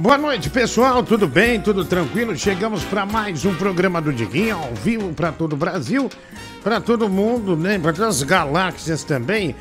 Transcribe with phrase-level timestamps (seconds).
[0.00, 1.02] Boa noite, pessoal.
[1.02, 1.60] Tudo bem?
[1.60, 2.36] Tudo tranquilo?
[2.36, 6.08] Chegamos para mais um programa do Diguinho ao vivo para todo o Brasil,
[6.62, 7.80] para todo mundo, né?
[7.80, 9.56] Para todas as galáxias também.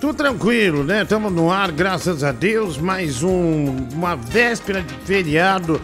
[0.00, 1.02] Tudo tranquilo, né?
[1.02, 2.78] Estamos no ar, graças a Deus.
[2.78, 5.80] Mais um, uma véspera de feriado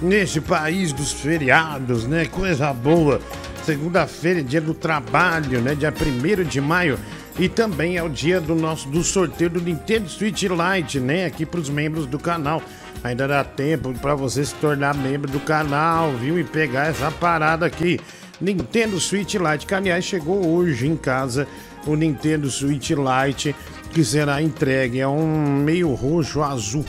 [0.00, 2.26] neste país dos feriados, né?
[2.26, 3.20] Coisa boa.
[3.64, 5.74] Segunda-feira, dia do trabalho, né?
[5.74, 6.96] Dia 1 de maio.
[7.36, 11.24] E também é o dia do nosso do sorteio do Nintendo Switch Lite, né?
[11.24, 12.62] Aqui para os membros do canal.
[13.02, 16.38] Ainda dá tempo para você se tornar membro do canal, viu?
[16.38, 18.00] E pegar essa parada aqui.
[18.40, 21.46] Nintendo Switch Lite, que aliás chegou hoje em casa
[21.86, 23.54] o Nintendo Switch Lite,
[23.92, 25.00] que será entregue.
[25.00, 26.84] É um meio roxo azul,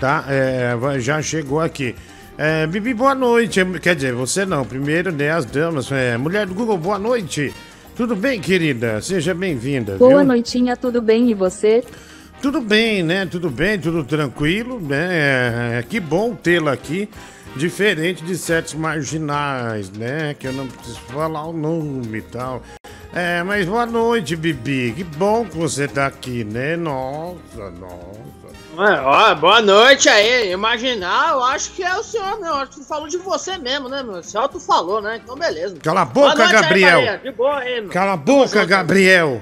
[0.00, 0.24] tá?
[0.28, 1.94] É, já chegou aqui.
[2.36, 3.64] É, Bibi, boa noite.
[3.80, 4.64] Quer dizer, você não.
[4.64, 5.90] Primeiro, né, as damas.
[5.92, 7.52] É, mulher do Google, boa noite.
[7.96, 9.00] Tudo bem, querida?
[9.02, 9.96] Seja bem-vinda.
[9.96, 10.24] Boa viu?
[10.24, 11.30] noitinha, tudo bem?
[11.30, 11.84] E você?
[12.42, 13.24] Tudo bem, né?
[13.24, 15.76] Tudo bem, tudo tranquilo, né?
[15.76, 17.08] É, é, que bom tê-la aqui,
[17.54, 20.34] diferente de sets marginais, né?
[20.34, 22.60] Que eu não preciso falar o nome e tal.
[23.14, 24.92] É, mas boa noite, Bibi.
[24.96, 26.74] Que bom que você tá aqui, né?
[26.76, 29.04] Nossa, nossa.
[29.04, 30.50] ó, boa noite aí.
[30.50, 32.54] Imaginar, eu acho que é o senhor, meu.
[32.54, 34.14] Acho que tu falou de você mesmo, né, meu?
[34.14, 35.20] O senhor tu falou, né?
[35.22, 35.76] Então, beleza.
[35.80, 36.98] Cala a boca, Gabriel.
[37.08, 37.90] Aí, de boa aí, meu.
[37.90, 39.40] Cala a boca, Gabriel.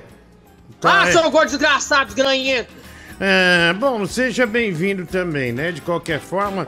[0.79, 2.80] Tá, ah, seu gordo desgraçado, desgranhento.
[3.23, 5.71] É, bom, seja bem-vindo também, né?
[5.73, 6.67] De qualquer forma.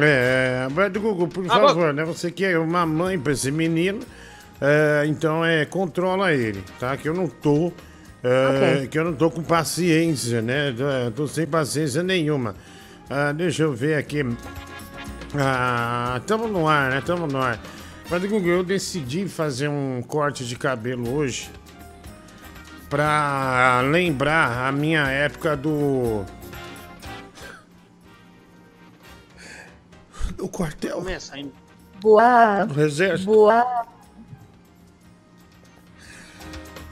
[0.00, 2.04] É, mas Google, por ah, favor, né?
[2.04, 3.98] Você que é uma mãe pra esse menino,
[4.60, 6.96] é, então é, controla ele, tá?
[6.96, 7.72] Que eu não tô.
[8.22, 8.86] É, okay.
[8.86, 10.72] Que eu não tô com paciência, né?
[10.72, 12.54] Tô, tô sem paciência nenhuma.
[13.10, 14.24] Ah, deixa eu ver aqui.
[15.34, 17.02] Ah, tamo no ar, né?
[17.04, 17.60] Tamo no ar.
[18.08, 21.50] Mas Google, eu decidi fazer um corte de cabelo hoje
[22.88, 26.24] pra lembrar a minha época do.
[30.36, 30.96] Do quartel.
[30.96, 31.52] Começa ainda.
[32.00, 32.64] Boa.
[32.64, 33.30] Do exército.
[33.30, 33.86] Boa.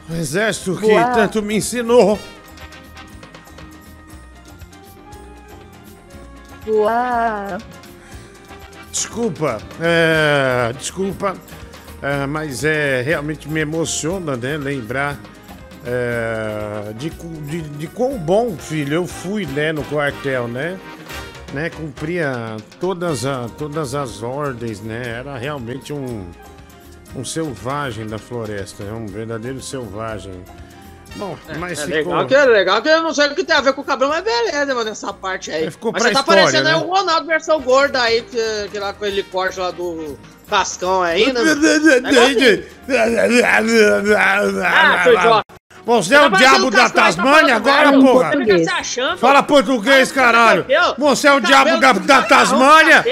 [0.09, 2.19] O exército que tanto me ensinou.
[6.65, 7.59] Boa.
[8.91, 11.34] Desculpa, é, desculpa,
[12.03, 14.56] é, mas é realmente me emociona, né?
[14.56, 15.19] Lembrar
[15.84, 20.78] é, de, de, de quão bom, filho, eu fui, né, no quartel, né?
[21.53, 25.03] né cumpria todas, a, todas as ordens, né?
[25.19, 26.26] Era realmente um,
[27.15, 28.93] um selvagem da floresta, né?
[28.93, 30.43] um verdadeiro selvagem.
[31.16, 31.97] Bom, é, mas é ficou...
[32.14, 33.84] legal que é legal que eu não sei o que tem a ver com o
[33.84, 35.70] cabelo, mas beleza, mano, essa parte aí.
[35.70, 36.75] Ficou mas você tá história, parecendo né?
[36.75, 40.19] aí o Ronaldo versão gorda aí, que, que lá com ele corte lá do
[40.49, 41.41] Cascão aí, né?
[44.66, 45.62] ah, seu idiota.
[45.84, 48.32] Você é o diabo da Tasmânia agora, porra?
[49.19, 50.65] Fala português, caralho.
[50.97, 53.04] Você é o diabo da, Tasmânia?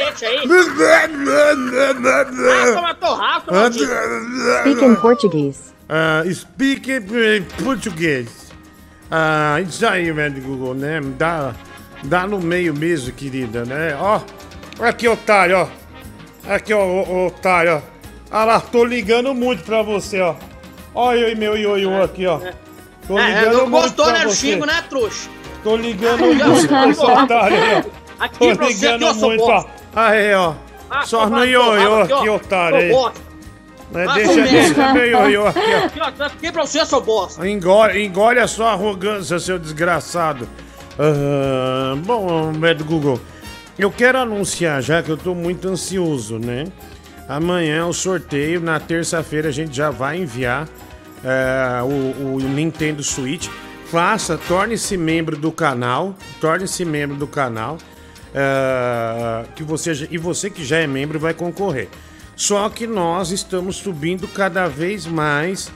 [4.60, 5.60] Speak in Portuguese.
[5.90, 8.52] Uh, speak in português.
[9.10, 11.00] Uh, isso aí, velho, Google, né?
[11.18, 11.52] Dá,
[12.04, 13.96] dá no meio mesmo, querida, né?
[13.98, 14.20] Ó,
[14.80, 15.68] aqui, otário, ó.
[16.48, 17.80] Aqui, ó, otário, ó.
[18.30, 20.36] Ah lá, tô ligando muito pra você, ó.
[20.94, 22.40] Olha aí meu ioiô é, aqui, ó.
[23.06, 25.28] Tô é, ligando é, não gostou, né, xingo, né, trouxa?
[25.62, 28.00] Tô ligando muito pra esse otário aí, ó.
[28.20, 29.64] Aqui Tô ligando você, muito pra...
[29.96, 30.52] Aí, ó.
[30.90, 32.92] Ah, Só no ioiô aqui, otário aí.
[33.90, 35.60] Mas ah, deixa, deixa meu ioiô aqui,
[36.20, 36.24] ó.
[36.26, 37.48] Aqui pra você, seu bosta.
[37.48, 40.46] Engole, engole a sua arrogância, seu desgraçado.
[40.98, 43.18] Uh, bom, Médio Google,
[43.78, 46.66] eu quero anunciar já que eu tô muito ansioso, né?
[47.30, 50.68] Amanhã é o sorteio, na terça-feira a gente já vai enviar
[51.22, 53.46] é, o, o, Nintendo Switch.
[53.86, 57.78] Faça, torne-se membro do canal, torne-se membro do canal.
[58.34, 61.88] É, que você e você que já é membro vai concorrer.
[62.34, 65.70] Só que nós estamos subindo cada vez mais.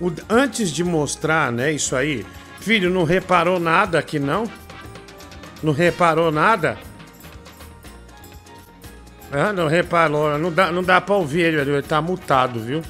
[0.00, 2.24] O, antes de mostrar, né, isso aí,
[2.60, 4.44] filho, não reparou nada aqui não?
[5.60, 6.78] Não reparou nada?
[9.34, 12.82] Ah, não reparou, não dá, não dá pra ouvir ele, ele tá mutado, viu?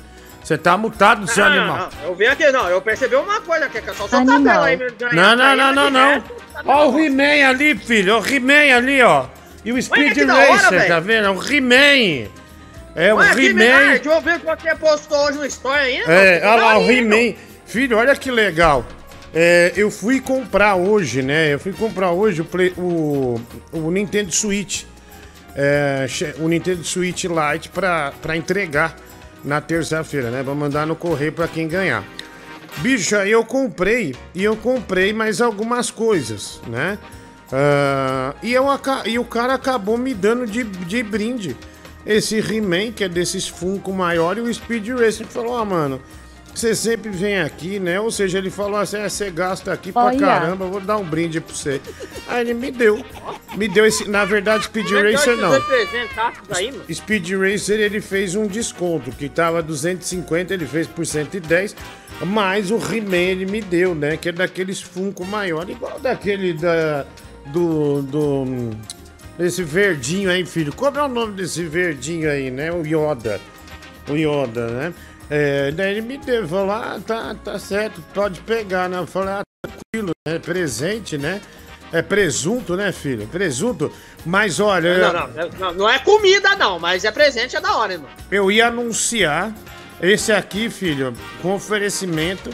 [0.43, 1.89] Você tá mutado, seu animal.
[2.03, 4.63] Não, eu vi aqui, não, eu percebi uma coisa aqui, que é só seu cabelo
[4.63, 4.79] aí.
[5.11, 6.25] Não, não, não, não, não.
[6.67, 9.25] Ó o He-Man ali, filho, o He-Man ali, ó.
[9.65, 11.29] E o Speed Racer, tá vendo?
[11.29, 12.29] É o He-Man.
[12.95, 13.93] É o He-Man.
[13.93, 16.13] Deixa eu ver o que você postou hoje no Story ainda.
[16.13, 17.35] É, olha lá, o He-Man.
[17.65, 18.85] Filho, olha que legal.
[19.33, 21.55] É, eu fui comprar hoje, né?
[21.55, 23.41] Eu fui comprar hoje o, Play, o,
[23.73, 24.85] o Nintendo Switch
[25.55, 26.07] é,
[26.39, 28.97] o Nintendo Switch Lite para entregar
[29.45, 30.43] na terça-feira, né?
[30.43, 32.05] Vou mandar no correio para quem ganhar.
[32.79, 36.99] Bicho, aí eu comprei e eu comprei mais algumas coisas, né?
[37.53, 38.65] Ah, e, eu,
[39.05, 41.57] e o cara acabou me dando de, de brinde
[42.05, 46.03] esse He-Man, que é desses Funko maior, e o Speed Racer falou, ah, mano,
[46.55, 47.99] você sempre vem aqui, né?
[48.01, 50.19] Ou seja, ele falou assim, "É, você gasta aqui pra Olha.
[50.19, 51.81] caramba, vou dar um brinde pra você.
[52.29, 53.05] Aí ele me deu.
[53.57, 55.51] Me deu esse, na verdade, Speed Racer não.
[55.51, 56.85] representantes aí, mano.
[56.93, 61.75] Speed Racer ele fez um desconto, que tava 250, ele fez por 110,
[62.27, 64.17] mas o He-Man ele me deu, né?
[64.17, 67.05] Que é daqueles Funko maior, igual daquele da
[67.47, 68.71] do do
[69.39, 70.73] desse verdinho aí, filho.
[70.73, 72.73] Qual é o nome desse verdinho aí, né?
[72.73, 73.41] O Yoda.
[74.09, 74.95] O Yoda, né?
[75.31, 78.99] É, daí ele me deu, falou, ah, tá, tá certo, pode pegar, né?
[78.99, 81.41] Eu falei, ah, tranquilo, é presente, né?
[81.93, 83.27] É presunto, né, filho?
[83.29, 83.91] Presunto.
[84.27, 87.93] Mas olha, Não, não, não, não é comida, não, mas é presente, é da hora,
[87.95, 88.09] irmão.
[88.31, 89.53] eu ia anunciar
[90.03, 92.51] esse aqui, filho, com oferecimento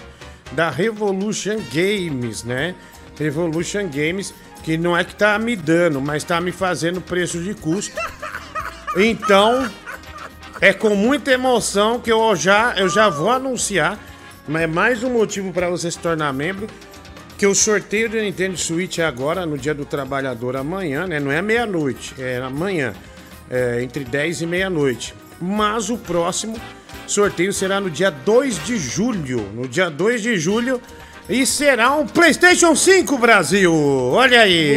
[0.52, 2.74] da Revolution Games, né?
[3.18, 7.54] Revolution Games, que não é que tá me dando, mas tá me fazendo preço de
[7.54, 7.96] custo.
[8.96, 9.70] Então,
[10.60, 13.98] é com muita emoção que eu já, eu já vou anunciar,
[14.46, 16.66] mas é mais um motivo para você se tornar membro,
[17.38, 21.18] que o sorteio do Nintendo Switch é agora, no dia do trabalhador amanhã, né?
[21.18, 22.92] Não é meia-noite, é amanhã,
[23.50, 25.14] é, entre 10 e meia-noite.
[25.40, 26.60] Mas o próximo
[27.06, 29.40] sorteio será no dia 2 de julho.
[29.54, 30.82] No dia 2 de julho.
[31.30, 33.72] E será um PlayStation 5 Brasil!
[33.74, 34.74] Olha aí!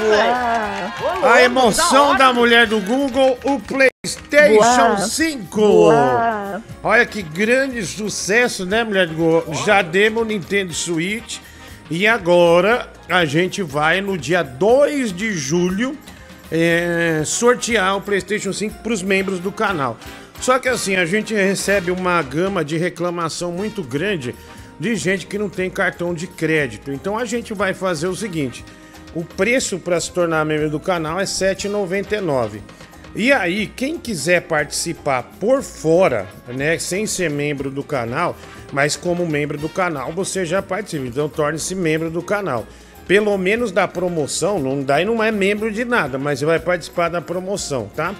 [0.00, 1.32] Boa.
[1.32, 3.60] A emoção da mulher do Google, o
[4.04, 4.98] PlayStation Boa.
[4.98, 5.56] 5!
[5.56, 6.62] Boa.
[6.82, 9.54] Olha que grande sucesso, né, mulher do Google?
[9.64, 11.38] Já demos o Nintendo Switch
[11.90, 15.96] e agora a gente vai no dia 2 de julho
[16.52, 19.98] é, sortear o PlayStation 5 para os membros do canal.
[20.38, 24.34] Só que assim, a gente recebe uma gama de reclamação muito grande
[24.78, 26.92] de gente que não tem cartão de crédito.
[26.92, 28.62] Então a gente vai fazer o seguinte:
[29.14, 32.60] o preço para se tornar membro do canal é R$ 7,99.
[33.16, 38.36] E aí, quem quiser participar por fora, né, sem ser membro do canal,
[38.72, 41.06] mas como membro do canal, você já participa.
[41.06, 42.66] Então torne-se membro do canal.
[43.06, 47.20] Pelo menos da promoção, não daí não é membro de nada, mas vai participar da
[47.20, 48.14] promoção, tá?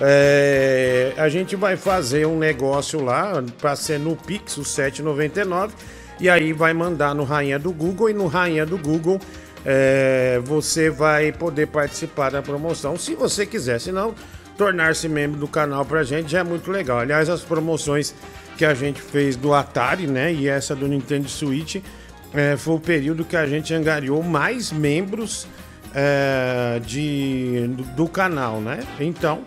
[0.00, 5.70] É, a gente vai fazer um negócio lá para ser no Pix, o 7,99,
[6.20, 9.20] e aí vai mandar no Rainha do Google e no Rainha do Google
[9.64, 13.80] é, você vai poder participar da promoção, se você quiser.
[13.80, 14.14] Se não,
[14.56, 16.98] tornar-se membro do canal pra gente já é muito legal.
[16.98, 18.14] Aliás, as promoções
[18.56, 21.76] que a gente fez do Atari, né, e essa do Nintendo Switch,
[22.32, 25.46] é, foi o período que a gente angariou mais membros
[25.94, 28.80] é, de, do, do canal, né?
[28.98, 29.42] Então,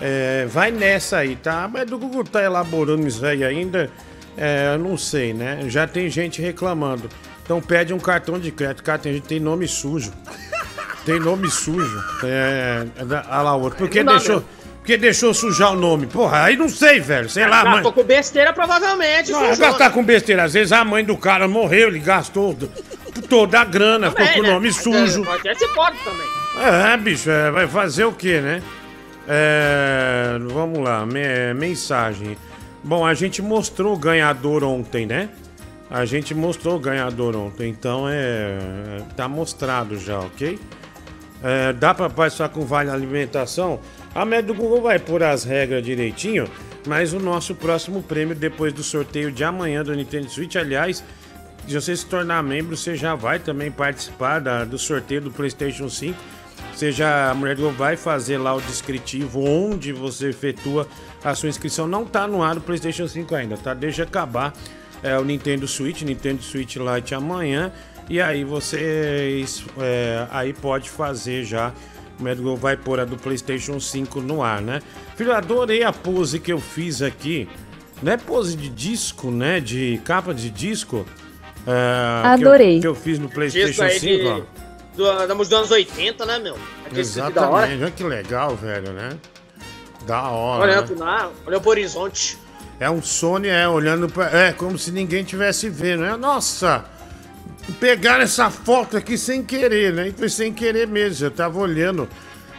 [0.00, 1.68] é, vai nessa aí, tá?
[1.68, 3.90] Mas do Google tá elaborando isso aí ainda,
[4.36, 5.64] é, eu não sei, né?
[5.68, 7.08] Já tem gente reclamando.
[7.44, 8.84] Então pede um cartão de crédito.
[8.84, 10.12] Cara, tem gente tem nome sujo.
[11.04, 12.02] Tem nome sujo.
[12.24, 13.78] É, é da, ah lá, outro.
[13.78, 14.48] Porque Não dá deixou, mesmo.
[14.78, 16.06] porque deixou sujar o nome.
[16.06, 17.28] Porra, aí não sei, velho.
[17.28, 17.74] Sei lá, mãe.
[17.74, 19.32] Gastou com besteira, provavelmente.
[19.32, 19.90] Não, gastar né?
[19.90, 20.44] com besteira.
[20.44, 22.56] Às vezes a mãe do cara morreu, ele gastou
[23.28, 24.54] toda a grana, ficou Também, com o né?
[24.54, 25.22] nome Mas, sujo.
[25.22, 26.26] é, Pode ser, pode também.
[26.92, 28.62] É, bicho, é, vai fazer o quê, né?
[29.26, 32.36] É, vamos lá, me- mensagem.
[32.82, 35.28] Bom, a gente mostrou o ganhador ontem, né?
[35.90, 38.58] A gente mostrou o ganhador ontem, então é.
[39.16, 40.58] Tá mostrado já, ok?
[41.42, 43.80] É, dá pra passar com vale alimentação?
[44.14, 46.46] A média do Google vai pôr as regras direitinho,
[46.86, 51.02] mas o nosso próximo prêmio depois do sorteio de amanhã do Nintendo Switch, aliás,
[51.66, 55.88] se você se tornar membro, você já vai também participar da- do sorteio do PlayStation
[55.88, 56.18] 5.
[56.74, 60.86] Você já, a mulher do Google vai fazer lá o descritivo onde você efetua
[61.24, 61.86] a sua inscrição.
[61.86, 63.72] Não tá no ar o PlayStation 5 ainda, tá?
[63.74, 64.52] Deixa acabar
[65.02, 67.72] é, o Nintendo Switch, Nintendo Switch Lite amanhã.
[68.10, 69.44] E aí você
[69.78, 71.72] é, aí pode fazer já.
[72.18, 74.82] O médico vai pôr a do PlayStation 5 no ar, né?
[75.14, 77.48] Filho, eu adorei a pose que eu fiz aqui.
[78.02, 79.60] Não é pose de disco, né?
[79.60, 81.06] De capa de disco.
[81.64, 82.80] é, que eu- Adorei.
[82.80, 84.28] Que eu, fiz no PlayStation aí 5, de,
[85.02, 85.26] ó.
[85.26, 86.56] do, dos anos 80, né, meu?
[86.84, 87.00] Aquele.
[87.00, 89.10] Exatamente, olha que legal, velho, né?
[90.04, 90.64] Da hora.
[90.64, 91.04] Olhando né?
[91.04, 92.36] lá, olhando pro horizonte.
[92.80, 94.36] É um Sony, é, olhando pra.
[94.36, 96.16] É, como se ninguém tivesse vendo, né?
[96.16, 96.84] Nossa!
[97.78, 100.08] Pegaram essa foto aqui sem querer, né?
[100.08, 101.26] E foi sem querer mesmo.
[101.26, 102.08] Eu tava olhando.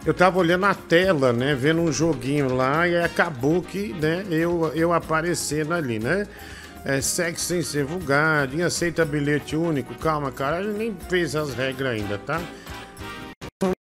[0.06, 1.54] Eu tava olhando a tela, né?
[1.54, 4.26] Vendo um joguinho lá e acabou que, né?
[4.30, 6.28] Eu, eu aparecendo ali, né?
[6.84, 9.94] É, sexo sem ser vulgar, aceita bilhete único.
[9.96, 12.42] Calma, cara, a gente nem fez as regras ainda, tá?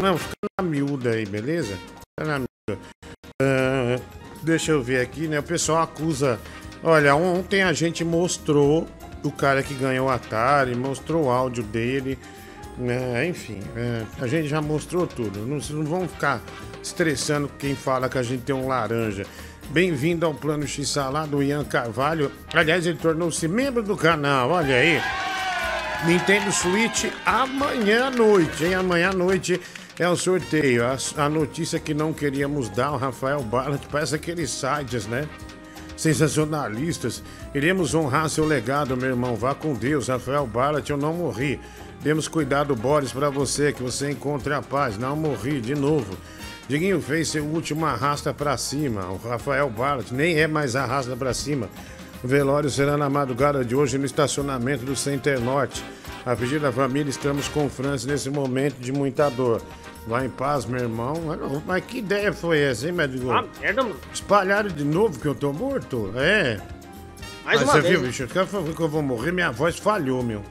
[0.02, 1.74] Não, fica na miúda aí, beleza?
[1.74, 2.82] Fica na miúda.
[3.40, 3.98] Ah,
[4.42, 5.38] deixa eu ver aqui, né?
[5.38, 6.38] O pessoal acusa.
[6.82, 8.86] Olha, ontem a gente mostrou
[9.22, 12.18] o cara que ganhou o Atari, mostrou o áudio dele,
[12.82, 15.40] É, enfim, é, a gente já mostrou tudo.
[15.40, 16.40] Não, não vão ficar
[16.82, 19.26] estressando quem fala que a gente tem um laranja.
[19.68, 22.32] Bem-vindo ao Plano X Salado, Ian Carvalho.
[22.54, 25.00] Aliás, ele tornou-se membro do canal, olha aí.
[26.06, 28.74] Nintendo Switch amanhã à noite, hein?
[28.74, 29.60] Amanhã à noite
[29.98, 30.82] é o sorteio.
[30.86, 35.28] A, a notícia que não queríamos dar, o Rafael Ballant, parece aqueles sites, né?
[35.96, 37.22] Sensacionalistas.
[37.54, 39.34] Iremos honrar seu legado, meu irmão.
[39.34, 41.60] Vá com Deus, Rafael Ballant, eu não morri.
[42.00, 44.96] Demos cuidado, Boris, para você, que você encontre a paz.
[44.96, 46.16] Não morri, de novo.
[46.68, 49.06] Diguinho fez seu último arrasta para cima.
[49.10, 51.68] O Rafael Ballant nem é mais arrasta para cima.
[52.22, 55.84] O velório será na madrugada de hoje no estacionamento do Center Norte.
[56.24, 59.60] A pedido da família, estamos com o Francis nesse momento de muita dor.
[60.06, 61.14] Vai em paz, meu irmão.
[61.66, 63.30] Mas que ideia foi essa, hein, médico?
[63.30, 63.96] Ah, merda, mano.
[64.12, 66.12] Espalharam de novo que eu tô morto?
[66.14, 66.60] É.
[67.44, 67.92] Mais Mas uma você vez.
[67.94, 68.24] viu, bicho?
[68.24, 70.42] Os caras falaram que eu vou morrer, minha voz falhou, meu.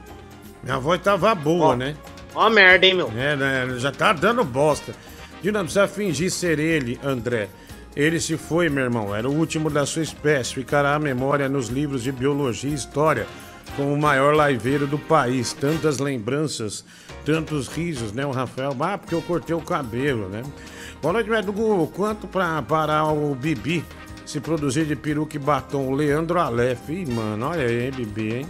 [0.62, 1.76] Minha voz tava boa, Ó.
[1.76, 1.96] né?
[2.34, 3.10] Ó, a merda, hein, meu.
[3.16, 3.66] É, né?
[3.78, 4.94] Já tá dando bosta.
[5.42, 7.48] E não precisa fingir ser ele, André.
[7.96, 9.14] Ele se foi, meu irmão.
[9.14, 10.54] Era o último da sua espécie.
[10.54, 13.26] Ficará a memória nos livros de biologia e história
[13.76, 15.52] como o maior laiveiro do país.
[15.52, 16.84] Tantas lembranças,
[17.24, 18.76] tantos risos, né, o Rafael?
[18.80, 20.42] Ah, porque eu cortei o cabelo, né?
[21.00, 21.86] Boa noite, Medugo.
[21.88, 23.84] Quanto pra parar o Bibi
[24.26, 25.88] se produzir de peruca e batom?
[25.88, 26.88] O Leandro Aleph.
[26.88, 28.46] Ih, mano, olha aí, hein, Bibi, hein?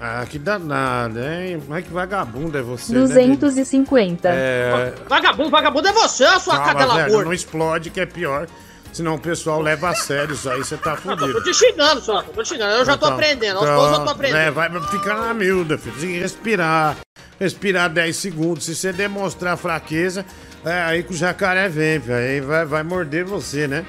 [0.00, 1.60] Ah, que danada, hein?
[1.66, 3.36] Mas que vagabundo é você, né, Bibi?
[3.36, 4.28] 250.
[4.28, 7.24] É, Vagabundo, vagabundo é você, a sua Calma, cadela velho, gorda.
[7.24, 8.46] não explode que é pior.
[8.92, 11.32] Senão o pessoal leva a sério isso aí, você tá tô, fudido.
[11.32, 12.72] tô te xingando só, tô te xingando.
[12.74, 14.38] Eu já tô Então, aprendendo, aos então, poucos eu tô aprendendo.
[14.38, 15.96] É, vai ficar na miúda, filho.
[16.00, 16.96] Tem que respirar.
[17.38, 18.64] Respirar 10 segundos.
[18.64, 20.24] Se você demonstrar fraqueza,
[20.64, 22.14] é aí que o jacaré vem, filho.
[22.14, 23.84] Aí vai, vai morder você, né?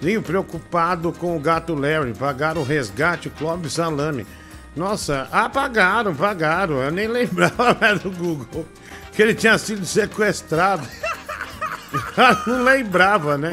[0.00, 2.14] Linho preocupado com o gato Larry.
[2.14, 4.26] Pagaram o resgate, o Clóvis Salame.
[4.76, 6.76] Nossa, ah, pagaram, pagaram.
[6.76, 8.66] Eu nem lembrava do Google
[9.12, 10.86] que ele tinha sido sequestrado.
[12.46, 13.50] Não lembrava, né?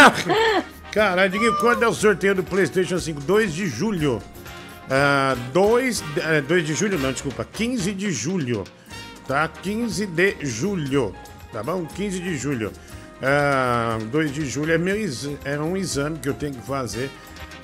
[0.90, 3.20] Caralho, Diguinho, quando é o sorteio do PlayStation 5?
[3.20, 4.22] 2 de julho.
[4.88, 7.44] Ah, 2, eh, 2 de julho, não, desculpa.
[7.44, 8.64] 15 de julho.
[9.28, 9.46] Tá?
[9.48, 11.14] 15 de julho.
[11.52, 11.84] Tá bom?
[11.84, 12.72] 15 de julho.
[13.26, 14.94] Ah, 2 de julho é, meu
[15.46, 17.10] é um exame que eu tenho que fazer.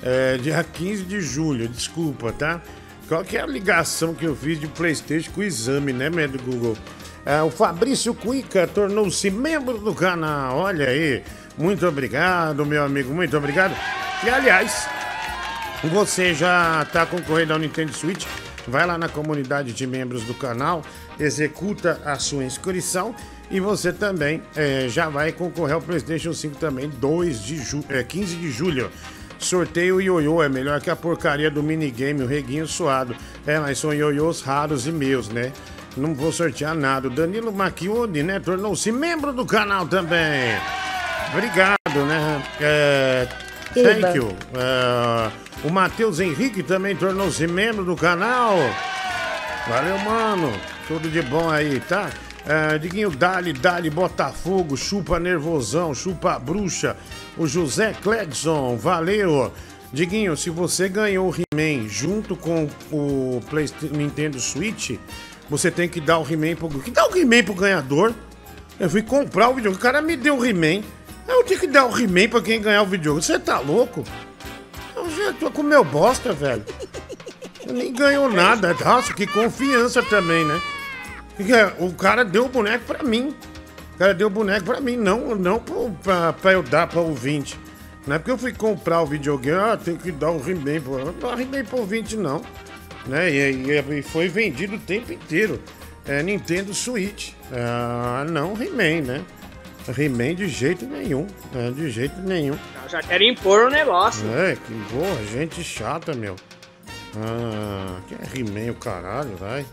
[0.01, 2.59] É, dia 15 de julho, desculpa, tá?
[3.07, 6.27] Qual que é a ligação que eu fiz de PlayStation com o exame, né, meu
[6.29, 6.75] Google?
[7.23, 10.57] É, o Fabrício Cuica tornou-se membro do canal.
[10.57, 11.21] Olha aí.
[11.55, 13.13] Muito obrigado, meu amigo.
[13.13, 13.75] Muito obrigado.
[14.23, 14.87] E aliás,
[15.83, 18.25] você já está concorrendo ao Nintendo Switch?
[18.67, 20.83] Vai lá na comunidade de membros do canal,
[21.19, 23.13] executa a sua inscrição
[23.51, 28.03] e você também eh, já vai concorrer ao PlayStation 5 também, 2 de ju eh,
[28.03, 28.89] 15 de julho.
[29.37, 33.15] Sorteio ioiô é melhor que a porcaria do minigame, o reguinho suado.
[33.45, 35.51] É, mas são ioiôs raros e meus, né?
[35.97, 37.07] Não vou sortear nada.
[37.07, 38.39] O Danilo Macchione, né?
[38.39, 40.55] Tornou-se membro do canal também.
[41.33, 42.43] Obrigado, né?
[42.61, 43.27] É,
[43.73, 44.29] thank you.
[44.53, 45.31] É,
[45.67, 48.57] o Matheus Henrique também tornou-se membro do canal.
[49.67, 50.53] Valeu, mano.
[50.87, 52.11] Tudo de bom aí, tá?
[52.45, 56.97] É, Diguinho, Dali, Dali, Botafogo, chupa nervosão, chupa bruxa.
[57.37, 59.51] O José Cledson, valeu.
[59.93, 64.97] Diguinho, se você ganhou o He-Man junto com o PlayStation Nintendo Switch,
[65.49, 66.69] você tem que dar o He-Man pro.
[66.79, 68.13] Que dá o He-Man pro ganhador?
[68.79, 70.81] Eu fui comprar o videogame, o cara me deu o He-Man.
[71.27, 73.23] Eu tenho que dar o He-Man pra quem ganhar o videogame.
[73.23, 74.03] Você tá louco?
[74.95, 76.63] Eu já tô com meu bosta, velho.
[77.71, 78.73] Nem ganhou nada.
[78.73, 80.59] Nossa, que confiança também, né?
[81.49, 83.35] É, O cara deu o boneco pra mim.
[83.95, 86.99] O cara deu o boneco pra mim, não, não pro, pra, pra eu dar pra
[87.01, 87.57] ouvinte.
[88.07, 90.79] Não é porque eu fui comprar o videogame, ah, tem que dar o He-Man.
[91.05, 92.41] Não dá He-Man pro ouvinte, não.
[93.05, 93.29] Né?
[93.29, 95.61] E, e- e foi vendido o tempo inteiro.
[96.07, 97.33] É Nintendo Switch.
[97.53, 99.21] Ah, não He-Man, né?
[99.95, 101.27] He-Man de jeito nenhum.
[101.53, 101.71] né?
[101.75, 102.57] de jeito nenhum.
[102.89, 104.25] Já quero impor o negócio.
[104.33, 106.35] É, que porra, gente chata, meu.
[107.17, 109.63] Ah, que é He-Man o caralho, vai.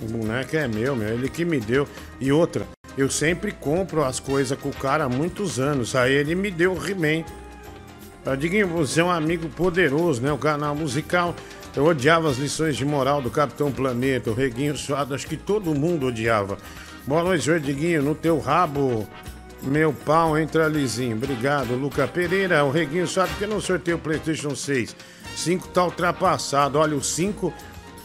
[0.00, 1.86] O boneco é meu, meu, ele que me deu.
[2.20, 5.94] E outra, eu sempre compro as coisas com o cara há muitos anos.
[5.94, 7.24] Aí ele me deu o He-Man.
[8.24, 10.32] Eu digo, você é um amigo poderoso, né?
[10.32, 11.34] O canal musical.
[11.76, 15.74] Eu odiava as lições de moral do Capitão Planeta, o Reguinho Suado, acho que todo
[15.74, 16.58] mundo odiava.
[17.06, 19.08] Boa noite, Diguinho, no teu rabo,
[19.62, 21.16] meu pau entra lisinho.
[21.16, 24.96] Obrigado, Luca Pereira, o Reguinho Suado, porque não sorteio o PlayStation 6.
[25.36, 26.78] 5 tá ultrapassado.
[26.78, 27.52] Olha, o 5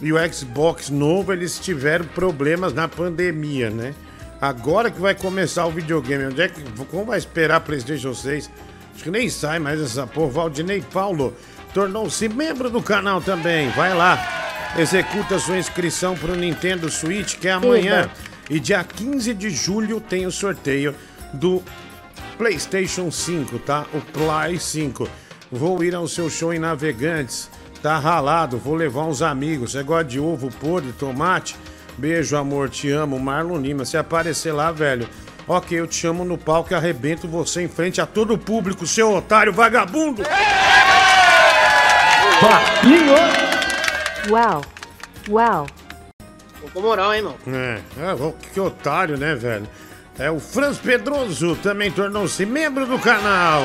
[0.03, 3.95] e o Xbox novo, eles tiveram problemas na pandemia, né?
[4.41, 6.61] Agora que vai começar o videogame, onde é que.
[6.91, 8.51] Como vai esperar PlayStation 6?
[8.93, 10.31] Acho que nem sai mais essa porra.
[10.31, 11.33] Valdinei Paulo
[11.73, 13.69] tornou-se membro do canal também.
[13.69, 14.73] Vai lá.
[14.77, 18.09] Executa sua inscrição pro Nintendo Switch, que é amanhã.
[18.49, 20.93] E dia 15 de julho tem o sorteio
[21.31, 21.63] do
[22.37, 23.85] PlayStation 5, tá?
[23.93, 25.07] O Play 5.
[25.49, 27.49] Vou ir ao seu show em Navegantes.
[27.83, 29.73] Tá ralado, vou levar uns amigos.
[29.73, 31.57] Você gosta de ovo podre, tomate?
[31.97, 33.19] Beijo, amor, te amo.
[33.19, 35.05] Marlon Lima, se aparecer lá, velho.
[35.45, 38.87] Ok, eu te chamo no palco e arrebento você em frente a todo o público,
[38.87, 40.23] seu otário vagabundo!
[44.29, 44.61] Uau.
[45.29, 45.67] Uau.
[46.61, 47.35] Tô com moral, hein, irmão?
[47.45, 49.67] É, é, que otário, né, velho?
[50.17, 53.61] É, o Franz Pedroso também tornou-se membro do canal.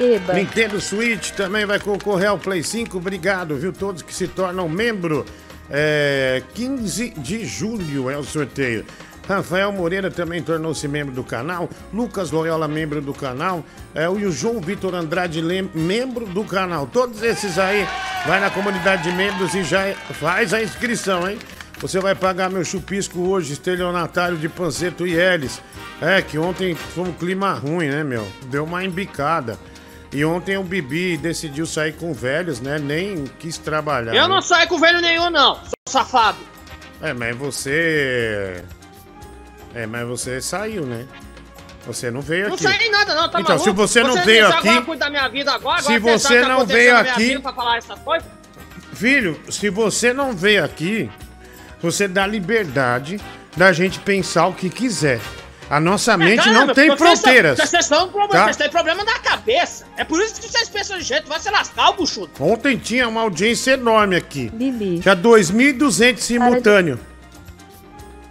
[0.00, 0.32] Eba.
[0.32, 2.96] Nintendo Switch também vai concorrer ao Play 5.
[2.96, 3.70] Obrigado, viu?
[3.70, 5.26] Todos que se tornam membro.
[5.70, 8.84] É, 15 de julho é o sorteio.
[9.28, 11.68] Rafael Moreira também tornou-se membro do canal.
[11.92, 13.62] Lucas Loyola, membro do canal.
[13.94, 15.40] É, e o João Vitor Andrade,
[15.74, 16.86] membro do canal.
[16.86, 17.86] Todos esses aí,
[18.26, 21.38] vai na comunidade de membros e já faz a inscrição, hein?
[21.80, 25.62] Você vai pagar meu chupisco hoje, estelionatário de Panceto e Elis.
[26.00, 28.26] É, que ontem foi um clima ruim, né, meu?
[28.46, 29.58] Deu uma embicada.
[30.12, 32.78] E ontem o Bibi decidiu sair com velhos, né?
[32.78, 34.14] Nem quis trabalhar.
[34.14, 34.34] Eu né?
[34.34, 35.54] não saio com velho nenhum, não.
[35.56, 36.38] Sou safado.
[37.00, 38.64] É, mas você.
[39.74, 41.06] É, mas você saiu, né?
[41.86, 42.64] Você não veio Não aqui.
[42.64, 43.64] saí nada, não, tá Então, maluco?
[43.64, 46.96] se você não Você veio aqui- cuida da minha vida agora, Se você não veio
[46.96, 47.42] aqui-?
[48.92, 51.10] Filho, se você não veio aqui,
[51.80, 53.18] você dá liberdade
[53.56, 55.20] da gente pensar o que quiser.
[55.70, 57.56] A nossa mente Caramba, não tem fronteiras.
[57.56, 58.44] Vocês um problema, Tá?
[58.46, 59.86] vocês têm problema na cabeça.
[59.96, 62.32] É por isso que vocês pensam de jeito, vai se lascar o buchudo.
[62.40, 64.50] Ontem tinha uma audiência enorme aqui.
[64.52, 64.98] Bibi.
[64.98, 66.98] Tinha 2.200 simultâneo.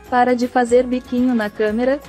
[0.10, 2.02] Para de fazer biquinho na câmera.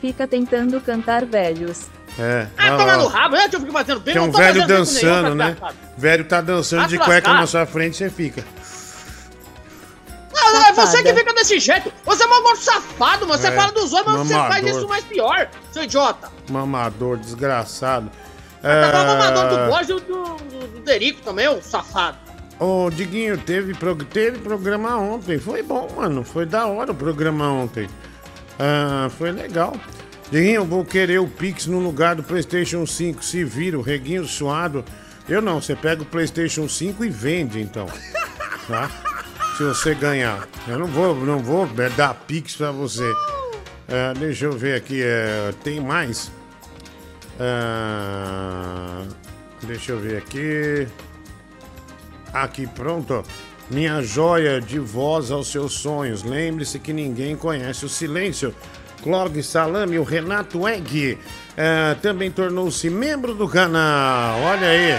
[0.00, 1.82] Fica tentando cantar velhos.
[2.18, 2.46] É.
[2.56, 3.36] Ah, toma no rabo?
[3.50, 5.56] Que eu fico batendo bem, Tem um velho jeito nenhum, dançando, né?
[5.98, 8.42] Velho tá dançando Vai de cueca na sua frente, você fica.
[10.82, 11.92] É você que fica desse jeito.
[12.04, 13.40] Você é um gordo safado, mano.
[13.40, 16.30] Você É, fala dos outros, mas você faz isso mais pior, seu idiota.
[16.50, 18.10] Mamador, desgraçado.
[18.62, 19.68] Tá falando mamador do É...
[19.68, 22.18] Borges e do, do, do Derico também, ô safado.
[22.58, 25.38] Ô, Diguinho, teve, prog- teve programa ontem.
[25.38, 26.22] Foi bom, mano.
[26.22, 27.88] Foi da hora o programa ontem.
[28.58, 29.74] Ah, foi legal.
[30.30, 33.24] Diguinho, vou querer o Pix no lugar do PlayStation 5.
[33.24, 34.84] Se vira, o reguinho suado.
[35.28, 37.86] Eu não, você pega o PlayStation 5 e vende, então.
[38.68, 38.88] Tá?
[39.60, 40.48] Se você ganhar.
[40.66, 43.04] Eu não vou, não vou dar Pix pra você.
[43.86, 45.02] Ah, deixa eu ver aqui.
[45.04, 46.32] é, tem mais?
[47.38, 49.02] Ah,
[49.62, 50.88] deixa eu ver aqui.
[52.32, 53.22] Aqui, pronto.
[53.70, 56.22] Minha joia de voz aos seus sonhos.
[56.22, 58.54] Lembre-se que ninguém conhece o silêncio.
[59.02, 61.18] Clog Salame, o Renato Egg,
[62.00, 64.40] também tornou-se membro do canal.
[64.40, 64.92] Olha aí.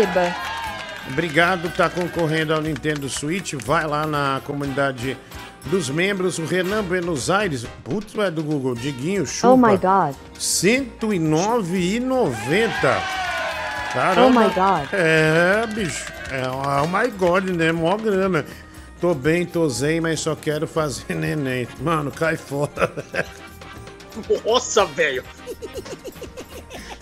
[0.00, 0.34] Eba.
[1.12, 3.54] Obrigado, tá concorrendo ao Nintendo Switch.
[3.54, 5.16] Vai lá na comunidade
[5.66, 6.38] dos membros.
[6.38, 7.66] O Renan Buenos Aires.
[7.84, 8.74] Putz, é do Google.
[8.74, 9.48] Diguinho, chupa.
[9.48, 10.14] Oh my god.
[10.34, 12.70] R$ 109,90.
[13.92, 14.26] Caramba.
[14.26, 14.88] Oh my God.
[14.92, 16.06] É, bicho.
[16.30, 17.72] É, oh my God, né?
[17.72, 18.46] Mó grana.
[19.00, 21.66] Tô bem, tô zen, mas só quero fazer neném.
[21.80, 22.92] Mano, cai fora.
[24.44, 25.24] Nossa, velho.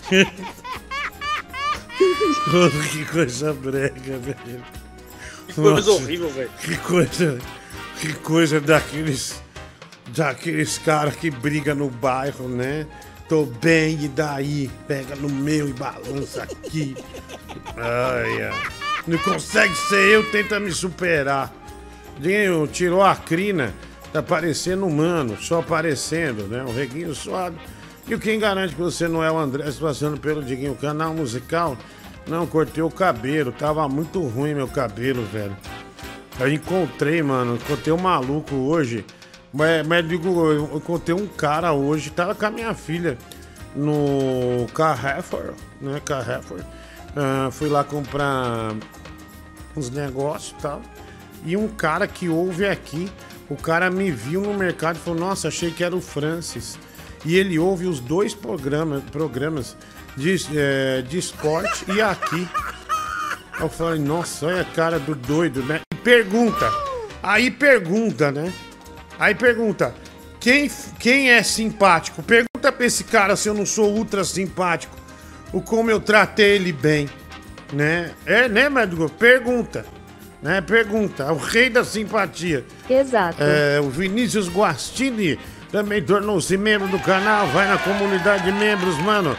[2.91, 4.63] que coisa brega, velho.
[5.47, 5.91] Que coisa Nossa.
[5.91, 6.49] horrível, velho.
[6.61, 7.39] Que coisa.
[7.99, 9.41] Que coisa daqueles.
[10.15, 12.87] Daqueles caras que brigam no bairro, né?
[13.27, 14.71] Tô bem, e daí?
[14.87, 16.95] Pega no meu e balança aqui.
[17.77, 18.61] Ai, ai.
[19.05, 21.53] Não consegue ser eu, tenta me superar.
[22.19, 23.73] Dinho, tirou a crina,
[24.11, 26.63] tá parecendo humano, só aparecendo, né?
[26.63, 27.55] O reguinho suado.
[28.09, 31.77] E quem garante que você não é o André se passando pelo Diguinho canal musical?
[32.25, 35.55] Não, cortei o cabelo, tava muito ruim meu cabelo, velho.
[36.39, 39.05] Eu encontrei, mano, encontrei um maluco hoje.
[39.53, 43.15] Mas, mas digo, eu encontrei um cara hoje, tava com a minha filha
[43.75, 46.01] no Carrefour, né?
[46.03, 46.61] Carrefour.
[47.15, 48.73] Ah, fui lá comprar
[49.77, 50.81] uns negócios e tal.
[51.45, 53.07] E um cara que ouve aqui,
[53.47, 56.77] o cara me viu no mercado e falou: Nossa, achei que era o Francis.
[57.25, 59.75] E ele ouve os dois programas, programas
[60.15, 62.47] de, eh, de esporte e aqui.
[63.59, 65.81] Eu falei, nossa, olha a cara do doido, né?
[65.93, 66.71] E pergunta.
[67.21, 68.53] Aí pergunta, né?
[69.19, 69.93] Aí pergunta,
[70.39, 72.23] quem, quem é simpático?
[72.23, 74.95] Pergunta pra esse cara se eu não sou ultra simpático.
[75.51, 77.09] O como eu tratei ele bem.
[77.73, 78.11] Né?
[78.25, 79.09] É, né, Madruga?
[79.09, 79.85] Pergunta.
[80.41, 80.61] Né?
[80.61, 81.23] Pergunta.
[81.23, 82.65] É o rei da simpatia.
[82.89, 83.43] Exato.
[83.43, 85.37] É, o Vinícius Guastini
[85.71, 87.47] também tornou-se membro do canal.
[87.47, 89.35] Vai na comunidade de membros, mano.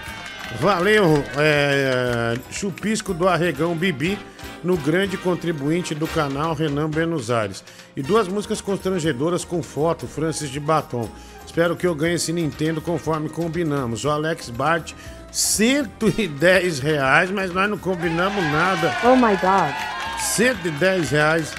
[0.59, 4.19] Valeu, é, chupisco do Arregão Bibi.
[4.63, 7.65] no grande contribuinte do canal Renan Buenos Aires.
[7.97, 11.09] E duas músicas constrangedoras com foto, Francis de Batom.
[11.47, 14.05] Espero que eu ganhe esse Nintendo conforme combinamos.
[14.05, 14.93] O Alex Bart,
[15.33, 18.95] 110 reais, mas nós não combinamos nada.
[19.03, 19.75] Oh my god.
[20.21, 21.55] 110 reais.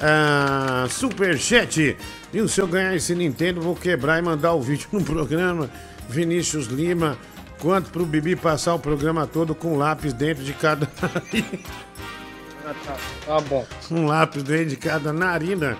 [0.00, 1.96] Ah, superchat.
[2.32, 5.70] E se eu ganhar esse Nintendo, vou quebrar e mandar o vídeo no programa.
[6.08, 7.16] Vinícius Lima.
[7.58, 10.88] Quanto pro Bibi passar o programa todo com lápis dentro de cada.
[11.02, 13.66] Ah, tá, tá bom.
[13.90, 15.76] um lápis dentro de cada narina.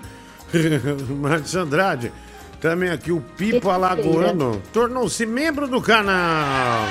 [1.21, 2.11] Marcos Andrade.
[2.59, 4.61] Também aqui o Pipo Alagoano.
[4.73, 6.87] Tornou-se membro do canal.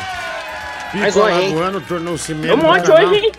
[0.93, 1.49] Pipo hein?
[1.49, 3.09] Alagoano tornou-se membro um do monte canal.
[3.09, 3.33] hoje, hein?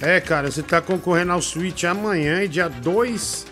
[0.00, 3.46] É, cara, você tá concorrendo ao Switch amanhã e dia 2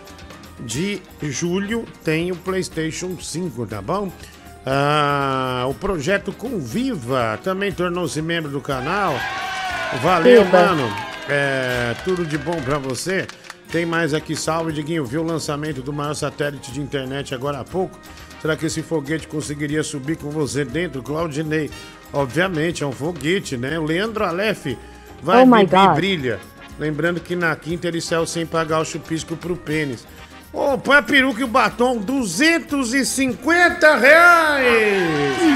[0.59, 4.11] de julho tem o PlayStation 5, tá bom?
[4.65, 9.13] Ah, o projeto Conviva também tornou-se membro do canal.
[10.01, 10.67] Valeu, Eba.
[10.67, 10.91] mano.
[11.29, 13.27] É, tudo de bom pra você.
[13.71, 15.05] Tem mais aqui, salve, Diguinho.
[15.05, 17.99] Viu o lançamento do maior satélite de internet agora há pouco?
[18.41, 21.69] Será que esse foguete conseguiria subir com você dentro, Claudinei?
[22.13, 23.77] Obviamente, é um foguete, né?
[23.77, 24.67] O Leandro Aleph
[25.21, 25.95] vai Oh God.
[25.95, 26.39] brilha.
[26.77, 30.05] Lembrando que na quinta ele saiu sem pagar o chupisco pro pênis.
[30.55, 35.35] Ô, põe a peruca e o batom, 250 reais!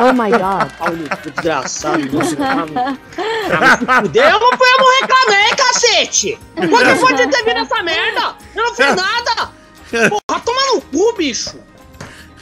[0.00, 0.70] Oh my god.
[0.78, 2.66] Paulo, desgraçado, você tá
[3.86, 4.22] tá fudeu.
[4.24, 6.38] Eu não fui, eu não reclamei, cacete!
[6.56, 8.34] Quando foi de ter vindo essa merda?
[8.54, 9.50] Eu não fiz nada!
[10.08, 11.56] Porra, toma no cu, bicho!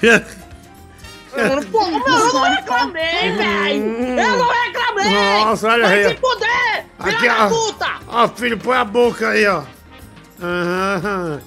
[0.02, 1.90] Eu não, pô, eu
[2.32, 4.18] não reclamei, velho!
[4.18, 5.10] Eu não reclamei!
[5.10, 6.08] Nossa, olha Vai aí.
[6.14, 6.86] se fuder!
[6.98, 7.48] Aqui, Filha da ó.
[7.48, 7.90] puta!
[8.08, 9.62] Ó, filho, põe a boca aí, ó.
[10.40, 11.40] Aham.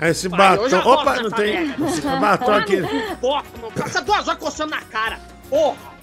[0.00, 0.64] Esse batom.
[0.84, 1.70] Opa, não tem.
[1.70, 2.82] Esse batom aqui.
[3.20, 3.70] porra, meu.
[3.72, 5.20] Passa duas horas coçando na cara!
[5.48, 5.94] Porra!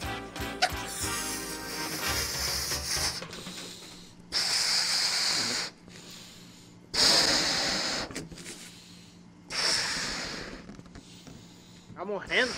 [11.93, 12.51] Tá morrendo?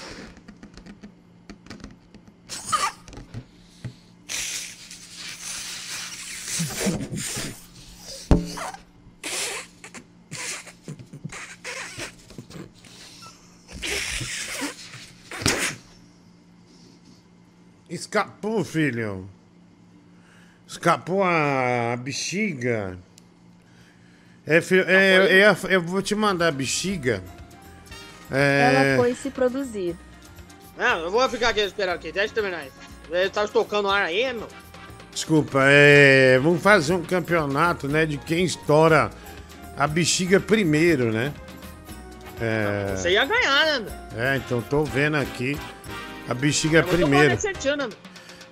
[17.94, 19.30] Escapou, filho.
[20.68, 22.98] Escapou a bexiga.
[24.48, 27.24] É, filho, é, é, eu vou te mandar a bexiga.
[28.32, 29.96] É, Ela foi se produzir.
[30.76, 32.76] Não, eu vou ficar aqui esperando aqui, deixa eu terminar isso.
[33.12, 34.48] Ele tá estocando ar aí, meu.
[35.12, 39.12] Desculpa, é, vamos fazer um campeonato, né, de quem estoura
[39.78, 41.32] a bexiga primeiro, né?
[42.42, 44.20] É, Você ia ganhar, né, meu?
[44.24, 45.56] é, então tô vendo aqui
[46.28, 47.38] a bexiga tô primeiro.
[47.38, 47.90] falando certinho, né?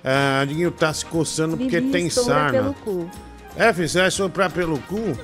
[0.03, 2.75] Ah, Diguinho tá se coçando porque Bibi tem sarna.
[3.55, 5.17] É, filho, você vai soprar pelo cu?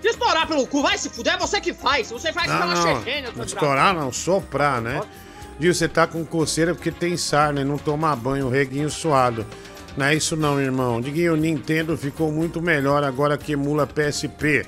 [0.00, 2.10] Se estourar pelo cu, vai se fuder, é você que faz.
[2.10, 5.00] Você faz Não, pela não, chechênia, não estourar não, soprar, né?
[5.58, 9.44] Digo, você tá com coceira porque tem sarna e não toma banho, o reguinho suado.
[9.96, 11.00] Não é isso não, irmão.
[11.00, 14.64] Diguinho, o Nintendo ficou muito melhor agora que emula PSP.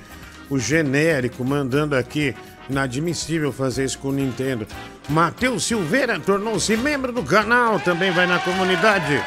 [0.48, 2.34] O genérico mandando aqui.
[2.70, 4.66] Inadmissível fazer isso com o Nintendo.
[5.08, 9.20] Matheus Silveira tornou-se membro do canal, também vai na comunidade.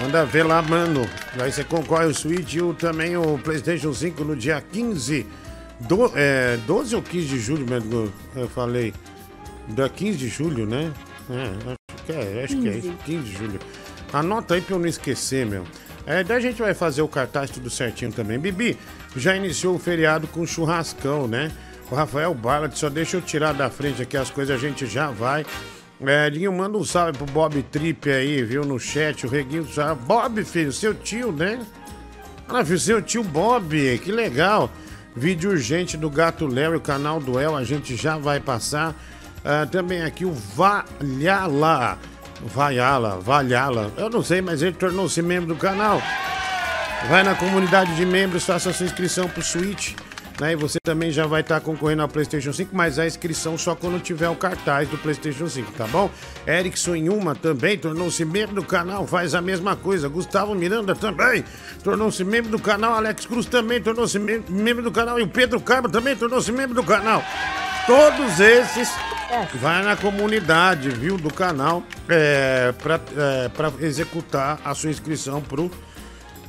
[0.00, 1.08] Manda ver lá, mano.
[1.40, 5.26] Aí você concorre o Switch e o, também o PlayStation 5 no dia 15.
[5.80, 8.94] Do, é, 12 ou 15 de julho, mesmo, eu falei.
[9.68, 10.92] Da 15 de julho, né?
[11.30, 12.88] É, acho que é, acho que é 15.
[12.88, 12.96] isso.
[13.04, 13.60] 15 de julho.
[14.12, 15.64] Anota aí pra eu não esquecer, meu.
[16.06, 18.38] É, daí a gente vai fazer o cartaz tudo certinho também.
[18.38, 18.76] Bibi,
[19.16, 21.50] já iniciou o feriado com churrascão, né?
[21.92, 25.10] O Rafael Ballard, só deixa eu tirar da frente aqui as coisas, a gente já
[25.10, 25.44] vai.
[26.02, 29.66] É, Dinho, manda um salve pro Bob Trip aí, viu, no chat, o Reguinho.
[29.70, 31.60] já- Bob, filho, seu tio, né?
[32.48, 34.70] Ah, filho, seu tio Bob, que legal.
[35.14, 38.94] Vídeo urgente do Gato Léo e o canal do El, a gente já vai passar.
[39.44, 41.98] Ah, também aqui o Valhalla.
[42.42, 43.92] Valhalla, Valhalla.
[43.98, 46.00] Eu não sei, mas ele tornou-se membro do canal.
[47.10, 49.92] Vai na comunidade de membros, faça sua inscrição pro Switch.
[50.40, 50.52] Né?
[50.52, 54.00] E você também já vai estar concorrendo ao PlayStation 5, mas a inscrição só quando
[54.00, 56.10] tiver o cartaz do PlayStation 5, tá bom?
[56.46, 60.08] Erickson Inhuma também tornou-se membro do canal, faz a mesma coisa.
[60.08, 61.44] Gustavo Miranda também
[61.84, 62.94] tornou-se membro do canal.
[62.94, 65.18] Alex Cruz também tornou-se mem- membro do canal.
[65.20, 67.22] E o Pedro Carmo também tornou-se membro do canal.
[67.86, 68.90] Todos esses
[69.54, 75.70] vai na comunidade, viu, do canal, é, para executar a sua inscrição pro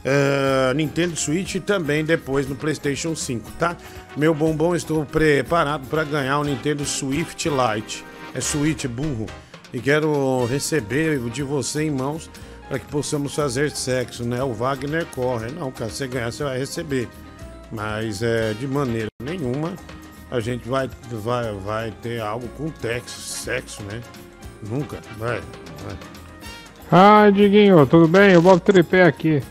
[0.03, 3.77] é, Nintendo Switch e também depois no PlayStation 5, tá?
[4.17, 8.03] Meu bombom, estou preparado para ganhar o Nintendo Swift Lite.
[8.33, 9.27] É Switch burro.
[9.73, 12.29] E quero receber de você em mãos
[12.67, 14.43] para que possamos fazer sexo, né?
[14.43, 15.51] O Wagner corre.
[15.51, 17.07] Não, cara, você ganhar, você vai receber.
[17.71, 19.73] Mas é, de maneira nenhuma
[20.29, 24.01] a gente vai, vai, vai ter algo com texo, sexo, né?
[24.67, 25.41] Nunca, vai.
[25.85, 25.97] vai.
[26.91, 28.31] Ah, Diguinho, tudo bem?
[28.31, 29.41] Eu Bob Tripé aqui.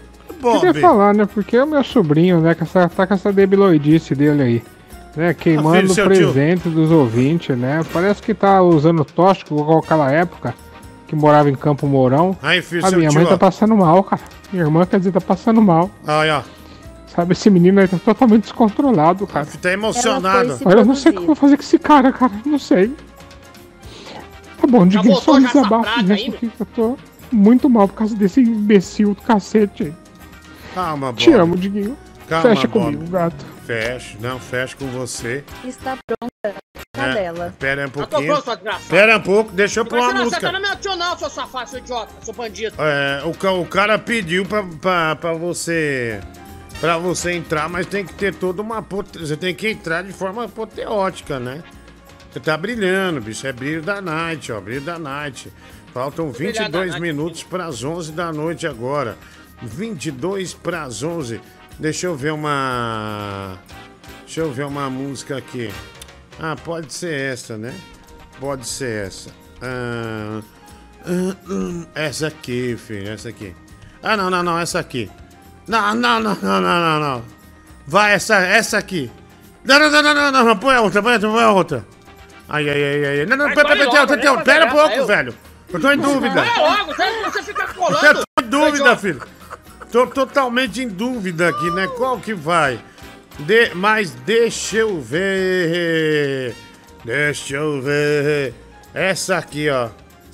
[0.43, 1.25] Bob, Queria falar, né?
[1.25, 4.63] Porque o meu sobrinho, né, que essa, tá com essa debiloidice dele aí.
[5.15, 7.83] Né, queimando o presente dos ouvintes, né?
[7.93, 10.55] Parece que tá usando tóxico igual aquela época
[11.07, 12.37] que morava em Campo Mourão.
[12.43, 14.23] aí, filho, A minha tio, mãe tá passando mal, cara.
[14.51, 15.91] Minha irmã, quer dizer, tá passando mal.
[16.07, 16.43] Aí, ó.
[17.07, 19.47] Sabe, esse menino aí tá totalmente descontrolado, cara.
[19.61, 20.59] Tá emocionado.
[20.65, 22.33] Olha, eu não sei o que eu vou fazer com esse cara, cara.
[22.47, 22.95] Não sei.
[24.59, 26.97] Tá bom, Diguinho, só um desabafo aí, porque eu tô
[27.31, 29.93] muito mal por causa desse imbecil do cacete aí.
[30.75, 31.19] Calma, Bob.
[31.23, 31.97] Te amo, Diguinho.
[32.29, 32.85] Calma, Fecha Bob.
[32.97, 33.45] comigo, gato.
[33.67, 35.45] Fecha, não, fecha com você.
[35.65, 36.59] Está pronta.
[36.95, 37.55] Tá É, dela.
[37.59, 38.43] Pera um Eu tô pouquinho.
[38.89, 40.47] Pera um pouco, deixa eu pôr uma você não, você música.
[40.47, 42.75] tá no meu tio não, seu safado, seu idiota, seu bandido.
[42.79, 46.21] É, o, o cara pediu pra, pra, pra você.
[46.81, 48.85] Pra você entrar, mas tem que ter toda uma.
[49.15, 51.63] Você tem que entrar de forma apoteótica, né?
[52.31, 53.47] Você tá brilhando, bicho.
[53.47, 54.61] É brilho da night, ó.
[54.61, 55.53] Brilho da night.
[55.95, 59.17] Faltam Brilhar da 22 night, minutos pras 11 da noite agora.
[59.62, 61.40] 22 pras 11.
[61.79, 63.59] Deixa eu ver uma.
[64.25, 65.72] Deixa eu ver uma música aqui.
[66.40, 67.75] Ah, pode ser essa, né?
[68.40, 69.31] Pode ser essa.
[69.61, 70.40] Ah,
[71.05, 73.55] ah, hum, essa aqui, filho, essa aqui.
[74.03, 75.11] Ah, não, não, não, essa aqui.
[75.68, 77.25] Não, não, não, não, não, não, não.
[77.87, 79.11] Vai, essa, essa aqui.
[79.64, 81.51] Não, não, não, não, não, não, não, põe a outra, põe a outra, põe a
[81.51, 81.87] outra.
[82.48, 83.27] Ai, ai, ai, ai.
[83.27, 85.07] Não, não, pera, pera, pera, né, pera, pera um pouco, eu.
[85.07, 85.35] velho.
[85.72, 86.35] Eu tô em dúvida.
[86.35, 86.94] Vai logo,
[87.33, 88.22] você, fica Eu colando.
[88.37, 89.22] tô em dúvida, filho.
[89.93, 91.87] Tô totalmente em dúvida aqui, né?
[91.87, 92.83] Qual que vai?
[93.41, 93.75] De...
[93.75, 96.55] Mas deixa eu ver.
[97.05, 98.55] Deixa eu ver.
[98.95, 99.91] Essa aqui, ó.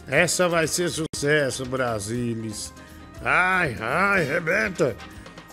[0.06, 2.72] Essa vai ser sucesso, Brasilis.
[3.20, 4.94] Ai, ai, rebenta.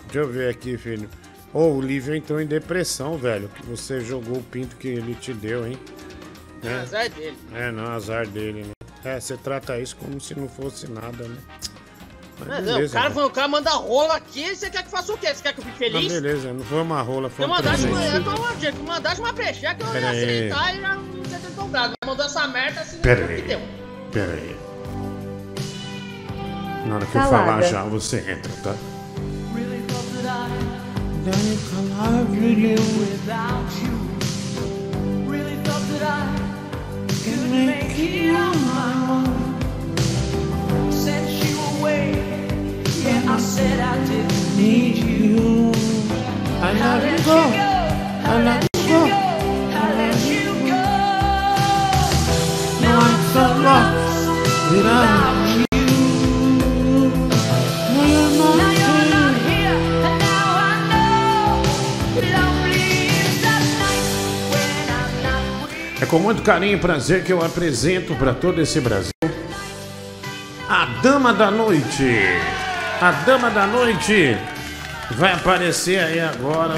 [0.04, 1.10] Deixa eu ver aqui, filho.
[1.52, 3.48] Ô, o Lívio entrou em depressão, velho.
[3.48, 5.76] Que você jogou o pinto que ele te deu, hein?
[6.62, 7.36] É, azar dele.
[7.52, 8.72] É, não, azar dele, né?
[9.04, 11.38] É, você trata isso como se não fosse nada, né?
[12.38, 13.24] Mas Não, não, o cara, né?
[13.24, 15.34] o cara manda rola aqui, você quer que faça o quê?
[15.34, 16.12] Você quer que eu fique Mas feliz?
[16.12, 18.14] beleza, não foi uma rola, foi Eu um mandasse, presente.
[18.14, 20.48] eu tô uma mandasse uma brecheca, eu Pera ia aí.
[20.50, 21.94] aceitar e já não bravo.
[22.02, 23.42] Mas mandou essa merda assim, Pera não aí.
[23.42, 23.60] que deu.
[24.12, 24.56] Pera aí.
[26.86, 27.44] Na hora que eu Calada.
[27.46, 28.74] falar já, você entra, tá?
[66.00, 69.10] É com muito carinho e prazer que eu apresento para todo esse Brasil
[70.68, 72.65] a Dama da Noite.
[73.00, 74.36] A Dama da Noite
[75.12, 76.74] vai aparecer aí agora.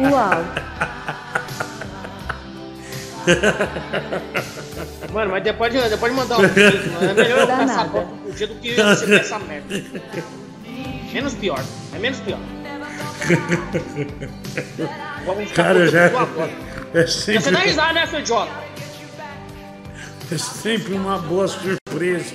[0.00, 0.44] Uau.
[5.12, 7.88] Mano, mas depois de, depois de mandar um vídeo, mano, é melhor eu passar nada.
[7.88, 9.82] bola pro dia do que receber essa merda.
[11.12, 12.38] Menos pior, é menos pior.
[15.24, 16.04] Vamos ficar Cara, já.
[16.94, 18.52] É Você dá sempre, risada, né, seu idiota?
[20.30, 22.34] é sempre uma boa surpresa.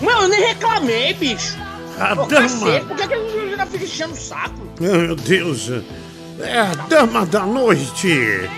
[0.00, 1.56] Mano, eu nem reclamei, bicho.
[1.98, 2.80] A Ô, cacete, Dama.
[2.86, 4.60] por que, que ele já fica enchendo o saco?
[4.80, 5.70] Meu Deus.
[6.40, 8.48] É a Dama da Noite.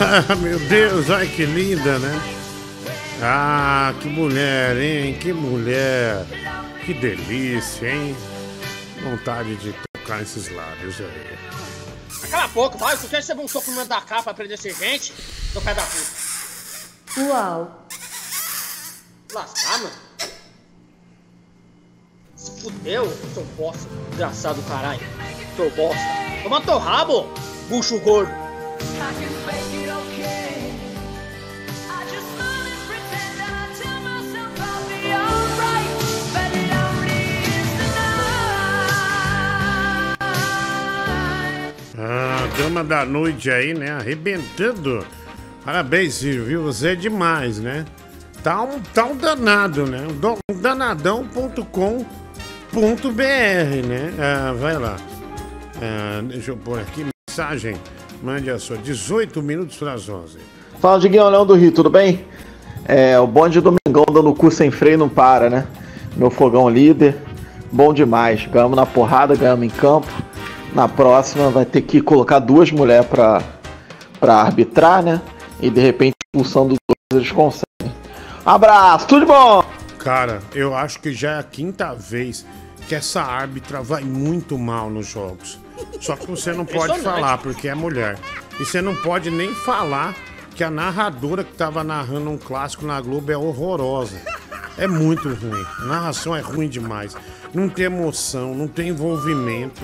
[0.00, 2.20] Ah, meu Deus, ai que linda, né?
[3.22, 5.14] Ah, que mulher, hein?
[5.20, 6.24] Que mulher.
[6.84, 8.16] Que delícia, hein?
[9.04, 11.38] Vontade de tocar esses lábios aí.
[12.30, 12.96] Cala a boca, vai.
[12.96, 15.12] Tu quer receber um soco no meio da cara pra aprender a ser gente?
[15.52, 17.22] Seu pé da puta.
[17.28, 17.86] Uau.
[19.32, 19.94] Lascar, mano.
[22.36, 23.88] Se fudeu, seu bosta.
[24.10, 25.00] Desgraçado do caralho.
[25.56, 26.02] Seu bosta.
[26.42, 27.28] Toma teu rabo,
[27.68, 28.32] bucho gordo.
[41.98, 43.90] Ah, Dama da Noite aí, né?
[43.90, 45.04] Arrebentando.
[45.64, 46.62] Parabéns, viu?
[46.64, 47.84] Você é demais, né?
[48.42, 50.06] Tá um, tá um danado, né?
[50.10, 51.62] Um do- danadão.com.br,
[53.86, 54.12] né?
[54.18, 54.96] Ah, vai lá.
[55.80, 57.76] Ah, deixa eu pôr aqui mensagem.
[58.22, 58.76] Mande a sua.
[58.78, 60.38] 18 minutos para as 11.
[60.80, 62.24] Fala, Diguinho Leão do Rio, tudo bem?
[62.84, 65.66] É, o bonde Domingão dando cu sem freio não para, né?
[66.16, 67.16] Meu fogão líder,
[67.70, 68.44] bom demais.
[68.46, 70.08] Ganhamos na porrada, ganhamos em campo.
[70.74, 73.42] Na próxima vai ter que colocar duas mulheres pra,
[74.18, 75.20] pra arbitrar, né?
[75.60, 77.94] E de repente, expulsando dois, eles conseguem.
[78.44, 79.62] Abraço, tudo de bom!
[79.98, 82.44] Cara, eu acho que já é a quinta vez
[82.88, 85.58] que essa árbitra vai muito mal nos jogos.
[86.00, 88.18] Só que você não pode falar porque é mulher.
[88.58, 90.14] E você não pode nem falar
[90.54, 94.16] que a narradora que tava narrando um clássico na Globo é horrorosa.
[94.76, 95.64] É muito ruim.
[95.80, 97.14] A narração é ruim demais.
[97.54, 99.82] Não tem emoção, não tem envolvimento.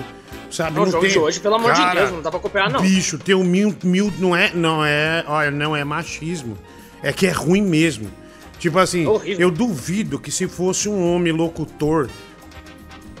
[0.49, 0.75] Sabe?
[0.75, 1.11] Não, o jogo tem...
[1.11, 2.81] de hoje, pelo amor de Cara, Deus, não dá pra acompanhar, não.
[2.81, 4.11] Bicho, tem um mil, mil.
[4.17, 4.51] Não é.
[4.53, 5.23] Não é.
[5.27, 6.57] Olha, não é machismo.
[7.03, 8.09] É que é ruim mesmo.
[8.57, 9.47] Tipo assim, Horrível.
[9.47, 12.09] eu duvido que se fosse um homem locutor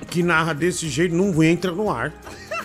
[0.09, 2.11] que narra desse jeito, não entra no ar.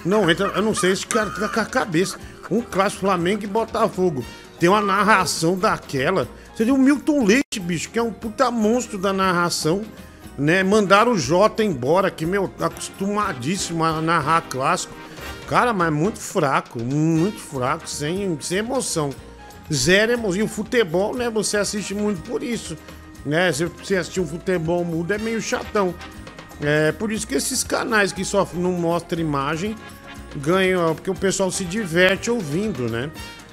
[0.04, 0.48] Não entra.
[0.48, 2.18] Eu não sei se esse cara fica com a cabeça.
[2.50, 4.24] Um clássico Flamengo e Botafogo.
[4.58, 6.28] Tem uma narração daquela.
[6.54, 9.82] Você tem o Milton Leite, bicho, que é um puta monstro da narração.
[10.36, 10.62] Né?
[10.62, 14.94] Mandaram o Jota embora, que, meu, tá acostumadíssimo a narrar clássico.
[15.48, 19.10] Cara, mas muito fraco, muito fraco, sem, sem emoção.
[19.72, 20.40] Zero emoção.
[20.40, 21.30] E o futebol, né?
[21.30, 22.76] Você assiste muito por isso.
[23.24, 23.52] Né?
[23.52, 25.94] Se você assistir um futebol mudo é meio chatão.
[26.62, 29.74] É por isso que esses canais que só não mostram imagem
[30.36, 33.10] ganham, porque o pessoal se diverte ouvindo, né?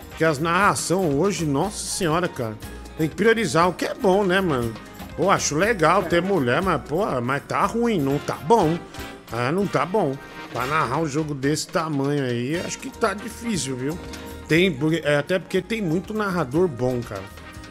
[0.09, 2.55] Porque as narrações hoje, nossa senhora, cara,
[2.97, 4.73] tem que priorizar o que é bom, né, mano?
[5.21, 8.75] Pô, acho legal ter mulher, mas, pô, mas tá ruim, não tá bom.
[9.31, 10.15] Ah, não tá bom.
[10.51, 13.99] Pra narrar um jogo desse tamanho aí, acho que tá difícil, viu?
[14.47, 17.21] Tem, é, até porque tem muito narrador bom, cara.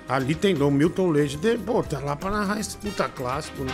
[0.08, 3.72] Ali tem o Milton Leite, de- pô, tá lá pra narrar esse puta clássico, né?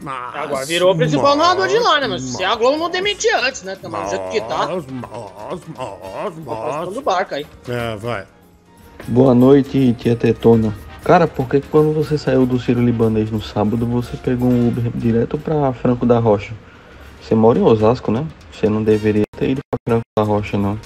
[0.00, 2.06] Mas, Agora virou o principal mas- narrador de lá, né?
[2.06, 3.74] Mas se a Globo não demitir antes, né?
[3.74, 4.68] Tá do jeito que tá.
[4.68, 6.94] Mas, mas, mas, mas.
[6.94, 7.44] do barco aí.
[7.68, 8.24] É, vai.
[9.08, 10.72] Boa noite, tia Tetona.
[11.04, 14.90] Cara, por que quando você saiu do Ciro Libanês no sábado, você pegou um Uber
[14.94, 16.52] direto pra Franco da Rocha?
[17.20, 18.26] Você mora em Osasco, né?
[18.52, 20.78] Você não deveria ter ido pra Franco da Rocha, não.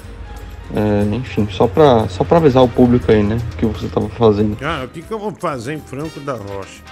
[0.74, 3.38] É, enfim, só pra, só pra avisar o público aí, né?
[3.52, 4.56] O que você tava fazendo.
[4.56, 6.82] Cara, o que, que eu vou fazer em Franco da Rocha?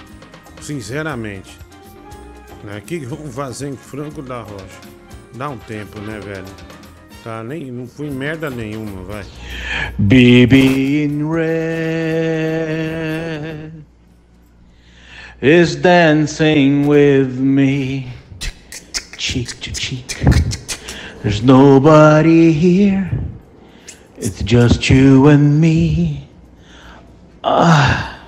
[0.61, 1.57] Sinceramente.
[2.63, 2.77] Né?
[2.77, 4.81] O que, que eu vou fazer em Franco da Rocha?
[5.33, 6.45] Dá um tempo, né, velho?
[7.23, 9.23] Tá, nem, não fui merda nenhuma, vai.
[9.97, 12.43] Baby in red
[15.41, 18.11] is dancing with me,
[19.17, 20.17] cheek to cheek.
[21.21, 23.09] There's nobody here,
[24.17, 26.27] it's just you and me.
[27.41, 28.19] Ah.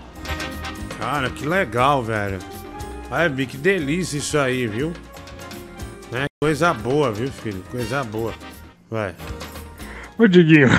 [0.97, 2.39] Cara, que legal, velho.
[3.12, 4.93] Ai, Bi, que delícia isso aí, viu?
[6.10, 6.27] Né?
[6.41, 7.62] Coisa boa, viu, filho?
[7.69, 8.34] Coisa boa.
[8.95, 9.13] Vai.
[10.17, 10.69] Ô, Diguinho.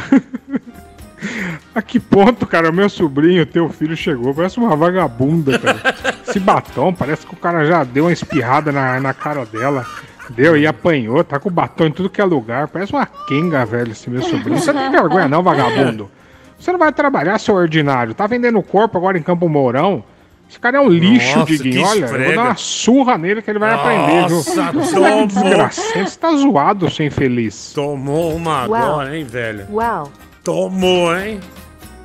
[1.75, 4.35] A que ponto, cara, o meu sobrinho, teu filho chegou?
[4.35, 5.83] Parece uma vagabunda, cara.
[6.27, 9.85] Esse batom, parece que o cara já deu uma espirrada na, na cara dela.
[10.31, 12.69] Deu e apanhou, tá com batom em tudo que é lugar.
[12.69, 14.59] Parece uma quenga, velho, esse meu sobrinho.
[14.59, 16.11] Você não tem vergonha, não, vagabundo?
[16.59, 18.15] Você não vai trabalhar, seu ordinário.
[18.15, 20.03] Tá vendendo corpo agora em Campo Mourão.
[20.49, 21.85] Esse cara é um lixo, Nossa, Diguinho.
[21.87, 24.37] Olha, eu vou dar uma surra nele que ele vai aprender, viu?
[24.37, 25.27] Nossa, é tomou.
[25.27, 27.73] desgracento, você tá zoado, seu infeliz.
[27.75, 28.75] Tomou uma Uau.
[28.85, 29.67] agora, hein, velho?
[29.71, 30.11] Wow.
[30.45, 31.41] Tomou, hein?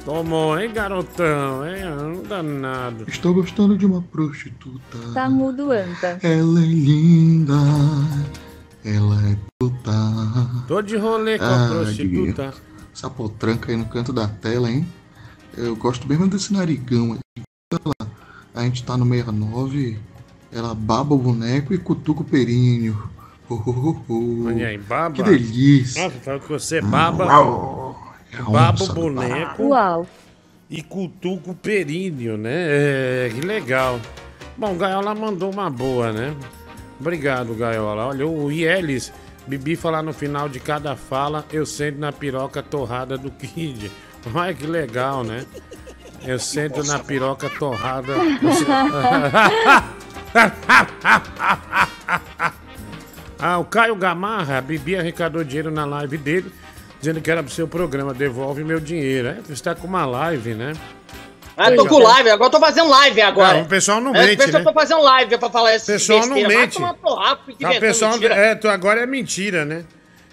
[0.04, 1.68] Tomou, hein, garotão?
[1.68, 1.84] Hein?
[2.16, 3.06] Não dá nada.
[3.08, 4.98] Estou gostando de uma prostituta.
[5.14, 6.18] Tá mudo, Anta.
[6.24, 7.54] Ela é linda.
[8.84, 9.92] Ela é puta.
[10.68, 12.54] Tô de rolê com a Ah, prostituta.
[12.94, 14.88] Essa potranca aí no canto da tela, hein?
[15.56, 17.20] Eu gosto mesmo desse narigão aí.
[18.54, 19.98] A gente tá no 69.
[20.52, 23.10] Ela baba o boneco e cutuca o períneo.
[23.50, 24.48] Oh, oh, oh, oh.
[24.48, 25.16] Olha aí, baba.
[25.16, 26.04] Que delícia.
[26.04, 28.14] Nossa, fala que você baba, Uau.
[28.32, 30.08] É baba o boneco Uau.
[30.70, 32.52] e cutuca o períneo, né?
[32.54, 34.00] É, que legal.
[34.58, 36.36] Bom, Gaiola mandou uma boa, né?
[37.00, 38.08] Obrigado, Gaiola.
[38.08, 39.12] Olha, o Ielis,
[39.48, 43.92] Bibi falar no final de cada fala, eu sento na piroca torrada do Kid.
[44.34, 45.46] Olha que legal, né?
[46.26, 48.14] Eu sento na piroca torrada.
[53.44, 56.52] Ah, o Caio Gamarra, a Bibi arrecadou dinheiro na live dele,
[57.00, 59.30] dizendo que era pro seu programa, devolve meu dinheiro.
[59.30, 60.74] É, você tá com uma live, né?
[61.58, 63.58] Ah, tô com live, agora eu tô fazendo live agora.
[63.60, 64.60] Ah, o pessoal não É, mente, que né?
[64.60, 66.74] eu tô fazendo live pra falar esse O pessoal não Vai mente.
[66.76, 69.86] tomar fica Ah, o inventando pessoal, é, tu- agora é mentira, né?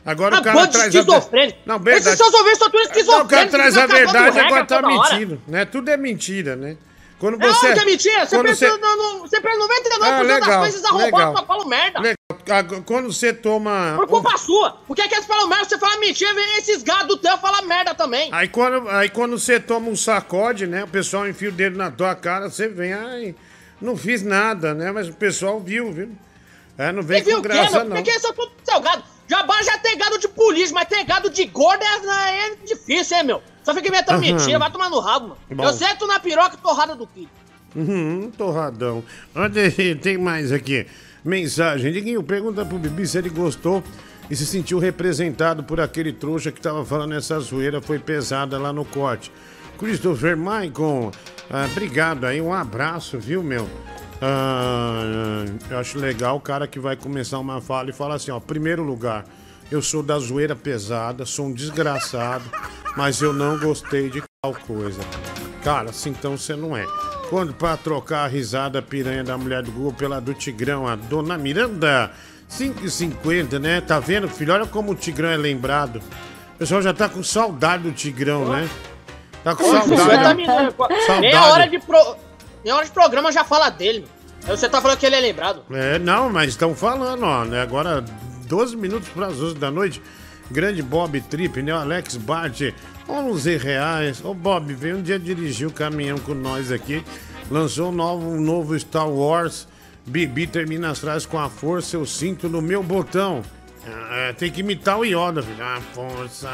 [0.04, 1.02] Agora Ah, o cara traz a...
[1.02, 2.16] Não, Esses verdade.
[2.16, 3.50] seus ouvintes são tudo Não, o cara esquizofrênicos.
[3.50, 5.64] traz a cagando verdade, agora tá mentindo, né?
[5.64, 6.76] Tudo é mentira, né?
[7.18, 7.66] Quando É você.
[7.66, 8.26] óbvio que é mentira.
[8.26, 12.00] Você pensa você- no, você pensa 99% Ah, legal, das coisas arrombadas pra falar merda.
[12.00, 12.82] Legal.
[12.86, 13.94] Quando você toma.
[13.96, 14.78] Por culpa sua.
[14.86, 17.62] Porque é que eles falam merda, você fala mentira, vem esses gados do teu falar
[17.62, 18.30] merda também.
[18.32, 20.84] Aí quando, aí quando você toma um sacode, né?
[20.84, 23.34] O pessoal enfia o dedo na tua cara, você vem, ai,
[23.82, 24.92] não fiz nada, né?
[24.92, 26.10] Mas o pessoal viu, viu?
[26.78, 27.84] É, não vem Você viu com o quê, graça, meu?
[27.88, 27.96] não.
[27.96, 29.02] Porque são tudo seu gado.
[29.28, 33.24] Jabá já tem gado de polícia, mas ter gado de gordo é, é difícil, hein,
[33.24, 33.42] meu?
[33.62, 34.32] Só fica inventando Aham.
[34.32, 35.40] mentira, vai tomar no rabo, mano.
[35.50, 35.64] Bom.
[35.64, 37.28] Eu sento na piroca torrada do filho.
[37.76, 39.04] Uhum, torradão.
[39.34, 39.70] Olha,
[40.00, 40.86] tem mais aqui.
[41.22, 41.92] Mensagem.
[41.92, 43.84] Diguinho, pergunta pro Bibi se ele gostou
[44.30, 48.72] e se sentiu representado por aquele trouxa que tava falando essa zoeira foi pesada lá
[48.72, 49.30] no corte.
[49.78, 51.12] Christopher Maicon,
[51.50, 53.68] ah, obrigado aí, um abraço, viu, meu?
[54.20, 58.40] Ah, eu acho legal o cara que vai começar uma fala e fala assim, ó,
[58.40, 59.24] primeiro lugar,
[59.70, 62.44] eu sou da zoeira pesada, sou um desgraçado,
[62.96, 65.00] mas eu não gostei de tal coisa.
[65.62, 66.84] Cara, assim então você não é.
[67.30, 71.36] Quando pra trocar a risada piranha da mulher do Google pela do Tigrão, a dona
[71.36, 72.10] Miranda,
[72.50, 73.80] 5,50, né?
[73.80, 74.54] Tá vendo, filho?
[74.54, 76.00] Olha como o Tigrão é lembrado.
[76.54, 78.68] O pessoal já tá com saudade do Tigrão, né?
[79.44, 80.42] Tá com saudade.
[81.20, 82.16] Meia hora de pro...
[82.64, 84.08] Meia hora de programa já fala dele, meu.
[84.46, 85.62] Aí você tá falando que ele é lembrado.
[85.70, 87.60] É, não, mas estão falando, ó, né?
[87.60, 88.02] Agora,
[88.46, 90.00] 12 minutos para as 11 da noite.
[90.50, 91.72] Grande Bob Trip, né?
[91.72, 92.72] Alex Bart,
[93.08, 94.24] 11 reais.
[94.24, 97.04] Ô, Bob, veio um dia dirigir o caminhão com nós aqui.
[97.50, 99.68] Lançou um novo, um novo Star Wars.
[100.06, 103.42] Bibi termina as frases com a força, eu sinto no meu botão.
[104.10, 105.62] É, tem que imitar o Yoda, filho.
[105.62, 106.48] A força.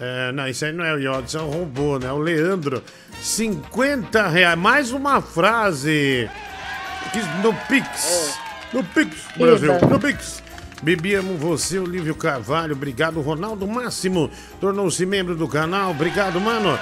[0.00, 2.10] É, não, isso aí não é o Yoda, isso é um robô, né?
[2.12, 2.82] O Leandro,
[3.20, 4.58] 50 reais.
[4.58, 6.30] Mais uma frase.
[7.42, 8.38] No Pix.
[8.72, 9.72] No Pix, Brasil.
[9.88, 10.42] No Pix.
[10.82, 12.74] Bibi, amo você, Olívio Carvalho.
[12.74, 14.30] Obrigado, Ronaldo Máximo.
[14.60, 15.90] Tornou-se membro do canal.
[15.90, 16.78] Obrigado, mano.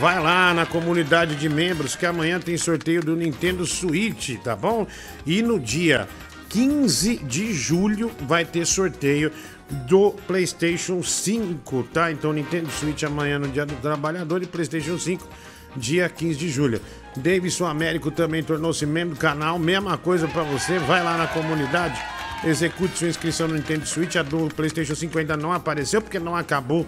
[0.00, 4.86] Vai lá na comunidade de membros que amanhã tem sorteio do Nintendo Switch, tá bom?
[5.26, 6.08] E no dia
[6.48, 9.30] 15 de julho vai ter sorteio
[9.88, 12.12] do PlayStation 5, tá?
[12.12, 15.26] Então Nintendo Switch amanhã no Dia do Trabalhador e PlayStation 5
[15.76, 16.80] dia 15 de julho.
[17.16, 22.00] Davidson Américo também tornou-se membro do canal, mesma coisa pra você, vai lá na comunidade,
[22.44, 26.34] execute sua inscrição no Nintendo Switch, a do PlayStation 5 ainda não apareceu porque não
[26.34, 26.86] acabou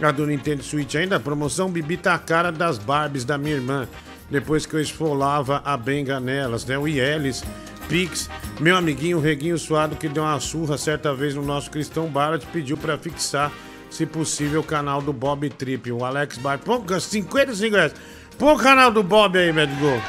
[0.00, 1.16] a do Nintendo Switch ainda.
[1.16, 3.88] A promoção Bibi tá a cara das Barbies da minha irmã,
[4.30, 6.78] depois que eu esfolava a benga nelas, né?
[6.78, 7.44] O IELES,
[7.90, 8.30] Pix,
[8.60, 12.76] meu amiguinho Reguinho Suado, que deu uma surra certa vez no nosso Cristão Barat, pediu
[12.76, 13.50] pra fixar,
[13.90, 16.60] se possível, o canal do Bob Trip, o Alex Bar.
[16.60, 17.92] Pô, 55 reais.
[18.38, 20.00] Põe o canal do Bob aí, Medgo.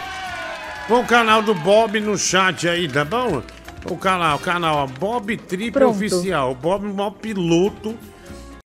[0.88, 3.42] Põe o canal do Bob no chat aí, tá bom?
[3.90, 5.96] O canal, o canal, ó, Bob Trip Pronto.
[5.96, 6.52] Oficial.
[6.52, 7.98] O Bob é o maior piloto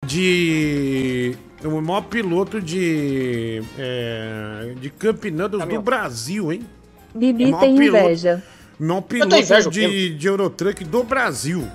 [0.05, 1.36] de.
[1.66, 3.62] O maior piloto de.
[3.78, 6.62] É, de campeonatos do Brasil, hein?
[7.14, 8.05] Bibi É tem piloto.
[8.05, 8.41] inveja.
[8.82, 11.69] O maior tenho piloto inveja, o de, de Eurotruck do Brasil.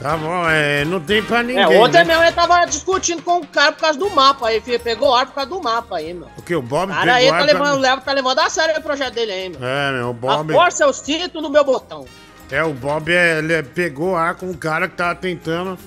[0.00, 0.48] Tá bom?
[0.48, 1.62] É, não tem pra ninguém.
[1.62, 2.04] É, ontem né?
[2.04, 4.80] mesmo ele tava discutindo com o cara por causa do mapa aí, filho.
[4.80, 6.26] Pegou ar por causa do mapa aí, meu.
[6.36, 6.56] O que?
[6.56, 9.30] O Bob Cara aí tá levando, o Léo tá levando a sério o projeto dele
[9.30, 9.60] aí, meu.
[9.62, 10.52] É, meu, o A Bob.
[10.52, 12.04] força eu sinto no meu botão.
[12.50, 15.78] É, o Bob é, ele é- pegou ar com um cara que tava tentando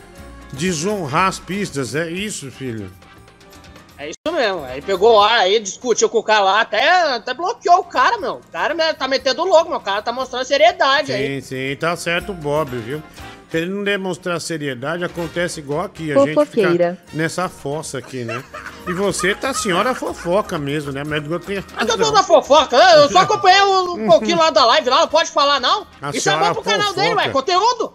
[0.53, 1.93] desonrar as pistas.
[1.93, 2.89] É isso, filho.
[3.97, 4.63] É isso mesmo.
[4.65, 8.35] Aí pegou ar aí, discutiu com o cara lá, até, até bloqueou o cara, meu.
[8.35, 9.77] O cara né, tá metendo louco, meu.
[9.77, 11.41] O cara tá mostrando seriedade aí.
[11.41, 13.01] Sim, sim, tá certo o Bob, viu?
[13.55, 16.11] Se ele não demonstrar seriedade, acontece igual aqui.
[16.11, 16.99] A gente Fofoqueira.
[17.05, 18.43] fica nessa fossa aqui, né?
[18.85, 21.05] E você tá a senhora fofoca mesmo, né?
[21.05, 22.75] Mas eu tenho Eu tô toda fofoca.
[22.75, 25.87] Eu eu só acompanhei um, um pouquinho lá da live lá, não pode falar, não.
[26.01, 27.29] A Isso é bom pro canal dele, ué.
[27.29, 27.93] Conteúdo.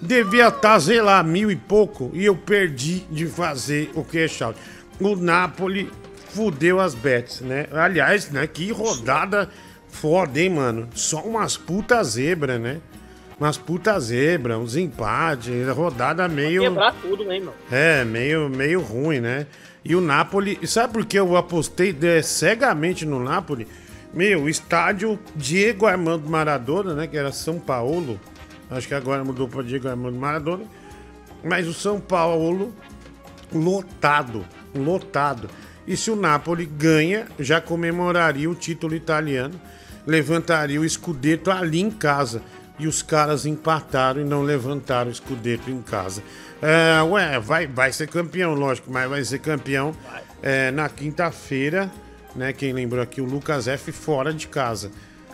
[0.00, 2.12] Devia estar, sei lá, mil e pouco.
[2.14, 4.56] E eu perdi de fazer o cash out.
[5.00, 5.90] O Napoli
[6.32, 7.66] fudeu as bets, né?
[7.72, 8.46] Aliás, né?
[8.46, 9.50] Que rodada
[9.88, 10.88] foda, hein, mano?
[10.94, 12.80] Só umas puta zebra, né?
[13.38, 16.62] Umas puta zebra, uns empates, rodada meio.
[16.62, 17.54] Quebrar tudo, né, irmão?
[17.70, 19.46] É, meio, meio ruim, né?
[19.84, 20.58] E o Napoli.
[20.66, 23.66] Sabe por que eu apostei é, cegamente no Napoli?
[24.12, 27.06] Meu, o estádio Diego Armando Maradona, né?
[27.08, 28.20] Que era São Paulo.
[28.70, 30.64] Acho que agora mudou para Diego Armando Maradona.
[31.42, 32.72] Mas o São Paulo
[33.52, 35.50] lotado, lotado.
[35.86, 39.60] E se o Napoli ganha, já comemoraria o título italiano,
[40.06, 42.40] levantaria o Scudetto ali em casa.
[42.78, 46.22] E os caras empataram e não levantaram o Scudetto em casa.
[46.60, 49.94] É, ué, vai, vai ser campeão, lógico, mas vai ser campeão
[50.42, 51.90] é, na quinta-feira,
[52.34, 52.52] né?
[52.52, 54.90] Quem lembrou aqui, o Lucas F fora de casa.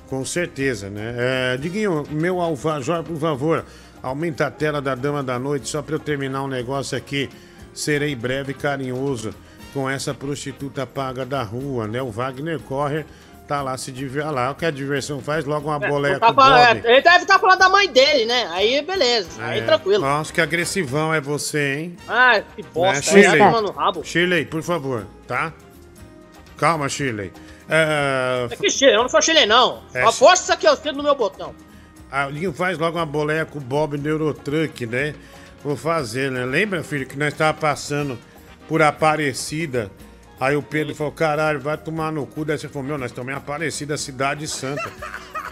[0.09, 1.15] Com certeza, né?
[1.17, 3.65] É, Diguinho, meu alfajor, por favor,
[4.03, 7.31] aumenta a tela da Dama da Noite só para eu terminar um negócio aqui.
[7.73, 9.33] Serei breve e carinhoso
[9.73, 12.03] com essa prostituta paga da rua, né?
[12.03, 13.07] O Wagner Correr
[13.51, 14.31] tá lá se divertir.
[14.33, 15.45] lá, o que a diversão faz?
[15.45, 16.89] Logo uma boleia Tá com o falando- Bob.
[16.89, 18.49] ele deve estar falando da mãe dele, né?
[18.53, 19.63] Aí beleza, aí É.
[19.65, 20.03] tranquilo.
[20.05, 21.97] Nossa, que agressivão é você, hein?
[22.09, 23.39] Ah, que bosta, Né, aí Shirley?
[23.39, 24.05] tá rabo.
[24.05, 25.53] Shirley, por favor, tá?
[26.57, 27.33] Calma, Shirley.
[27.69, 29.83] É, É que Chile, eu não sou chileno, não.
[29.95, 31.55] É, Aposta isso aqui, eu cedo no meu botão.
[32.11, 35.15] A Linho faz logo uma boleia com o Bob no Eurotruck, né?
[35.65, 36.45] Vou fazer, né?
[36.45, 38.19] Lembra, filho, que nós tava passando
[38.69, 39.91] por Aparecida.
[40.41, 42.47] Aí o Pedro falou, caralho, vai tomar no cu.
[42.47, 44.91] Daí você falou, meu, nós estamos em Aparecida, cidade santa.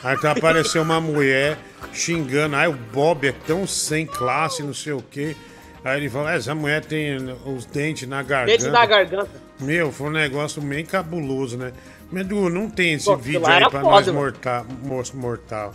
[0.03, 1.59] Aí então apareceu uma mulher
[1.93, 2.57] xingando.
[2.57, 5.37] Aí o Bob é tão sem classe, não sei o quê.
[5.85, 8.57] Aí ele falou, essa mulher tem os dentes na garganta.
[8.57, 9.31] Dentro da garganta.
[9.61, 11.73] Meu, foi um negócio meio cabuloso, né?
[12.11, 14.65] Mas, Edu, não tem esse Pô, vídeo aí pra foda, nós mortar,
[15.13, 15.75] mortal.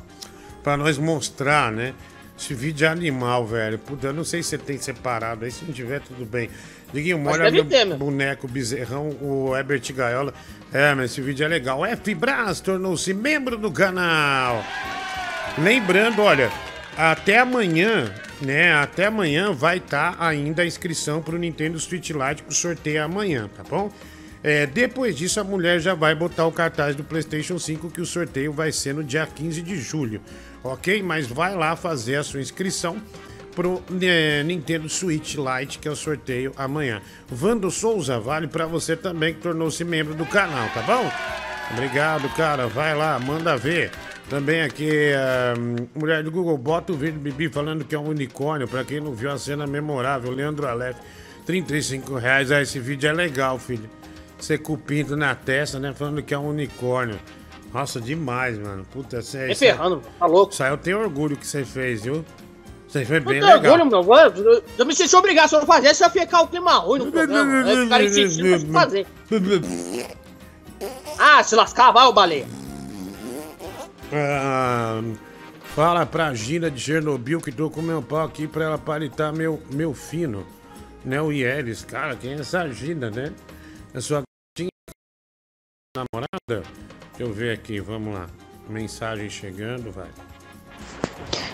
[0.64, 1.94] Pra nós mostrar, né?
[2.38, 3.78] Esse vídeo é animal, velho.
[3.78, 5.52] Puta, eu não sei se você tem separado aí.
[5.52, 6.50] Se não tiver, tudo bem.
[6.94, 10.34] Diguinho, olha meu ter, boneco bezerrão, o Herbert Gaiola.
[10.72, 11.84] É, mas esse vídeo é legal.
[11.84, 14.64] F Brás tornou-se membro do canal.
[15.58, 16.52] Lembrando, olha,
[16.96, 18.74] até amanhã, né?
[18.76, 23.64] Até amanhã vai estar ainda a inscrição pro Nintendo Switch Lite pro sorteio amanhã, tá
[23.64, 23.92] bom?
[24.44, 28.06] É, depois disso, a mulher já vai botar o cartaz do PlayStation 5, que o
[28.06, 30.22] sorteio vai ser no dia 15 de julho,
[30.64, 31.02] ok?
[31.02, 32.98] Mas vai lá fazer a sua inscrição
[33.56, 37.02] pro é, Nintendo Switch Lite, que é o sorteio amanhã.
[37.28, 41.10] Vando Souza, vale pra você também que tornou-se membro do canal, tá bom?
[41.72, 42.68] Obrigado, cara.
[42.68, 43.92] Vai lá, manda ver.
[44.30, 48.10] Também aqui, a mulher do Google, bota o vídeo do Bibi falando que é um
[48.10, 48.68] unicórnio.
[48.68, 50.98] Pra quem não viu a cena memorável, Leandro Aleph,
[51.46, 52.52] 35 reais.
[52.52, 53.90] Ah, esse vídeo é legal, filho.
[54.38, 55.94] Você com o pinto na testa, né?
[55.94, 57.20] Falando que é um unicórnio.
[57.74, 58.86] Nossa, demais, mano.
[58.92, 59.48] Puta, você.
[59.48, 60.54] Me ferrando, tá louco.
[60.54, 62.24] Isso aí eu tenho orgulho que você fez, viu?
[62.94, 63.74] Você fez Não bem legal.
[63.74, 64.16] orgulho, meu.
[64.16, 65.50] Eu, eu, eu me senti obrigado.
[65.50, 67.66] Se eu não fazer, isso ia ficar o clima ruim no programa.
[67.68, 69.08] Aí ficaram insistindo pra fazer.
[71.18, 72.46] Ah, se lascar, vai, ô baleia.
[74.12, 75.02] Ah,
[75.74, 79.60] fala pra Gina de Chernobyl que tô com meu pau aqui pra ela palitar meu,
[79.72, 80.46] meu fino.
[81.04, 81.84] Né, o Ieres.
[81.84, 83.34] Cara, quem é essa Gina, né?
[83.92, 84.22] É sua
[84.56, 84.70] gatinha
[85.98, 86.70] namorada?
[87.18, 88.28] Deixa eu ver aqui, vamos lá.
[88.70, 90.10] Mensagem chegando, vai.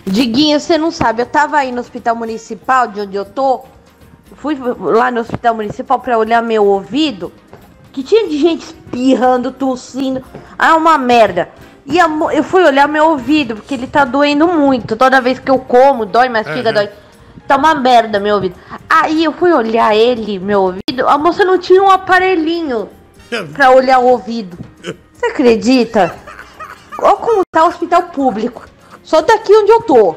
[0.06, 3.62] Diguinho, você não sabe, eu tava aí no hospital municipal de onde eu tô.
[4.36, 7.32] Fui lá no hospital municipal pra olhar meu ouvido.
[7.92, 10.24] Que tinha de gente espirrando, tossindo.
[10.58, 11.50] Ah, uma merda.
[11.86, 14.96] E a eu fui olhar meu ouvido, porque ele tá doendo muito.
[14.96, 16.74] Toda vez que eu como, dói, mastiga, Aham.
[16.74, 16.90] dói.
[17.48, 18.56] Tá uma merda meu ouvido.
[18.88, 21.08] Aí eu fui olhar ele, meu ouvido.
[21.08, 22.90] A moça não tinha um aparelhinho
[23.54, 24.58] pra olhar o ouvido.
[25.14, 26.16] Você acredita?
[27.00, 28.64] Olha como tá o hospital público.
[29.10, 30.16] Só daqui onde eu tô.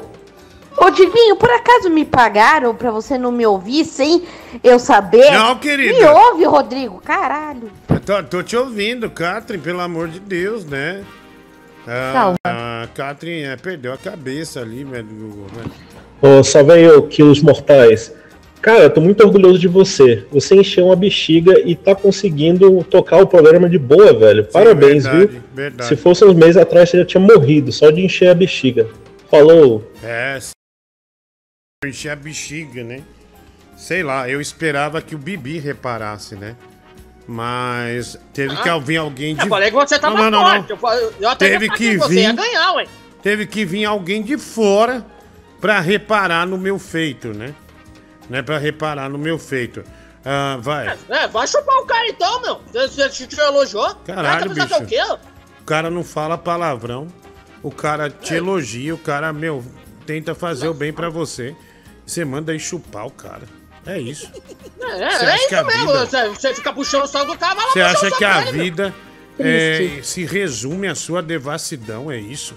[0.77, 4.23] Ô, Diguinho, por acaso me pagaram pra você não me ouvir sem
[4.63, 5.31] eu saber?
[5.31, 5.97] Não, querida.
[5.97, 7.01] Me ouve, Rodrigo.
[7.03, 7.71] Caralho.
[7.89, 11.03] Eu tô, tô te ouvindo, Catherine, pelo amor de Deus, né?
[11.87, 12.35] Ah, Calma.
[12.45, 15.63] a Catherine é, perdeu a cabeça ali, né, do Google, né?
[16.21, 18.13] Ô, salve aí, ô, quilos mortais.
[18.63, 20.25] Cara, tô muito orgulhoso de você.
[20.31, 24.45] Você encheu uma bexiga e tá conseguindo tocar o programa de boa, velho.
[24.45, 25.43] Parabéns, verdade, viu?
[25.53, 25.89] verdade.
[25.89, 28.87] Se fosse uns meses atrás, você já tinha morrido só de encher a bexiga.
[29.29, 29.91] Falou.
[30.01, 30.53] É, se-
[31.85, 33.01] encher a bexiga, né?
[33.75, 36.55] Sei lá, eu esperava que o Bibi reparasse, né?
[37.27, 38.77] Mas teve que Ah.
[38.77, 39.41] vir alguém de.
[39.41, 41.01] Eu falei que você tava Não, não, não, forte.
[41.03, 42.21] Eu, eu até Teve que você vir.
[42.21, 42.85] ia ganhar, ué.
[43.21, 45.05] Teve que vir alguém de fora
[45.59, 47.53] pra reparar no meu feito, né?
[48.29, 49.83] Né, pra reparar no meu feito.
[50.25, 50.97] Ah, vai.
[51.09, 52.61] É, vai chupar o cara então, meu.
[52.71, 53.93] Você te, te elogiou?
[54.05, 55.21] Caralho, Vai pensar que é o quê?
[55.61, 57.07] O cara não fala palavrão.
[57.61, 59.63] O cara te elogia, o cara, meu,
[60.05, 61.55] tenta fazer o bem pra você.
[62.05, 63.43] Você manda aí chupar o cara.
[63.85, 64.29] É isso.
[64.81, 65.87] É, é, acha isso que a mesmo.
[65.87, 68.41] vida- Você, você fica puxando o saco do cara, vai lá Você acha que a
[68.41, 68.93] dele, vida
[69.39, 72.55] é, se resume à sua devassidão, é isso?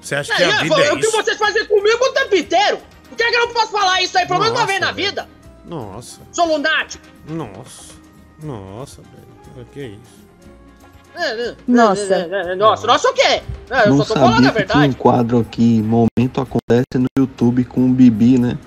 [0.00, 1.12] Você acha É, que a é, vida é é o que isso?
[1.16, 2.78] vocês fazem comigo o tempo inteiro.
[3.14, 5.08] Por que, que eu não posso falar isso aí pelo menos uma vez na velho.
[5.08, 5.28] vida?
[5.64, 7.04] Nossa, Sou lunático.
[7.28, 7.94] nossa,
[8.42, 9.66] nossa, velho.
[9.72, 10.24] Que isso?
[11.16, 12.12] É, é, Nossa.
[12.14, 13.40] é, é, é, Nossa, nossa o quê?
[13.70, 14.96] É, eu Não só tô falando a tinha um verdade.
[14.96, 18.58] quadro aqui, momento acontece no YouTube com o Bibi, né?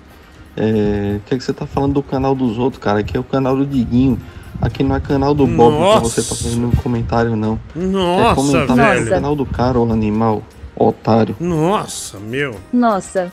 [0.56, 3.00] É, o que é que você tá falando do canal dos outros, cara?
[3.00, 4.18] Aqui é o canal do Diguinho.
[4.62, 7.60] Aqui não é canal do Bob que você tá fazendo um comentário, não.
[7.76, 9.04] Nossa, é comentário velho.
[9.06, 10.41] no canal do cara, o animal,
[10.76, 11.36] otário.
[11.39, 12.56] Nossa, meu.
[12.72, 13.32] Nossa.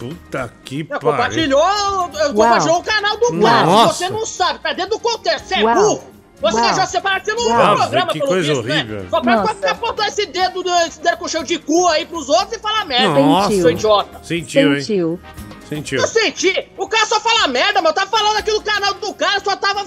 [0.00, 1.00] Puta que É, pariu.
[1.10, 3.66] compartilhou, eu compartilhou o canal do cara.
[3.86, 6.02] Você não sabe, tá dentro do contexto, você é burro.
[6.40, 6.74] Você Uau.
[6.74, 9.00] já se participa no Uau, programa, que pelo coisa visto, horrível.
[9.02, 9.06] né?
[9.10, 12.54] Só pra pra apontar esse dedo, esse dedo com cheio de cu aí pros outros
[12.54, 13.20] e falar merda.
[13.20, 13.54] Nossa.
[13.54, 14.20] Seu idiota.
[14.24, 14.80] Sentiu, hein?
[14.80, 15.20] Sentiu.
[15.68, 16.00] Sentiu.
[16.00, 16.68] Eu senti.
[16.78, 17.92] O cara só fala merda, meu.
[17.92, 19.82] Tá falando aqui do canal do cara, só tava.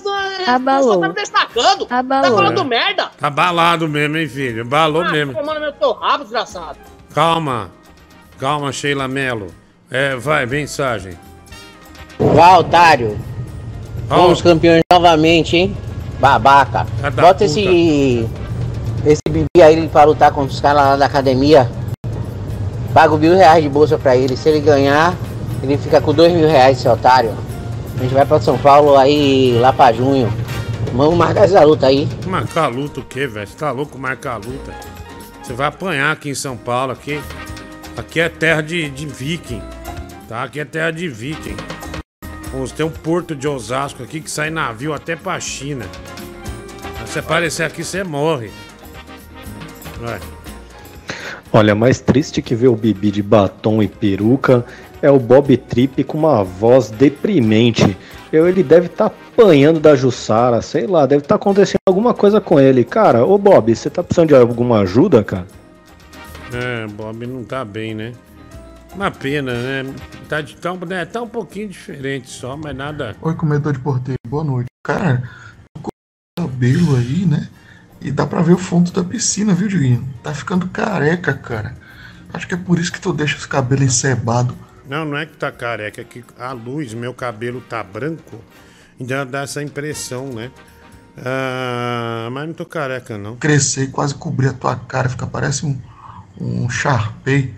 [0.48, 0.94] Abalou.
[0.94, 1.86] Só tava destacando.
[1.88, 2.36] Tá Abalou.
[2.38, 3.12] falando merda.
[3.20, 4.64] Tá balado mesmo, hein, filho?
[4.64, 5.34] Balou Ah, mesmo.
[5.34, 6.78] tomando meu teu rabo, desgraçado.
[7.16, 7.72] Calma.
[8.38, 9.48] Calma, Sheila Mello.
[9.94, 11.14] É, vai, mensagem.
[12.18, 13.16] Vá, otário.
[14.10, 15.78] Ó, Fomos campeões novamente, hein?
[16.20, 16.86] Babaca.
[16.86, 17.46] Filha da Bota puta.
[17.46, 18.28] esse.
[19.06, 21.70] Esse bibi aí pra lutar contra os caras lá da academia.
[22.92, 24.36] Paga mil reais de bolsa pra ele.
[24.36, 25.14] Se ele ganhar,
[25.62, 27.32] ele fica com dois mil reais, esse otário.
[27.96, 30.34] A gente vai pra São Paulo aí lá pra junho.
[30.92, 32.10] Vamos marcar essa luta aí.
[32.26, 33.46] Marcar a luta o quê, velho?
[33.46, 34.74] Você tá louco marcar a luta?
[35.44, 37.22] Você vai apanhar aqui em São Paulo, aqui.
[37.96, 39.62] Aqui é terra de, de viking.
[40.28, 40.44] Tá?
[40.44, 41.56] Aqui é terra de viking.
[42.52, 45.86] Pô, Tem um porto de Osasco aqui que sai navio até pra China.
[47.06, 48.52] Se você aparecer aqui, você morre.
[50.00, 50.20] Vai.
[51.52, 54.66] Olha, mais triste que ver o Bibi de batom e peruca
[55.02, 57.96] é o Bob Trip com uma voz deprimente.
[58.32, 62.60] Eu, ele deve estar apanhando da Jussara, sei lá, deve estar acontecendo alguma coisa com
[62.60, 62.84] ele.
[62.84, 65.46] Cara, ô Bob, você tá precisando de alguma ajuda, cara?
[66.54, 68.14] É, Bob não tá bem, né?
[68.96, 69.94] Uma pena, né?
[70.30, 73.16] Tá, de, um- né, tá um pouquinho diferente só, mas nada.
[73.22, 74.68] Oi, comedor de porteiro, boa noite.
[74.86, 75.24] Cara,
[75.74, 75.90] tô com
[76.40, 77.50] o cabelo aí, né?
[78.02, 80.08] E dá pra ver o fundo da piscina, viu, Diguinho?
[80.22, 81.76] Tá ficando careca, cara.
[82.34, 84.56] Acho que é por isso que tu deixa esse cabelo encebado.
[84.88, 88.42] Não, não é que tá careca, é que a luz, meu cabelo tá branco,
[89.00, 90.52] então dá essa impressão, né?
[91.18, 93.38] Ah, mas não tô careca, não.
[93.38, 95.80] Crescer quase cobrir a tua cara, fica parece um,
[96.40, 97.54] um Sharpei,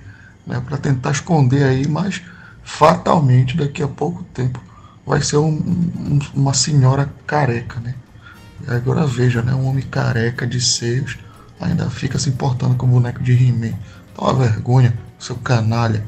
[0.46, 0.62] né?
[0.66, 2.22] Pra tentar esconder aí, mas
[2.64, 4.60] fatalmente daqui a pouco tempo
[5.06, 7.94] vai ser um- um- uma senhora careca, né?
[8.68, 9.54] E agora veja, né?
[9.54, 11.18] Um homem careca de seios
[11.60, 13.74] ainda fica se importando com o boneco de He-Man.
[14.16, 16.04] Tá uma vergonha, seu canalha.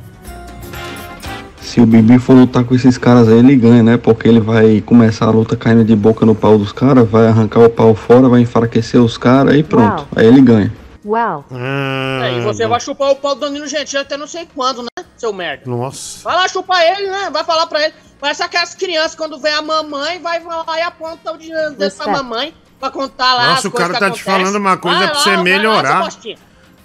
[1.62, 3.98] Se o Bibi for lutar com esses caras aí, ele ganha, né?
[3.98, 7.60] Porque ele vai começar a luta caindo de boca no pau dos caras, vai arrancar
[7.60, 9.98] o pau fora, vai enfraquecer os caras e pronto.
[9.98, 10.08] Uau.
[10.16, 10.72] Aí ele ganha.
[11.08, 11.46] Uau.
[11.52, 14.82] Ah, É, e você vai chupar o pau do Danilo Gentili até não sei quando,
[14.84, 15.64] né, seu merda?
[15.66, 16.22] Nossa.
[16.24, 17.30] Vai lá chupar ele, né?
[17.32, 17.94] Vai falar pra ele.
[18.20, 22.10] Parece aquelas crianças quando vem a mamãe, vai lá e aponta o dinheiro Respect.
[22.12, 23.48] mamãe pra contar lá.
[23.50, 25.38] Nossa, as o cara que tá te falando uma coisa Vai pra lá, você vai
[25.38, 26.04] lá, melhorar.
[26.04, 26.38] bostinha.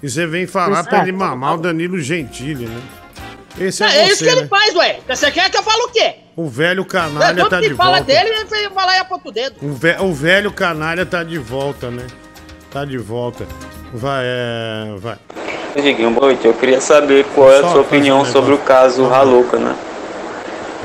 [0.02, 2.80] E você vem falar pra ele mamar o Danilo Gentili, né?
[3.58, 4.46] Esse é, É, isso você, que ele né?
[4.48, 5.00] faz, ué.
[5.06, 6.14] Você quer que eu fale o quê?
[6.34, 8.04] O velho É, canalha tanto tá que de fala volta.
[8.04, 9.56] dele, ele vai lá e aponta o dedo.
[9.62, 12.06] O, ve- o velho canalha tá de volta, né?
[12.72, 13.46] Tá de volta.
[13.92, 14.94] Vai, é.
[14.96, 15.18] Vai.
[15.76, 16.46] Diguinho, boa noite.
[16.46, 19.76] Eu queria saber qual é a Só sua opinião sobre o caso Raluca, né?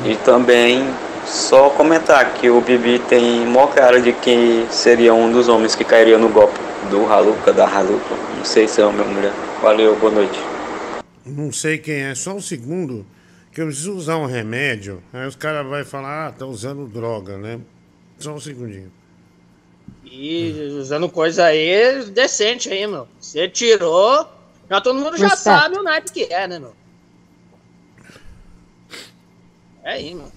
[0.06, 0.86] E também
[1.26, 5.86] só comentar que o Bibi tem maior cara de que seria um dos homens que
[5.86, 6.60] cairia no golpe
[6.90, 8.16] do Raluca, da Raluca.
[8.36, 9.34] Não sei se é homem ou mulher.
[9.62, 10.40] Valeu, boa noite.
[11.26, 13.06] Não sei quem é, só um segundo.
[13.54, 15.02] Que eu preciso usar um remédio.
[15.14, 17.60] Aí os caras vão falar, ah, tá usando droga, né?
[18.20, 18.92] Só um segundinho.
[20.20, 23.08] E usando coisa aí decente aí, meu.
[23.20, 24.28] Você tirou,
[24.68, 26.74] já todo mundo já sabe o naipe que é, né, meu?
[29.84, 30.32] É aí, meu.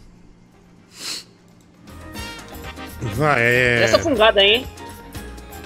[3.15, 3.83] Vai, é.
[3.83, 4.67] Essa fungada aí, hein?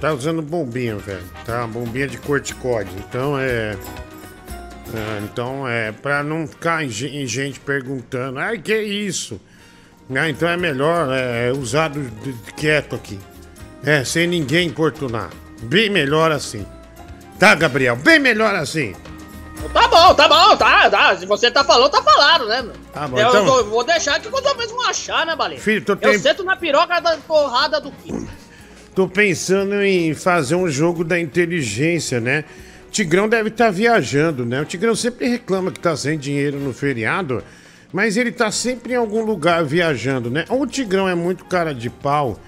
[0.01, 1.25] Tá usando bombinha, velho.
[1.45, 1.67] Tá?
[1.67, 2.91] Bombinha de corticóide.
[3.09, 3.73] Então é.
[3.73, 3.77] é,
[5.25, 5.91] então é.
[5.91, 6.89] Pra não ficar em
[7.27, 9.41] gente perguntando, ai, que isso?
[10.15, 13.19] Ah, então é melhor é, usar do- do- quieto aqui.
[13.85, 15.31] É, sem ninguém importunar.
[15.63, 16.67] Bem melhor assim.
[17.39, 17.97] Tá, Gabriel?
[17.97, 18.95] Bem melhor assim.
[19.73, 21.17] Tá bom, tá bom, tá, tá.
[21.17, 22.73] Se você tá falando, tá falado, né, meu?
[22.93, 25.61] Tá bom, eu, então- vou- vou deixar que quando vocês vão achar, né, Baleia?
[25.61, 28.27] Filho, tu Eu tem- sento na piroca da porrada do Kim.
[28.95, 32.45] Tô pensando em fazer um jogo da inteligência, né?
[32.91, 34.61] Tigrão deve estar viajando, né?
[34.61, 37.43] O Tigrão sempre reclama que tá sem dinheiro no feriado,
[37.93, 40.45] mas ele tá sempre em algum lugar viajando, né?
[40.49, 42.39] Ou o Tigrão é muito cara de pau,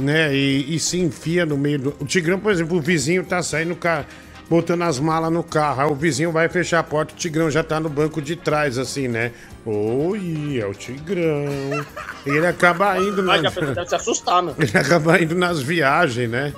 [0.00, 0.34] né?
[0.34, 1.96] E, e se enfia no meio do.
[2.00, 4.04] O Tigrão, por exemplo, o vizinho tá saindo, ca-
[4.50, 5.82] botando as malas no carro.
[5.82, 8.76] Aí o vizinho vai fechar a porta, o Tigrão já tá no banco de trás,
[8.78, 9.30] assim, né?
[9.64, 11.84] Oi, é o Tigrão.
[12.26, 13.40] Ele acaba indo na.
[13.40, 14.54] Mas já deve se assustar, meu.
[14.58, 16.52] Ele acaba indo nas viagens, né?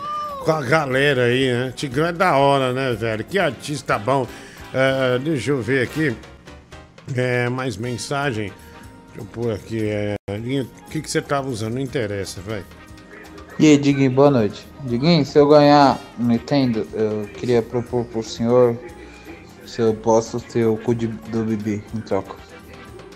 [0.45, 1.73] Com a galera aí, né?
[1.77, 3.25] Tigrão é da hora, né, velho?
[3.25, 4.27] Que artista bom.
[4.73, 6.17] É, deixa eu ver aqui.
[7.15, 8.51] É, mais mensagem.
[9.09, 9.85] Deixa eu pôr aqui.
[9.85, 11.75] É, linha- o que, que você tava usando?
[11.75, 12.63] Não interessa, vai.
[13.59, 14.67] E aí, Diguinho, boa noite.
[14.83, 18.79] Diguinho, se eu ganhar no Nintendo, eu queria propor pro senhor
[19.67, 22.37] se eu posso ter o cu de- do Bibi em troca.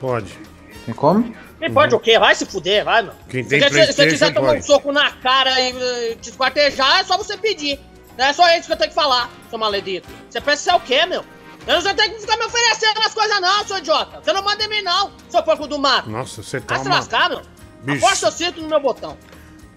[0.00, 0.38] Pode.
[0.86, 1.34] Tem como?
[1.60, 2.18] Me pode o quê?
[2.18, 3.12] Vai se fuder, vai, meu.
[3.28, 4.60] Quem Se tem você- se você quiser tomar pode.
[4.60, 5.74] um soco na cara e
[6.12, 7.78] eh, te esquartejar, é só você pedir.
[8.16, 10.08] Não é só isso que eu tenho que falar, seu maledito.
[10.28, 11.22] Você pensa ser o quê, meu?
[11.66, 14.20] Eu não tenho que ficar me oferecendo as coisas, não, seu idiota.
[14.24, 16.08] Você não manda em mim, não, seu porco do mato.
[16.08, 17.42] Nossa, você tá Vai se lascar, meu.
[17.82, 18.04] Bicho.
[18.06, 19.16] Aposta eu sinto no meu botão.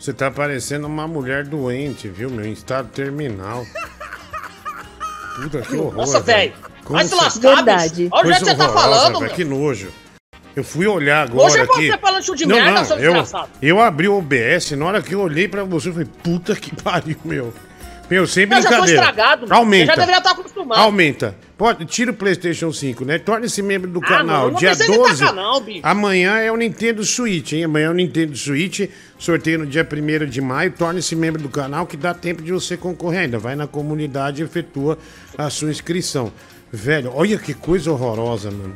[0.04, 2.46] Você tá parecendo uma mulher doente, viu, meu?
[2.46, 3.66] Em estado terminal.
[5.38, 5.94] Puta, que horror.
[5.94, 6.52] Nossa, velho.
[6.84, 8.10] Vai se lascar, Verdade.
[8.12, 9.30] Olha o jeito que você tá falando, meu.
[9.30, 9.94] Que nojo.
[10.54, 11.88] Eu fui olhar agora Hoje é aqui.
[11.88, 13.50] você falando show de não, merda, não, seu eu, desgraçado.
[13.62, 16.76] eu abri o OBS, na hora que eu olhei pra você, eu falei, puta que
[16.84, 17.54] pariu, meu.
[18.10, 19.00] Meu, sem Eu já tô brincadeira.
[19.02, 19.56] estragado, meu.
[19.58, 19.86] Aumenta.
[19.86, 20.78] Você já deveria estar acostumado.
[20.80, 21.36] Aumenta.
[21.58, 23.18] Pode, tira o PlayStation 5, né?
[23.18, 24.40] Torne-se membro do Ah, canal.
[24.42, 25.20] mano, não Dia precisa de 12.
[25.20, 25.80] tacar não, bicho.
[25.84, 27.64] Amanhã é o Nintendo Switch, hein?
[27.64, 28.90] Amanhã é o Nintendo Switch.
[29.18, 30.72] Sorteio no dia 1 de maio.
[30.72, 33.40] Torne-se membro do canal que dá tempo de você concorrer ainda.
[33.40, 34.98] Vai na comunidade e efetua
[35.38, 36.32] a sua inscrição.
[36.72, 38.76] Velho, olha que coisa horrorosa, mano.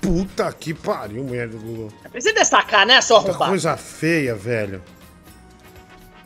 [0.00, 1.92] Puta que pariu, mulher do Google.
[2.10, 3.50] Precisa destacar, né, seu Que arrombado?
[3.52, 4.82] coisa feia, velho.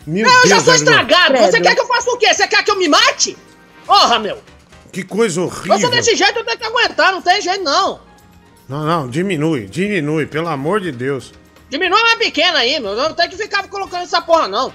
[0.07, 0.85] Meu Não, eu já Deus, sou velho.
[0.85, 1.39] estragado.
[1.39, 2.33] Você quer que eu faça o quê?
[2.33, 3.37] Você quer que eu me mate?
[3.85, 4.39] Porra, meu.
[4.93, 5.75] Que coisa horrível.
[5.75, 7.13] Eu sou desse jeito, eu tenho que aguentar.
[7.13, 8.01] Não tem jeito, não.
[8.69, 11.33] Não, não, diminui, diminui, pelo amor de Deus.
[11.69, 12.93] Diminui mais pequena aí, meu.
[12.93, 14.73] Eu não tenho que ficar colocando essa porra, não.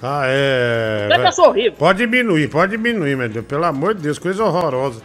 [0.00, 1.06] Tá, é.
[1.08, 1.72] Você é vai- pessoa horrível.
[1.72, 3.44] Pode diminuir, pode diminuir, meu Deus.
[3.46, 5.02] Pelo amor de Deus, coisa horrorosa.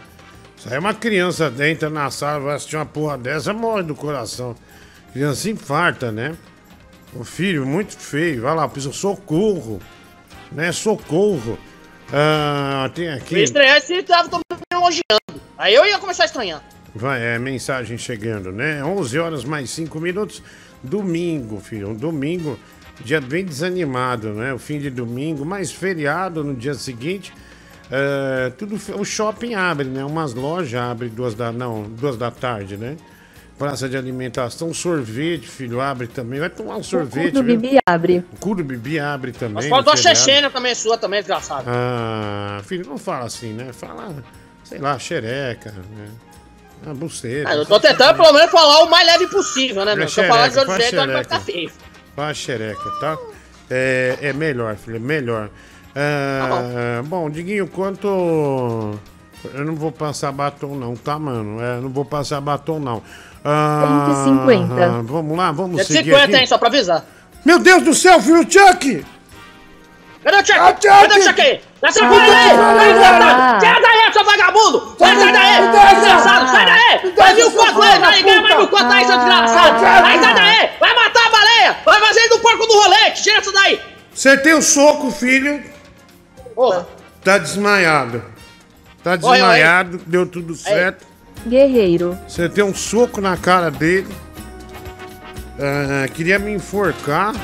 [0.56, 3.94] Isso aí é uma criança entra na sala, vai assistir uma porra dessa, morre do
[3.94, 4.54] coração.
[5.12, 6.34] Criança infarta, né?
[7.24, 8.42] Filho, muito feio.
[8.42, 9.80] Vai lá, precisa socorro.
[10.52, 10.72] Né?
[10.72, 11.58] Socorro.
[12.12, 13.38] Ah, tem Eu ia aqui.
[13.38, 15.42] estranhar se tava todo mundo elogiando.
[15.58, 16.62] Aí eu ia começar a estranhar.
[16.94, 18.82] Vai, é mensagem chegando, né?
[18.82, 20.42] 11 horas mais 5 minutos.
[20.82, 21.90] Domingo, filho.
[21.90, 22.58] Um domingo,
[23.04, 24.54] dia bem desanimado, né?
[24.54, 27.32] O fim de domingo, mais feriado no dia seguinte.
[27.90, 30.04] É, tudo, o shopping abre, né?
[30.04, 32.96] Umas lojas abrem duas da, não, duas da tarde, né?
[33.58, 36.38] Praça de alimentação, sorvete, filho, abre também.
[36.38, 37.58] Vai tomar um O sorvete, cu do viu?
[37.58, 38.24] Bibi abre.
[38.32, 39.54] O cu do Bibi abre também.
[39.54, 39.96] Mas faltou a.
[39.96, 41.64] Chechênia também, sua também, desgraçado.
[41.66, 43.72] Ah, filho, não fala assim, né?
[43.72, 44.14] Fala,
[44.62, 46.08] sei lá, xereca, né?
[46.86, 47.48] A buceta.
[47.48, 50.06] Ah, eu tô tentando pelo menos falar o mais leve possível, né, meu?
[50.06, 51.72] Se eu falar de outro jeito, vai ficar feio.
[52.14, 53.16] Faz xereca, tá?
[53.70, 55.48] É, é melhor, filho, é melhor.
[55.94, 58.06] Ah, bom, Diguinho, quanto.
[59.54, 61.60] Eu não vou passar batom, não, tá, mano?
[61.62, 63.02] É, não vou passar batom, não.
[63.48, 65.02] Ah, 150.
[65.04, 66.36] Vamos lá, vamos seguir 150, aqui.
[66.36, 67.04] hein, só pra avisar.
[67.44, 69.06] Meu Deus do céu, filho, Chuck!
[70.24, 70.58] Cadê o Chuck?
[70.58, 71.08] Ah, Chuck!
[71.08, 71.60] Cadê o Chuck aí?
[71.80, 72.56] Desce a porra aí!
[72.56, 73.60] Vai!
[73.60, 74.96] Sai daí, seu vagabundo!
[74.98, 75.70] Vai, sai daí!
[75.70, 76.48] Vai, desgraçado!
[76.48, 77.12] Sai daí!
[77.14, 77.98] Vai mil conto aí!
[78.00, 79.78] Vai ganhar mais mil conto aí, seu desgraçado!
[79.80, 80.70] Vai, sai daí!
[80.80, 81.76] Vai matar a baleia!
[81.84, 83.22] Vai fazer do porco do rolete!
[83.22, 83.80] Tira isso daí!
[84.12, 85.62] Acertei o soco, filho.
[86.54, 86.88] Porra!
[87.22, 88.24] Tá desmaiado.
[89.04, 91.06] Tá desmaiado, deu tudo certo.
[91.46, 92.18] Guerreiro.
[92.26, 94.08] Você tem um soco na cara dele.
[95.58, 97.34] Ah, queria me enforcar.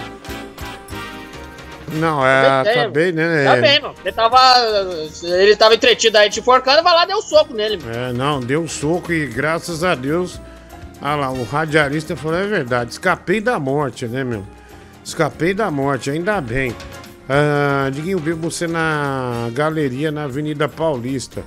[1.94, 3.44] Não, é, Acabei, acabei, né?
[3.44, 3.94] Tá bem, mano.
[4.02, 4.38] Ele tava.
[5.22, 7.94] Ele tava entretido aí te enforcando, vai lá e deu um soco nele, mano.
[7.94, 10.40] É, não, deu um soco e graças a Deus.
[11.00, 14.44] Ah lá, o radialista falou: é verdade, escapei da morte, né, meu?
[15.04, 16.74] Escapei da morte, ainda bem.
[17.28, 21.42] Ah, Diguinho, vi você na galeria na Avenida Paulista.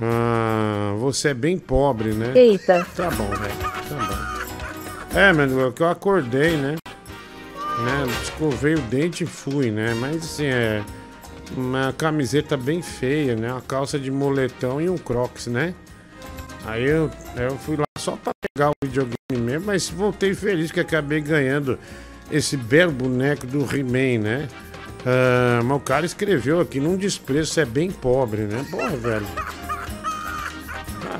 [0.00, 2.32] Ah, você é bem pobre, né?
[2.34, 2.86] Eita.
[2.96, 3.54] Tá bom, velho.
[3.58, 5.18] Tá bom.
[5.18, 6.76] É, mano, é que eu acordei, né?
[7.82, 8.06] né?
[8.22, 9.94] Escovei o dente e fui, né?
[9.94, 10.82] Mas assim, é.
[11.54, 13.52] Uma camiseta bem feia, né?
[13.52, 15.74] Uma calça de moletão e um crocs, né?
[16.64, 20.80] Aí eu, eu fui lá só pra pegar o videogame mesmo, mas voltei feliz que
[20.80, 21.78] acabei ganhando
[22.30, 24.48] esse belo boneco do He-Man, né?
[25.04, 28.64] Ah, mas o cara escreveu aqui num desprezo, é bem pobre, né?
[28.70, 29.26] Porra, velho.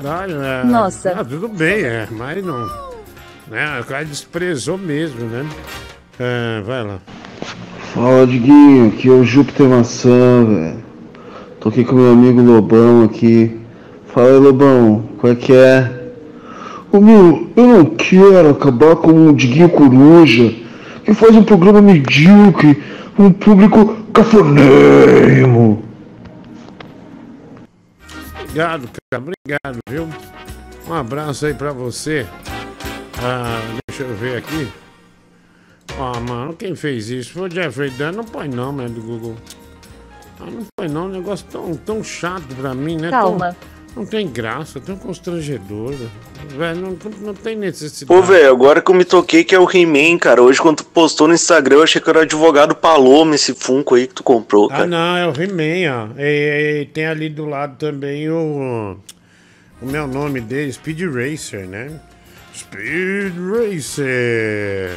[0.01, 0.63] Caralho, é.
[0.63, 1.11] Nossa.
[1.11, 2.67] Ah, tudo bem, é, mas não.
[3.49, 5.45] Né, o cara desprezou mesmo, né?
[6.19, 6.97] É, vai lá.
[7.93, 10.83] Fala, Diguinho, aqui é o Júpiter Maçã, velho.
[11.59, 13.59] Tô aqui com meu amigo Lobão aqui.
[14.07, 16.03] Fala aí, Lobão, qual é que é?
[16.91, 20.53] Ô meu, eu não quero acabar com o Diguinho Coruja,
[21.03, 22.81] que faz um programa medíocre,
[23.17, 25.83] um público cafonérrimo.
[28.53, 29.23] Obrigado, cara.
[29.23, 30.07] Obrigado, viu?
[30.87, 32.27] Um abraço aí pra você.
[33.19, 34.71] Ah, deixa eu ver aqui.
[35.97, 37.33] Ó, mano, quem fez isso?
[37.33, 39.35] Foi o Jeffrey Dan, não põe não, né, do Google.
[40.39, 43.09] Ah, não põe não, um negócio tão, tão chato pra mim, né?
[43.09, 43.53] Calma.
[43.53, 45.93] Tão- não tem graça, tão constrangedor.
[46.57, 48.05] Velho, não, não, não tem necessidade.
[48.05, 50.41] Pô, velho, agora que eu me toquei que é o He-Man, cara.
[50.41, 53.95] Hoje, quando tu postou no Instagram, eu achei que era o advogado Paloma, esse Funko
[53.95, 54.87] aí que tu comprou, Ah, cara.
[54.87, 56.19] não, é o He-Man, ó.
[56.19, 58.97] E, e tem ali do lado também o.
[59.81, 61.91] O meu nome dele, Speed Racer, né?
[62.55, 64.91] Speed Racer.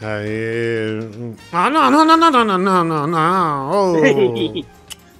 [0.00, 1.34] Aí.
[1.52, 3.92] Ah, não, não, não, não, não, não, não, não, não.
[3.94, 4.72] Oh.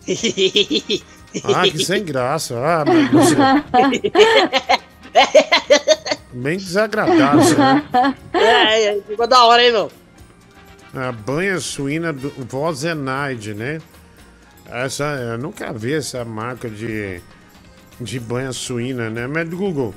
[1.44, 2.54] Ah, que sem graça.
[2.58, 3.34] Ah, meu Deus.
[6.32, 7.84] Bem desagradável, né?
[8.32, 9.90] É, é, ficou da hora, hein, meu?
[10.94, 13.80] A banha suína do Vozenaide, né?
[14.70, 17.20] Essa, eu nunca vi essa marca de,
[18.00, 19.26] de banha suína, né?
[19.26, 19.94] Mas do Google,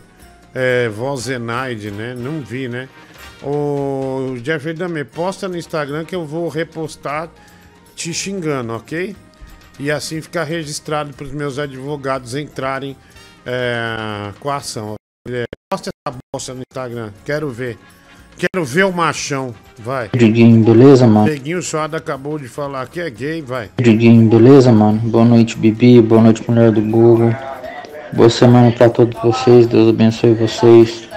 [0.53, 2.13] é, Vozenaide, né?
[2.13, 2.89] Não vi, né?
[3.41, 7.29] O Jeffrey Dahmer, posta no Instagram que eu vou repostar
[7.95, 9.15] te xingando, ok?
[9.79, 12.95] E assim ficar registrado para os meus advogados entrarem
[13.45, 14.95] é, com a ação.
[15.27, 17.77] É, Posta essa bosta no Instagram, quero ver.
[18.37, 20.09] Quero ver o machão, vai.
[20.13, 21.25] Diguinho, beleza, mano?
[21.25, 23.69] Peguinho Suado acabou de falar que é gay, vai.
[23.77, 24.99] Diguinho, beleza, mano?
[24.99, 26.01] Boa noite, Bibi.
[26.01, 27.33] Boa noite, mulher do Google.
[28.13, 29.67] Boa semana pra todos vocês.
[29.67, 31.09] Deus abençoe vocês.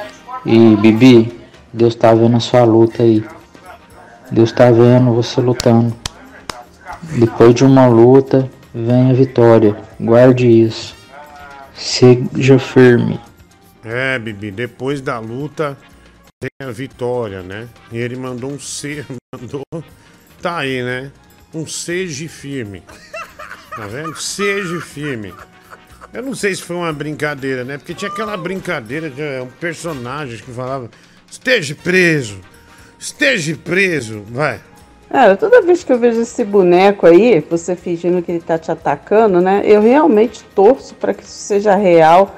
[0.46, 1.36] E, Bibi,
[1.72, 3.22] Deus tá vendo a sua luta aí.
[4.30, 5.94] Deus tá vendo você lutando.
[7.02, 9.76] Depois de uma luta, vem a vitória.
[10.00, 10.94] Guarde isso.
[11.74, 13.20] Seja firme.
[13.84, 15.76] É, Bibi, depois da luta
[16.40, 17.68] tem a vitória, né?
[17.90, 19.64] E ele mandou um ser, mandou.
[20.42, 21.10] Tá aí, né?
[21.54, 22.82] Um seja firme.
[23.74, 24.14] Tá vendo?
[24.16, 25.32] Seja firme.
[26.12, 27.76] Eu não sei se foi uma brincadeira, né?
[27.76, 30.90] Porque tinha aquela brincadeira de é, um personagem que falava:
[31.30, 32.40] esteja preso,
[32.98, 34.60] esteja preso, vai.
[35.10, 38.70] Cara, toda vez que eu vejo esse boneco aí, você fingindo que ele tá te
[38.70, 39.62] atacando, né?
[39.64, 42.36] Eu realmente torço para que isso seja real,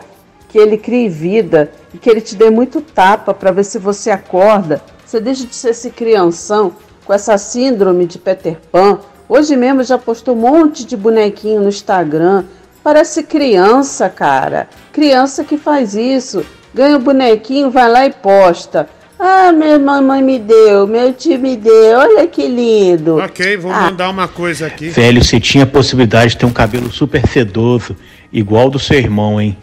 [0.49, 4.11] que ele crie vida e que ele te dê muito tapa para ver se você
[4.11, 4.81] acorda.
[5.05, 6.73] Você deixa de ser esse crianção
[7.05, 9.01] com essa síndrome de Peter Pan.
[9.29, 12.45] Hoje mesmo já postou um monte de bonequinho no Instagram.
[12.85, 14.68] Parece criança, cara.
[14.93, 16.47] Criança que faz isso.
[16.73, 18.89] Ganha o bonequinho, vai lá e posta.
[19.23, 23.18] Ah, minha mamãe me deu, meu tio me deu, olha que lindo.
[23.18, 23.83] Ok, vou Ah.
[23.83, 24.89] mandar uma coisa aqui.
[24.89, 27.95] Velho, você tinha a possibilidade de ter um cabelo super sedoso,
[28.33, 29.57] igual do seu irmão, hein?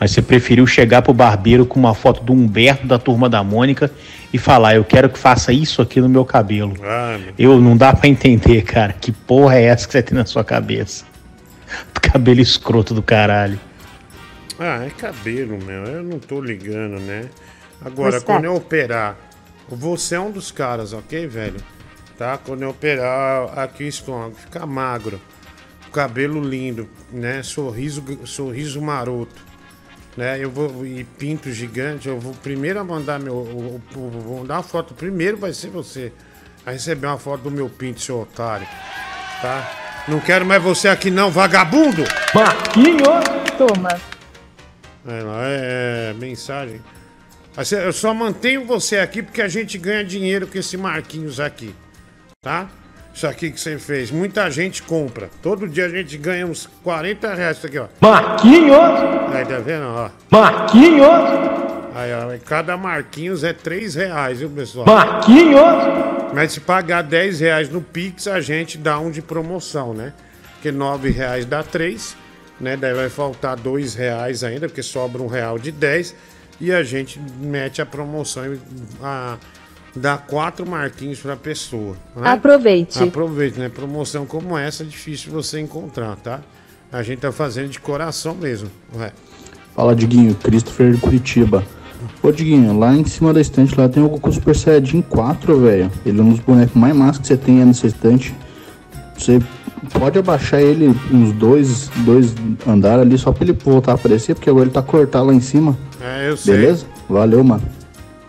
[0.00, 3.90] Mas você preferiu chegar pro barbeiro com uma foto do Humberto da turma da Mônica
[4.32, 6.74] e falar: Eu quero que faça isso aqui no meu cabelo.
[6.82, 7.34] Ah, meu.
[7.54, 8.92] Eu não dá pra entender, cara.
[9.00, 11.04] Que porra é essa que você tem na sua cabeça?
[12.00, 13.58] Cabelo escroto do caralho.
[14.58, 15.84] Ah, é cabelo, meu.
[15.84, 17.24] Eu não tô ligando, né?
[17.84, 18.32] Agora, Mas tá.
[18.34, 19.16] quando eu operar,
[19.68, 21.60] você é um dos caras, ok, velho?
[22.16, 22.36] Tá?
[22.38, 25.20] Quando eu operar aqui o estômago, ficar magro,
[25.92, 27.42] cabelo lindo, né?
[27.42, 29.40] Sorriso, sorriso maroto,
[30.16, 30.42] né?
[30.42, 32.08] Eu vou e pinto gigante.
[32.08, 34.94] Eu vou primeiro a mandar meu, o- o- vou mandar uma foto.
[34.94, 36.12] Primeiro vai ser você
[36.66, 38.66] a receber uma foto do meu pinto, seu otário,
[39.40, 40.04] tá?
[40.08, 42.02] Não quero mais você aqui não, vagabundo.
[42.34, 42.98] Marquinho.
[43.56, 43.88] Toma.
[45.06, 46.80] É, lá, é, mensagem.
[47.72, 51.74] Eu só mantenho você aqui porque a gente ganha dinheiro com esse Marquinhos aqui.
[52.40, 52.68] Tá?
[53.12, 54.12] Isso aqui que você fez.
[54.12, 55.28] Muita gente compra.
[55.42, 57.56] Todo dia a gente ganha uns 40 reais.
[57.56, 57.88] Isso aqui, ó.
[58.00, 58.78] Marquinhos!
[59.34, 59.86] Aí, tá vendo?
[59.86, 60.08] Ó.
[60.30, 61.08] Marquinhos!
[61.96, 62.38] Aí, ó.
[62.46, 64.86] Cada Marquinhos é 3 reais, viu, pessoal?
[64.86, 66.32] Marquinhos!
[66.32, 70.12] Mas se pagar 10 reais no Pix, a gente dá um de promoção, né?
[70.54, 72.16] Porque 9 reais dá 3,
[72.60, 72.76] né?
[72.76, 76.14] Daí vai faltar 2 reais ainda, porque sobra um real de 10.
[76.60, 78.58] E a gente mete a promoção e
[79.02, 79.36] a,
[79.94, 81.96] dá 4 marquinhos pra pessoa.
[82.16, 82.30] né?
[82.30, 83.02] Aproveite.
[83.02, 83.68] Aproveite, né?
[83.68, 86.40] Promoção como essa é difícil você encontrar, tá?
[86.90, 88.68] A gente tá fazendo de coração mesmo.
[88.96, 89.12] Ué.
[89.74, 90.34] Fala, Diguinho.
[90.34, 91.64] Christopher de Curitiba.
[92.22, 95.90] Ô, Diguinho, lá em cima da estante lá tem o Goku Super Saiyajin 4, velho.
[96.06, 98.34] Ele é um dos bonecos mais massa que você tem aí nessa estante.
[99.16, 99.40] Você
[99.92, 102.34] pode abaixar ele uns dois, dois
[102.66, 105.40] andares ali só pra ele voltar a aparecer, porque agora ele tá cortado lá em
[105.40, 105.76] cima.
[106.00, 106.54] É, eu sei.
[106.56, 106.86] Beleza?
[107.08, 107.62] Valeu, mano.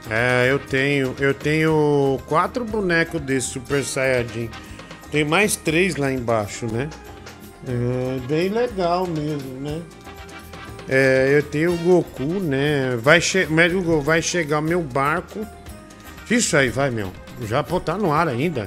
[0.10, 1.14] É, eu tenho.
[1.20, 4.50] Eu tenho quatro bonecos desse Super Saiyajin.
[5.12, 6.90] Tem mais três lá embaixo, né?
[7.68, 9.82] É bem legal mesmo, né?
[10.88, 12.98] É, eu tenho o Goku, né?
[13.02, 13.72] Vai, che mas
[14.04, 15.46] vai chegar o meu barco.
[16.30, 17.12] Isso aí, vai, meu.
[17.48, 18.66] Já pô, tá no ar ainda.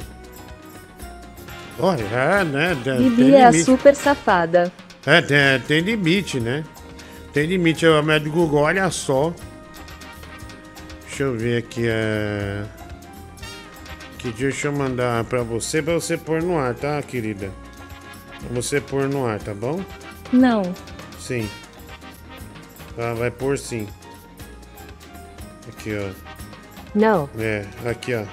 [1.78, 2.74] Olha, é, né?
[2.74, 4.72] Bibi é a super safada.
[5.06, 6.64] É, tem, tem limite, né?
[7.32, 7.86] Tem limite.
[7.86, 9.32] O médico Google, olha só.
[11.06, 11.86] Deixa eu ver aqui.
[11.86, 12.64] É...
[14.18, 17.50] Que deixa eu mandar pra você, pra você pôr no ar, tá, querida?
[18.38, 19.84] Pra você pôr no ar, tá bom?
[20.32, 20.62] Não.
[21.18, 21.48] Sim.
[22.94, 23.88] Tá, vai pôr sim.
[25.68, 26.10] Aqui, ó.
[26.94, 27.28] No.
[27.38, 28.24] É, aqui, ó.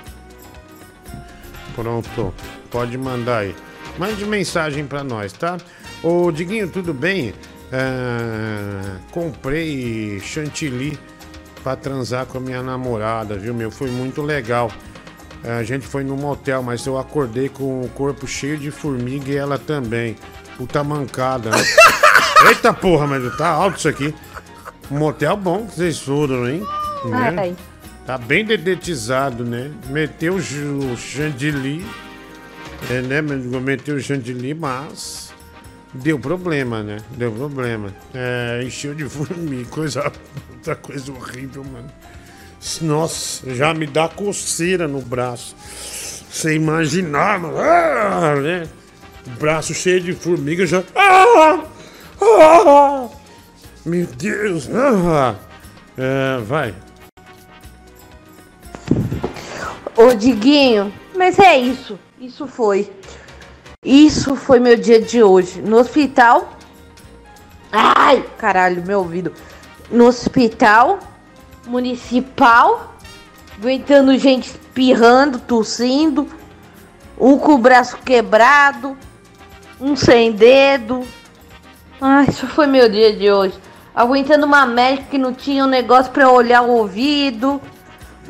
[1.75, 2.33] Pronto.
[2.72, 3.55] Pode mandar aí.
[3.97, 5.57] Mande mensagem pra nós, tá?
[6.03, 7.34] Ô, Diguinho, tudo bem?
[7.72, 10.97] Ah, comprei chantilly
[11.63, 13.70] pra transar com a minha namorada, viu, meu?
[13.70, 14.72] Foi muito legal.
[15.43, 19.38] A gente foi num motel, mas eu acordei com o corpo cheio de formiga e
[19.38, 20.15] ela também.
[20.57, 21.63] Puta mancada, né?
[22.49, 24.13] Eita porra, mas tá alto isso aqui.
[24.89, 26.63] Motel bom que vocês foram, hein?
[27.05, 27.36] Né?
[27.38, 27.55] Ai.
[28.05, 29.72] Tá bem dedetizado, né?
[29.88, 31.86] Meteu o chantilly,
[32.89, 33.21] é, né?
[33.21, 35.34] Meteu o chantilly, mas
[35.93, 36.97] deu problema, né?
[37.11, 37.93] Deu problema.
[38.13, 40.11] É, encheu de formiga, coisa,
[40.51, 41.91] outra coisa horrível, mano.
[42.82, 45.55] Nossa, já me dá coceira no braço.
[46.30, 47.57] Você imaginar, mano.
[47.57, 48.67] Ah, né?
[49.39, 50.84] Braço cheio de formiga já.
[50.95, 51.63] Ah!
[52.21, 53.09] Ah!
[53.86, 54.69] Meu Deus!
[54.73, 55.36] Ah!
[55.97, 56.73] É, vai.
[59.95, 61.99] Ô Diguinho, mas é isso.
[62.20, 62.91] Isso foi.
[63.82, 65.61] Isso foi meu dia de hoje.
[65.61, 66.53] No hospital.
[67.72, 69.34] Ai, caralho, meu ouvido.
[69.89, 70.99] No hospital
[71.65, 72.93] municipal,
[73.57, 76.28] aguentando gente espirrando, tossindo,
[77.17, 78.97] um com o braço quebrado,
[79.80, 81.07] um sem dedo.
[82.01, 83.57] Ai, isso foi meu dia de hoje.
[83.95, 87.61] Aguentando uma médica que não tinha um negócio pra olhar o ouvido.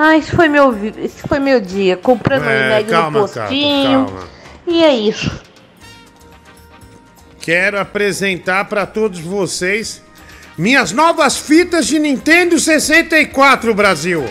[0.02, 1.98] Ah, isso foi meu, isso foi meu dia.
[1.98, 4.06] Comprando É, remédio calma, no postinho.
[4.06, 4.28] calma.
[4.66, 5.30] E é isso.
[7.42, 10.02] Quero apresentar para todos vocês
[10.58, 14.24] minhas novas fitas de Nintendo 64 Brasil.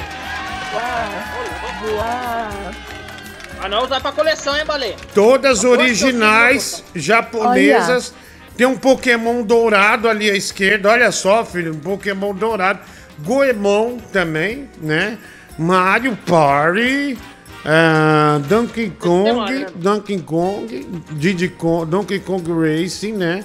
[3.61, 4.97] Ah, não usar pra coleção, hein, baleia?
[5.13, 8.15] Todas Aposto originais japonesas.
[8.57, 10.91] Tem um Pokémon dourado ali à esquerda.
[10.91, 12.81] Olha só, filho, um Pokémon dourado.
[13.19, 15.19] Goemon também, né?
[15.59, 17.19] Mario Party.
[17.65, 23.45] ah, Donkey Kong, Donkey Kong, Diddy Kong, Donkey Kong Racing, né?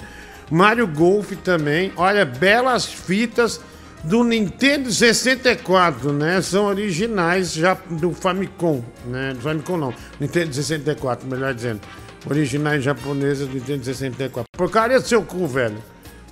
[0.51, 1.91] Mario Golf também.
[1.97, 3.59] Olha, belas fitas
[4.03, 6.41] do Nintendo 64, né?
[6.41, 9.34] São originais já do Famicom, né?
[9.34, 11.82] Do Famicom não, Nintendo 64, melhor dizendo.
[12.30, 14.45] Originais japonesas do Nintendo 64.
[14.55, 15.78] Porcaria do seu cu, velho.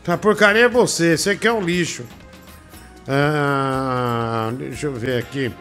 [0.08, 2.04] A porcaria é você, você que é um lixo.
[3.08, 5.52] Ah, deixa eu ver aqui.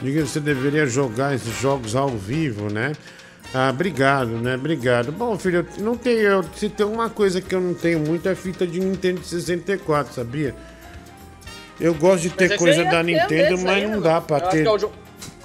[0.00, 2.92] Diga você deveria jogar esses jogos ao vivo, né?
[3.52, 4.54] Ah, obrigado, né?
[4.54, 5.12] Obrigado.
[5.12, 6.18] Bom, filho, eu não tenho.
[6.20, 10.14] Eu, se tem uma coisa que eu não tenho muito é fita de Nintendo 64,
[10.14, 10.54] sabia?
[11.78, 14.40] Eu gosto de ter coisa é da teu Nintendo, mas aí, não né, dá pra
[14.40, 14.62] ter.
[14.62, 14.92] que é jo-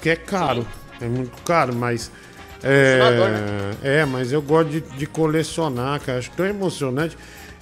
[0.00, 0.66] Que é caro.
[1.00, 2.10] É muito caro, mas.
[2.62, 3.74] É, Colecionador, né?
[3.82, 6.18] é, mas eu gosto de, de colecionar, cara.
[6.18, 7.16] Acho tão emocionante.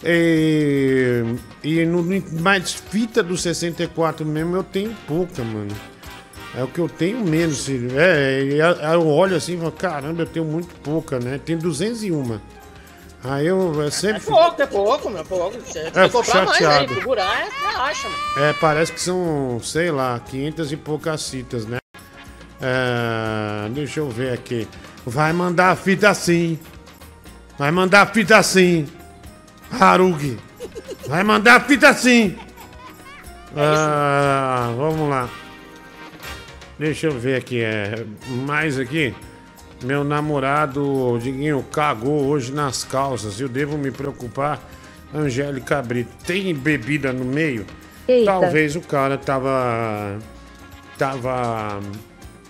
[0.05, 1.25] E,
[1.63, 2.05] e no,
[2.41, 5.75] mas fita do 64 mesmo eu tenho pouca, mano.
[6.57, 7.91] É o que eu tenho menos, filho.
[7.99, 8.41] É,
[8.95, 11.41] eu olho assim e falo, caramba, eu tenho muito pouca, né?
[11.45, 12.39] Tenho 201.
[13.25, 14.21] Aí eu, eu É sempre.
[14.21, 15.59] pouco, é pouco, meu, é pouco.
[15.61, 16.95] Você É, vai comprar mais aí, chateado.
[16.95, 18.47] procurar, é, acha, mano.
[18.47, 21.79] É, parece que são, sei lá, 500 e poucas fitas, né?
[22.61, 24.69] É, deixa eu ver aqui.
[25.07, 26.59] Vai mandar a fita assim.
[27.59, 28.87] Vai mandar a fita assim.
[29.79, 30.39] Harugi.
[31.07, 32.37] Vai mandar a fita assim.
[33.57, 35.29] Ah, vamos lá.
[36.79, 37.63] Deixa eu ver aqui.
[37.63, 38.05] É,
[38.47, 39.15] mais aqui.
[39.83, 43.41] Meu namorado, Diguinho, cagou hoje nas calças.
[43.41, 44.61] Eu devo me preocupar.
[45.15, 46.11] Angélica Brito.
[46.27, 47.65] Tem bebida no meio?
[48.09, 48.33] Eita.
[48.33, 50.19] Talvez o cara tava.
[50.99, 51.81] Tava.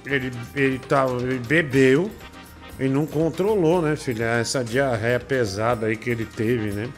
[0.06, 2.10] Ele, ele, tava, ele bebeu
[2.78, 4.24] e não controlou, né, filha?
[4.24, 6.88] Essa diarreia pesada aí que ele teve, né?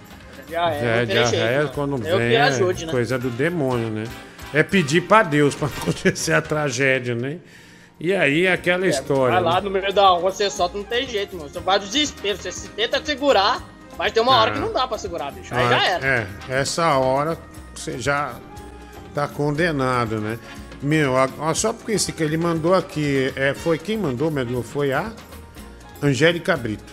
[0.46, 1.70] Diarreia, É, não tem jeito, diarreia mano.
[1.74, 2.92] quando Eu vem é ajude, né?
[2.92, 4.04] coisa do demônio, né?
[4.54, 7.38] É pedir pra Deus pra acontecer a tragédia, né?
[7.98, 9.34] E aí aquela história.
[9.34, 9.60] Vai lá né?
[9.62, 11.48] no meio da rua, você solta, não tem jeito, mano.
[11.48, 13.62] Você vai do desespero, você se tenta segurar,
[13.98, 14.54] mas tem uma hora Ah.
[14.54, 15.54] que não dá pra segurar, bicho.
[15.54, 16.06] Aí Ah, já era.
[16.06, 16.26] É,
[16.60, 17.38] essa hora
[17.74, 18.34] você já
[19.14, 20.38] tá condenado, né?
[20.82, 24.62] Meu, a- ó, só porque esse que ele mandou aqui, é, foi quem mandou, Medu?
[24.62, 25.10] Foi a
[26.02, 26.92] Angélica Brito.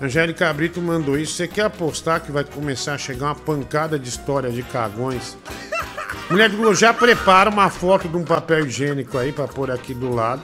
[0.00, 1.34] Angélica Brito mandou isso.
[1.34, 5.36] Você quer apostar que vai começar a chegar uma pancada de história de cagões?
[6.30, 9.94] Mulher do Globo, já prepara uma foto de um papel higiênico aí pra pôr aqui
[9.94, 10.42] do lado,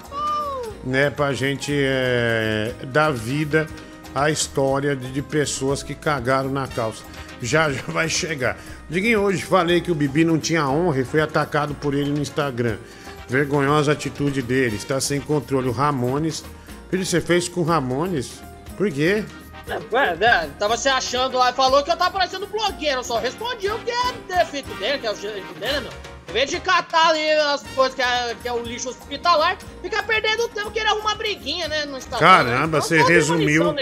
[0.85, 1.11] né?
[1.11, 3.67] Pra gente é, dar vida
[4.15, 7.03] à história de, de pessoas que cagaram na calça.
[7.43, 8.57] Já já vai chegar.
[8.89, 12.21] Diguinho, hoje falei que o Bibi não tinha honra e foi atacado por ele no
[12.21, 12.77] Instagram.
[13.29, 15.69] Vergonhosa atitude dele, está sem controle.
[15.69, 16.45] O Ramones.
[16.91, 18.43] Filho, você fez com o Ramones?
[18.81, 19.23] Por quê?
[19.93, 23.01] Ué, né, tava se achando lá falou que eu tava parecendo blogueiro.
[23.01, 25.93] Eu só respondi o que é defeito dele, que é o jeito dele, meu.
[26.31, 30.03] Em vez de catar ali as coisas que é, que é o lixo hospitalar, fica
[30.03, 31.85] perdendo tempo querendo arrumar briguinha, né?
[31.85, 32.27] No Instagram.
[32.27, 33.75] Caramba, Então, você resumiu.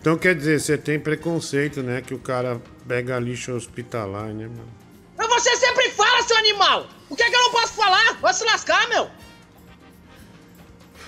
[0.00, 2.02] Então quer dizer, você tem preconceito, né?
[2.02, 4.68] Que o cara pega lixo hospitalar, né, mano?
[5.16, 6.88] Mas você sempre fala, seu animal!
[7.08, 8.14] O que é que eu não posso falar?
[8.14, 9.08] Vai se lascar, meu!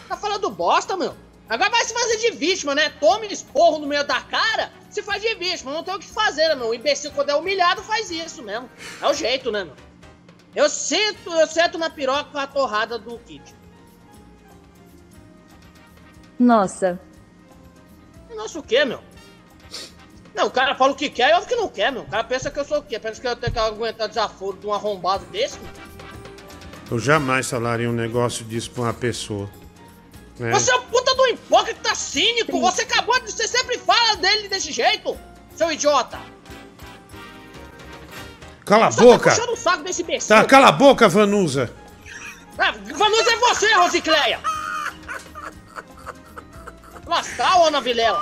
[0.09, 1.26] Tá falando bosta, meu?
[1.49, 2.91] Agora vai se fazer de vítima, né?
[3.01, 5.73] Tome esporro no meio da cara, se faz de vítima.
[5.73, 6.69] Não tem o que fazer, né, meu?
[6.69, 8.69] O imbecil, quando é humilhado, faz isso mesmo.
[9.01, 9.75] É o jeito, né, meu?
[10.55, 13.55] Eu sinto, eu sento na piroca com a torrada do Kid.
[16.39, 17.01] Nossa,
[18.35, 19.01] Nossa, o quê, meu?
[20.35, 22.03] Não, o cara fala o que quer e eu o que não quer, meu.
[22.03, 22.99] O cara pensa que eu sou o quê?
[22.99, 25.71] Pensa que eu tenho que aguentar desaforo de um arrombado desse, meu?
[26.91, 29.49] Eu jamais falaria um negócio disso pra uma pessoa.
[30.39, 30.51] Né?
[30.53, 32.61] Você é um puta do hipócrita cínico!
[32.61, 33.33] Você acabou de.
[33.33, 35.17] Você sempre fala dele desse jeito,
[35.55, 36.19] seu idiota!
[38.65, 39.31] Cala a Você boca!
[39.31, 40.29] tá puxando o saco desse imbecil!
[40.37, 41.73] Tá, cala a boca, Vanusa!
[42.59, 44.41] Ah, Vanusa é você, Rosicleia!
[47.07, 48.21] Lascar, ô Ana Vilela!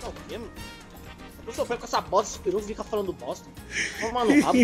[0.00, 0.50] Tá o quê, mano?
[1.38, 3.48] Eu tô sofrendo com essa bosta, esse peru fica falando bosta.
[4.00, 4.58] Toma no rabo.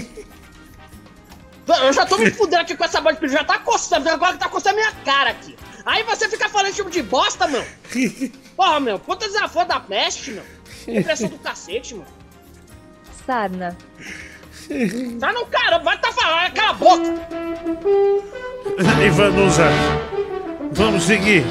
[1.67, 4.35] Eu já tô me fudendo aqui com essa bosta de peru, já tá coçando, agora
[4.35, 5.57] que tá coçando minha cara aqui.
[5.85, 7.65] Aí você fica falando tipo de bosta, meu.
[8.57, 10.45] Porra, meu, puta desaforo da peste, meu.
[10.87, 12.07] Impressão do cacete, mano.
[13.27, 13.77] sarna.
[15.21, 17.15] Tá no caramba, vai tá falando, cala a boca.
[19.05, 19.69] E Vanusa,
[20.73, 21.45] vamos seguir.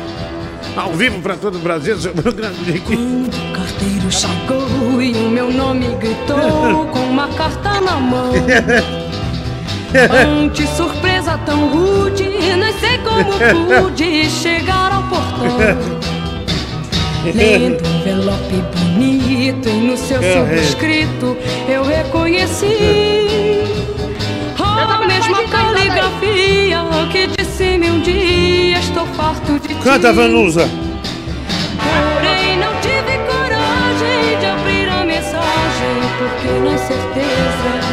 [0.76, 5.50] Ao vivo pra todo o Brasil, seu programa de O carteiro chegou e o meu
[5.52, 8.34] nome gritou com uma carta na mão.
[10.12, 12.24] Ante surpresa tão rude,
[12.58, 15.58] não sei como pude chegar ao portão.
[17.34, 21.38] Lendo um envelope bonito e no seu subscrito
[21.68, 23.64] eu reconheci
[24.60, 26.80] a mesma caligrafia
[27.12, 29.76] que disse-me um dia estou farto de ti.
[29.76, 30.85] Canta, Vanusa!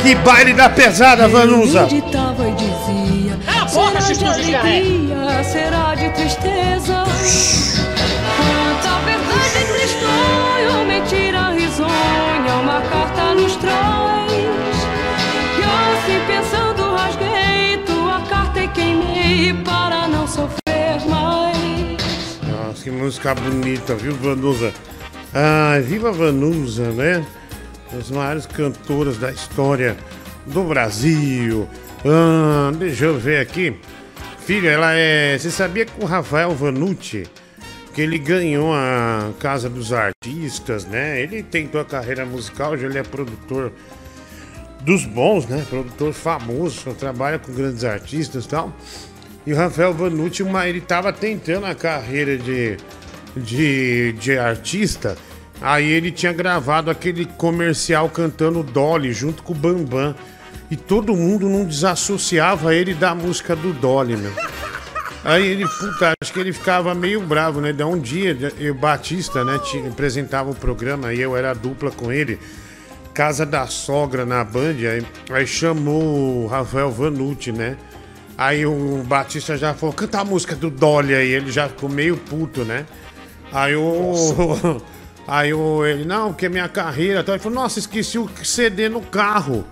[0.02, 1.86] Que baile da pesada, Vanusa!
[3.44, 7.04] Cala a boca, será de alegria, será de tristeza
[8.36, 14.32] Quanta verdade entre estranho ou mentira risonha Uma carta nos traz
[15.58, 23.34] E assim pensando rasguei tua carta e queimei Para não sofrer mais Nossa, que música
[23.34, 24.72] bonita, viu, Vanusa?
[25.34, 27.24] Ai, viva Vanusa, né?
[27.98, 29.96] As maiores cantoras da história
[30.46, 31.68] do Brasil.
[32.04, 33.76] Ah, deixa eu ver aqui.
[34.38, 35.38] Filho, ela é.
[35.38, 37.24] Você sabia que o Rafael Vanucci,
[37.94, 41.20] que ele ganhou a Casa dos Artistas, né?
[41.20, 43.72] Ele tentou a carreira musical, hoje ele é produtor
[44.80, 45.64] dos bons, né?
[45.68, 48.74] Produtor famoso, trabalha com grandes artistas e tal.
[49.46, 52.76] E o Rafael Vanucci, ele tava tentando a carreira de,
[53.36, 55.16] de, de artista.
[55.62, 60.14] Aí ele tinha gravado aquele comercial cantando Dolly junto com o Bambam.
[60.70, 64.32] E todo mundo não desassociava ele da música do Dolly, meu.
[65.24, 67.72] Aí ele, puta, acho que ele ficava meio bravo, né?
[67.72, 72.10] Da um dia, eu, Batista, né, tinha, apresentava o programa e eu era dupla com
[72.10, 72.40] ele.
[73.14, 77.76] Casa da Sogra na Band, aí, aí chamou o Rafael Vanucci, né?
[78.36, 82.16] Aí o Batista já falou, canta a música do Dolly aí, ele já ficou meio
[82.16, 82.86] puto, né?
[83.52, 84.80] Aí o.
[85.26, 87.20] Aí o, ele, não, que é minha carreira.
[87.20, 89.64] Então ele falou, nossa, esqueci o CD no carro.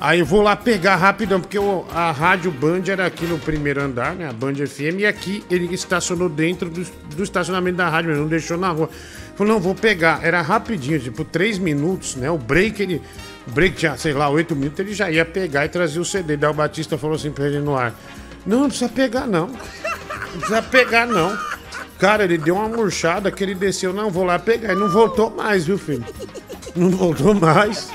[0.00, 3.80] Aí eu vou lá pegar rapidão, porque o- a rádio Band era aqui no primeiro
[3.80, 4.28] andar, né?
[4.28, 8.58] A Band FM, e aqui ele estacionou dentro do, do estacionamento da rádio, não deixou
[8.58, 8.90] na rua.
[9.36, 10.20] Falou, não, vou pegar.
[10.24, 12.28] Era rapidinho, tipo, três minutos, né?
[12.30, 13.00] O break ele
[13.46, 16.36] O break tinha, sei lá, 8 minutos, ele já ia pegar e trazer o CD.
[16.36, 17.94] Daí o Batista falou assim pra ele no ar:
[18.44, 19.46] Não, não precisa pegar, não.
[19.46, 21.36] Não precisa pegar, não.
[22.02, 24.72] Cara, ele deu uma murchada que ele desceu, não, vou lá pegar.
[24.72, 26.04] E não voltou mais, viu, filho?
[26.74, 27.92] Não voltou mais.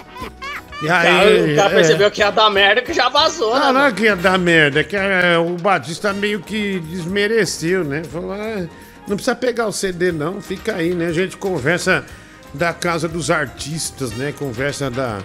[0.81, 1.51] E aí.
[1.51, 1.75] O cara é.
[1.75, 3.65] percebeu que ia dar merda que já vazou, né?
[3.65, 7.83] Não, não é que ia dar merda, é que é, o Batista meio que desmereceu,
[7.83, 8.01] né?
[8.05, 8.65] Falou, "Ah,
[9.09, 11.07] não precisa pegar o CD, não, fica aí, né?
[11.07, 12.05] A gente conversa
[12.53, 14.33] da casa dos artistas, né?
[14.39, 15.19] Conversa da,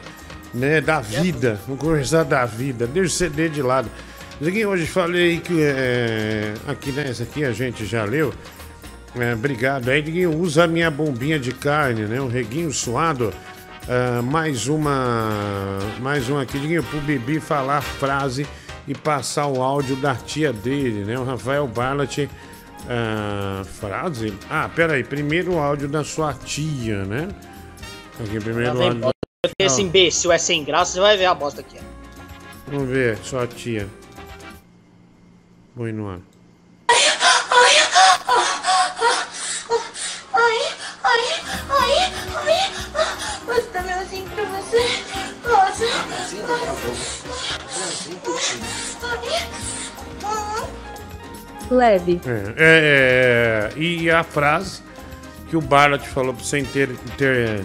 [0.53, 1.61] né, da vida.
[1.69, 2.85] Vamos conversar da vida.
[2.89, 3.89] Deixa o CD de lado.
[4.41, 8.35] Hoje falei que é, aqui nessa aqui a gente já leu.
[9.19, 9.89] É, obrigado.
[9.89, 12.21] Aí, Diguinho, usa a minha bombinha de carne, né?
[12.21, 13.33] Um reguinho suado.
[13.89, 15.79] Ah, mais uma.
[16.01, 18.47] Mais uma aqui, Diguinho, pro Bibi falar a frase
[18.89, 21.19] e passar o áudio da tia dele, né?
[21.19, 22.27] O Rafael Barlat.
[22.89, 24.33] ah, frase?
[24.49, 25.05] Ah, peraí.
[25.05, 27.29] Primeiro o áudio da sua tia, né?
[28.19, 29.11] Aqui, primeiro o áudio.
[29.59, 31.77] Esse Não, imbecil é sem graça, você vai ver a bosta aqui.
[31.79, 32.71] ó.
[32.71, 33.89] Vamos ver, sua tia.
[35.77, 36.21] Põe no ar.
[40.35, 40.59] Ai,
[41.05, 41.25] ai,
[41.71, 42.13] ai,
[42.47, 42.73] ai.
[43.45, 45.03] Posso dar melzinho pra você?
[45.43, 45.85] Posso?
[51.71, 52.21] Leve.
[52.27, 54.83] É, é, é, e a frase
[55.49, 57.65] que o Barlat falou pra você inter, inter-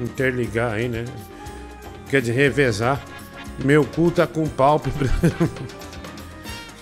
[0.00, 1.04] interligar aí, né?
[2.10, 3.00] Quer dizer, revezar.
[3.64, 5.08] Meu cu tá com pálpebra.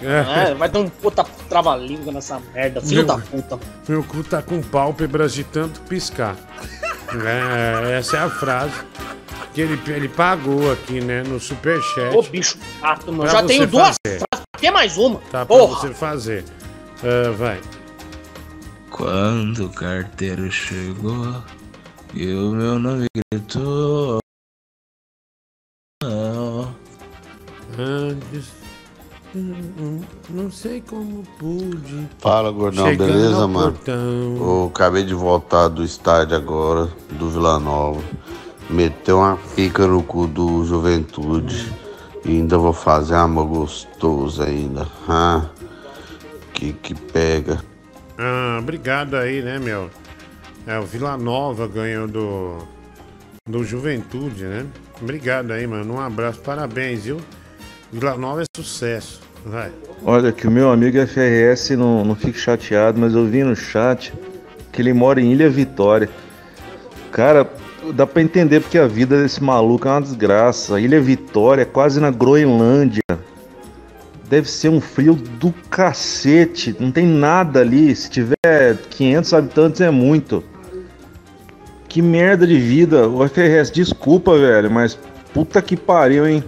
[0.02, 3.58] É, vai ter um puta trava-língua nessa merda, filho Meu- da puta.
[3.88, 6.36] Meu cu tá com pálpebras de tanto piscar.
[7.14, 8.74] É, essa é a frase
[9.52, 11.22] que ele, ele pagou aqui, né?
[11.22, 12.12] No superchat.
[12.16, 13.30] Ô bicho chato, mano.
[13.30, 14.18] Pra Já tenho duas fazer.
[14.18, 15.20] frases, pra que mais uma?
[15.30, 15.80] Tá pra Porra!
[15.80, 16.44] você fazer.
[17.04, 17.60] Ah, vai.
[18.90, 21.40] Quando o carteiro chegou
[22.12, 24.18] e o meu nome gritou.
[26.02, 26.74] Não.
[27.78, 28.50] Antes.
[30.30, 32.08] Não sei como pude.
[32.18, 33.72] Fala, gordão, Chegando beleza, mano?
[33.72, 34.36] portão.
[34.36, 38.00] Eu acabei de voltar do estádio agora, do Vila Nova.
[38.70, 41.72] Meteu uma pica no cu do Juventude.
[42.24, 44.86] E ainda vou fazer amor gostoso ainda.
[45.08, 45.46] Ah,
[46.54, 47.62] que que pega.
[48.16, 49.90] Ah, obrigado aí, né, meu?
[50.66, 52.58] É, o Vila Nova ganhou do.
[53.46, 54.64] Do Juventude, né?
[55.02, 55.94] Obrigado aí, mano.
[55.94, 57.18] Um abraço, parabéns, viu?
[57.94, 59.20] Vila Nova é sucesso.
[59.46, 59.70] Vai.
[60.04, 64.12] Olha, que o meu amigo FRS não, não fique chateado, mas eu vi no chat
[64.72, 66.10] que ele mora em Ilha Vitória.
[67.12, 67.48] Cara,
[67.94, 70.80] dá pra entender porque a vida desse maluco é uma desgraça.
[70.80, 73.00] Ilha Vitória é quase na Groenlândia.
[74.28, 76.74] Deve ser um frio do cacete.
[76.80, 77.94] Não tem nada ali.
[77.94, 80.42] Se tiver 500 habitantes é muito.
[81.88, 83.08] Que merda de vida.
[83.08, 84.98] O FRS, desculpa, velho, mas
[85.32, 86.42] puta que pariu, hein?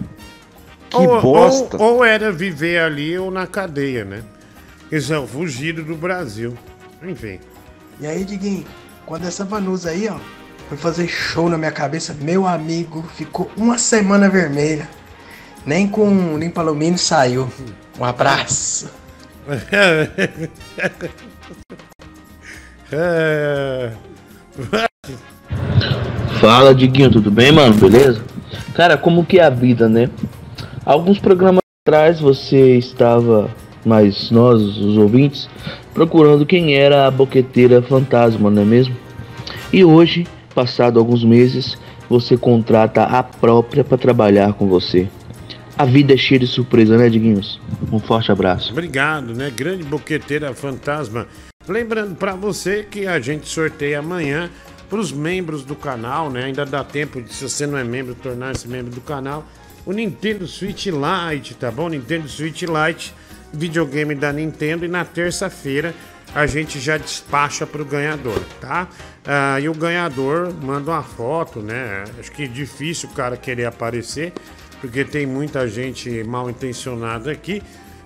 [0.89, 1.77] Que ou, bosta.
[1.77, 4.23] Ou, ou era viver ali ou na cadeia, né?
[4.91, 6.57] Eles são fugidos do Brasil.
[7.03, 7.39] Enfim.
[7.99, 8.65] E aí, Diguinho,
[9.05, 10.17] quando essa Vanusa aí, ó,
[10.69, 14.89] foi fazer show na minha cabeça, meu amigo, ficou uma semana vermelha.
[15.65, 17.49] Nem com limpa alumínio saiu.
[17.99, 18.89] Um abraço.
[22.91, 23.91] É...
[26.39, 27.73] Fala, Diguinho, tudo bem, mano?
[27.73, 28.21] Beleza?
[28.75, 30.09] Cara, como que é a vida, né?
[30.87, 33.53] Alguns programas atrás você estava,
[33.83, 35.49] mas nós, os ouvintes,
[35.93, 38.95] procurando quem era a boqueteira fantasma, não é mesmo?
[39.73, 41.77] E hoje, passado alguns meses,
[42.09, 45.09] você contrata a própria para trabalhar com você.
[45.77, 47.59] A vida é cheia de surpresa, né, Diguinhos?
[47.91, 48.71] Um forte abraço.
[48.71, 49.51] Obrigado, né?
[49.53, 51.27] Grande boqueteira fantasma.
[51.67, 54.49] Lembrando pra você que a gente sorteia amanhã
[54.89, 56.45] pros membros do canal, né?
[56.45, 59.43] Ainda dá tempo de, se você não é membro, tornar-se membro do canal.
[59.87, 61.87] O Nintendo Switch Lite, tá bom?
[61.87, 63.15] Nintendo Switch Lite,
[63.53, 64.83] videogame da Nintendo.
[64.83, 65.95] E na terça-feira
[66.35, 68.89] a gente já despacha pro ganhador, tá?
[69.25, 72.03] Ah, e o ganhador manda uma foto, né?
[72.19, 74.33] Acho que é difícil o cara querer aparecer,
[74.81, 77.63] porque tem muita gente mal intencionada aqui.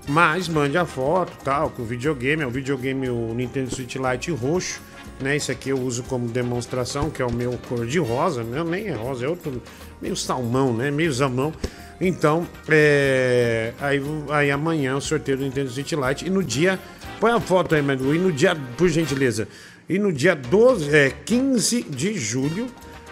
[0.08, 2.44] Mas mande a foto, tal, com o videogame.
[2.44, 4.80] É o videogame, o Nintendo Switch Lite roxo,
[5.20, 5.36] né?
[5.36, 8.64] Esse aqui eu uso como demonstração, que é o meu cor de rosa, né?
[8.64, 9.62] Nem é rosa, é outro
[10.02, 10.90] meio salmão, né?
[10.90, 11.54] Meio zamão.
[12.00, 13.74] Então, é...
[13.80, 16.26] aí, aí amanhã o sorteio do Nintendo Switch Lite.
[16.26, 16.80] E no dia.
[17.20, 18.16] Põe a foto aí, Manu.
[18.16, 19.48] E no dia, por gentileza.
[19.88, 22.68] E no dia 12, é, 15 de julho.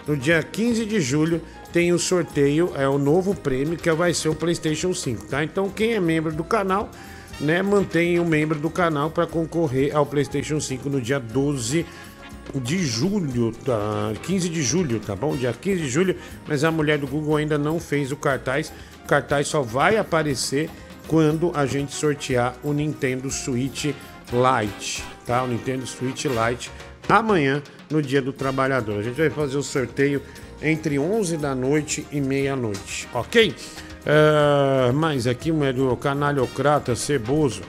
[0.08, 1.40] No dia 15 de julho
[1.72, 5.44] tem o sorteio, é o novo prêmio, que vai ser o PlayStation 5, tá?
[5.44, 6.90] Então quem é membro do canal,
[7.40, 11.86] né, mantém o membro do canal para concorrer ao PlayStation 5 no dia 12
[12.56, 14.14] de julho, tá?
[14.24, 15.36] 15 de julho, tá bom?
[15.36, 16.16] Dia 15 de julho,
[16.48, 18.72] mas a mulher do Google ainda não fez o cartaz.
[19.04, 20.70] O cartaz só vai aparecer
[21.08, 23.86] quando a gente sortear o Nintendo Switch
[24.32, 25.44] Lite, tá?
[25.44, 26.72] O Nintendo Switch Lite
[27.08, 29.00] amanhã, no Dia do Trabalhador.
[29.00, 30.22] A gente vai fazer o sorteio
[30.62, 33.56] entre 11 da noite e meia-noite, ok?
[34.06, 37.62] Ah, mas aqui, o canalhocrata ceboso,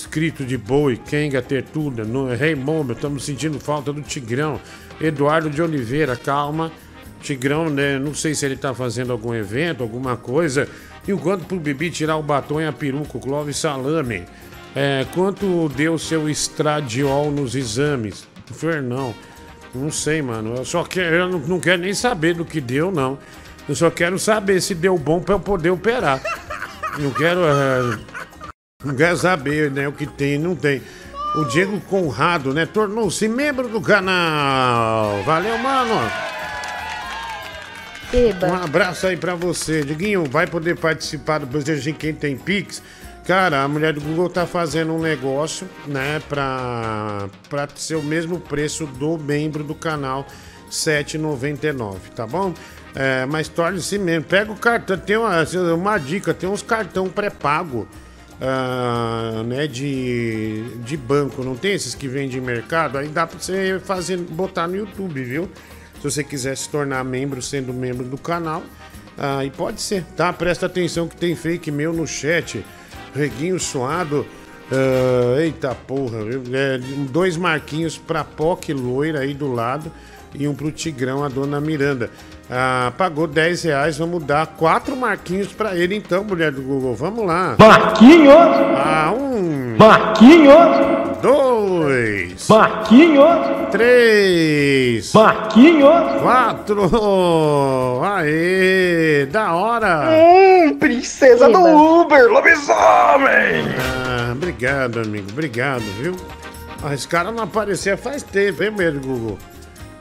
[0.00, 2.04] escrito de boi, Kenga Tertuda,
[2.36, 4.60] Rei Momba, estamos sentindo falta do Tigrão.
[5.00, 6.72] Eduardo de Oliveira, calma.
[7.20, 7.98] Tigrão, né?
[7.98, 10.68] Não sei se ele tá fazendo algum evento, alguma coisa.
[11.06, 14.24] E o quanto pro Bibi tirar o batom e a peruca, o Clóvis Salame.
[14.74, 18.26] É, quanto deu seu estradiol nos exames?
[18.52, 19.14] Fernão,
[19.74, 20.56] não sei, mano.
[20.56, 23.18] Eu só quero, eu não, não quero nem saber do que deu, não.
[23.68, 26.20] Eu só quero saber se deu bom pra eu poder operar.
[26.98, 27.40] Não quero.
[27.40, 28.13] é,
[28.84, 30.82] não quero saber, né, o que tem e não tem.
[31.36, 35.22] O Diego Conrado, né, tornou-se membro do canal.
[35.24, 36.10] Valeu, mano.
[38.12, 38.46] Eba.
[38.46, 39.82] Um abraço aí pra você.
[39.82, 42.80] Diguinho, vai poder participar do Desejo de Quem Tem Pix.
[43.26, 48.38] Cara, a mulher do Google tá fazendo um negócio, né, pra, pra ser o mesmo
[48.38, 50.26] preço do membro do canal
[50.70, 52.52] 7,99, tá bom?
[52.94, 54.28] É, mas torne-se membro.
[54.28, 55.42] Pega o cartão, tem uma,
[55.74, 57.88] uma dica, tem uns cartão pré-pago,
[58.46, 61.42] ah, né, de, de banco.
[61.42, 62.98] Não tem esses que vendem em mercado?
[62.98, 65.48] Aí dá pra você fazer, botar no YouTube, viu?
[65.96, 68.62] Se você quiser se tornar membro, sendo membro do canal,
[69.16, 70.32] aí pode ser, tá?
[70.32, 72.64] Presta atenção que tem fake meu no chat.
[73.14, 74.26] Reguinho suado.
[74.70, 76.18] ah, eita porra?
[76.52, 76.78] É,
[77.10, 79.90] dois marquinhos pra POC loira aí do lado
[80.34, 82.10] e um pro Tigrão, a dona Miranda.
[82.56, 86.94] Ah, pagou 10 reais, vamos dar quatro marquinhos pra ele então, mulher do Google.
[86.94, 87.56] Vamos lá.
[87.58, 88.32] Marquinhos!
[88.32, 89.76] Ah, um.
[89.76, 91.18] Marquinhos!
[91.20, 92.46] Dois.
[92.48, 93.26] Marquinhos!
[93.72, 95.12] Três.
[95.12, 96.22] Marquinhos!
[96.22, 98.00] Quatro.
[98.06, 100.10] Aê, da hora.
[100.12, 103.64] Hum, princesa do Uber, lobisomem!
[104.06, 105.26] Ah, obrigado, amigo.
[105.32, 106.14] Obrigado, viu?
[106.80, 109.38] Ah, esse cara não aparecia faz tempo, hein, meu Google?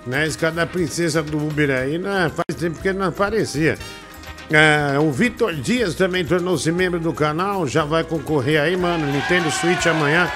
[0.05, 0.27] Né?
[0.27, 2.29] Esse cara da princesa do Uber aí, né?
[2.35, 3.77] Faz tempo que ele não aparecia.
[4.53, 9.05] Ah, o Vitor Dias também tornou-se membro do canal, já vai concorrer aí, mano.
[9.11, 10.29] Nintendo Switch amanhã.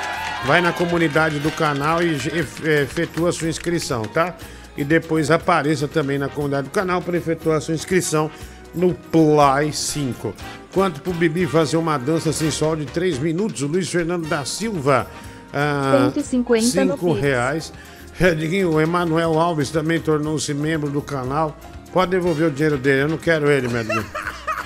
[0.46, 4.36] Vai na comunidade do canal e ef- efetua sua inscrição, tá?
[4.78, 8.30] E depois apareça também na comunidade do canal para efetuar sua inscrição
[8.74, 10.34] no Play 5.
[10.72, 15.08] Quanto pro Bibi fazer uma dança sensual de 3 minutos, o Luiz Fernando da Silva.
[15.52, 17.74] ah, 150 no cinco Pix.
[18.18, 18.54] Reais.
[18.54, 21.58] É, o Emanuel Alves também tornou-se membro do canal.
[21.94, 24.06] Pode devolver o dinheiro dele, eu não quero ele, meu Deus.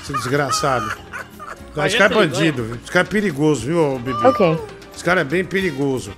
[0.02, 0.92] Esse desgraçado.
[1.76, 2.76] Não, esse cara é bandido, viu?
[2.76, 4.26] esse cara é perigoso, viu, Bibi?
[4.26, 4.60] Ok.
[4.94, 6.12] Esse cara é bem perigoso.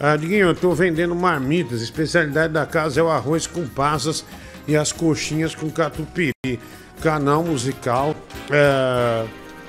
[0.00, 1.80] Ah, Diguinho, eu tô vendendo marmitas.
[1.80, 4.24] A especialidade da casa é o arroz com passas
[4.66, 6.60] e as coxinhas com catupiry.
[7.00, 8.14] Canal musical.
[8.50, 9.24] É,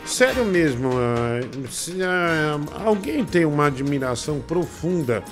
[0.09, 0.89] Sério mesmo,
[1.69, 5.23] se, ah, alguém tem uma admiração profunda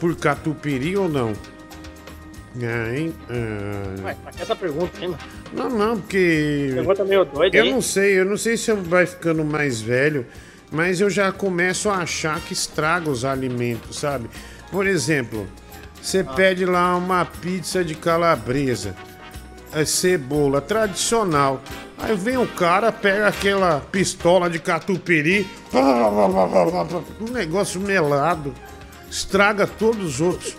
[0.00, 1.32] por catupiry ou não?
[2.60, 3.14] É, hein?
[3.28, 5.18] Ah, Ué, pra que essa pergunta, hein, mano?
[5.52, 6.70] não, não, porque.
[6.74, 7.70] Pergunta meio doida Eu aí.
[7.70, 10.26] não sei, eu não sei se vai ficando mais velho,
[10.70, 14.30] mas eu já começo a achar que estraga os alimentos, sabe?
[14.70, 15.46] Por exemplo,
[16.00, 16.32] você Ah.
[16.32, 18.96] pede lá uma pizza de calabresa,
[19.74, 21.60] é cebola tradicional.
[21.98, 25.46] Aí vem o cara, pega aquela pistola de catupiry,
[27.20, 28.54] um negócio melado,
[29.10, 30.56] estraga todos os outros.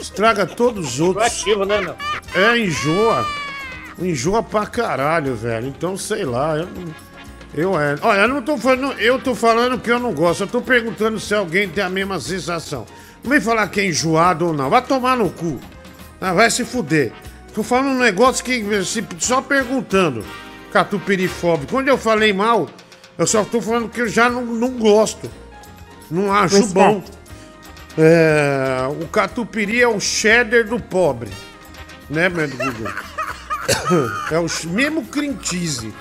[0.00, 1.26] Estraga todos os outros.
[1.26, 1.94] Ativo, né, meu?
[2.34, 3.26] É, enjoa.
[3.98, 5.66] Enjoa pra caralho, velho.
[5.68, 6.94] Então, sei lá, eu não.
[7.52, 7.96] Eu é.
[8.02, 8.92] Olha, eu não tô falando.
[9.00, 10.42] Eu tô falando que eu não gosto.
[10.44, 12.86] Eu tô perguntando se alguém tem a mesma sensação.
[13.22, 14.70] Não vem falar que é enjoado ou não.
[14.70, 15.60] Vai tomar no cu.
[16.20, 17.12] Ah, vai se fuder.
[17.54, 18.84] Tô falando um negócio que.
[18.84, 20.24] se- Só perguntando.
[20.72, 21.72] Catupirifóbico.
[21.72, 22.68] Quando eu falei mal,
[23.18, 25.28] eu só tô falando que eu já não, não gosto.
[26.10, 26.72] Não acho Respect.
[26.74, 27.02] bom.
[28.02, 31.30] É, o catupiry é o cheddar do pobre.
[32.08, 32.92] Né, meu Google?
[34.30, 35.92] É o mesmo cream cheese.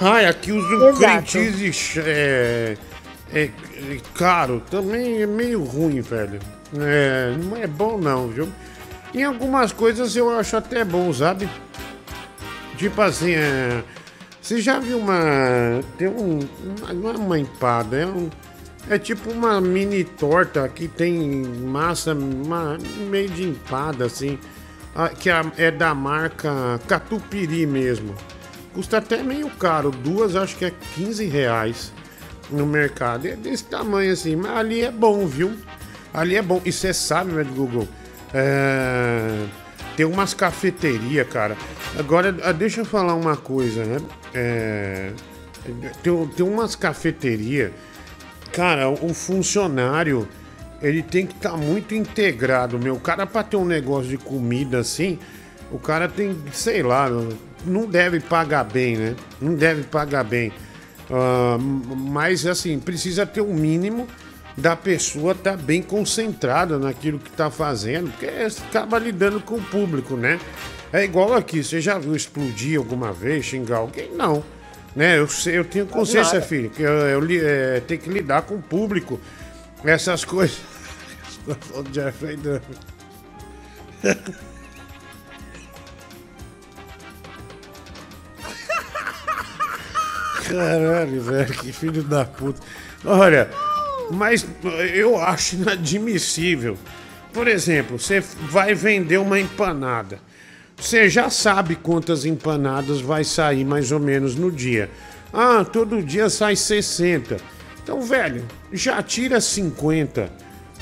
[0.00, 2.76] Ai, aqui usa um cream cheese ch- é,
[3.32, 3.50] é, é
[4.14, 4.60] caro.
[4.70, 6.40] Também é meio ruim, velho.
[6.78, 8.48] É, não é bom não, viu?
[9.14, 11.48] Em algumas coisas eu acho até bom, sabe?
[12.76, 13.82] Tipo assim, é,
[14.42, 15.80] você já viu uma.
[15.96, 16.40] Tem um.
[16.92, 18.28] Não é uma empada, é um.
[18.88, 22.76] É tipo uma mini torta que tem massa uma,
[23.08, 24.38] meio de empada, assim.
[25.18, 28.14] Que é, é da marca Catupiry mesmo.
[28.74, 29.90] Custa até meio caro.
[29.90, 31.92] Duas acho que é 15 reais
[32.50, 33.26] no mercado.
[33.26, 34.36] É desse tamanho assim.
[34.36, 35.56] Mas ali é bom, viu?
[36.12, 36.60] Ali é bom.
[36.64, 37.88] E você sabe, meu Google,
[38.32, 39.46] É,
[39.96, 41.56] tem umas cafeterias, cara.
[41.98, 43.98] Agora, ah, deixa eu falar uma coisa, né?
[44.34, 45.12] É,
[46.02, 47.72] tem, tem umas cafeterias.
[48.54, 50.28] Cara, o funcionário
[50.80, 52.94] ele tem que estar muito integrado, meu.
[52.94, 55.18] O cara, pra ter um negócio de comida assim,
[55.72, 57.08] o cara tem, sei lá,
[57.66, 59.16] não deve pagar bem, né?
[59.40, 60.52] Não deve pagar bem.
[61.10, 64.06] Ah, mas, assim, precisa ter um mínimo
[64.56, 68.26] da pessoa estar bem concentrada naquilo que está fazendo, porque
[68.68, 70.38] acaba lidando com o público, né?
[70.92, 74.12] É igual aqui, você já viu explodir alguma vez, xingar alguém?
[74.14, 74.44] Não.
[74.94, 75.18] Né?
[75.18, 79.20] Eu, eu tenho consciência, filho, que eu, eu é, tenho que lidar com o público.
[79.84, 80.58] Essas coisas.
[81.46, 82.38] o Jeffrey.
[90.48, 92.60] Caralho, velho, que filho da puta.
[93.04, 93.50] Olha,
[94.10, 94.46] mas
[94.92, 96.78] eu acho inadmissível.
[97.32, 100.20] Por exemplo, você vai vender uma empanada.
[100.84, 104.90] Você já sabe quantas empanadas vai sair mais ou menos no dia.
[105.32, 107.38] Ah, todo dia sai 60.
[107.82, 110.30] Então, velho, já tira 50.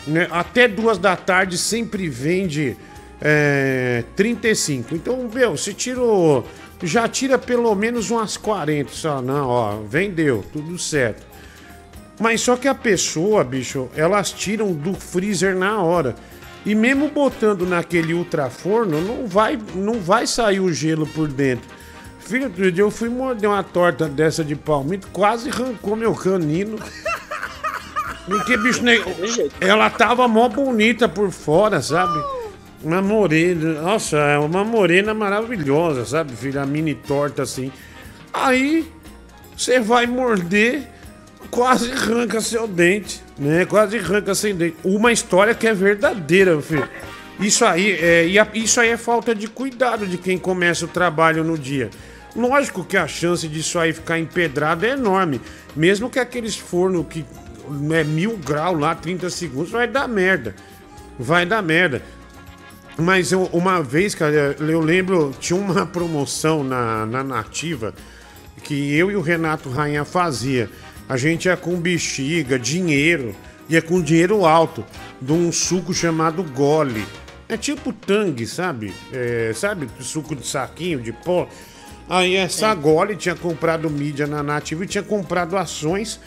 [0.08, 0.26] Né?
[0.32, 2.76] Até duas da tarde sempre vende
[3.20, 4.92] é, 35.
[4.92, 6.48] Então, meu, você tirou.
[6.82, 8.90] Já tira pelo menos umas 40.
[8.90, 11.24] Só, não, ó, vendeu, tudo certo.
[12.18, 16.16] Mas só que a pessoa, bicho, elas tiram do freezer na hora.
[16.64, 21.68] E mesmo botando naquele ultraforno, não vai, não vai sair o gelo por dentro.
[22.20, 26.78] Filho, outro dia eu fui morder uma torta dessa de palmito, quase arrancou meu canino.
[28.26, 28.94] Porque, bicho, né,
[29.60, 32.22] ela tava mó bonita por fora, sabe?
[32.82, 36.60] Uma morena, nossa, é uma morena maravilhosa, sabe, filho?
[36.60, 37.72] A mini torta assim.
[38.32, 38.89] Aí,
[39.56, 40.89] você vai morder,
[41.52, 43.66] quase arranca seu dente, né?
[43.66, 44.76] Quase arranca sem dente.
[44.82, 46.88] Uma história que é verdadeira, filho.
[47.38, 48.24] Isso aí, é,
[48.54, 51.90] isso aí é falta de cuidado de quem começa o trabalho no dia.
[52.34, 55.40] Lógico que a chance disso aí ficar empedrado é enorme.
[55.76, 57.22] Mesmo que aqueles fornos que
[57.92, 60.54] é mil graus lá, 30 segundos, vai dar merda.
[61.18, 62.00] Vai dar merda.
[62.96, 67.94] Mas eu- uma vez, cara, eu lembro, tinha uma promoção na, na Nativa
[68.62, 70.70] que eu e o Renato Rainha fazia.
[71.08, 73.34] A gente ia com bexiga, dinheiro,
[73.68, 74.84] ia com dinheiro alto,
[75.20, 77.04] de um suco chamado Gole.
[77.48, 78.94] É tipo tangue, sabe?
[79.12, 79.88] É, sabe?
[80.00, 81.48] Suco de saquinho, de pó.
[82.08, 86.18] Aí essa Gole tinha comprado mídia na Nativa e tinha comprado ações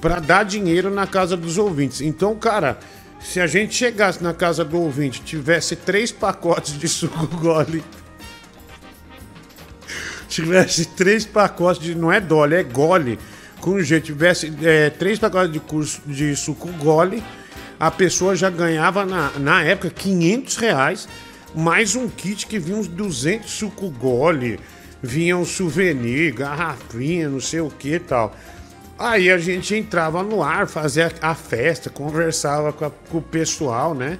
[0.00, 2.00] para dar dinheiro na casa dos ouvintes.
[2.00, 2.78] Então, cara,
[3.20, 7.82] se a gente chegasse na casa do ouvinte, tivesse três pacotes de suco Gole
[10.34, 11.94] tivesse três pacotes de.
[11.94, 13.18] Não é Dolly, é Gole.
[13.82, 17.22] Jeito, tivesse é, três pacotes de, curso, de suco Gole,
[17.80, 21.08] a pessoa já ganhava na, na época 500 reais,
[21.54, 24.60] mais um kit que vinha uns 200 suco Gole,
[25.02, 28.36] vinha um souvenir, garrafinha, não sei o que e tal.
[28.98, 33.94] Aí a gente entrava no ar, fazia a festa, conversava com, a- com o pessoal,
[33.94, 34.18] né?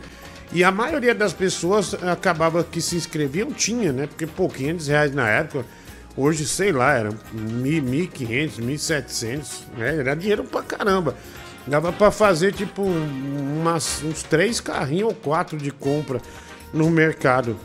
[0.52, 4.06] E a maioria das pessoas acabava que se inscreviam, tinha, né?
[4.06, 5.64] Porque, pô, 500 reais na época,
[6.16, 9.46] hoje, sei lá, era 1.500, 1.700,
[9.76, 9.96] né?
[9.98, 11.16] Era dinheiro pra caramba.
[11.66, 16.20] Dava pra fazer, tipo, umas, uns três carrinhos ou quatro de compra
[16.72, 17.56] no mercado.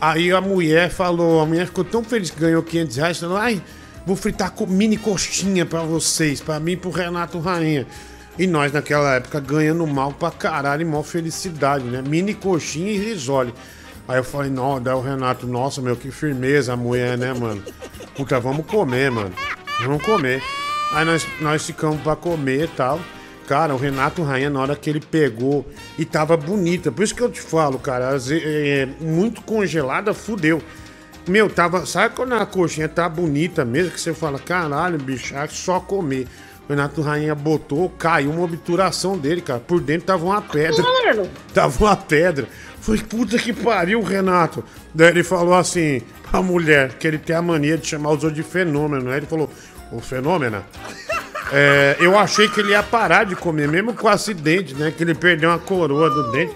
[0.00, 3.62] Aí a mulher falou, a mulher ficou tão feliz que ganhou 500 reais, falou, ai,
[4.04, 7.86] vou fritar com mini coxinha pra vocês, pra mim e pro Renato Rainha.
[8.36, 12.02] E nós naquela época ganhando mal pra caralho e mal felicidade, né?
[12.02, 13.54] Mini coxinha e risole.
[14.06, 17.62] Aí eu falei, não, daí o Renato, nossa, meu, que firmeza a mulher, né, mano?
[18.16, 19.32] Puta, vamos comer, mano.
[19.82, 20.42] Vamos comer.
[20.92, 23.00] Aí nós, nós ficamos pra comer e tal.
[23.48, 25.66] Cara, o Renato Rainha, na hora que ele pegou
[25.98, 26.90] e tava bonita.
[26.92, 30.62] Por isso que eu te falo, cara, ve- é, muito congelada, fudeu.
[31.26, 31.84] Meu, tava.
[31.86, 33.90] Sabe quando a coxinha tá bonita mesmo?
[33.90, 36.26] Que você fala, caralho, bicho, é só comer.
[36.66, 39.60] O Renato Rainha botou, caiu uma obturação dele, cara.
[39.60, 40.82] Por dentro tava uma pedra.
[40.82, 41.28] Mano.
[41.52, 42.46] Tava uma pedra.
[42.84, 44.62] Foi puta que pariu, Renato.
[44.94, 48.34] Daí ele falou assim pra mulher, que ele tem a mania de chamar os outros
[48.34, 49.10] de fenômeno.
[49.10, 49.50] Aí ele falou,
[49.90, 50.62] ô fenômena.
[51.50, 54.92] é, eu achei que ele ia parar de comer, mesmo com o acidente, né?
[54.94, 56.54] Que ele perdeu uma coroa do dente.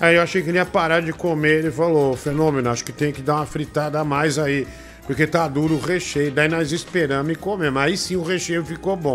[0.00, 1.58] Aí eu achei que ele ia parar de comer.
[1.58, 4.68] Ele falou, "Ô, fenômeno, acho que tem que dar uma fritada a mais aí.
[5.08, 6.30] Porque tá duro o recheio.
[6.30, 7.82] Daí nós esperamos e comemos.
[7.82, 9.14] Aí sim o recheio ficou bom.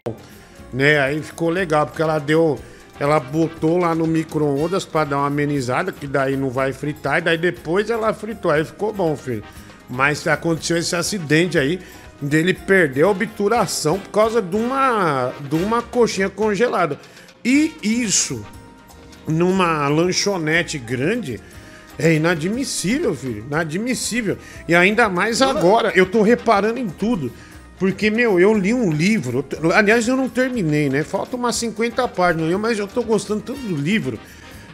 [0.74, 1.00] Né?
[1.00, 2.60] Aí ficou legal, porque ela deu.
[3.00, 7.22] Ela botou lá no micro-ondas pra dar uma amenizada, que daí não vai fritar, e
[7.22, 8.52] daí depois ela fritou.
[8.52, 9.44] Aí ficou bom, filho.
[9.90, 11.80] Mas aconteceu esse acidente aí,
[12.22, 17.00] dele perder a obturação por causa de uma, de uma coxinha congelada.
[17.44, 18.46] E isso
[19.26, 21.40] numa lanchonete grande
[21.98, 23.46] é inadmissível, filho.
[23.48, 24.38] Inadmissível.
[24.68, 27.32] E ainda mais agora, eu tô reparando em tudo.
[27.80, 29.44] Porque, meu, eu li um livro.
[29.74, 31.02] Aliás, eu não terminei, né?
[31.02, 34.20] Falta umas 50 páginas, mas eu tô gostando tanto do livro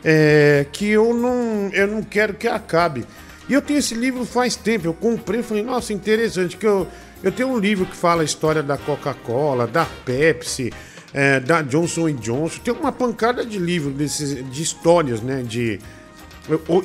[0.03, 3.05] é, que eu não, eu não quero que acabe.
[3.47, 4.87] E eu tenho esse livro faz tempo.
[4.87, 6.57] Eu comprei falei, nossa, interessante.
[6.57, 6.87] Que eu,
[7.21, 10.73] eu tenho um livro que fala a história da Coca-Cola, da Pepsi,
[11.13, 12.59] é, da Johnson Johnson.
[12.63, 15.43] Tem uma pancada de livros desses, de histórias, né?
[15.43, 15.79] De,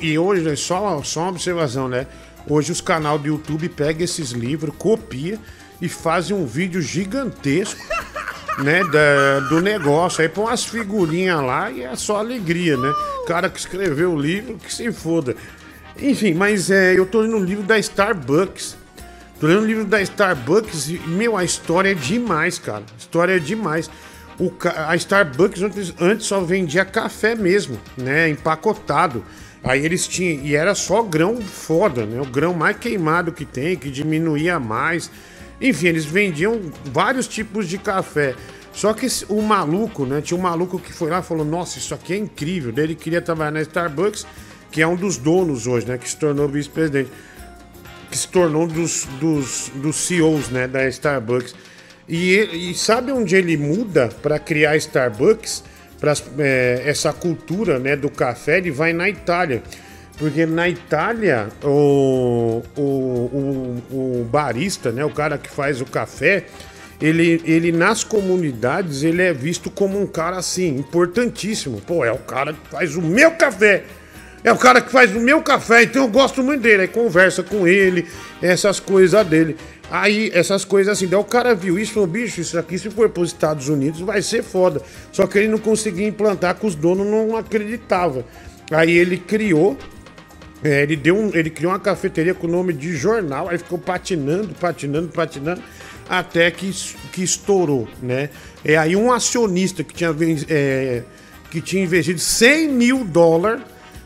[0.01, 2.05] e hoje, é só, só uma observação, né?
[2.47, 5.39] Hoje os canais do YouTube pegam esses livros, copia
[5.81, 7.81] e fazem um vídeo gigantesco,
[8.59, 8.83] né?
[8.83, 10.21] Da, do negócio.
[10.21, 12.89] Aí põe umas figurinhas lá e é só alegria, né?
[13.23, 15.35] O cara que escreveu o livro, que se foda.
[15.97, 18.77] Enfim, mas é, eu tô lendo um livro da Starbucks.
[19.39, 22.83] Tô lendo um livro da Starbucks e, meu, a história é demais, cara.
[22.97, 23.89] História é demais.
[24.39, 28.29] O, a Starbucks antes, antes só vendia café mesmo, né?
[28.29, 29.23] Empacotado.
[29.63, 30.43] Aí eles tinham.
[30.43, 32.21] E era só grão foda, né?
[32.21, 35.09] O grão mais queimado que tem, que diminuía mais.
[35.61, 38.35] Enfim, eles vendiam vários tipos de café.
[38.73, 40.21] Só que esse- o maluco, né?
[40.21, 42.73] Tinha um maluco que foi lá e falou: Nossa, isso aqui é incrível.
[42.75, 44.25] Ele queria trabalhar na Starbucks,
[44.71, 45.97] que é um dos donos hoje, né?
[45.97, 47.09] Que se tornou vice-presidente
[48.09, 51.55] que se tornou um dos, dos, dos CEOs né, da Starbucks.
[52.09, 55.63] E, e sabe onde ele muda para criar Starbucks?
[55.97, 56.13] Para
[56.83, 59.63] essa cultura né, do café, ele vai na Itália.
[60.21, 63.83] Porque na Itália, o, o, o,
[64.21, 66.45] o barista, né, o cara que faz o café,
[67.01, 71.81] ele, ele nas comunidades ele é visto como um cara assim, importantíssimo.
[71.81, 73.83] Pô, é o cara que faz o meu café.
[74.43, 76.83] É o cara que faz o meu café, então eu gosto muito dele.
[76.83, 78.05] Aí conversa com ele,
[78.43, 79.57] essas coisas dele.
[79.89, 81.07] Aí, essas coisas assim.
[81.07, 83.69] Daí o cara viu isso e falou: bicho, isso aqui, se for para os Estados
[83.69, 84.83] Unidos, vai ser foda.
[85.11, 88.23] Só que ele não conseguia implantar, que os donos não acreditavam.
[88.71, 89.75] Aí ele criou.
[90.63, 93.79] É, ele, deu um, ele criou uma cafeteria com o nome de jornal, aí ficou
[93.79, 95.61] patinando, patinando, patinando,
[96.07, 96.71] até que,
[97.11, 98.29] que estourou, né?
[98.63, 100.15] É aí um acionista que tinha,
[100.49, 101.03] é,
[101.49, 103.63] que tinha investido 100 mil dólares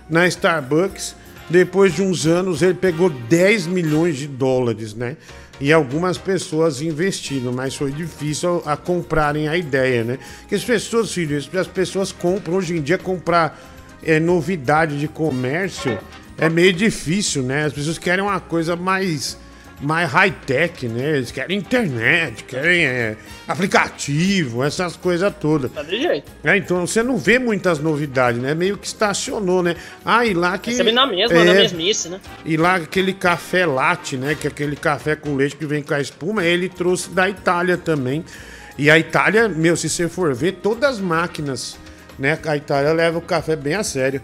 [0.10, 1.16] na Starbucks.
[1.50, 5.18] Depois de uns anos, ele pegou 10 milhões de dólares, né?
[5.60, 10.20] E algumas pessoas investiram, mas foi difícil a comprarem a ideia, né?
[10.42, 13.60] Porque as pessoas, filho, as pessoas compram, hoje em dia, comprar
[14.04, 15.98] é, novidade de comércio
[16.38, 17.66] é meio difícil, né?
[17.66, 19.38] As pessoas querem uma coisa mais,
[19.82, 21.18] mais high-tech, né?
[21.18, 23.16] Eles querem internet, querem é,
[23.48, 25.72] aplicativo, essas coisas todas.
[25.72, 26.30] Tá de jeito.
[26.44, 28.54] É, então você não vê muitas novidades, né?
[28.54, 29.76] Meio que estacionou, né?
[30.04, 30.72] Ah, e lá que.
[30.72, 32.20] Recebe na mesma, é, na mesmice, né?
[32.44, 34.36] E lá aquele café latte, né?
[34.36, 37.78] Que é aquele café com leite que vem com a espuma, ele trouxe da Itália
[37.78, 38.26] também.
[38.78, 41.78] E a Itália, meu, se você for ver, todas as máquinas,
[42.20, 42.38] né?
[42.46, 44.22] A Itália leva o café bem a sério.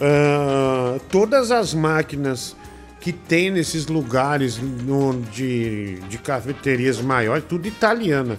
[0.00, 2.56] Ah, todas as máquinas
[3.00, 8.38] que tem nesses lugares no- de, de cafeterias maiores, tudo italiana.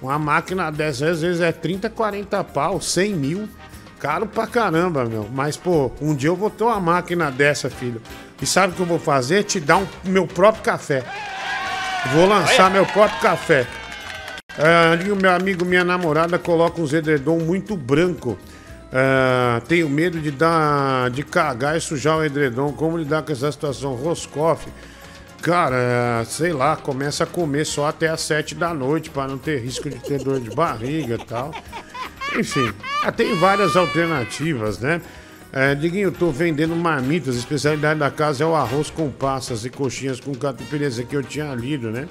[0.00, 3.48] Uma máquina dessas às vezes é 30, 40 pau, 100 mil.
[3.98, 5.28] Caro pra caramba, meu.
[5.32, 8.02] Mas, pô, um dia eu vou ter uma máquina dessa, filho.
[8.40, 9.44] E sabe o que eu vou fazer?
[9.44, 11.04] Te dar um meu próprio café.
[12.12, 13.64] Vou lançar meu próprio café.
[14.58, 18.36] É, ali o meu amigo, minha namorada, coloca uns edredom muito branco.
[18.92, 22.72] É, tenho medo de dar, de cagar e sujar o edredom.
[22.72, 23.94] Como lidar com essa situação?
[23.94, 24.68] Roscoff.
[25.40, 29.60] Cara, sei lá, começa a comer só até as sete da noite para não ter
[29.60, 31.52] risco de ter dor de barriga e tal.
[32.38, 35.00] Enfim, ah, tem várias alternativas, né?
[35.52, 37.34] É, Diguinho, eu tô vendendo marmitas.
[37.34, 40.86] A especialidade da casa é o arroz com passas e coxinhas com catupiry.
[40.86, 42.08] Aqui eu tinha lido, né?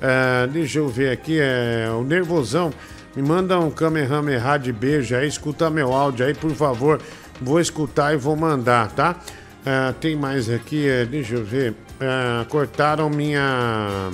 [0.00, 1.38] É, deixa eu ver aqui.
[1.38, 2.72] É, o Nervosão
[3.14, 5.28] me manda um Kamehameha de beijo aí.
[5.28, 7.00] Escuta meu áudio aí, por favor.
[7.40, 9.16] Vou escutar e vou mandar, tá?
[9.64, 10.88] É, tem mais aqui.
[10.88, 11.74] é, deixa eu ver.
[12.00, 14.10] É, cortaram minha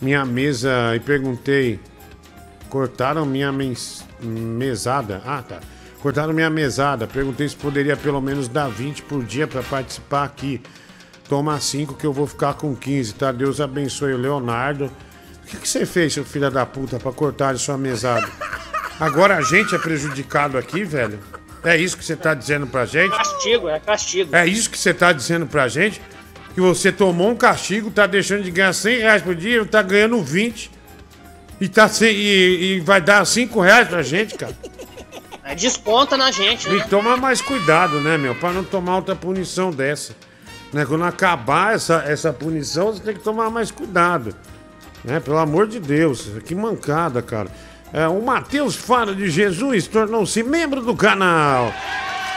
[0.00, 1.80] minha mesa e perguntei.
[2.68, 5.22] Cortaram minha mens- mesada.
[5.24, 5.60] Ah, tá.
[6.00, 7.06] Cortaram minha mesada.
[7.06, 10.60] Perguntei se poderia pelo menos dar 20 por dia para participar aqui.
[11.28, 13.32] Toma 5 que eu vou ficar com 15, tá?
[13.32, 14.90] Deus abençoe o Leonardo.
[15.46, 18.28] O que, que você fez, seu filho da puta, pra cortar a sua mesada?
[18.98, 21.20] Agora a gente é prejudicado aqui, velho?
[21.62, 23.16] É isso que você tá dizendo pra gente?
[23.16, 24.34] Castigo, é castigo.
[24.34, 26.02] É isso que você tá dizendo pra gente?
[26.52, 30.20] Que você tomou um castigo, tá deixando de ganhar 100 reais por dia, tá ganhando
[30.20, 30.68] 20
[31.60, 34.56] e, tá sem, e, e vai dar 5 reais pra gente, cara.
[35.44, 36.78] É, desconta na gente, né?
[36.78, 38.34] E toma mais cuidado, né, meu?
[38.34, 40.12] Pra não tomar outra punição dessa.
[40.72, 40.84] Né?
[40.84, 44.34] Quando acabar essa, essa punição, você tem que tomar mais cuidado.
[45.06, 45.20] Né?
[45.20, 47.48] Pelo amor de Deus, que mancada, cara.
[47.92, 51.72] É, o Matheus Faro de Jesus tornou-se membro do canal.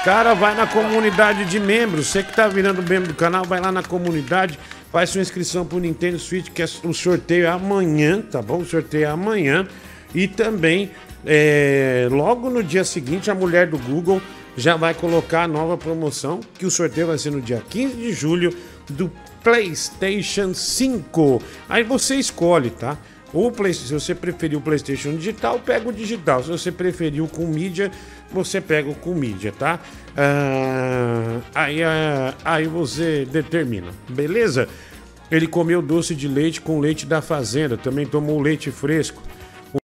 [0.05, 2.07] Cara, vai na comunidade de membros.
[2.07, 4.57] Você que tá virando membro do canal, vai lá na comunidade,
[4.91, 8.59] faz sua inscrição pro Nintendo Switch, que é o sorteio é amanhã, tá bom?
[8.59, 9.67] O sorteio é amanhã.
[10.13, 10.91] E também,
[11.25, 14.21] é, logo no dia seguinte, a mulher do Google
[14.55, 18.13] já vai colocar a nova promoção, que o sorteio vai ser no dia 15 de
[18.13, 18.55] julho
[18.89, 19.11] do
[19.43, 21.41] PlayStation 5.
[21.67, 22.97] Aí você escolhe, tá?
[23.33, 26.41] Ou Play- se você preferir o PlayStation digital, pega o digital.
[26.43, 27.91] Se você preferir o com mídia,
[28.31, 29.79] você pega o com mídia, tá?
[30.17, 34.67] Ah, aí, ah, aí você determina, beleza?
[35.29, 39.21] Ele comeu doce de leite com leite da fazenda, também tomou leite fresco.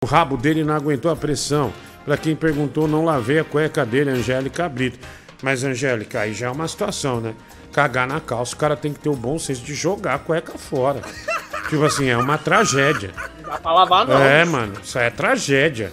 [0.02, 1.70] O rabo dele não aguentou a pressão.
[2.06, 4.98] Pra quem perguntou, não lavei a cueca dele, Angélica Brito.
[5.42, 7.34] Mas, Angélica, aí já é uma situação, né?
[7.74, 10.56] Cagar na calça, o cara tem que ter o bom senso de jogar a cueca
[10.56, 11.00] fora.
[11.68, 13.10] tipo assim, é uma tragédia.
[13.42, 14.22] Não dá pra lavar, não.
[14.22, 15.92] É, mano, isso aí é tragédia.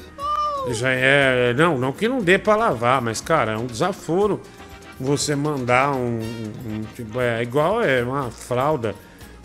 [0.68, 1.53] Isso aí é.
[1.58, 4.40] Não, não que não dê pra lavar, mas, cara, é um desaforo
[4.99, 6.20] você mandar um.
[6.20, 8.94] um- um- tipo, é igual é uma fralda.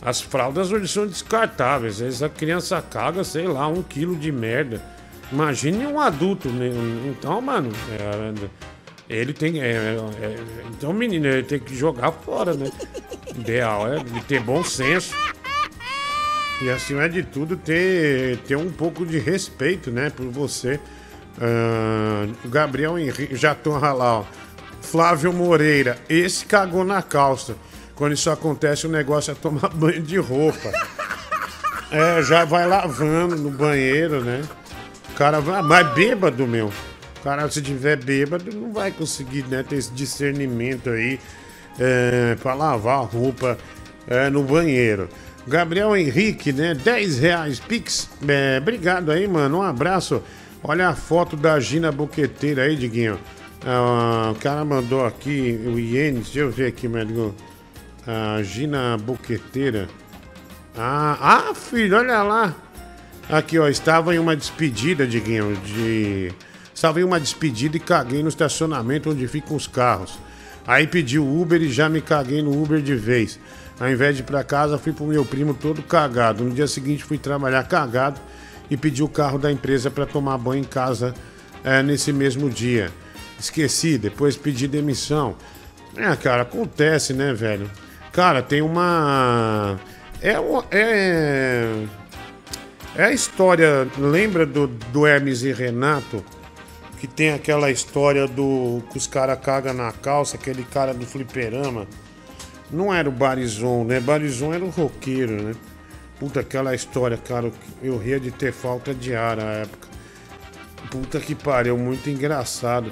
[0.03, 1.95] As fraldas hoje são descartáveis.
[1.95, 4.83] Às vezes a criança caga, sei lá, um quilo de merda.
[5.33, 6.69] Imagine um adulto, né?
[7.09, 8.49] Então, mano, é,
[9.09, 9.61] ele tem.
[9.61, 10.37] é, é,
[10.70, 12.70] então, menino, ele tem que jogar fora, né?
[13.35, 15.15] Ideal é ter bom senso.
[16.62, 20.81] E acima de tudo, ter, ter um pouco de respeito, né, por você.
[22.43, 24.24] O Gabriel Henrique, já tô lá, ó.
[24.81, 27.57] Flávio Moreira, esse cagou na calça.
[27.95, 30.73] Quando isso acontece, o negócio é tomar banho de roupa.
[31.91, 34.43] É, já vai lavando no banheiro, né?
[35.11, 36.73] O cara vai, mas bêbado, meu.
[37.27, 41.19] Cara, se tiver bêbado, não vai conseguir né, ter esse discernimento aí
[41.77, 43.59] é, pra lavar a roupa
[44.07, 45.09] é, no banheiro.
[45.44, 46.73] Gabriel Henrique, né?
[46.73, 48.09] 10 reais, Pix.
[48.28, 49.59] É, obrigado aí, mano.
[49.59, 50.23] Um abraço.
[50.62, 53.19] Olha a foto da Gina Boqueteira aí, Diguinho.
[53.66, 57.35] Ah, o cara mandou aqui o Iene, deixa eu ver aqui, médico.
[58.07, 59.89] A Gina Boqueteira.
[60.78, 62.55] Ah, ah, filho, olha lá.
[63.28, 66.32] Aqui, ó, estava em uma despedida, Diguinho, de...
[66.97, 70.19] Em uma despedida e caguei no estacionamento onde ficam os carros.
[70.66, 73.39] Aí pedi o Uber e já me caguei no Uber de vez.
[73.81, 76.44] Ao invés de ir pra casa, fui pro meu primo todo cagado.
[76.44, 78.20] No dia seguinte fui trabalhar cagado
[78.70, 81.15] e pedi o carro da empresa para tomar banho em casa
[81.65, 82.90] é, nesse mesmo dia.
[83.39, 85.36] Esqueci, depois pedi demissão.
[85.97, 87.70] É, cara, acontece, né, velho?
[88.12, 89.78] Cara, tem uma.
[90.20, 90.36] É.
[90.70, 91.85] É,
[92.97, 93.86] é a história.
[93.98, 96.24] Lembra do, do Hermes e Renato?
[96.98, 98.82] Que tem aquela história do.
[98.90, 101.86] que os caras cagam na calça, aquele cara do fliperama.
[102.70, 104.01] Não era o Barizon, né?
[104.01, 105.55] Barizon era o roqueiro, né?
[106.18, 107.52] Puta, aquela história, cara.
[107.82, 109.89] Eu ria de ter falta de ar na época.
[110.90, 112.90] Puta que pariu, muito engraçado.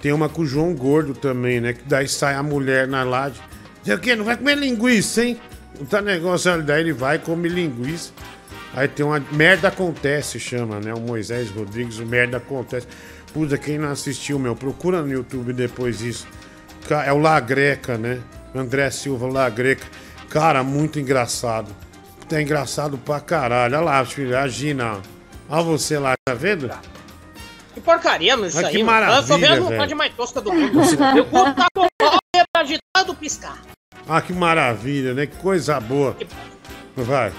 [0.00, 1.72] Tem uma com o João Gordo também, né?
[1.72, 3.40] Que daí sai a mulher na laje.
[3.82, 4.14] Diz o quê?
[4.14, 5.40] Não vai comer linguiça, hein?
[5.78, 6.62] Não tá negócio ali.
[6.62, 8.12] Daí ele vai come linguiça.
[8.74, 9.18] Aí tem uma.
[9.32, 10.92] Merda acontece, chama, né?
[10.92, 12.86] O Moisés Rodrigues, o merda acontece.
[13.36, 16.26] Puta, quem não assistiu, meu, procura no YouTube depois isso.
[17.04, 18.22] É o Lagreca, né?
[18.54, 19.86] André Silva Lagreca.
[20.30, 21.70] Cara, muito engraçado.
[22.30, 23.76] Tá engraçado pra caralho.
[23.76, 25.02] Olha lá, filho, a Gina.
[25.50, 26.70] Olha você lá, tá vendo?
[27.74, 28.72] Que porcaria, mas isso Mas aí.
[28.72, 29.00] que mano.
[29.04, 29.78] Eu maravilha, vendo a velho.
[29.80, 30.80] parte mais tosca do mundo.
[31.14, 32.18] Eu curto tá com pau
[32.56, 33.58] agitando piscar.
[34.08, 35.26] Ah, que maravilha, né?
[35.26, 36.16] Que coisa boa.
[36.96, 37.34] Vai.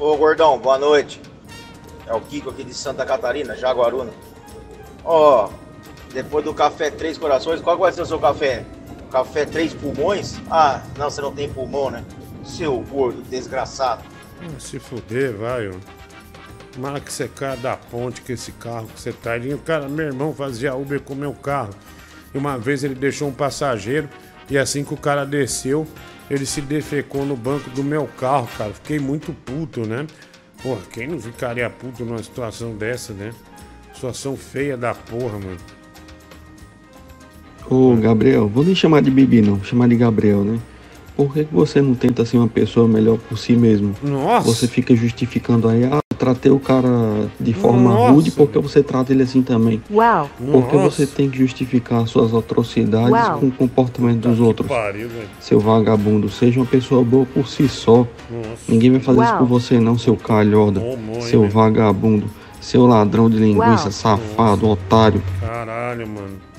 [0.00, 1.20] Ô gordão, boa noite.
[2.06, 4.12] É o Kiko aqui de Santa Catarina, Jaguaruna.
[5.04, 5.50] Ó,
[6.12, 8.64] depois do café Três Corações, qual vai ser o seu café?
[9.10, 10.36] Café Três Pulmões?
[10.50, 12.04] Ah, não, você não tem pulmão, né?
[12.44, 14.02] Seu gordo, desgraçado.
[14.40, 15.72] Ah, Se fuder, vai, ó.
[16.72, 19.32] Tomara que você caia da ponte com esse carro que você tá.
[19.36, 21.70] O cara, meu irmão fazia Uber com meu carro.
[22.34, 24.08] E uma vez ele deixou um passageiro
[24.50, 25.86] e assim que o cara desceu,
[26.28, 28.72] ele se defecou no banco do meu carro, cara.
[28.72, 30.06] Fiquei muito puto, né?
[30.64, 33.34] Porra, quem não ficaria puto numa situação dessa, né?
[33.92, 35.58] Situação feia da porra, mano.
[37.68, 40.58] Ô, Gabriel, vou nem chamar de Bibi não, vou chamar de Gabriel, né?
[41.14, 43.94] Por que, você não tenta ser uma pessoa melhor por si mesmo?
[44.02, 44.48] Nossa!
[44.48, 46.88] Você fica justificando aí, ah, tratei o cara
[47.38, 48.12] de forma Nossa!
[48.12, 49.82] rude, porque você trata ele assim também?
[49.90, 50.30] Wow.
[50.52, 50.90] Porque Nossa.
[50.90, 53.40] você tem que justificar suas atrocidades Uau.
[53.40, 54.66] com o comportamento dos outros.
[54.66, 55.10] Pariu.
[55.38, 58.06] Seu vagabundo, seja uma pessoa boa por si só.
[58.30, 58.62] Nossa.
[58.66, 59.38] Ninguém vai fazer isso Uau.
[59.38, 60.80] por você não, seu calhoda.
[60.80, 61.52] Tomou, hein, seu velho?
[61.52, 62.26] vagabundo.
[62.58, 63.92] Seu ladrão de linguiça, Uau.
[63.92, 65.22] safado, otário.
[65.40, 66.53] Caralho, mano.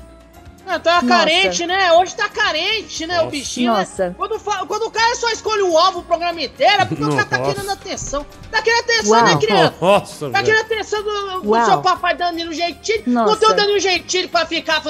[0.67, 1.07] Ah, tá Nossa.
[1.07, 1.93] carente, né?
[1.93, 3.29] Hoje tá carente, né, o Nossa.
[3.31, 3.71] bichinho?
[3.73, 3.79] né?
[3.79, 4.15] Nossa.
[4.17, 7.09] Quando, fa- quando o cara só escolhe o alvo o programa inteiro, é porque o
[7.09, 8.25] cara tá querendo atenção.
[8.51, 9.23] Tá querendo atenção, Uau.
[9.25, 9.73] né, criança?
[9.79, 11.65] Nossa, Tá querendo atenção do, do Uau.
[11.65, 13.03] seu papai Danilo Gentili.
[13.05, 13.39] Não Nossa.
[13.41, 14.81] tem o Danilo Gentili pra ficar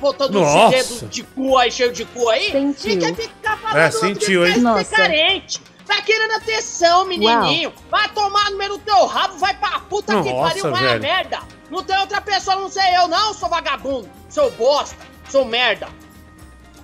[0.00, 2.50] botando um dedo de cu aí, cheio de cu aí.
[2.52, 2.92] Sentiu.
[2.92, 4.58] E quer ficar falando É, sentiu, que hein?
[4.58, 4.84] Nossa.
[4.96, 5.60] carente.
[5.86, 7.72] Tá querendo atenção, menininho.
[7.90, 10.98] Vai tomar no meio do teu rabo, vai pra puta que Nossa, pariu, vai a
[10.98, 11.38] merda.
[11.70, 14.08] Não tem outra pessoa, não sei eu não, seu vagabundo.
[14.28, 14.96] Seu bosta,
[15.30, 15.88] seu merda.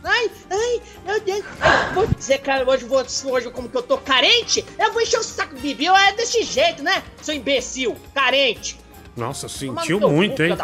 [0.03, 1.45] Ai, ai, meu Deus.
[1.61, 5.19] Ai, vou dizer, cara, hoje, vou, hoje como que eu tô carente, eu vou encher
[5.19, 5.87] o saco de Bibi.
[5.87, 8.79] É desse jeito, né, seu imbecil, carente.
[9.17, 10.57] Nossa, sentiu cu, muito, hein?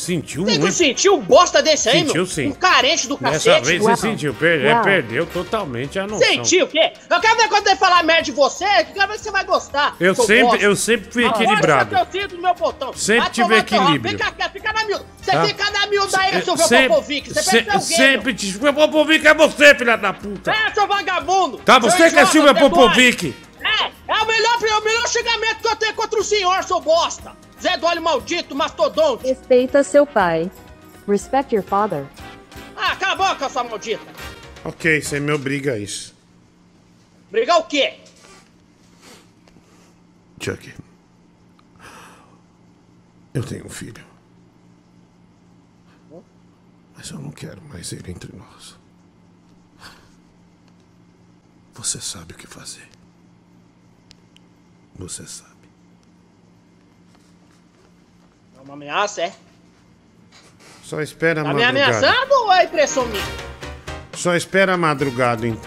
[0.00, 0.72] Sentiu Você que muito.
[0.74, 2.26] sentiu um bosta desse aí, Sentiu meu?
[2.26, 2.48] sim.
[2.48, 3.66] Um carente do Dessa cacete.
[3.66, 3.94] vez Uau.
[3.96, 4.82] você sentiu, per- é, Uau.
[4.82, 6.26] perdeu totalmente a noção.
[6.26, 6.92] Sentiu o quê?
[7.10, 9.44] Eu quero ver quando ele falar merda de você, eu quero ver se você vai
[9.44, 9.94] gostar.
[10.00, 10.64] Eu seu sempre, bosta.
[10.64, 11.90] eu sempre fui Agora equilibrado.
[11.90, 12.92] você é o cinto do meu botão.
[12.94, 14.18] Sempre Vai tive equilíbrio.
[14.18, 15.06] Fica quieto, fica na miúda.
[15.20, 15.44] Você Tá?
[15.44, 17.28] fica na miúda aí, seu sempre, Popovic.
[17.34, 18.50] Você se- alguém, sempre te...
[18.52, 20.50] Silvia Popovic é você, filha da puta.
[20.50, 21.58] É, seu vagabundo!
[21.58, 22.58] Tá, Seu você que é Duarte.
[22.60, 23.34] Popovic.
[23.62, 26.80] É, é o melhor, é o melhor xingamento que eu tenho contra o senhor, seu
[26.80, 27.32] bosta!
[27.60, 29.26] Zé do olho maldito, mastodonte!
[29.26, 30.50] Respeita seu pai.
[31.06, 32.06] Respect your father.
[32.76, 34.04] Ah, cala a boca, sua maldita!
[34.64, 36.14] Ok, você me obriga a isso.
[37.30, 37.98] Brigar o quê?
[40.40, 40.74] Chuck.
[43.32, 44.04] Eu tenho um filho.
[46.96, 48.76] Mas eu não quero mais ele entre nós.
[51.74, 52.88] Você sabe o que fazer.
[54.96, 55.49] Você sabe.
[58.60, 59.32] É uma ameaça, é?
[60.84, 61.96] Só espera a Tá me madrugada.
[61.98, 63.24] ameaçando ou é impressão minha?
[64.14, 65.58] Só espera a madrugada, hein?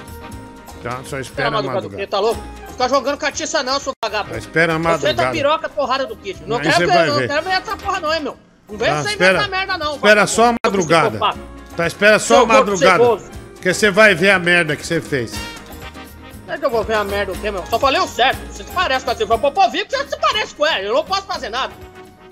[0.83, 0.97] Tá?
[1.05, 2.07] Só Espera espera a madrugada madrugada.
[2.07, 2.43] Tá louco?
[2.69, 4.37] Fica jogando catiça não, seu vagabundo.
[4.37, 5.31] Espera a Você tá madrugada.
[5.31, 6.43] piroca porrada do kit.
[6.45, 8.37] Não quero ver, não quero ver essa porra não, hein, meu.
[8.69, 9.95] Não vem Tá, sem espera- inventar merda não.
[9.95, 11.19] Espera só a madrugada.
[11.77, 13.03] Tá, espera só Seu a madrugada.
[13.53, 15.33] Porque você vai ver a merda que você fez.
[16.45, 17.65] Não é que eu vou ver a merda o quê, meu?
[17.67, 18.39] Só falei o certo.
[18.51, 20.79] Você se parece com a Silvia Popovic, você se parece com ela.
[20.81, 21.73] Eu não posso fazer nada.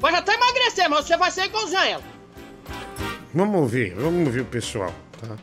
[0.01, 2.03] Pode até emagrecer, mas você vai ser igualzinho a ela.
[3.33, 4.91] Vamos ouvir, vamos ouvir o pessoal,
[5.21, 5.37] tá?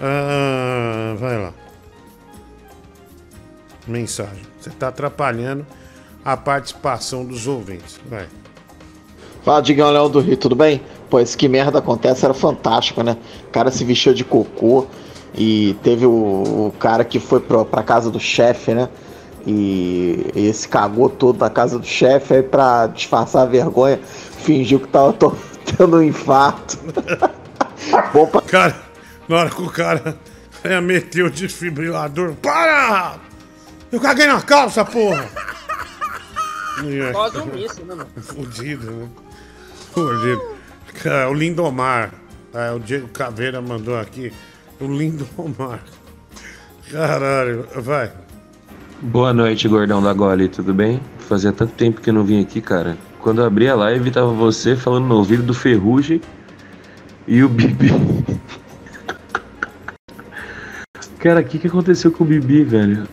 [0.00, 1.52] Ah, vai lá.
[3.86, 4.42] Mensagem.
[4.58, 5.64] Você tá atrapalhando
[6.24, 8.00] a participação dos ouvintes.
[8.06, 8.26] Vai.
[9.44, 10.82] Fala, Digão Leão do Rio, tudo bem?
[11.08, 13.16] Pô, esse que merda acontece era fantástico, né?
[13.46, 14.86] O cara se vestiu de cocô
[15.34, 18.88] e teve o, o cara que foi pro, pra casa do chefe, né?
[19.46, 24.88] E esse cagou todo na casa do chefe, aí pra disfarçar a vergonha, fingiu que
[24.88, 25.36] tava to-
[25.76, 26.76] tendo um infarto.
[28.12, 28.40] Bom pra...
[28.42, 28.76] Cara,
[29.28, 30.16] na hora que o cara
[30.64, 32.34] ia meter o desfibrilador.
[32.42, 33.16] Para!
[33.92, 35.28] Eu caguei na calça, porra!
[37.12, 38.06] Quase um míssil, né, meu?
[38.22, 39.08] Fudido, né?
[39.94, 40.42] Fudido.
[41.02, 42.12] Cara, o Lindomar.
[42.52, 44.32] É, o Diego Caveira mandou aqui.
[44.80, 45.80] O Lindomar.
[46.90, 48.10] Caralho, vai.
[49.00, 51.02] Boa noite, gordão da Gole, tudo bem?
[51.18, 52.96] Fazia tanto tempo que eu não vim aqui, cara.
[53.20, 56.20] Quando eu abri a live, tava você falando no ouvido do Ferrugem
[57.26, 57.90] e o Bibi.
[61.18, 63.06] Cara, o que, que aconteceu com o Bibi, velho?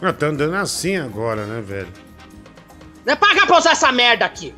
[0.00, 1.88] Ah, tá andando assim agora, né, velho?
[3.04, 4.54] Não é pagar pra usar essa merda aqui.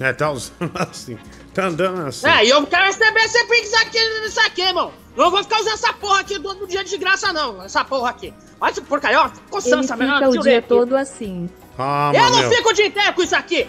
[0.00, 1.16] É, tá usando assim.
[1.58, 2.24] Tá andando assim.
[2.28, 4.92] É, e eu quero receber esse pix aqui, isso aqui, irmão.
[5.16, 7.60] Eu não vou ficar usando essa porra aqui do, do dia de graça, não.
[7.64, 8.32] Essa porra aqui.
[8.60, 9.28] Olha essa porcaria, ó.
[9.50, 10.14] Coçando Ele essa merda.
[10.18, 10.68] fica o dia aqui.
[10.68, 11.50] todo assim.
[11.76, 12.50] Ah, Eu não meu.
[12.52, 13.66] fico o dia inteiro com isso aqui.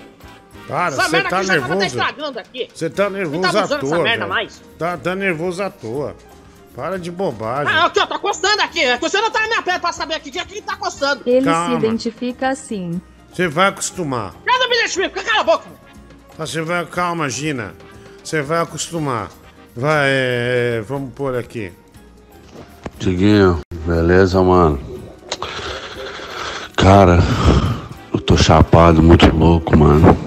[0.68, 1.98] Para, essa você merda tá aqui já tava até nervoso.
[1.98, 2.70] estragando aqui.
[2.72, 3.90] Você tá nervoso tá à usando toa.
[3.96, 4.62] essa merda mais?
[4.78, 6.16] Tá, tá nervoso à toa.
[6.76, 7.74] Para de bobagem.
[7.74, 8.84] Ah, aqui, ó, tá coçando aqui.
[8.84, 11.24] É que Você não tá na minha perna pra saber aqui que aqui tá coçando.
[11.26, 11.80] Ele Calma.
[11.80, 13.02] se identifica assim.
[13.34, 14.36] Você vai acostumar.
[14.46, 15.89] Eu não me identifico, cala a boca.
[16.40, 17.74] Você vai, calma, Gina.
[18.24, 19.30] Você vai acostumar.
[19.76, 21.74] Vai, é, vamos pôr aqui.
[22.98, 24.80] Diguinho, beleza, mano?
[26.78, 27.20] Cara,
[28.14, 30.18] eu tô chapado, muito louco, mano.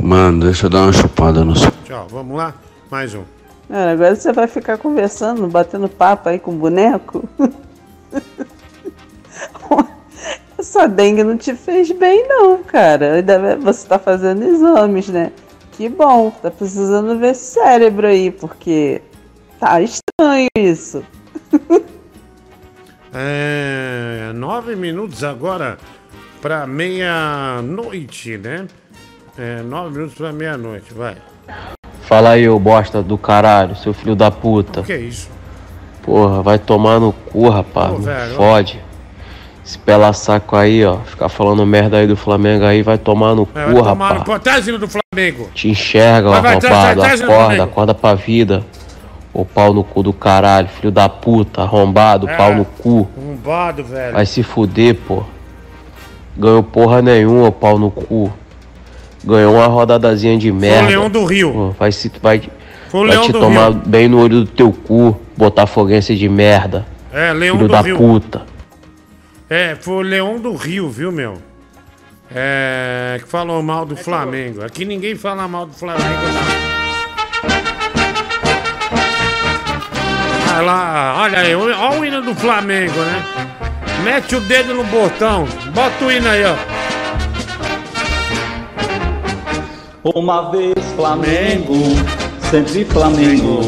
[0.00, 1.70] Mano, deixa eu dar uma chupada no seu.
[1.84, 2.54] Tchau, vamos lá?
[2.90, 3.24] Mais um.
[3.68, 7.28] Cara, agora você vai ficar conversando, batendo papo aí com o boneco?
[10.62, 13.24] Essa dengue não te fez bem, não, cara.
[13.62, 15.32] Você tá fazendo exames, né?
[15.72, 19.00] Que bom, tá precisando ver cérebro aí, porque
[19.58, 21.02] tá estranho isso.
[23.12, 25.78] É, nove minutos agora
[26.40, 28.68] pra meia-noite, né?
[29.36, 31.16] É, nove minutos pra meia-noite, vai.
[32.02, 34.82] Fala aí, ô bosta do caralho, seu filho da puta.
[34.82, 35.28] O que é isso?
[36.02, 37.90] Porra, vai tomar no cu, rapaz.
[37.90, 38.36] Ô, não velho, ó.
[38.36, 38.89] fode.
[39.70, 40.96] Esse pela saco aí, ó.
[40.96, 44.20] Ficar falando merda aí do Flamengo aí, vai tomar no É, cu, vai tomar no
[44.24, 44.66] rapaz.
[44.66, 45.48] do Flamengo.
[45.54, 48.64] Te enxerga, ó, Vai, traz, traz, Acorda, acorda pra vida.
[49.32, 52.36] Ô pau no cu do caralho, filho da puta, arrombado, É.
[52.36, 53.08] pau no cu.
[53.16, 54.12] Arrombado, velho.
[54.12, 55.22] Vai se fuder, pô.
[56.36, 58.32] Ganhou porra nenhuma, pau no cu.
[59.24, 60.88] Ganhou uma rodadazinha de merda.
[60.88, 61.52] Leão do Rio.
[61.52, 62.42] Pô, Vai se vai,
[62.88, 63.82] Foi o vai te tomar Rio.
[63.86, 66.84] bem no olho do teu cu, botafoguense de merda.
[67.12, 67.96] É, Leão Filho do da Rio.
[67.96, 68.42] puta.
[69.52, 71.42] É, foi o Leão do Rio, viu, meu?
[72.32, 74.62] É, que falou mal do Flamengo.
[74.62, 76.70] Aqui ninguém fala mal do Flamengo, não.
[80.46, 83.24] Vai lá, olha aí, olha o hino do Flamengo, né?
[84.04, 86.54] Mete o dedo no botão, bota o hino aí, ó.
[90.14, 91.74] Uma vez Flamengo,
[92.48, 93.62] sempre Flamengo.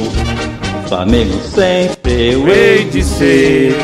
[0.86, 3.74] Flamengo sempre eu hei de ser.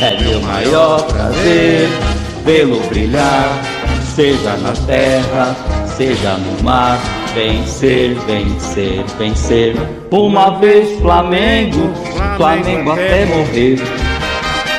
[0.00, 1.88] É meu maior prazer
[2.44, 3.60] vê-lo brilhar,
[4.14, 5.56] seja na terra,
[5.96, 6.98] seja no mar.
[7.34, 9.76] Vencer, vencer, vencer.
[10.10, 11.92] Uma vez Flamengo,
[12.36, 13.78] Flamengo até morrer.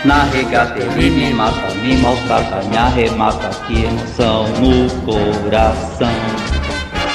[0.06, 6.10] Na regata ele me mata, me maltrata, me arremata, que emoção no coração.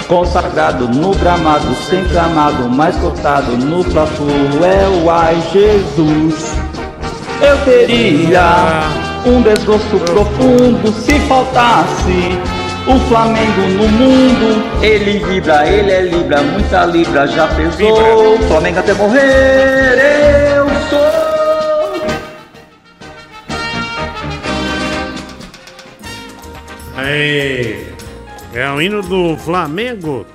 [0.06, 4.22] Consagrado no gramado, sempre amado, mais cotado no plato
[4.62, 6.63] é o ai Jesus.
[7.40, 8.82] Eu teria
[9.26, 12.38] um desgosto profundo se faltasse
[12.86, 14.82] o Flamengo no mundo.
[14.82, 18.38] Ele vibra, ele é libra, muita libra já pesou.
[18.48, 21.24] Flamengo até morrer, eu sou.
[26.96, 27.92] Aí,
[28.52, 30.26] é o hino do Flamengo.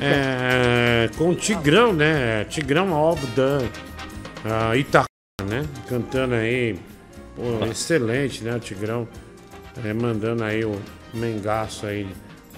[0.00, 2.46] É, com o Tigrão, né?
[2.48, 5.04] Tigrão óbvio da uh, Itaquá,
[5.42, 5.64] né?
[5.88, 6.78] Cantando aí.
[7.34, 8.54] Pô, excelente, né?
[8.54, 9.08] O Tigrão
[9.84, 10.80] é, mandando aí o
[11.12, 12.08] mengaço aí.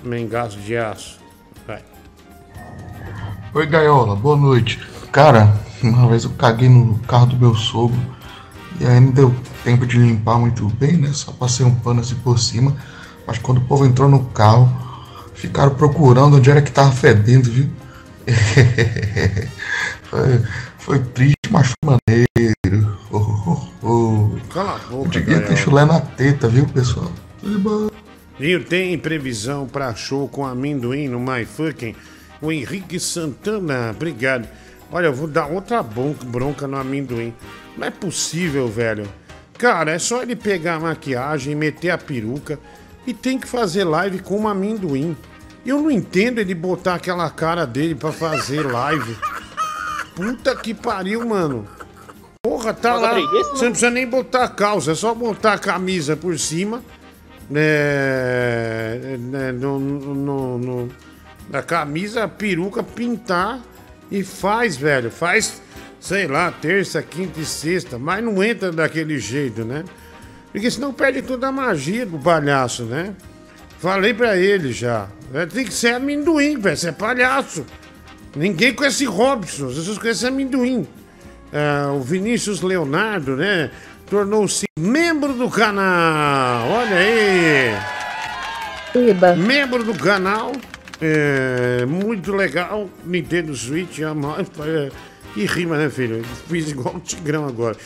[0.03, 1.19] Mengaço de aço.
[1.66, 1.82] Vai.
[3.55, 4.78] Oi, Gaiola, boa noite.
[5.11, 7.98] Cara, uma vez eu caguei no carro do meu sogro
[8.78, 9.35] e aí não deu
[9.65, 11.11] tempo de limpar muito bem, né?
[11.12, 12.77] Só passei um pano assim por cima.
[13.27, 14.70] Mas quando o povo entrou no carro,
[15.35, 17.70] ficaram procurando onde era que tava fedendo, viu?
[20.05, 20.43] foi,
[20.87, 22.99] foi triste, mas foi maneiro.
[23.11, 23.19] Oh,
[23.83, 24.55] oh, oh.
[24.55, 25.57] Cala a boca, Eu devia ter Gaiola.
[25.57, 27.11] chulé na teta, viu, pessoal?
[28.39, 31.97] Viu, tem previsão pra show com amendoim no My Fucking?
[32.41, 34.47] O Henrique Santana, obrigado.
[34.93, 37.35] Olha, eu vou dar outra bronca, no amendoim.
[37.77, 39.09] Não é possível, velho.
[39.59, 42.61] Cara, é só ele pegar a maquiagem, meter a peruca
[43.05, 45.17] e tem que fazer live com um amendoim.
[45.65, 49.17] Eu não entendo ele botar aquela cara dele pra fazer live.
[50.16, 51.68] Puta que pariu, mano.
[52.43, 53.12] Porra, tá Falta lá.
[53.12, 56.82] preguiça, Você não precisa nem botar calça, é só botar a camisa por cima.
[57.55, 60.88] É, né, no, no, no-
[61.51, 63.60] na camisa, a peruca, pintar
[64.10, 65.10] e faz, velho.
[65.10, 65.60] Faz,
[66.01, 69.84] sei lá, terça, quinta e sexta, mas não entra daquele jeito, né?
[70.52, 73.14] Porque senão perde toda a magia do palhaço, né?
[73.78, 75.06] Falei pra ele já.
[75.34, 76.76] É, Tem que ser amendoim, velho.
[76.76, 77.64] Você é palhaço.
[78.37, 80.87] Ninguém conhece Robson, as pessoas conhecem amendoim.
[81.53, 83.71] Ah, o Vinícius Leonardo, né?
[84.11, 86.69] Tornou-se membro do canal.
[86.69, 87.75] Olha aí.
[89.37, 90.53] Membro do canal.
[91.01, 92.89] É, muito legal.
[93.05, 94.01] Nintendo Switch.
[94.01, 94.91] ama- é,
[95.35, 96.23] E rima, né, filho?
[96.49, 97.77] Fiz igual o Tigrão agora.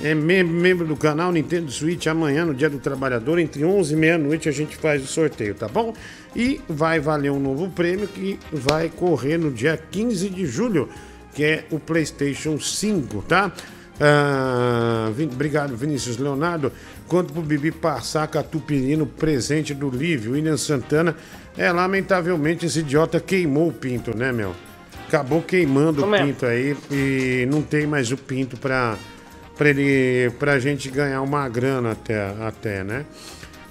[0.00, 2.06] É mem- membro do canal Nintendo Switch.
[2.06, 5.66] Amanhã, no Dia do Trabalhador, entre 11 e meia-noite, a gente faz o sorteio, tá
[5.66, 5.92] bom?
[6.36, 10.88] E vai valer um novo prêmio que vai correr no dia 15 de julho,
[11.34, 13.52] que é o PlayStation 5, tá?
[14.00, 16.70] Ah, obrigado, Vinícius Leonardo.
[17.08, 21.16] Quanto pro Bibi passar Catupirino, presente do Lívio, William Santana.
[21.56, 24.54] É, lamentavelmente esse idiota queimou o pinto, né, meu?
[25.08, 28.96] Acabou queimando Isso o pinto aí e não tem mais o pinto pra,
[29.58, 33.04] pra, ele, pra gente ganhar uma grana até, até né?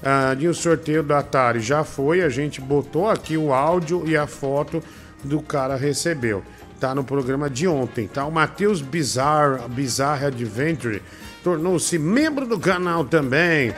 [0.04, 4.16] Ah, e o sorteio do Atari já foi, a gente botou aqui o áudio e
[4.16, 4.84] a foto
[5.24, 6.44] do cara recebeu.
[6.80, 8.24] Tá no programa de ontem, tá?
[8.26, 11.02] O Matheus Bizarre, Bizarre Adventure
[11.44, 13.74] tornou-se membro do canal também.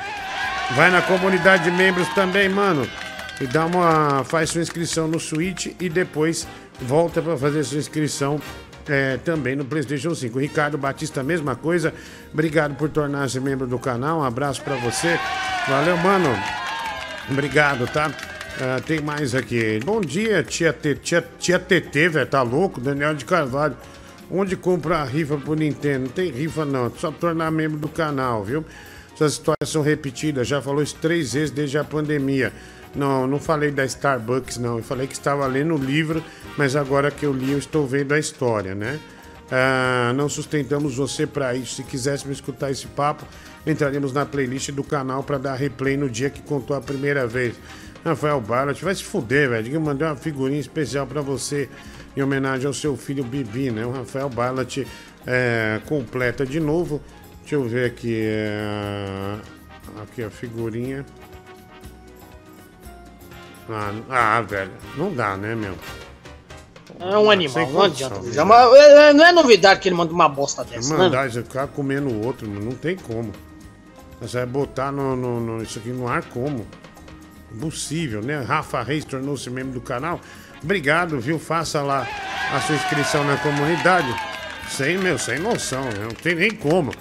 [0.76, 2.86] Vai na comunidade de membros também, mano.
[3.40, 4.26] E dá uma.
[4.26, 6.46] faz sua inscrição no Switch e depois
[6.82, 8.42] volta pra fazer sua inscrição
[8.90, 10.38] é, também no PlayStation 5.
[10.38, 11.94] O Ricardo Batista, mesma coisa.
[12.34, 14.20] Obrigado por tornar-se membro do canal.
[14.20, 15.20] Um abraço pra você.
[15.68, 16.30] Valeu, mano.
[17.30, 18.12] Obrigado, tá?
[18.60, 19.80] Ah, tem mais aqui.
[19.86, 22.26] Bom dia, tia, tia, tia TT, velho.
[22.26, 22.82] Tá louco?
[22.82, 23.78] Daniel de Carvalho.
[24.32, 26.06] Onde compra a rifa pro Nintendo?
[26.06, 26.88] Não tem rifa, não.
[26.88, 28.66] É só tornar membro do canal, viu?
[29.14, 32.54] Essas histórias são repetidas, já falou isso três vezes desde a pandemia.
[32.96, 34.78] Não, não falei da Starbucks, não.
[34.78, 36.24] Eu falei que estava lendo o livro,
[36.58, 39.00] mas agora que eu li, eu estou vendo a história, né?
[39.52, 41.76] Ah, não sustentamos você para isso.
[41.76, 43.26] Se quiséssemos escutar esse papo,
[43.66, 47.56] entraremos na playlist do canal para dar replay no dia que contou a primeira vez.
[48.04, 49.74] Rafael Ballat, vai se fuder, velho.
[49.74, 51.70] Eu mandei uma figurinha especial para você
[52.16, 53.86] em homenagem ao seu filho Bibi, né?
[53.86, 54.86] O Rafael Ballat
[55.28, 57.02] é, completa de novo.
[57.42, 58.22] Deixa eu ver aqui.
[58.24, 59.36] é,
[60.02, 61.06] Aqui a figurinha.
[63.70, 64.72] Ah, ah, velho.
[64.98, 65.76] Não dá, né, meu?
[67.00, 68.20] É um animal, não adianta.
[68.20, 68.32] né?
[68.36, 71.04] É uma- é- não é novidade que ele manda uma bosta dessa, né?
[71.04, 73.32] Mandar isso ficar comendo o outro, não tem como.
[74.20, 76.68] Você vai botar no, no- no- isso aqui no ar como?
[77.54, 78.42] Impossível, né?
[78.42, 80.20] Rafa Reis tornou-se membro do canal.
[80.62, 81.40] Obrigado, viu?
[81.40, 82.06] Faça lá
[82.54, 84.14] a sua inscrição na comunidade.
[84.70, 86.00] Sem, meu, sem noção, né?
[86.04, 86.92] não tem nem como.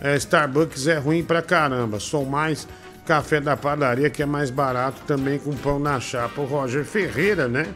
[0.00, 1.98] É, Starbucks é ruim pra caramba.
[1.98, 2.66] Sou mais
[3.08, 6.42] café da padaria, que é mais barato também com pão na chapa.
[6.42, 7.66] O Roger Ferreira, né?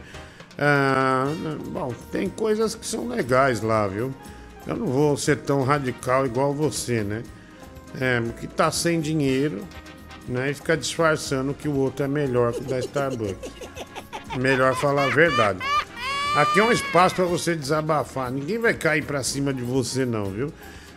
[0.59, 1.25] Ah,
[1.69, 4.13] bom, tem coisas que são legais lá, viu?
[4.67, 7.23] Eu não vou ser tão radical igual você, né?
[7.99, 9.63] É, que tá sem dinheiro,
[10.27, 10.51] né?
[10.51, 13.51] E fica disfarçando que o outro é melhor que o da Starbucks.
[14.37, 15.59] Melhor falar a verdade.
[16.35, 18.31] Aqui é um espaço pra você desabafar.
[18.31, 20.53] Ninguém vai cair pra cima de você, não, viu?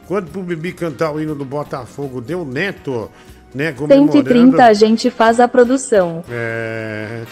[0.06, 3.10] Quando pro Bibi cantar o hino do Botafogo, deu neto,
[3.54, 3.72] né?
[3.72, 4.12] Comemorando.
[4.12, 6.24] 130 a gente faz a produção.
[6.30, 7.24] É,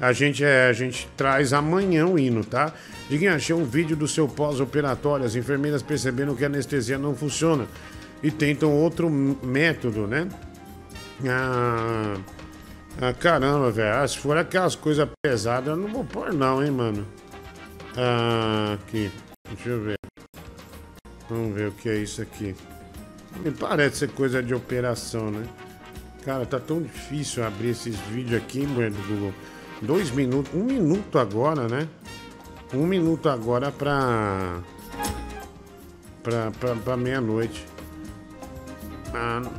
[0.00, 2.72] a gente, é, a gente traz amanhã o hino, tá?
[3.08, 5.24] Diguinho, achei um vídeo do seu pós-operatório.
[5.24, 7.66] As enfermeiras perceberam que a anestesia não funciona
[8.22, 10.28] e tentam outro método, né?
[11.26, 12.16] Ah,
[13.00, 13.94] ah, caramba, velho.
[13.94, 17.06] Ah, se for aquelas coisas pesadas, eu não vou pôr, não, hein, mano?
[17.96, 19.10] Ah, aqui.
[19.48, 19.98] Deixa eu ver.
[21.28, 22.54] Vamos ver o que é isso aqui.
[23.58, 25.46] Parece ser coisa de operação, né?
[26.24, 29.34] Cara, tá tão difícil abrir esses vídeos aqui, do Google.
[29.80, 31.88] Dois minutos, um minuto agora, né?
[32.72, 34.60] Um minuto agora pra.
[36.22, 37.66] pra, pra, pra meia-noite.
[39.12, 39.50] Ah, na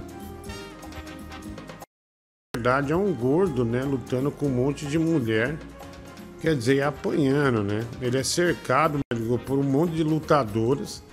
[2.55, 3.83] verdade é um gordo, né?
[3.83, 5.57] Lutando com um monte de mulher.
[6.39, 7.85] Quer dizer, apanhando, né?
[8.01, 11.03] Ele é cercado amigo, por um monte de lutadoras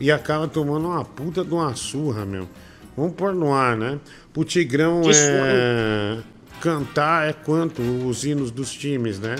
[0.00, 2.48] e acaba tomando uma puta de uma surra, meu.
[2.96, 3.98] Vamos pôr no ar, né?
[4.32, 6.18] Pro Tigrão é...
[6.60, 9.36] cantar é quanto os hinos dos times, né?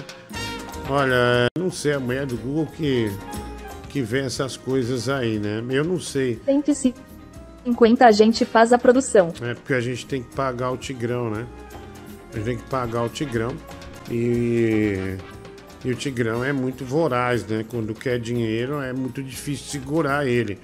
[0.89, 3.11] Olha, não sei, a mulher do Google que,
[3.89, 5.63] que vê essas coisas aí, né?
[5.69, 6.41] Eu não sei.
[6.45, 9.33] 150 a gente faz a produção.
[9.43, 11.47] É porque a gente tem que pagar o Tigrão, né?
[12.33, 13.55] A gente tem que pagar o Tigrão.
[14.11, 15.17] E,
[15.85, 17.65] e o Tigrão é muito voraz, né?
[17.69, 20.59] Quando quer dinheiro é muito difícil segurar ele.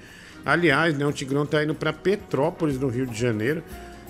[0.45, 3.63] Aliás, né, o Tigrão tá indo para Petrópolis, no Rio de Janeiro.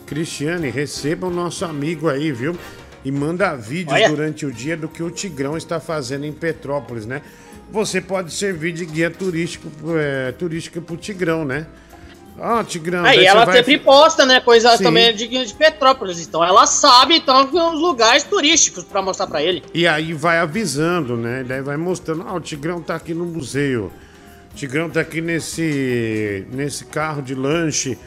[0.06, 2.56] Cristiane, receba o nosso amigo aí, viu?
[3.04, 4.10] E manda vídeos Olha.
[4.10, 7.22] durante o dia do que o Tigrão está fazendo em Petrópolis, né?
[7.72, 11.66] Você pode servir de guia turístico, é, turística pro Tigrão, né?
[12.38, 13.06] Ó, Tigrão.
[13.06, 14.40] Aí daí você ela vai- sempre posta, né?
[14.42, 14.84] Coisas Sim.
[14.84, 16.20] também de, de Petrópolis.
[16.20, 19.64] Então ela sabe, então, que uns lugares turísticos pra mostrar pra ele.
[19.74, 21.44] E aí vai avisando, né?
[21.48, 23.92] Daí vai mostrando, ah, o Tigrão tá aqui no museu.
[24.52, 27.98] O Tigrão tá aqui nesse, nesse carro de lanche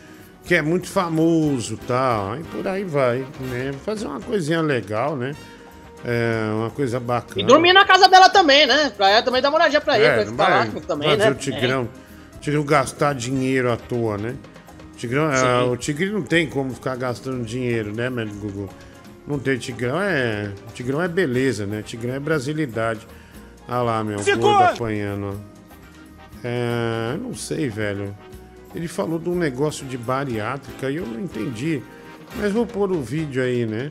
[0.44, 2.36] que é muito famoso, tal.
[2.38, 3.72] E por aí vai, né?
[3.84, 5.34] Fazer uma coisinha legal, né?
[6.04, 7.40] É, uma coisa bacana.
[7.40, 8.92] E dormir na casa dela também, né?
[8.96, 10.80] Pra ela também dar uma olhadinha pra ele, pra É, ele não ficar lá vai
[10.82, 11.30] também, fazer né?
[11.30, 11.88] o Tigrão, o
[12.40, 14.36] Tigrão gastar dinheiro à toa, né?
[14.92, 18.68] O Tigrão, ah, o Tigre não tem como ficar gastando dinheiro, né, meu Gugu?
[19.26, 20.52] Não tem Tigrão, é.
[20.74, 21.82] Tigrão é beleza, né?
[21.82, 23.06] Tigrão é brasilidade.
[23.68, 24.50] Ah lá, meu Ficou!
[24.50, 25.40] gordo apanhando.
[26.42, 27.16] É.
[27.20, 28.16] Não sei, velho.
[28.74, 31.82] Ele falou de um negócio de bariátrica e eu não entendi.
[32.36, 33.90] Mas vou pôr o vídeo aí, né?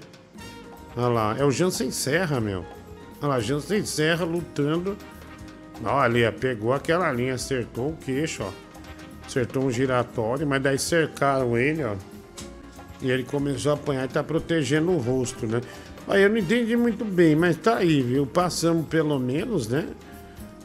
[0.95, 2.65] Olha lá, é o Jansen Serra, meu.
[3.22, 4.98] Olha lá, Jansen Serra lutando.
[5.84, 8.49] Olha, pegou aquela linha, acertou o queixo, ó.
[9.26, 11.95] Acertou um giratório, mas daí cercaram ele, ó.
[13.02, 15.62] E ele começou a apanhar e tá protegendo o rosto, né?
[16.08, 18.26] Aí eu não entendi muito bem, mas tá aí, viu?
[18.26, 19.86] Passamos pelo menos, né?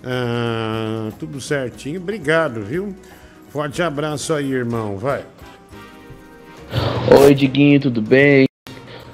[0.05, 2.01] Ah, tudo certinho.
[2.01, 2.95] Obrigado, viu?
[3.51, 4.97] Forte abraço aí, irmão.
[4.97, 5.25] Vai.
[7.21, 8.47] Oi, Diguinho, tudo bem?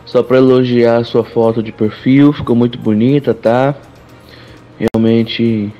[0.05, 3.75] Só pra elogiar a sua foto de perfil, ficou muito bonita, tá?
[4.79, 5.73] Realmente,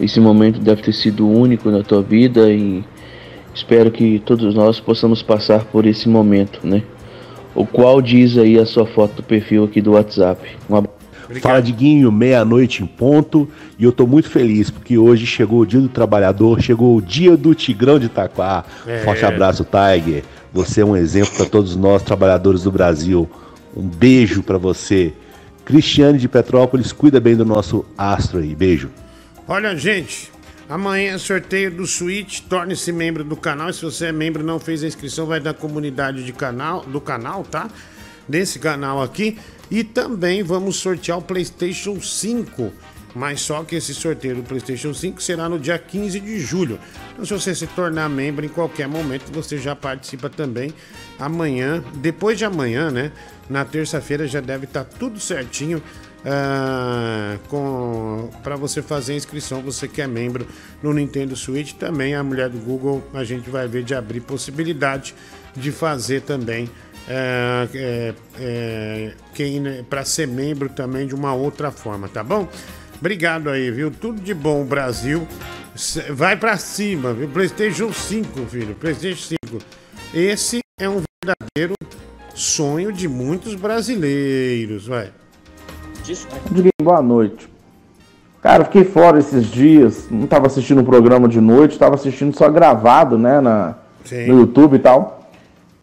[0.00, 2.82] esse momento deve ter sido único na tua vida e
[3.54, 6.82] espero que todos nós possamos passar por esse momento, né?
[7.54, 10.40] O qual diz aí a sua foto do perfil aqui do WhatsApp.
[10.68, 11.00] Um abraço.
[11.40, 13.48] Fala Diguinho, meia-noite em ponto
[13.78, 17.36] e eu tô muito feliz porque hoje chegou o dia do trabalhador, chegou o dia
[17.36, 18.64] do Tigrão de Itaquá.
[18.86, 18.98] É.
[18.98, 20.24] Forte abraço, Tiger.
[20.52, 23.28] Você é um exemplo para todos nós, trabalhadores do Brasil.
[23.76, 25.12] Um beijo para você.
[25.64, 28.54] Cristiane de Petrópolis, cuida bem do nosso astro aí.
[28.54, 28.90] Beijo.
[29.48, 30.30] Olha, gente,
[30.68, 33.72] amanhã é sorteio do Switch, torne-se membro do canal.
[33.72, 37.00] Se você é membro e não fez a inscrição, vai da comunidade de canal, do
[37.00, 37.68] canal, tá?
[38.28, 39.38] Desse canal aqui.
[39.70, 42.72] E também vamos sortear o PlayStation 5.
[43.14, 46.78] Mas só que esse sorteio do PlayStation 5 será no dia 15 de julho.
[47.12, 50.72] Então, se você se tornar membro em qualquer momento, você já participa também
[51.18, 53.10] amanhã, depois de amanhã, né?
[53.48, 55.82] Na terça-feira já deve estar tudo certinho
[56.24, 57.36] ah,
[58.42, 59.62] para você fazer a inscrição.
[59.62, 60.46] Você que é membro
[60.82, 65.14] no Nintendo Switch, também a mulher do Google, a gente vai ver de abrir possibilidade
[65.56, 66.68] de fazer também
[67.08, 72.48] é, é, é, quem para ser membro também de uma outra forma, tá bom?
[73.00, 73.90] Obrigado aí, viu?
[73.90, 75.26] Tudo de bom, Brasil.
[76.10, 77.28] Vai pra cima, viu?
[77.28, 78.74] PlayStation 5, filho.
[78.74, 79.58] PlayStation 5.
[80.14, 81.74] Esse é um verdadeiro
[82.34, 85.12] sonho de muitos brasileiros, vai.
[86.50, 87.48] Diguinho, boa noite.
[88.42, 92.48] Cara, fiquei fora esses dias, não tava assistindo o programa de noite, tava assistindo só
[92.48, 93.74] gravado, né, na,
[94.04, 94.26] Sim.
[94.26, 95.28] no YouTube e tal.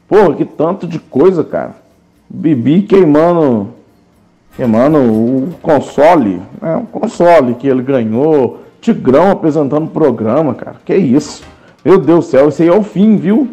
[0.08, 1.76] Porra, que tanto de coisa, cara.
[2.30, 3.70] Bibi queimando,
[4.56, 8.64] queimando o console, né, o console que ele ganhou.
[8.82, 10.76] Tigrão apresentando o programa, cara.
[10.84, 11.44] Que isso.
[11.86, 13.50] Meu Deus do céu, isso aí é o fim, viu?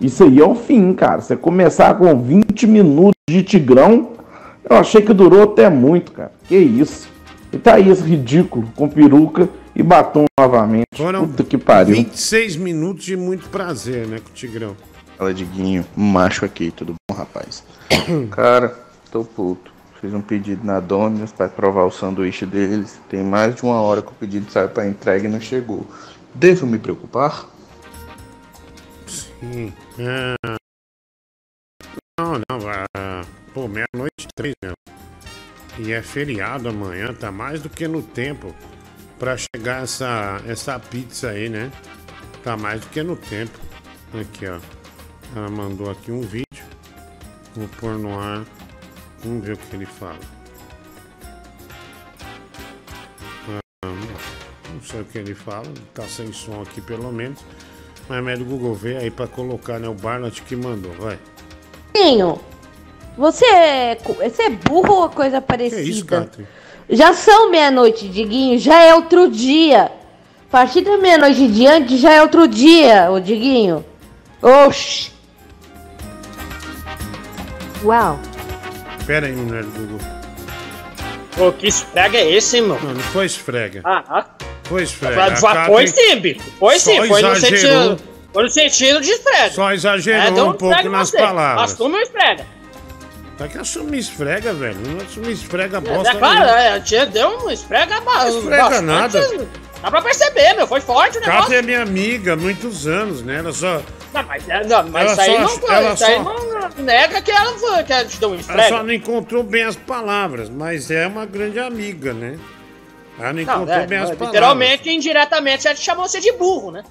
[0.00, 1.20] Isso aí é o fim, cara.
[1.20, 4.15] Você começar com 20 minutos de Tigrão,
[4.68, 6.32] eu achei que durou até muito, cara.
[6.46, 7.08] Que isso.
[7.52, 10.86] E tá aí esse ridículo, com peruca e batom novamente.
[10.94, 11.94] Foram Puta que pariu.
[11.94, 14.76] 26 minutos de muito prazer, né, com o Tigrão.
[15.16, 15.86] Fala, Diguinho.
[15.96, 17.64] Macho aqui, tudo bom, rapaz?
[18.32, 18.76] Cara,
[19.10, 19.72] tô puto.
[20.00, 23.00] Fiz um pedido na Domino's pra provar o sanduíche deles.
[23.08, 25.86] Tem mais de uma hora que o pedido saiu pra entrega e não chegou.
[26.34, 27.46] Devo me preocupar?
[29.06, 29.72] Sim.
[29.98, 30.56] Ah.
[32.18, 33.15] Não, não, ah,
[33.56, 34.74] pô, meia-noite três, meu.
[35.78, 38.54] E é feriado amanhã, tá mais do que no tempo
[39.18, 41.72] pra chegar essa, essa pizza aí, né?
[42.44, 43.58] Tá mais do que no tempo.
[44.12, 44.58] Aqui, ó.
[45.34, 46.44] Ela mandou aqui um vídeo.
[47.54, 48.44] Vou pôr no ar.
[49.24, 50.20] Vamos ver o que ele fala.
[53.48, 53.88] Ah,
[54.70, 57.42] não sei o que ele fala, tá sem som aqui pelo menos.
[58.06, 59.88] Mas do Google vê aí pra colocar, né?
[59.88, 61.18] O Barnett que mandou, vai.
[61.94, 62.38] Diguinho,
[63.16, 65.82] você é, você é burro ou coisa parecida?
[65.82, 66.48] Que isso, Catherine?
[66.88, 69.84] Já são meia-noite, Diguinho, já é outro dia.
[69.84, 73.84] A partir da meia-noite em diante já é outro dia, ô Diguinho.
[74.40, 75.10] Oxi.
[77.82, 78.18] Uau.
[79.06, 79.98] Pera aí, mulher do Google.
[81.36, 82.80] Pô, que esfrega é esse, hein, mano?
[82.82, 83.80] Não, não foi esfrega.
[83.84, 84.26] Ah, ah.
[84.64, 85.36] Foi esfrega.
[85.36, 86.40] Foi, foi, sim, bicho.
[86.58, 88.00] Foi sim, foi no sentido.
[88.32, 89.50] Foi no sentido de esfrega.
[89.50, 91.18] Só exagerou deu um pouco esfrega em nas você.
[91.18, 91.72] palavras.
[91.72, 92.46] Assume o esfrega.
[93.38, 94.78] Tá que assumir esfrega, velho.
[94.80, 96.12] Não assumir esfrega É, bosta.
[96.14, 96.60] é claro, nenhuma.
[96.60, 98.84] é, a tia deu um esfrega ba- Esfrega bastante.
[98.84, 99.46] nada.
[99.82, 100.66] Dá pra perceber, meu.
[100.66, 101.40] Foi forte o negócio.
[101.42, 103.38] Catherine é minha amiga há muitos anos, né?
[103.40, 103.82] Ela só.
[104.14, 107.20] Não, mas, é, não, mas Ela isso aí não ela Isso aí só- não nega
[107.20, 108.68] que ela, foi, que ela te deu um Ela esfrega.
[108.68, 112.38] só não encontrou bem as palavras, mas é uma grande amiga, né?
[113.18, 114.28] Ela não encontrou Não, é, bem as palavras.
[114.28, 116.82] literalmente, indiretamente, ela te chamou você de burro, né?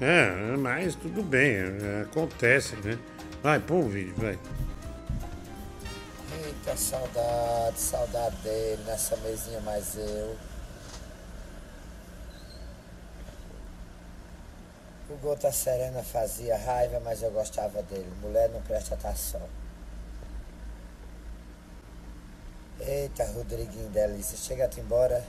[0.00, 2.98] É, mas tudo bem, é, acontece, né?
[3.42, 4.36] Vai, põe o vídeo, vai.
[6.60, 10.36] Eita, saudade, saudade dele nessa mesinha mais eu.
[15.08, 18.12] O Gota Serena fazia raiva, mas eu gostava dele.
[18.20, 19.40] Mulher não presta atenção.
[22.78, 25.24] Eita, Rodriguinho delícia, chega-te embora.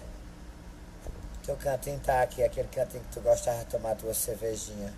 [1.45, 4.93] Teu cantinho tá aqui, aquele cantinho que tu gostava de tomar tua cervejinha.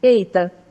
[0.00, 0.61] Eita.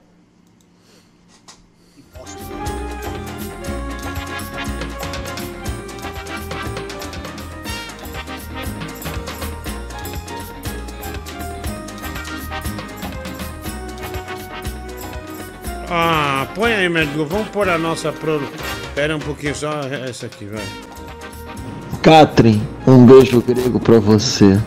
[15.94, 17.26] Ah, põe aí, médico.
[17.26, 18.42] Vamos pôr a nossa pro.
[18.96, 20.66] Pera um pouquinho só, essa aqui, vai.
[22.02, 24.58] Catherine, um beijo grego pra você.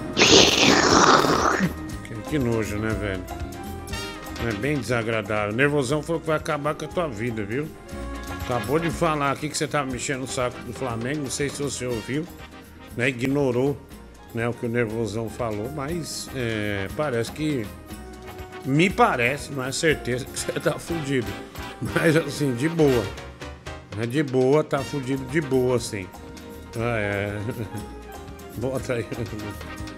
[2.05, 3.23] Que, que nojo, né, velho?
[4.47, 5.55] É bem desagradável.
[5.55, 7.67] O nervosão falou que vai acabar com a tua vida, viu?
[8.43, 11.63] Acabou de falar aqui que você tava mexendo o saco do Flamengo, não sei se
[11.63, 12.27] você ouviu,
[12.99, 13.09] né?
[13.09, 13.75] Ignorou
[14.35, 17.67] né, o que o nervosão falou, mas é, parece que.
[18.65, 21.27] Me parece, não é certeza que você tá fudido.
[21.83, 23.05] Mas assim, de boa.
[24.01, 26.07] É de boa, tá fudido de boa, assim.
[26.77, 27.39] Ah, é.
[28.59, 29.07] Bota aí.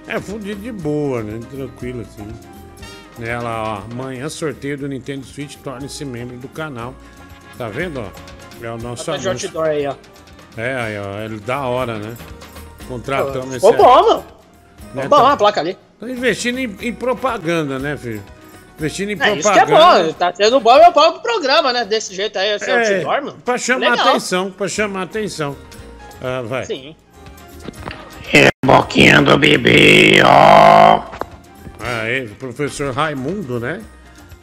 [0.08, 1.38] É fudido de boa, né?
[1.50, 2.26] Tranquilo assim.
[3.20, 6.94] Ela, ó, amanhã sorteio do Nintendo Switch, torne-se membro do canal.
[7.56, 8.08] Tá vendo, ó?
[8.64, 9.60] É o nosso de anúncio.
[9.62, 9.94] aí, ó.
[10.56, 12.14] É, aí, ó, ele da hora, né?
[12.88, 14.24] Contratamos esse- bom, mano.
[14.94, 15.76] né, bom tá- a placa ali.
[15.98, 18.22] Tá investindo em, em propaganda, né, filho?
[18.78, 20.00] Investindo em É, isso que propaganda.
[20.00, 20.12] é bom.
[20.12, 21.84] Tá sendo bom meu próprio programa, né?
[21.84, 23.36] Desse jeito aí, esse É, outdoor, mano.
[23.44, 24.08] pra chamar Legal.
[24.08, 25.56] atenção, pra chamar atenção.
[26.22, 26.64] Ah, vai.
[26.66, 26.94] Sim.
[28.34, 31.00] É boquinha do bebê, ó.
[31.80, 33.80] Aí, professor Raimundo, né?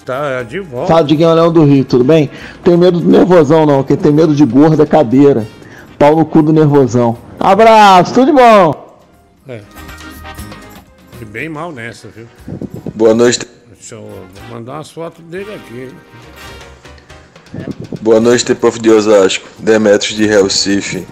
[0.05, 0.87] Tá de volta.
[0.87, 2.29] Fala, Diguinho Leão do Rio, tudo bem?
[2.63, 5.45] Tem medo do nervosão não, quem tem medo de gordo é cadeira.
[5.97, 7.17] Pau no cu do nervosão.
[7.39, 8.99] Abraço, tudo de bom.
[9.47, 9.61] É.
[11.13, 12.27] Fui bem mal nessa, viu?
[12.95, 13.39] Boa noite,
[13.83, 15.89] Deixa eu vou mandar umas fotos dele aqui.
[18.01, 21.05] boa noite, Prof de Osasco, Demetrios de Recife.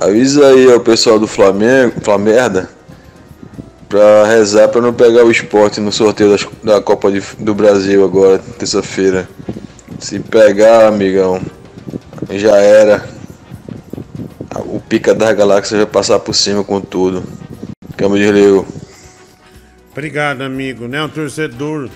[0.00, 2.70] Avisa aí ao pessoal do Flamengo, Flamerda,
[3.86, 8.02] pra rezar pra não pegar o esporte no sorteio das- da Copa de- do Brasil
[8.02, 9.28] agora, terça-feira.
[10.00, 11.38] Se pegar, amigão,
[12.30, 13.06] já era.
[14.64, 17.22] O pica das galáxias vai passar por cima com tudo.
[17.94, 18.64] Cama de.
[19.92, 21.02] Obrigado, amigo, né?
[21.02, 21.90] Um torcedor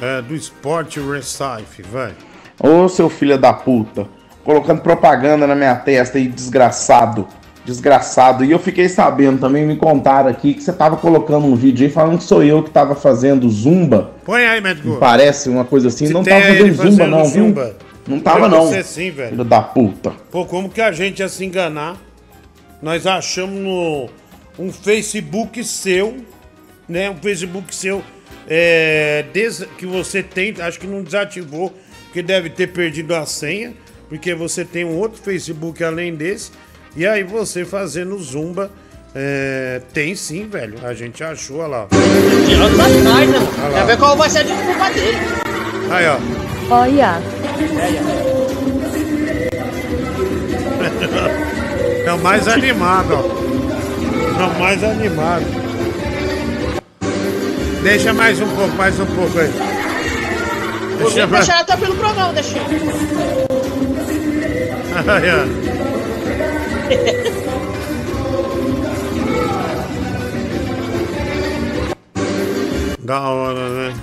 [0.00, 2.12] é, do Esporte Recife, vai.
[2.60, 4.06] Ô seu filho da puta,
[4.44, 7.26] colocando propaganda na minha testa aí, desgraçado.
[7.64, 8.44] Desgraçado.
[8.44, 11.92] E eu fiquei sabendo também, me contaram aqui que você tava colocando um vídeo aí
[11.92, 14.12] falando que sou eu que tava fazendo zumba.
[14.24, 14.96] Põe aí, médico.
[14.98, 16.06] Parece uma coisa assim.
[16.06, 17.64] Se não tava fazendo zumba, não, zumba.
[17.64, 17.74] viu?
[18.08, 18.66] Não tava, não.
[18.66, 19.30] você sim, velho.
[19.30, 20.12] Filho da puta.
[20.30, 21.96] Pô, como que a gente ia se enganar?
[22.80, 24.08] Nós achamos no
[24.58, 26.16] um Facebook seu,
[26.88, 27.10] né?
[27.10, 28.02] Um Facebook seu
[28.48, 31.72] é, des- que você tem, acho que não desativou,
[32.04, 33.72] porque deve ter perdido a senha,
[34.08, 36.50] porque você tem um outro Facebook além desse.
[36.96, 38.70] E aí você fazendo zumba.
[39.14, 40.78] é, tem sim, velho.
[40.84, 41.88] A gente achou, olha lá.
[41.90, 43.38] Né?
[43.64, 43.74] Olha.
[43.74, 45.16] Quer ver qual vai ser a desculpa dele.
[45.90, 46.18] Aí, ó.
[46.74, 47.20] Olha.
[52.06, 54.42] É o mais animado, ó.
[54.42, 55.67] É o mais animado.
[57.82, 59.50] Deixa mais um pouco, mais um pouco aí.
[60.98, 61.46] Deixa mais.
[61.46, 63.48] deixar até pelo programa, ó.
[73.00, 73.94] Da hora, né?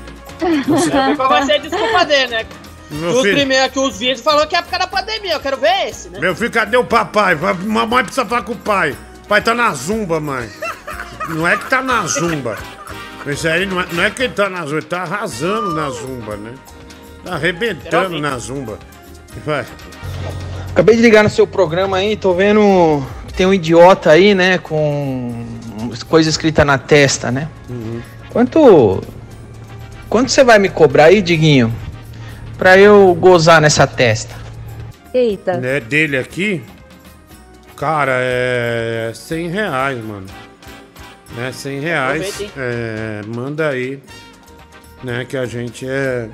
[1.15, 2.45] Qual vai ser a desculpa dele, né?
[2.91, 3.35] Meu os filho.
[3.35, 5.33] primeiros que os vídeos falou que é por causa da pandemia.
[5.33, 6.19] Eu quero ver esse, né?
[6.19, 7.35] Meu filho, cadê o papai?
[7.35, 8.95] Vai- Mamãe precisa falar com o pai.
[9.23, 10.49] O pai tá na zumba, mãe.
[11.29, 12.57] Não é que tá na zumba.
[13.27, 15.89] Isso aí não é, não é que ele tá na zumba, ele tá arrasando na
[15.89, 16.53] zumba, né?
[17.23, 18.77] Tá arrebentando na zumba.
[19.43, 19.65] Vai.
[20.69, 24.57] Acabei de ligar no seu programa aí, tô vendo que tem um idiota aí, né,
[24.57, 25.45] com
[26.07, 27.49] coisa escrita na testa, né?
[28.29, 29.01] Quanto
[30.09, 31.73] quanto você vai me cobrar aí, Diguinho?
[32.57, 34.35] Pra eu gozar nessa testa?
[35.13, 35.53] Eita.
[35.63, 36.61] É dele aqui?
[37.75, 40.25] Cara, é 100 reais, mano.
[41.35, 42.41] Né, 100 reais.
[42.57, 44.01] É, manda aí.
[45.03, 46.29] Né, que a gente é.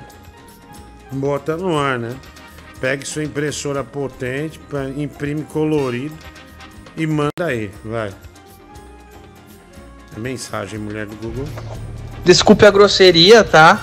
[1.10, 2.16] Bota no ar, né?
[2.80, 4.58] Pegue sua impressora potente,
[4.96, 6.16] imprime colorido
[6.96, 8.12] e manda aí, vai.
[10.16, 11.44] É mensagem, mulher do Google.
[12.24, 13.80] Desculpe a grosseria, tá?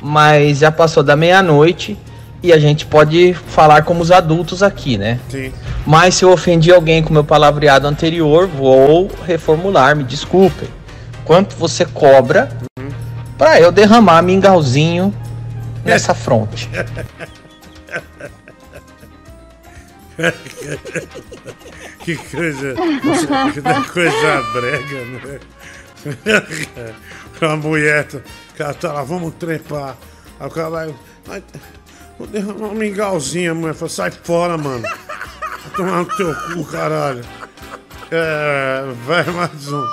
[0.00, 1.96] Mas já passou da meia-noite
[2.42, 5.20] e a gente pode falar como os adultos aqui, né?
[5.28, 5.52] Sim.
[5.86, 10.68] Mas se eu ofendi alguém com meu palavreado anterior, vou reformular, me desculpem.
[11.24, 12.48] Quanto você cobra
[13.38, 15.14] pra eu derramar mingauzinho
[15.84, 16.68] nessa fronte?
[22.00, 22.74] que coisa.
[23.52, 23.62] Que
[23.92, 25.40] coisa brega, né?
[27.40, 28.22] A mulher, o
[28.56, 29.96] cara tá lá, vamos trepar.
[30.38, 30.94] Aí o cara vai.
[32.22, 34.82] Vou derramar um mingauzinho, a mulher fala, sai fora, mano.
[34.82, 37.24] Vai tomar no teu cu, caralho.
[38.10, 39.84] É, vai mais um.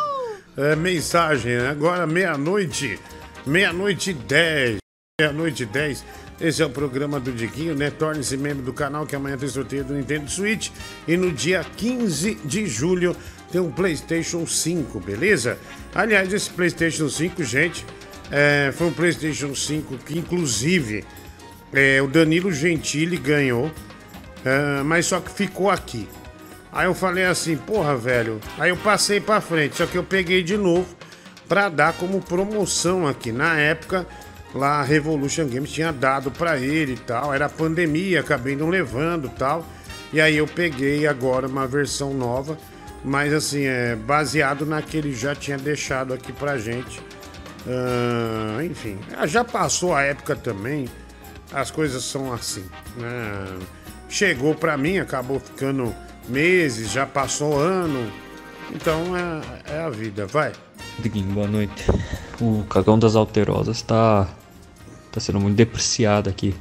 [0.56, 1.70] É, mensagem, né?
[1.70, 3.00] Agora meia-noite.
[3.48, 4.78] Meia-noite e dez.
[5.20, 6.06] Meia-noite e dez.
[6.40, 7.90] Esse é o programa do Diguinho, né?
[7.90, 10.70] Torne-se membro do canal que amanhã tem sorteio do Nintendo Switch.
[11.08, 13.16] E no dia 15 de julho
[13.52, 15.58] tem um PlayStation 5, beleza?
[15.96, 17.86] Aliás, esse PlayStation 5, gente,
[18.30, 21.04] é, foi um PlayStation 5 que, inclusive,
[21.74, 23.72] é, o Danilo Gentili ganhou,
[24.44, 26.08] é, mas só que ficou aqui.
[26.72, 28.40] Aí eu falei assim, porra, velho.
[28.58, 30.88] Aí eu passei pra frente, só que eu peguei de novo
[31.48, 33.32] pra dar como promoção aqui.
[33.32, 34.06] Na época,
[34.54, 37.34] lá a Revolution Games tinha dado pra ele e tal.
[37.34, 39.66] Era pandemia, acabei não levando e tal.
[40.14, 42.58] E aí eu peguei agora uma versão nova,
[43.04, 47.00] mas assim, é baseado na que ele já tinha deixado aqui pra gente
[47.68, 48.98] Ah, enfim,
[49.28, 50.90] já passou a época também.
[51.52, 52.66] As coisas são assim.
[52.98, 53.60] né?
[54.08, 55.94] Chegou pra mim, acabou ficando
[56.28, 58.12] meses, já passou ano.
[58.74, 60.52] Então é, é a vida, vai.
[61.00, 61.86] Diguinho, boa noite.
[62.42, 64.28] O cagão das alterosas tá,
[65.12, 66.56] tá sendo muito depreciado aqui.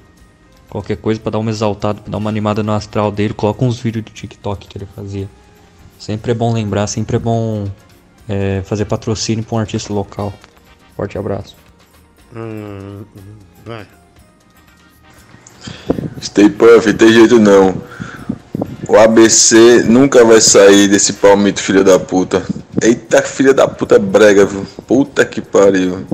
[0.69, 3.79] Qualquer coisa pra dar uma exaltada, pra dar uma animada no astral dele, coloca uns
[3.79, 5.29] vídeos do TikTok que ele fazia.
[5.99, 7.67] Sempre é bom lembrar, sempre é bom
[8.29, 10.33] é, fazer patrocínio pra um artista local.
[10.95, 11.57] Forte abraço.
[12.35, 13.03] Ah,
[13.65, 13.87] vai.
[16.21, 17.75] Stay Puff, tem jeito não.
[18.89, 22.43] O ABC nunca vai sair desse palmito, filha da puta.
[22.81, 24.67] Eita, filha da puta brega, viu?
[24.87, 26.07] Puta que pariu.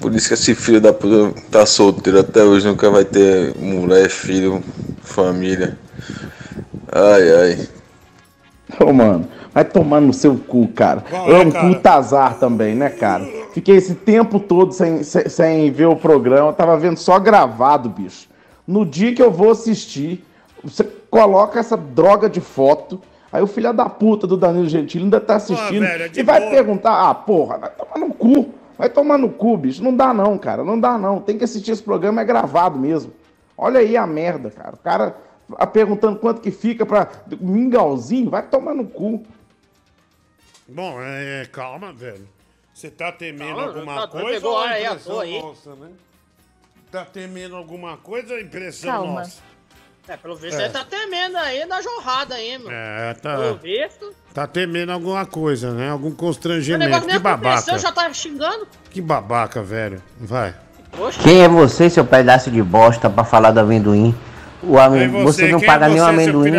[0.00, 4.08] Por isso que esse filho da puta tá solteiro até hoje, nunca vai ter mulher,
[4.08, 4.62] filho,
[5.02, 5.78] família.
[6.90, 7.68] Ai, ai.
[8.80, 11.04] Ô, mano, vai tomar no seu cu, cara.
[11.08, 11.68] Qual é é, um cara?
[11.68, 13.24] puta azar também, né, cara?
[13.52, 18.28] Fiquei esse tempo todo sem, sem, sem ver o programa, tava vendo só gravado, bicho.
[18.66, 20.24] No dia que eu vou assistir,
[20.62, 23.00] você coloca essa droga de foto,
[23.32, 26.40] aí o filho da puta do Danilo Gentili ainda tá assistindo velho, é e vai
[26.40, 26.50] boa.
[26.50, 28.54] perguntar: ah, porra, vai tomar no cu.
[28.78, 29.82] Vai tomar no cu, bicho.
[29.82, 30.64] Não dá não, cara.
[30.64, 31.20] Não dá não.
[31.20, 33.12] Tem que assistir esse programa, é gravado mesmo.
[33.56, 34.74] Olha aí a merda, cara.
[34.74, 35.16] O cara
[35.58, 37.08] ah, perguntando quanto que fica pra
[37.40, 39.22] mingauzinho, vai tomar no cu.
[40.66, 42.26] Bom, é, é, calma, velho.
[42.80, 45.42] Você tá temendo alguma tá- coisa pegou ou é à impressão aí.
[45.42, 45.88] nossa, né?
[46.90, 49.20] Tá temendo alguma coisa ou é impressão Calma.
[49.20, 49.38] nossa?
[50.08, 50.64] É, pelo visto É.
[50.64, 52.70] ele tá temendo aí na jorrada aí, meu.
[52.70, 54.14] É, Pelo tá, visto.
[54.32, 55.90] tá temendo alguma coisa, né?
[55.90, 57.06] Algum O constrangimento.
[57.06, 57.50] Que babaca.
[57.50, 58.66] aconteceu, já tá xingando.
[58.90, 60.02] Que babaca, velho.
[60.18, 60.54] Vai.
[61.22, 64.14] Quem é você, seu pedaço de bosta, pra falar do amendoim?
[64.62, 65.48] O é você, você?
[65.52, 66.52] não Quem é paga nem o amendoim.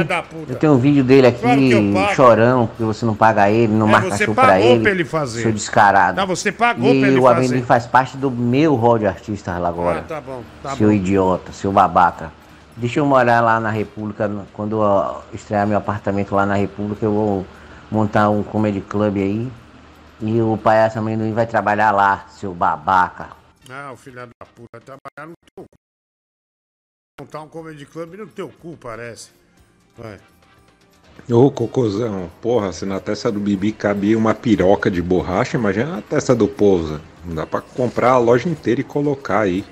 [0.50, 3.92] Eu tenho um vídeo dele aqui Claro chorão, porque você não paga ele, não É,
[3.92, 4.82] marca show pra ele.
[4.82, 5.44] pra ele fazer.
[5.44, 6.18] Seu descarado.
[6.18, 7.38] Não, você pagou e o fazer.
[7.38, 10.00] amendoim faz parte do meu rol de artistas lá agora.
[10.00, 10.94] Ah, tá bom, tá seu bom.
[10.94, 12.32] idiota, seu babaca.
[12.76, 17.12] Deixa eu morar lá na República, quando eu estrear meu apartamento lá na República, eu
[17.14, 17.46] vou
[17.92, 19.52] montar um comedy club aí.
[20.22, 23.28] E o palhaço amendoim vai trabalhar lá, seu babaca.
[23.70, 25.66] Ah, o filho da puta vai trabalhar no teu.
[27.22, 29.30] Montar um comedy club no teu cu, parece.
[29.96, 30.18] Vai.
[31.30, 36.02] Ô, cocôzão, porra, se na testa do Bibi cabia uma piroca de borracha, imagina na
[36.02, 37.00] testa do Pousa.
[37.24, 39.64] Não dá pra comprar a loja inteira e colocar aí.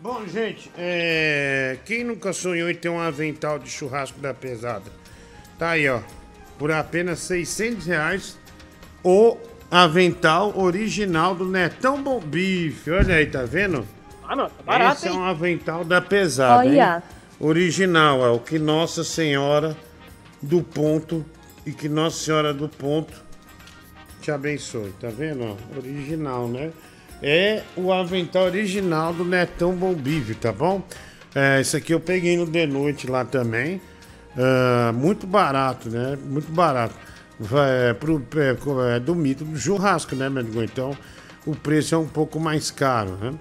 [0.00, 1.76] Bom, gente, é...
[1.84, 4.90] quem nunca sonhou em ter um avental de churrasco da pesada?
[5.58, 6.00] Tá aí, ó.
[6.58, 8.38] Por apenas 600 reais,
[9.04, 9.36] o
[9.70, 12.90] avental original do Netão Bom Bife.
[12.90, 13.86] Olha aí, tá vendo?
[14.28, 15.18] Ah, não, tá barato, Esse é hein?
[15.18, 16.72] um avental da pesada, hein?
[16.72, 17.02] Olha.
[17.38, 19.76] Original, é o que Nossa Senhora
[20.42, 21.24] do Ponto
[21.64, 23.12] e que Nossa Senhora do Ponto
[24.20, 25.44] te abençoe, tá vendo?
[25.44, 25.78] ó?
[25.78, 26.72] Original, né?
[27.22, 30.82] É o avental original do Netão Bombive, tá bom?
[31.34, 33.80] É, esse aqui eu peguei no de noite lá também.
[34.36, 36.18] Ah, muito barato, né?
[36.24, 36.94] Muito barato.
[37.38, 40.62] Vai, é, pro, é, é do mito do churrasco, né, meu amigo?
[40.62, 40.96] Então
[41.44, 43.34] o preço é um pouco mais caro, né?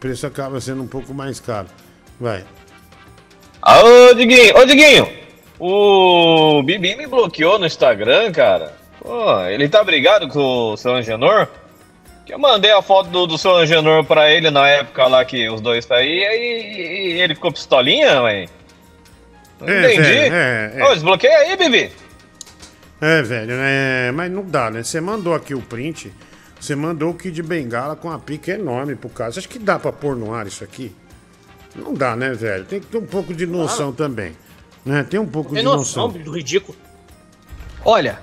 [0.00, 1.68] Preço acaba sendo um pouco mais caro.
[2.20, 2.44] Vai.
[3.62, 5.08] Ô, Diguinho, ô, Diguinho!
[5.58, 8.74] O Bibi me bloqueou no Instagram, cara.
[9.00, 11.48] Pô, ele tá brigado com o seu Angenor?
[12.26, 15.48] Que eu mandei a foto do, do seu Angenor pra ele na época lá que
[15.48, 18.48] os dois saíam e, e ele ficou pistolinha, mãe.
[19.60, 20.02] Não É, entendi.
[20.02, 20.84] velho, é, é.
[20.84, 21.90] Ô, desbloqueia aí, Bibi.
[23.00, 24.82] É, velho, é, mas não dá, né?
[24.82, 26.12] Você mandou aqui o print,
[26.60, 29.38] você mandou o Kid Bengala com uma pica enorme pro caso.
[29.38, 30.94] Acho que dá pra pôr no ar isso aqui?
[31.74, 32.64] Não dá, né, velho?
[32.64, 34.34] Tem que ter um pouco de noção também.
[34.84, 35.04] Né?
[35.04, 36.22] Tem um pouco Tem de noção noção.
[36.22, 36.76] do ridículo.
[37.84, 38.18] Olha,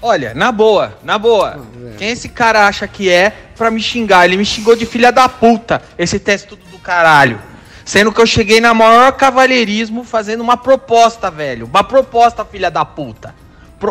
[0.00, 1.66] olha, na boa, na boa.
[1.98, 4.24] Quem esse cara acha que é pra me xingar?
[4.26, 7.40] Ele me xingou de filha da puta, esse teste tudo do caralho.
[7.84, 11.66] Sendo que eu cheguei na maior cavalheirismo fazendo uma proposta, velho.
[11.66, 13.34] Uma proposta, filha da puta.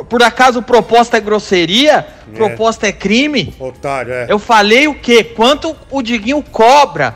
[0.05, 2.07] Por acaso proposta é grosseria?
[2.33, 2.35] É.
[2.35, 3.53] Proposta é crime?
[3.59, 4.25] Otário, é.
[4.29, 5.21] Eu falei o quê?
[5.23, 7.15] Quanto o Diguinho cobra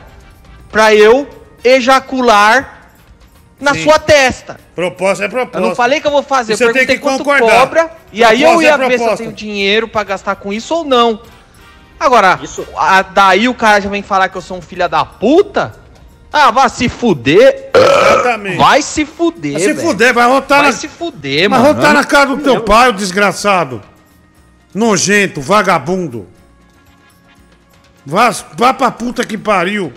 [0.70, 1.26] pra eu
[1.64, 2.90] ejacular
[3.58, 3.84] na Sim.
[3.84, 4.60] sua testa?
[4.74, 5.58] Proposta é proposta.
[5.58, 7.60] Eu não falei que eu vou fazer, eu Você tem perguntei que quanto concordar.
[7.60, 9.16] cobra, e aí eu Proposta é ia ver se eu proposta.
[9.24, 11.20] tenho dinheiro pra gastar com isso ou não.
[11.98, 12.38] Agora,
[12.76, 15.74] a- daí o cara já vem falar que eu sou um filho da puta?
[16.38, 17.70] Ah, vai se fuder.
[17.74, 18.58] Exatamente.
[18.58, 20.76] Vai se fuder, Vai se fuder, vai rotar Vai na...
[20.76, 21.72] se fuder, Vai mano.
[21.72, 23.82] rotar na cara do teu pai, o desgraçado.
[24.74, 26.26] Nojento, vagabundo.
[28.04, 29.90] Vá, vá pra puta que pariu.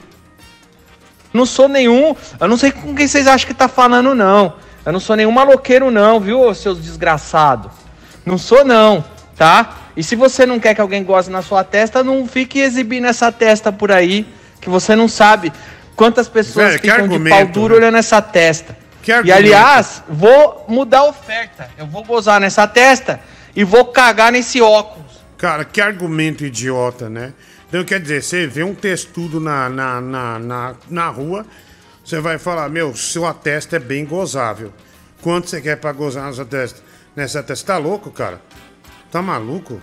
[1.34, 2.16] Não sou nenhum.
[2.40, 4.53] Eu não sei com quem vocês acham que tá falando, não.
[4.86, 7.70] Eu não sou nenhum maloqueiro, não, viu, seus desgraçados?
[8.26, 9.03] Não sou, não,
[9.36, 9.76] tá?
[9.98, 13.30] E se você não quer que alguém goze na sua testa, não fique exibindo essa
[13.30, 14.26] testa por aí,
[14.61, 15.52] que você não sabe
[15.99, 17.81] quantas pessoas Velho, que ficam de pau duro né?
[17.81, 18.77] olhando essa testa.
[19.03, 21.69] Que E aliás, vou mudar a oferta.
[21.77, 23.19] Eu vou gozar nessa testa
[23.53, 25.19] e vou cagar nesse óculos.
[25.38, 27.34] Cara, que argumento idiota, né?
[27.67, 31.45] Então, quer dizer, você vê um textudo na, na, na, na, na rua,
[32.03, 34.71] você vai falar, meu, sua testa é bem gozável.
[35.21, 36.80] Quanto você quer pra gozar nessa testa?
[37.13, 37.73] Nessa testa?
[37.73, 38.41] Tá louco, cara?
[39.11, 39.81] Tá maluco?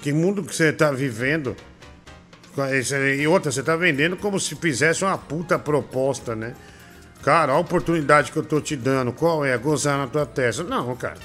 [0.00, 1.54] Que mundo que você tá vivendo?
[3.20, 6.54] E outra, você tá vendendo como se fizesse uma puta proposta, né?
[7.22, 9.56] Cara, a oportunidade que eu tô te dando, qual é?
[9.58, 10.64] Gozar na tua testa.
[10.64, 11.18] Não, cara.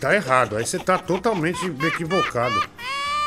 [0.00, 0.56] Tá errado.
[0.56, 2.60] Aí você tá totalmente equivocado.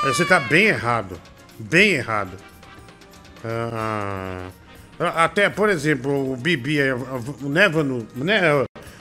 [0.04, 1.20] Aí você tá bem errado.
[1.58, 2.32] Bem errado.
[3.44, 4.50] Ah,
[5.00, 7.70] até, por exemplo, o Bibi, o né?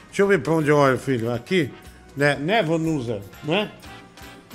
[0.06, 1.32] Deixa eu ver pra onde eu olho, filho.
[1.32, 1.70] Aqui.
[2.16, 3.68] Né, Nevanusa, não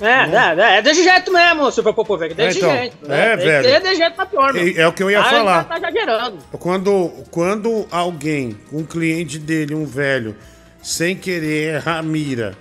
[0.00, 0.06] é?
[0.06, 2.96] É, é, é, é desse jeito mesmo, Super Popovic, desse Então, jeito.
[3.10, 3.68] é, Tem velho.
[3.68, 4.56] ser desse jeito pra pior.
[4.56, 5.64] É- é o que eu ia Aí falar.
[5.64, 6.38] Tá exagerando.
[6.58, 10.36] Quando, quando alguém, um cliente dele, um velho,
[10.82, 12.54] sem querer errar a mira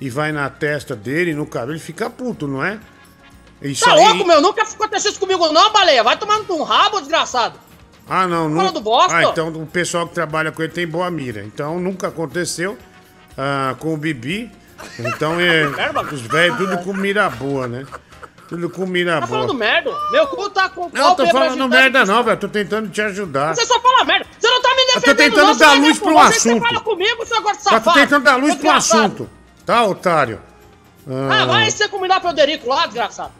[0.00, 2.78] e vai na testa dele, no cabelo, ele fica puto, não é?
[3.62, 4.40] Isso Tá aí- louco, meu?
[4.42, 6.02] Nunca aconteceu isso comigo não, baleia.
[6.02, 7.58] Vai tomando um rabo, desgraçado.
[8.06, 8.58] Ah, não, não.
[8.58, 9.16] Falando bosta.
[9.16, 11.42] Ah, então o pessoal que trabalha com ele tem boa mira.
[11.42, 12.76] Então nunca aconteceu
[13.38, 14.52] ah, com o Bibi.
[14.98, 15.66] Então é.
[16.12, 17.84] Os velhos tudo com mira boa, né?
[18.48, 19.40] Tudo com mira Tá boa.
[19.40, 19.90] falando merda.
[20.12, 22.36] Meu cu tá com Não, eu tô falando merda não, velho.
[22.38, 23.54] Tô tentando te ajudar.
[23.56, 24.26] Você só fala merda.
[24.38, 25.56] Você não tá me Eu tô defendendo, tentando não.
[25.56, 26.60] Dar luz pro você, assunto.
[26.62, 28.00] Você fala comigo, seu Tá safado.
[28.00, 29.30] tentando dar luz pro assunto.
[29.64, 30.40] Tá, otário?
[31.08, 33.32] Ah, vai você combinar Frederico lá, desgraçado.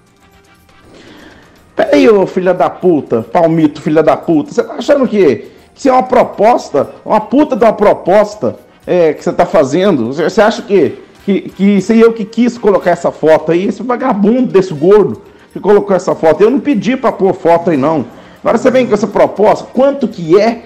[1.77, 4.53] Peraí, ô filha da puta, palmito, filha da puta.
[4.53, 8.57] Você tá achando que, que isso é uma proposta, uma puta de uma proposta
[8.87, 10.07] é, que você tá fazendo?
[10.07, 13.67] Você você acha que, que, que sei eu que quis colocar essa foto aí?
[13.67, 15.23] Esse vagabundo desse gordo
[15.53, 16.43] que colocou essa foto.
[16.43, 18.07] Eu não pedi pra pôr foto aí, não.
[18.41, 20.65] Agora você vem com essa proposta, quanto que é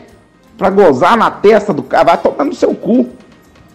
[0.56, 2.04] pra gozar na testa do cara?
[2.04, 3.08] Vai tomar no seu cu.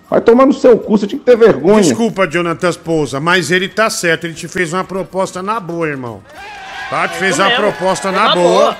[0.09, 1.81] Vai tomar no seu cu, você tinha que ter vergonha.
[1.81, 4.25] Desculpa, Jonathan Pousa, mas ele tá certo.
[4.25, 6.21] Ele te fez uma proposta na boa, irmão.
[6.89, 7.07] Tá?
[7.07, 7.63] Te fez isso uma mesmo.
[7.63, 8.61] proposta É na na boa.
[8.61, 8.77] boa.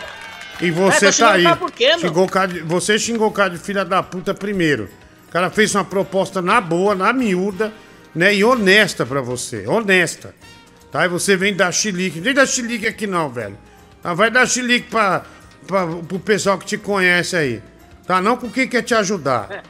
[0.62, 1.46] E você É, tá aí.
[1.76, 1.98] quê?
[2.00, 4.88] Xingou cara de- você xingou o cara de filha da puta primeiro.
[5.28, 7.74] O cara fez uma proposta na boa, na miúda,
[8.16, 8.34] né?
[8.36, 9.66] E honesta pra você.
[9.68, 10.34] Honesta.
[10.92, 11.06] Tá?
[11.06, 12.20] E você vem dar chilique.
[12.20, 13.58] Nem dar chilique aqui não, velho.
[14.02, 14.14] Tá?
[14.14, 15.24] Vai dar chilique pra,
[15.66, 17.62] pra, pro pessoal que te conhece aí.
[18.06, 18.22] Tá?
[18.22, 19.64] Não com quem quer te ajudar.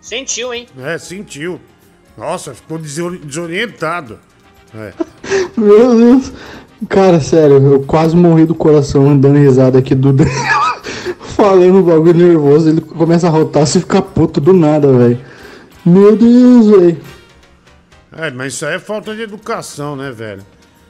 [0.00, 0.66] Sentiu, hein?
[0.78, 1.60] É, sentiu.
[2.16, 4.18] Nossa, ficou desori- desorientado.
[4.74, 4.92] É.
[5.56, 6.32] Meu Deus.
[6.88, 10.36] Cara, sério, eu quase morri do coração dando risada aqui do Daniel.
[11.36, 15.20] Falando um bagulho nervoso, ele começa a rotar, você fica puto do nada, velho.
[15.84, 16.96] Meu Deus, velho.
[18.18, 20.44] É, mas isso aí é falta de educação, né, velho?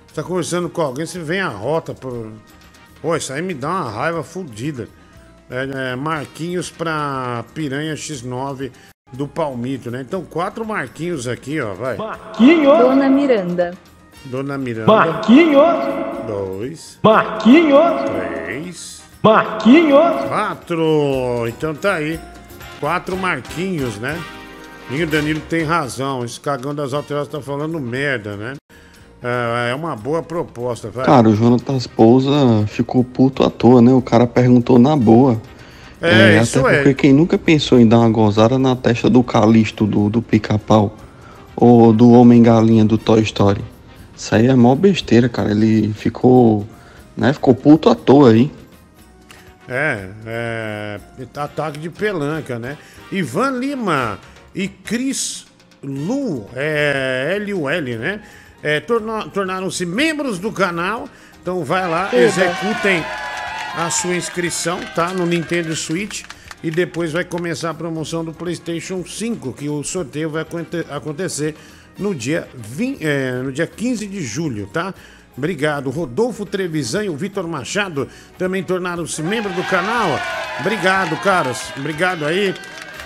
[0.07, 1.93] Você tá conversando com alguém, você vem a rota.
[1.93, 2.33] Por...
[3.03, 4.89] Pô, isso aí me dá uma raiva fodida.
[5.51, 8.73] É, é, marquinhos pra Piranha X9
[9.13, 10.01] do Palmito, né?
[10.01, 11.99] Então, quatro marquinhos aqui, ó, vai.
[11.99, 12.79] Marquinhos.
[12.79, 13.75] Dona Miranda.
[14.25, 14.87] Dona Miranda.
[14.87, 15.67] Marquinhos.
[16.27, 16.99] Dois.
[17.03, 18.11] Marquinhos.
[18.47, 19.03] Três.
[19.23, 20.29] Marquinhos.
[20.29, 21.47] Quatro.
[21.47, 22.19] Então tá aí.
[22.81, 24.19] Quatro marquinhos, né?
[24.91, 26.25] E o Danilo tem razão.
[26.25, 28.55] Esse cagão das alterações tá falando merda, né?
[29.23, 31.05] É, é uma boa proposta, vai.
[31.05, 33.93] Cara, o Jonathan Pousa ficou puto à toa, né?
[33.93, 35.41] O cara perguntou na boa.
[36.01, 36.77] É, isso até é.
[36.77, 40.97] porque quem nunca pensou em dar uma gozada na testa do Calisto do, do pica-pau
[41.57, 43.65] ou do Homem-Galinha do Toy Story.
[44.17, 45.51] Isso aí é mó besteira, cara.
[45.51, 46.67] Ele ficou,
[47.17, 47.33] né?
[47.33, 48.51] Ficou puto à toa aí.
[49.69, 51.01] É, é.
[51.37, 52.79] Ataque de pelanca, né?
[53.11, 54.19] Ivan Lima
[54.59, 55.47] e Cris
[55.83, 58.21] Lu, é, L-U-L, né?
[58.63, 61.09] É, Tornaram-se membros do canal.
[61.41, 62.17] Então vai lá, Eba.
[62.23, 63.05] executem
[63.77, 65.09] a sua inscrição, tá?
[65.15, 66.23] No Nintendo Switch.
[66.63, 71.55] E depois vai começar a promoção do PlayStation 5, que o sorteio vai aconte- acontecer
[71.97, 74.93] no dia, 20, é, no dia 15 de julho, tá?
[75.37, 75.89] Obrigado.
[75.89, 80.19] Rodolfo Trevisan e o Vitor Machado também tornaram-se membros do canal.
[80.59, 81.73] Obrigado, caras.
[81.77, 82.53] Obrigado aí.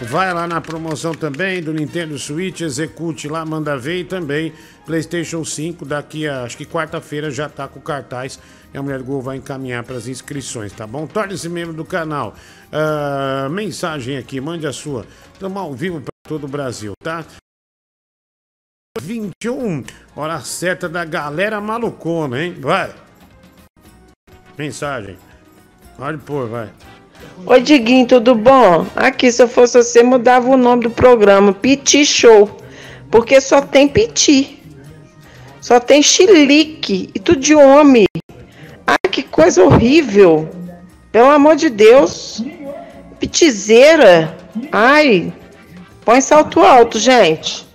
[0.09, 4.53] Vai lá na promoção também do Nintendo Switch, execute lá, manda ver e também
[4.85, 5.85] PlayStation 5.
[5.85, 8.39] Daqui a acho que quarta-feira já tá com cartaz
[8.75, 11.07] e a Mulher do Gol vai encaminhar para as inscrições, tá bom?
[11.07, 12.35] Torne-se membro do canal.
[12.73, 15.07] Ah, mensagem aqui, mande a sua.
[15.33, 17.25] Estamos ao vivo para todo o Brasil, tá?
[19.01, 19.85] 21,
[20.17, 22.57] hora certa da galera malucona, hein?
[22.61, 22.93] Vai.
[24.59, 25.17] Mensagem.
[25.97, 26.71] Pode pôr, vai.
[27.45, 28.87] Oi, Diguinho, tudo bom?
[28.95, 32.49] Aqui, se eu fosse você, mudava o nome do programa, Piti Show,
[33.11, 34.63] porque só tem Piti.
[35.61, 38.07] Só tem chilique e tudo de homem.
[38.87, 40.49] Ai, que coisa horrível.
[41.13, 42.43] Pelo amor de Deus.
[43.21, 44.37] Pitizeira.
[44.73, 45.33] Ai.
[46.05, 47.67] Põe salto alto, gente.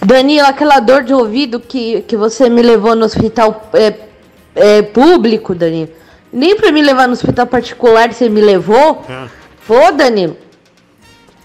[0.00, 3.94] Danilo, aquela dor de ouvido que, que você me levou no hospital é,
[4.54, 5.90] é, público, Danilo.
[6.34, 9.04] Nem pra me levar no hospital particular você me levou.
[9.68, 10.36] Pô, Danilo.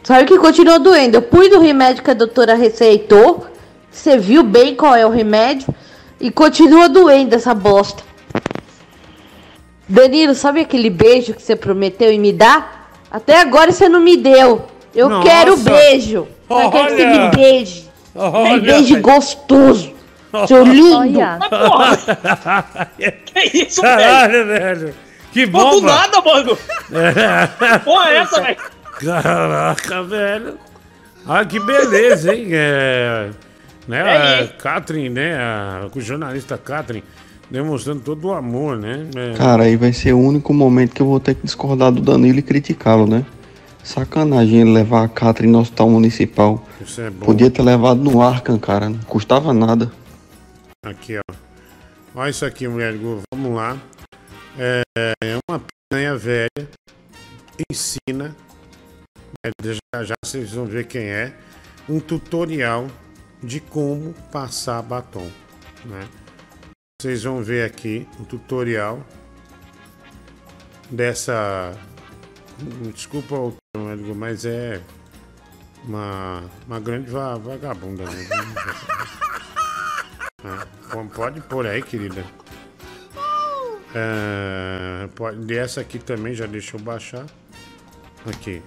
[0.01, 1.17] Sabe que continua doendo.
[1.17, 3.45] Eu pus o remédio que a doutora receitou.
[3.91, 5.67] Você viu bem qual é o remédio.
[6.19, 8.01] E continua doendo essa bosta.
[9.87, 12.91] Danilo, sabe aquele beijo que você prometeu em me dar?
[13.11, 14.63] Até agora você não me deu.
[14.95, 15.29] Eu Nossa.
[15.29, 16.27] quero beijo.
[16.49, 17.89] Eu quero que você me beije.
[18.15, 18.53] Olha.
[18.53, 19.98] Me beije gostoso.
[20.47, 20.95] Seu lindo.
[20.95, 21.39] Olha.
[23.25, 24.93] Que isso, Caralho, velho.
[25.31, 25.71] Que Pô, bom.
[25.79, 26.57] do nada, mano.
[27.85, 28.57] Porra, é essa, velho?
[28.99, 30.57] Caraca, velho.
[31.27, 32.47] Olha que beleza, hein?
[32.51, 33.29] É,
[33.87, 35.35] né, É, a Catherine, né?
[35.37, 37.03] A, o jornalista Catherine
[37.49, 39.07] demonstrando todo o amor, né?
[39.15, 42.01] É, Cara, aí vai ser o único momento que eu vou ter que discordar do
[42.01, 43.25] Danilo e criticá-lo, né?
[43.83, 46.63] Sacanagem ele levar a Catherine no hospital municipal.
[46.81, 47.25] Isso é bom.
[47.25, 48.89] Podia ter levado no Arkham, cara.
[48.89, 49.91] Não custava nada.
[50.85, 51.33] Aqui, ó.
[52.15, 52.93] Olha isso aqui, mulher.
[53.33, 53.77] Vamos lá.
[54.57, 54.81] É,
[55.23, 55.61] é uma
[55.91, 56.69] piranha velha.
[57.69, 58.35] Ensina.
[59.91, 61.33] Já já vocês vão ver quem é.
[61.87, 62.87] Um tutorial
[63.43, 65.29] de como passar batom.
[65.85, 66.07] Né?
[67.01, 69.05] Vocês vão ver aqui um tutorial
[70.89, 71.73] dessa.
[72.93, 74.81] Desculpa o termo, mas é
[75.83, 78.03] uma, uma grande va- vagabunda.
[78.03, 78.27] Né?
[80.91, 82.23] Pô- Pode pôr aí, querida.
[83.93, 87.25] É, pode, essa aqui também já deixa eu baixar.
[88.25, 88.61] Aqui.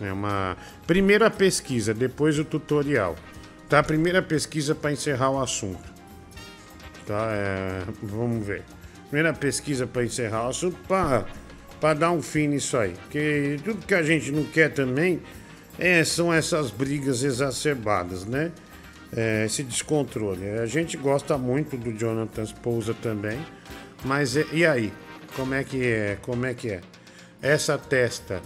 [0.00, 0.56] É uma
[0.86, 3.16] primeira pesquisa, depois o tutorial.
[3.68, 3.82] Tá?
[3.82, 5.82] Primeira pesquisa para encerrar o assunto.
[7.06, 7.28] Tá?
[7.32, 8.62] É, vamos ver.
[9.08, 12.92] Primeira pesquisa para encerrar o assunto para dar um fim nisso aí.
[12.92, 15.20] Porque tudo que a gente não quer também
[15.78, 18.52] é, são essas brigas exacerbadas, né?
[19.16, 20.48] É, esse descontrole.
[20.60, 23.44] A gente gosta muito do Jonathan Spousa também,
[24.04, 24.92] mas é- e aí?
[25.34, 26.18] Como é que é?
[26.22, 26.80] Como é que é?
[27.42, 28.40] Essa testa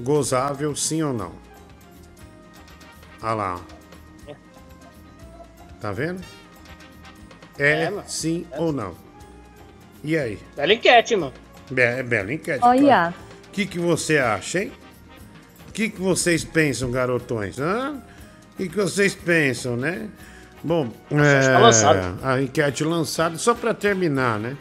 [0.00, 1.32] gozável, sim ou não?
[3.22, 3.60] Olha lá.
[4.28, 4.34] ó.
[5.80, 6.22] Tá vendo?
[7.58, 8.94] É, É, sim ou não?
[10.02, 10.38] E aí?
[10.56, 11.32] Bela enquete, mano.
[11.70, 12.64] Be é bela enquete.
[12.64, 13.14] Olha.
[13.48, 14.72] O que, que você acha, hein?
[15.68, 17.58] O que, que vocês pensam, garotões?
[17.58, 18.02] Hã?
[18.56, 20.08] O que, que vocês pensam, né?
[20.64, 24.56] Bom, é, a enquete lançada, só pra terminar, né?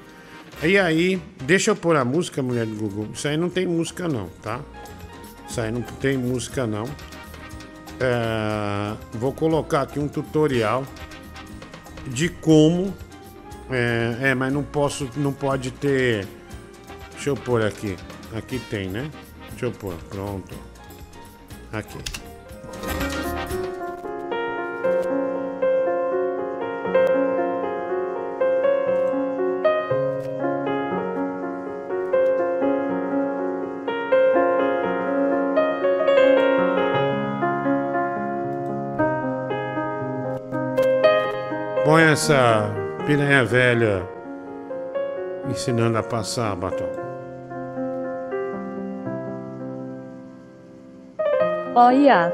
[0.62, 3.08] E aí, deixa eu pôr a música, mulher do Google.
[3.14, 4.60] Isso aí não tem música, não, tá?
[5.48, 6.84] Isso aí não tem música, não.
[8.02, 10.86] É, vou colocar aqui um tutorial
[12.08, 12.94] de como.
[13.72, 16.28] É, é, mas não posso, não pode ter.
[17.14, 17.96] Deixa eu pôr aqui.
[18.36, 19.10] Aqui tem, né?
[19.52, 19.96] Deixa eu pôr.
[20.10, 20.54] Pronto.
[21.72, 22.25] Aqui.
[42.16, 42.72] Essa
[43.06, 44.02] piranha velha
[45.50, 46.88] ensinando a passar batom.
[51.76, 52.34] Olha.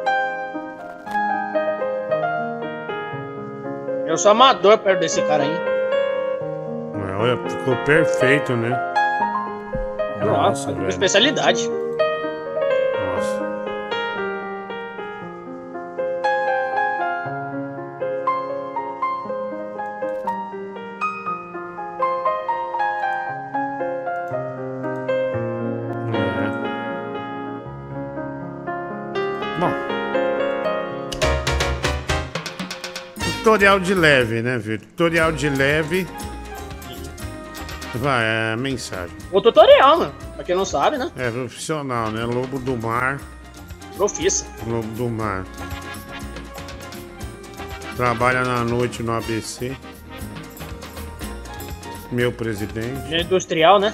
[4.06, 5.58] Eu sou amador perto desse cara aí.
[7.10, 8.80] É, Olha, ficou perfeito, né?
[10.24, 10.78] Nossa, velho.
[10.78, 11.68] minha especialidade.
[33.62, 34.88] Tutorial de leve, né, Vitor?
[34.88, 36.08] Tutorial de leve.
[37.94, 39.16] Vai, é a mensagem.
[39.32, 40.14] O tutorial, mano.
[40.34, 41.12] Pra quem não sabe, né?
[41.16, 42.26] É profissional, né?
[42.26, 43.22] Lobo do mar.
[43.96, 44.48] Profissa.
[44.66, 45.46] Lobo do mar.
[47.96, 49.78] Trabalha na noite no ABC.
[52.12, 53.14] Meu presidente.
[53.14, 53.94] Industrial, né?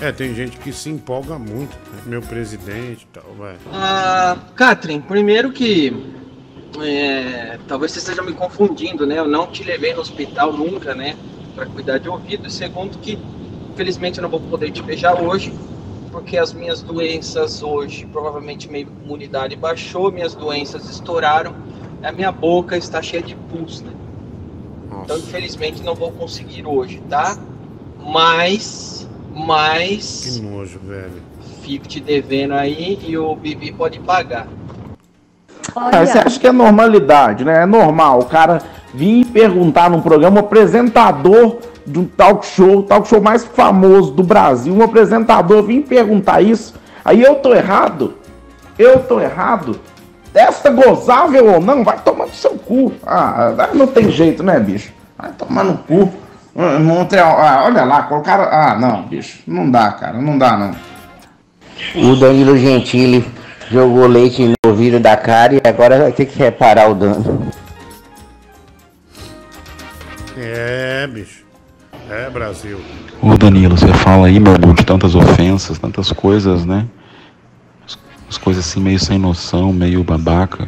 [0.00, 1.76] É, tem gente que se empolga muito.
[1.92, 2.02] né?
[2.06, 3.56] Meu presidente e tal, vai.
[3.70, 6.23] Ah, Catherine, primeiro que
[6.82, 9.18] é, talvez você esteja me confundindo, né?
[9.18, 11.16] Eu não te levei no hospital nunca, né?
[11.54, 12.46] Para cuidar de ouvido.
[12.46, 13.18] E segundo que,
[13.72, 15.52] infelizmente, eu não vou poder te beijar hoje,
[16.10, 21.54] porque as minhas doenças hoje, provavelmente minha imunidade baixou, minhas doenças estouraram,
[22.02, 23.92] a minha boca está cheia de pus, né?
[25.02, 27.36] Então, infelizmente, não vou conseguir hoje, tá?
[27.98, 31.22] Mas, mas Que nojo, velho.
[31.62, 34.46] fico te devendo aí e o Bibi pode pagar.
[35.74, 37.62] Ah, você acha que é normalidade, né?
[37.62, 38.60] É normal o cara
[38.92, 44.12] vir perguntar num programa, um apresentador de um talk show, o talk show mais famoso
[44.12, 46.74] do Brasil, um apresentador vir perguntar isso.
[47.04, 48.14] Aí eu tô errado?
[48.78, 49.78] Eu tô errado?
[50.34, 52.92] Esta gozável ou não, vai tomar no seu cu.
[53.06, 54.92] Ah, não tem jeito, né, bicho?
[55.16, 56.12] Vai tomar no cu.
[56.56, 58.44] Ah, Montreal, ah, olha lá, colocaram.
[58.44, 60.74] Ah, não, bicho, não dá, cara, não dá, não.
[61.96, 63.24] O Danilo Gentili
[63.70, 67.48] jogou leite no ouvido da cara e agora vai ter que reparar o dano.
[70.36, 71.44] É, bicho.
[72.10, 72.80] É, Brasil.
[73.22, 76.86] Ô Danilo, você fala aí, meu irmão, de tantas ofensas, tantas coisas, né?
[77.86, 77.98] As-
[78.30, 80.66] As coisas assim meio sem noção, meio babaca.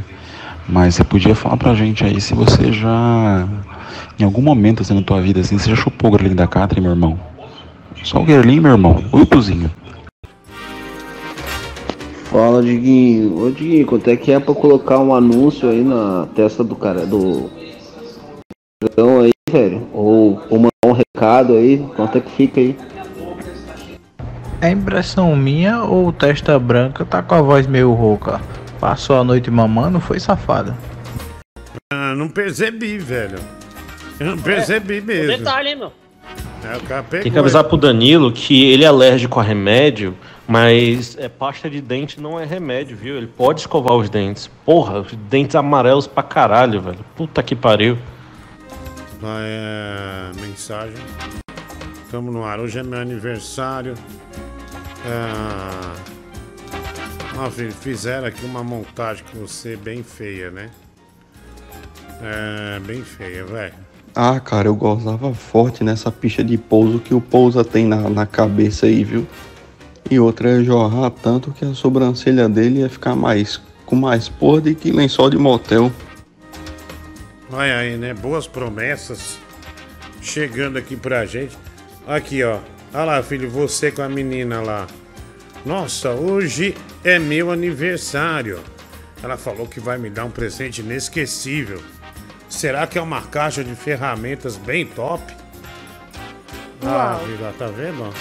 [0.68, 3.46] Mas você podia falar pra gente aí se você já,
[4.18, 6.86] em algum momento assim na tua vida, assim, você já chupou o grelhinho da Catherine,
[6.86, 7.18] meu irmão?
[8.02, 9.04] Só o grelhinho, meu irmão.
[9.12, 9.70] Oi, Tuzinho.
[12.30, 13.46] Fala, Diguinho.
[13.46, 17.06] Ô, Diguinho, quanto é que é pra colocar um anúncio aí na testa do cara,
[17.06, 17.48] do
[18.82, 19.86] dragão aí, velho?
[19.92, 22.76] Ou, ou mandar um recado aí, quanto é que fica aí?
[24.60, 28.40] É impressão minha ou testa branca tá com a voz meio rouca?
[28.80, 30.74] Passou a noite mamando, foi safado.
[31.92, 33.38] Ah, não percebi, velho.
[34.18, 35.38] Eu não percebi mesmo.
[35.38, 35.92] Detalhe, hein, meu?
[36.64, 37.22] É, o cara pegou.
[37.22, 40.16] Tem que avisar pro Danilo que ele é alérgico a remédio,
[40.48, 43.16] mas é pasta de dente não é remédio, viu?
[43.16, 44.48] Ele pode escovar os dentes.
[44.64, 47.04] Porra, os dentes amarelos pra caralho, velho.
[47.16, 47.98] Puta que pariu.
[49.20, 50.96] Vai, é, mensagem.
[52.10, 52.60] Tamo no ar.
[52.60, 53.94] Hoje é meu aniversário.
[55.04, 55.94] Ah,
[57.38, 60.70] ó, filho, fizeram aqui uma montagem com você bem feia, né?
[62.22, 63.74] É, bem feia, velho.
[64.14, 68.24] Ah, cara, eu gozava forte nessa picha de pouso que o pousa tem na, na
[68.24, 69.26] cabeça aí, viu?
[70.10, 74.74] E outra é jorrar tanto que a sobrancelha dele ia ficar mais com mais podre
[74.74, 75.92] que lençol de motel.
[77.50, 78.12] Olha aí, né?
[78.14, 79.38] Boas promessas
[80.20, 81.56] chegando aqui pra gente.
[82.06, 82.58] Aqui, ó.
[82.92, 84.86] Olha lá, filho, você com a menina lá.
[85.64, 86.74] Nossa, hoje
[87.04, 88.60] é meu aniversário.
[89.22, 91.82] Ela falou que vai me dar um presente inesquecível.
[92.48, 95.22] Será que é uma caixa de ferramentas bem top?
[96.82, 97.26] Ah, Uau.
[97.26, 98.12] filha, tá vendo?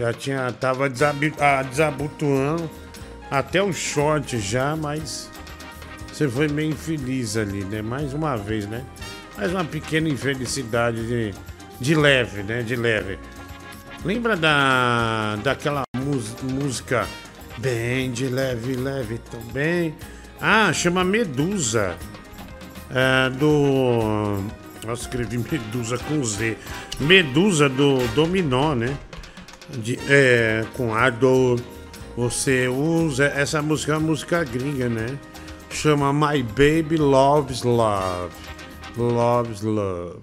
[0.00, 0.50] Já tinha.
[0.52, 2.70] Tava desabi- ah, desabotoando
[3.30, 5.30] até o short já, mas
[6.10, 7.82] você foi meio infeliz ali, né?
[7.82, 8.82] Mais uma vez, né?
[9.36, 11.34] Mais uma pequena infelicidade de,
[11.78, 12.62] de leve, né?
[12.62, 13.18] De leve.
[14.04, 17.06] Lembra da daquela mus- música
[17.58, 19.94] bem de leve, leve também?
[20.40, 21.94] Ah, chama Medusa.
[22.90, 24.42] É, do.
[24.86, 26.56] Nossa, escrevi Medusa com Z.
[26.98, 28.96] Medusa do Dominó, né?
[29.78, 31.60] De, é, com a dor.
[32.16, 33.26] Você usa.
[33.26, 35.18] Essa música é uma música gringa, né?
[35.70, 38.34] Chama My Baby Loves Love.
[38.96, 40.18] Loves Love.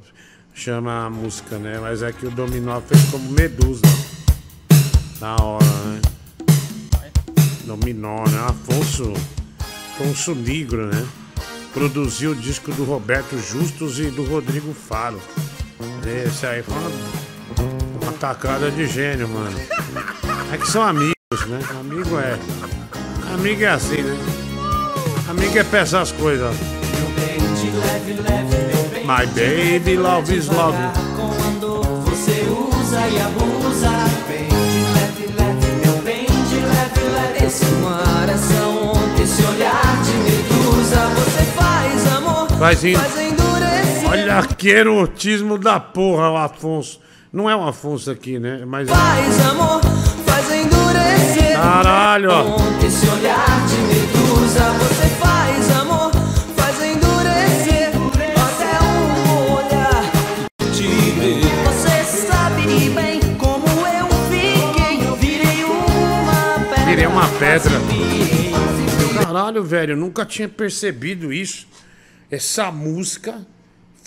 [0.53, 1.79] Chama a música, né?
[1.79, 3.81] Mas é que o Dominó fez como Medusa.
[5.19, 6.01] Da hora, né?
[7.65, 8.39] Dominó, né?
[8.47, 9.13] Afonso.
[9.93, 11.07] Afonso Negro, né?
[11.73, 15.21] Produziu o disco do Roberto Justus e do Rodrigo Faro.
[16.25, 16.89] Esse aí foi uma,
[18.07, 19.59] uma tacada de gênio, mano.
[20.51, 21.13] É que são amigos,
[21.47, 21.59] né?
[21.79, 22.39] Amigo é.
[23.33, 24.17] Amigo é assim, né?
[25.29, 26.55] Amigo é pra essas coisas.
[29.03, 30.77] My baby love is love.
[32.05, 34.07] Você usa e abusa.
[39.19, 44.09] Esse olhar de medusa, você faz amor, faz endurecer.
[44.09, 47.06] Olha que erotismo da porra, o Afonso.
[47.31, 48.63] Não é o Afonso aqui, né?
[48.65, 48.89] Mas.
[48.89, 49.81] Faz amor,
[50.25, 51.53] faz endurecer.
[51.53, 52.85] Caralho, ó.
[52.85, 56.11] Esse olhar de medusa, você faz amor,
[56.55, 57.91] faz endurecer.
[58.37, 60.03] Até um olhar
[60.71, 61.41] te ver.
[61.65, 64.97] Você sabe bem como eu fiquei.
[65.19, 66.85] Virei uma pedra.
[66.85, 69.25] Virei uma pedra.
[69.25, 71.67] Caralho, velho, eu nunca tinha percebido isso.
[72.31, 73.45] Essa música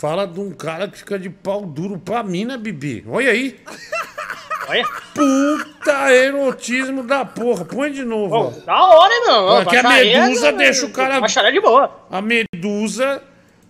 [0.01, 3.05] fala de um cara que fica de pau duro pra mim, né, Bibi?
[3.07, 3.61] Olha aí.
[4.67, 4.85] Olha.
[5.15, 7.65] Puta erotismo da porra.
[7.67, 8.35] Põe de novo.
[8.35, 8.51] ó.
[8.65, 9.35] Da hora, meu?
[9.35, 10.59] Olha que a medusa né?
[10.59, 11.21] deixa o cara.
[11.21, 11.91] Baixaria de boa.
[12.11, 13.23] A medusa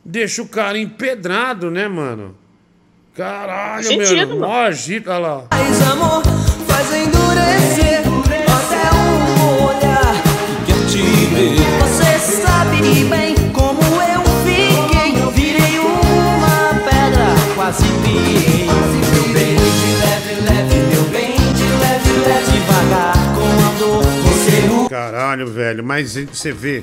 [0.04, 2.36] deixa o cara empedrado, né, mano?
[3.16, 5.46] Caralho, Faz meu sentido, olha lá.
[5.50, 6.22] Faz amor,
[6.68, 8.19] faz endurecer.
[24.88, 26.82] Caralho, velho, mas você vê,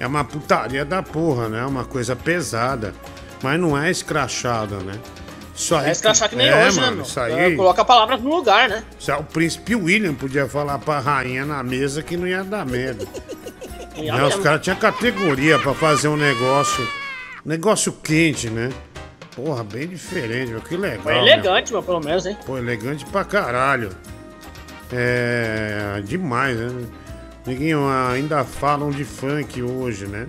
[0.00, 1.64] é uma putaria da porra, né?
[1.64, 2.92] Uma coisa pesada,
[3.42, 4.98] mas não é escrachada, né?
[5.54, 7.02] Isso aí, é escrachar que nem é, hoje, né, mano, né?
[7.04, 7.56] Isso aí...
[7.56, 8.82] Coloca a palavra no lugar, né?
[9.06, 13.06] É, o príncipe William podia falar pra rainha na mesa que não ia dar merda.
[13.96, 16.86] não, os caras tinham categoria para fazer um negócio.
[17.44, 18.70] Negócio quente, né?
[19.34, 20.60] Porra, bem diferente, meu.
[20.60, 21.02] Que legal.
[21.02, 21.22] Foi meu.
[21.22, 22.36] elegante, meu, pelo menos, hein?
[22.46, 23.90] Pô, elegante pra caralho.
[24.92, 26.00] É.
[26.04, 26.86] demais, né?
[27.44, 27.72] Ninguém
[28.12, 30.26] ainda falam de funk hoje, né?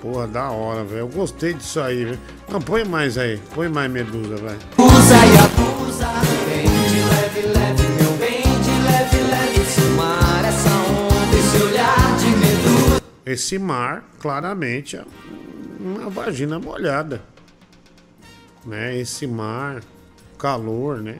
[0.00, 1.00] Porra, da hora, velho.
[1.00, 2.18] Eu gostei disso aí, velho.
[2.48, 3.38] Não, põe mais aí.
[3.54, 4.58] Põe mais Medusa, velho.
[4.78, 6.08] Usa e abusa,
[6.48, 9.60] vem de leve, leve, meu bem de leve, leve.
[9.60, 13.02] Esse mar, essa onda, esse olhar de medo.
[13.26, 15.04] Esse mar, claramente, é
[15.78, 17.20] uma vagina molhada.
[18.64, 18.98] Né?
[18.98, 19.82] Esse mar,
[20.38, 21.18] calor, né?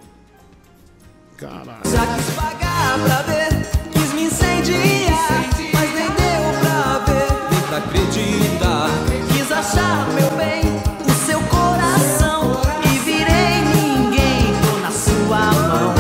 [1.37, 1.81] Caralho.
[1.91, 7.79] Já quis pagar pra ver, quis me incendiar, mas nem deu pra ver, nem pra
[7.79, 8.91] acreditar.
[9.33, 10.63] Quis achar, meu bem,
[11.07, 15.95] o seu coração e virei ninguém, tô na sua mão.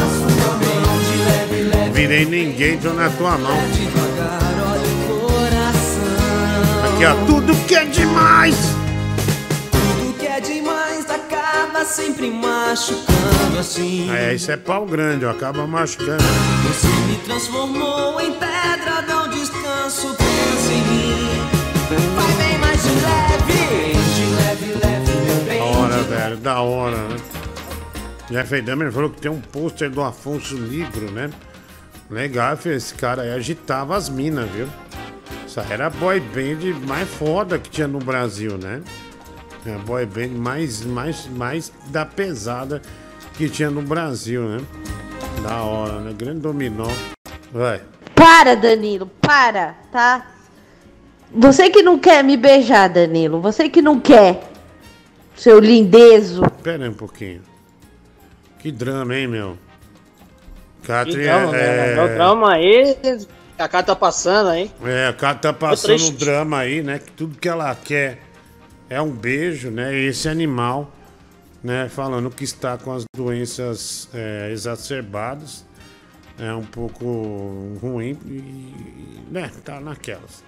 [1.94, 3.58] Virei ninguém, tô na tua mão.
[6.84, 7.14] Aqui, ó.
[7.26, 8.79] Tudo que é demais.
[11.80, 14.10] Acaba sempre machucando assim.
[14.10, 15.30] É, isso é pau grande, ó.
[15.30, 16.22] Acaba machucando.
[16.68, 21.28] Você me transformou em pedra, dá um descanso, pensa em mim.
[22.14, 25.60] Vai bem mais de leve, de leve, leve, meu Da bem.
[25.60, 26.36] hora, velho.
[26.36, 27.16] Da hora, né?
[28.30, 31.30] Jeff Dahmer falou que tem um pôster do Afonso Negro, né?
[32.08, 32.76] Legal, filho.
[32.76, 34.68] Esse cara aí agitava as minas, viu?
[35.46, 38.82] Isso aí era a boy band mais foda que tinha no Brasil, né?
[39.66, 42.80] É a boy band mais, mais, mais da pesada
[43.34, 44.60] que tinha no Brasil, né?
[45.42, 46.14] Da hora, né?
[46.16, 46.88] Grande dominó.
[47.52, 47.82] Vai.
[48.14, 50.26] Para, Danilo, para, tá?
[51.32, 53.40] Você que não quer me beijar, Danilo.
[53.40, 54.50] Você que não quer.
[55.36, 56.42] Seu lindezo.
[56.62, 57.42] Pera aí um pouquinho.
[58.58, 59.56] Que drama, hein, meu?
[60.82, 62.04] Catri, Que drama, é, né?
[62.04, 62.96] O drama aí,
[63.58, 64.70] a cara tá passando aí.
[64.84, 66.98] É, a cara tá passando um drama aí, né?
[66.98, 68.29] Que tudo que ela quer
[68.90, 69.96] é um beijo, né?
[69.96, 70.92] Esse animal,
[71.62, 71.88] né?
[71.88, 75.64] Falando que está com as doenças é, exacerbadas.
[76.38, 79.50] É um pouco ruim e, né?
[79.64, 80.42] Tá naquelas.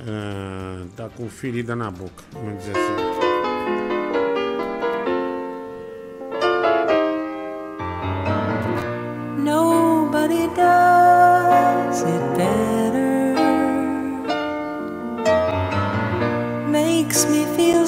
[0.00, 3.31] Ah, tá com ferida na boca, vamos dizer assim.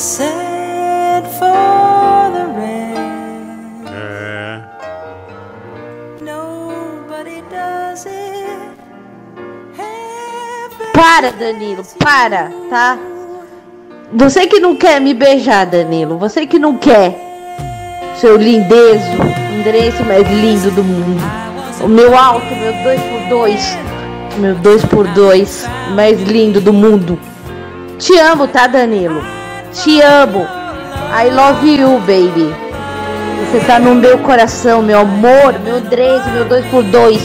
[0.05, 3.01] Sad for the rest.
[3.91, 4.61] É.
[6.21, 8.75] Nobody does it.
[10.93, 12.99] Para, Danilo, para, tá?
[14.13, 16.19] Você que não quer me beijar, Danilo.
[16.19, 17.19] Você que não quer.
[18.17, 19.23] Seu lindezo.
[19.59, 21.23] Endereço mais lindo do mundo.
[21.83, 23.79] O meu alto, meu 2x2.
[24.37, 25.67] Meu 2x2.
[25.95, 27.19] Mais lindo do mundo.
[27.99, 29.44] Te amo, tá, Danilo?
[29.75, 30.47] Te amo.
[31.13, 32.55] I love you, baby.
[33.51, 37.21] Você tá no meu coração, meu amor, meu Drezo, meu 2x2.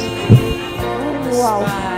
[1.31, 1.69] Meu alto.
[1.69, 1.88] Is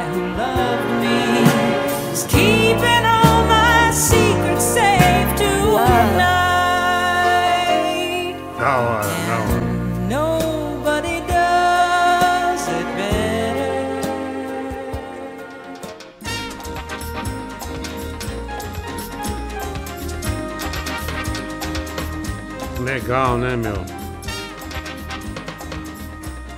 [23.12, 23.74] Legal, né, meu?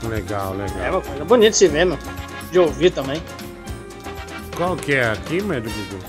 [0.08, 0.86] Legal, legal.
[0.86, 1.98] É uma coisa bonita de se ver, meu.
[2.52, 3.20] De ouvir também.
[4.56, 6.04] Qual que é aqui, Médio Gugu?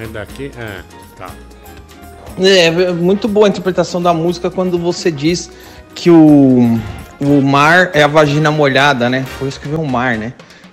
[0.00, 0.50] É daqui?
[0.58, 0.80] É,
[1.16, 1.30] tá.
[2.40, 5.48] É, é muito boa a interpretação da música quando você diz
[5.94, 6.76] que o,
[7.20, 9.24] o mar é a vagina molhada, né?
[9.38, 10.32] Por isso que vem o mar, né?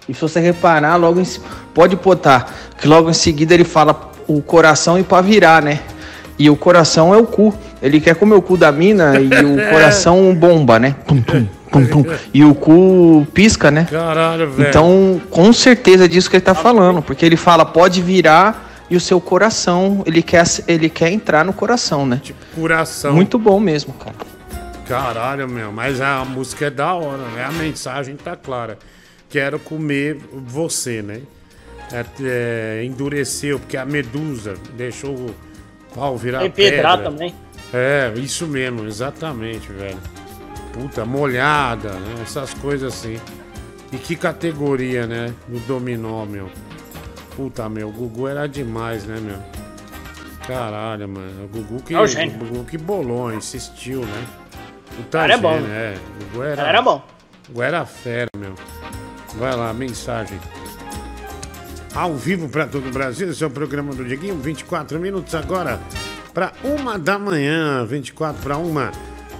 [0.10, 1.28] E se você reparar, logo em,
[1.76, 5.80] pode botar que logo em seguida ele fala o coração e pra virar, né?
[6.40, 7.54] E o coração é o cu.
[7.82, 10.96] Ele quer comer o cu da mina e o coração bomba, né?
[11.08, 12.06] Pum, pum, pum, pum.
[12.34, 13.88] E o cu pisca, né?
[13.90, 14.70] Caralho, velho.
[14.70, 18.96] Então, com certeza é disso que ele tá falando, porque ele fala pode virar e
[18.96, 22.22] o seu coração, ele quer ele quer entrar no coração, né?
[22.54, 23.14] Coração.
[23.14, 24.16] Muito bom mesmo, cara.
[24.86, 25.72] Caralho, meu.
[25.72, 27.46] Mas a música é da hora, né?
[27.46, 28.78] A mensagem tá clara.
[29.30, 31.22] Quero comer você, né?
[31.94, 35.36] É, é, endureceu, porque a medusa deixou o
[35.96, 37.12] pau virar Empedrar pedra.
[37.12, 37.34] também.
[37.74, 39.98] É, isso mesmo, exatamente, velho.
[40.74, 42.22] Puta, molhada, né?
[42.22, 43.20] Essas coisas assim.
[43.92, 45.34] E que categoria, né?
[45.48, 46.50] Do dominó, meu.
[47.36, 49.40] Puta, meu, o Gugu era demais, né, meu?
[50.46, 51.46] Caralho, mano.
[51.46, 54.26] O Gugu que, É o o Gugu que bolou, insistiu, né?
[55.00, 55.54] O Cara é bom.
[55.54, 57.04] gênio, É, o Gugu era, era bom.
[57.46, 58.54] O Gugu era fera, meu.
[59.36, 60.40] Vai lá, mensagem.
[61.96, 65.80] Ao vivo para todo o Brasil, esse é o programa do Diguinho, 24 minutos agora
[66.34, 68.92] para uma da manhã, 24 para uma.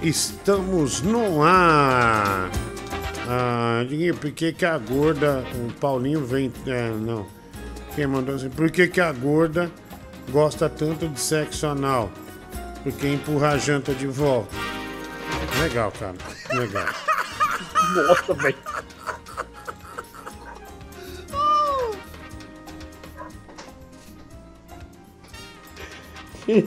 [0.02, 2.50] Estamos no ar.
[3.28, 6.52] Ah, Diguinho, por que, que a gorda, o Paulinho vem.
[6.66, 7.26] É, não.
[7.94, 8.50] Quem mandou assim?
[8.50, 9.70] Por que, que a gorda
[10.30, 12.10] gosta tanto de sexo anal?
[12.82, 14.54] Porque empurra a janta de volta.
[15.60, 16.14] Legal, cara.
[16.52, 16.86] Legal.
[17.94, 18.56] Nossa, velho.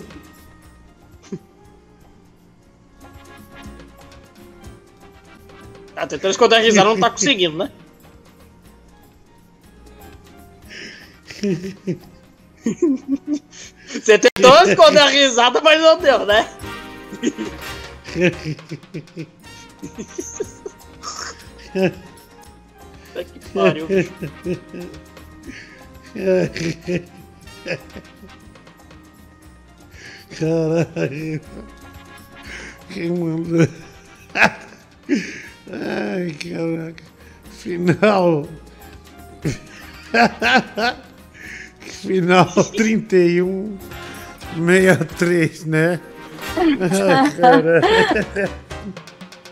[5.96, 7.72] Tá tentando esconder a risada, não tá conseguindo, né?
[13.88, 16.50] Você tentou esconder a risada, mas não deu, né?
[23.14, 23.88] Puta que pariu.
[30.38, 31.42] Caralho.
[32.90, 33.68] Quem mandou?
[35.72, 37.04] Ai, caraca.
[37.52, 38.48] Final.
[41.82, 43.78] Final 31
[44.56, 46.00] 63, né?
[46.58, 48.50] Ai.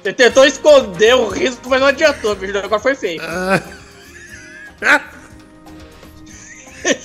[0.01, 2.57] Você tentou esconder o riso, mas não adiantou, bicho.
[2.57, 3.21] Agora foi feio.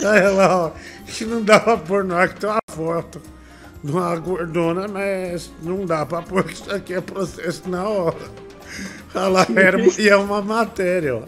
[0.05, 0.73] Olha lá, ó.
[1.07, 3.23] Que não dá pra pôr no ar que tem uma foto
[3.83, 8.48] de uma gordona, mas não dá pra pôr que isso aqui é processo na hora.
[9.99, 11.23] E é uma matéria, ó.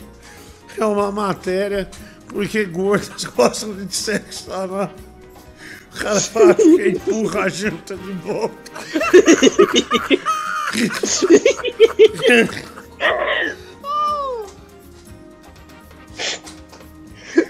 [0.79, 1.91] É uma matéria
[2.29, 4.91] porque gordas gostam de sexo anal.
[5.93, 8.71] O cara fala que empurra a janta de volta.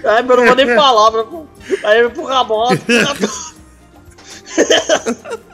[0.04, 1.46] Ai, meu, não vou nem falar, meu.
[1.84, 2.44] Aí empurra a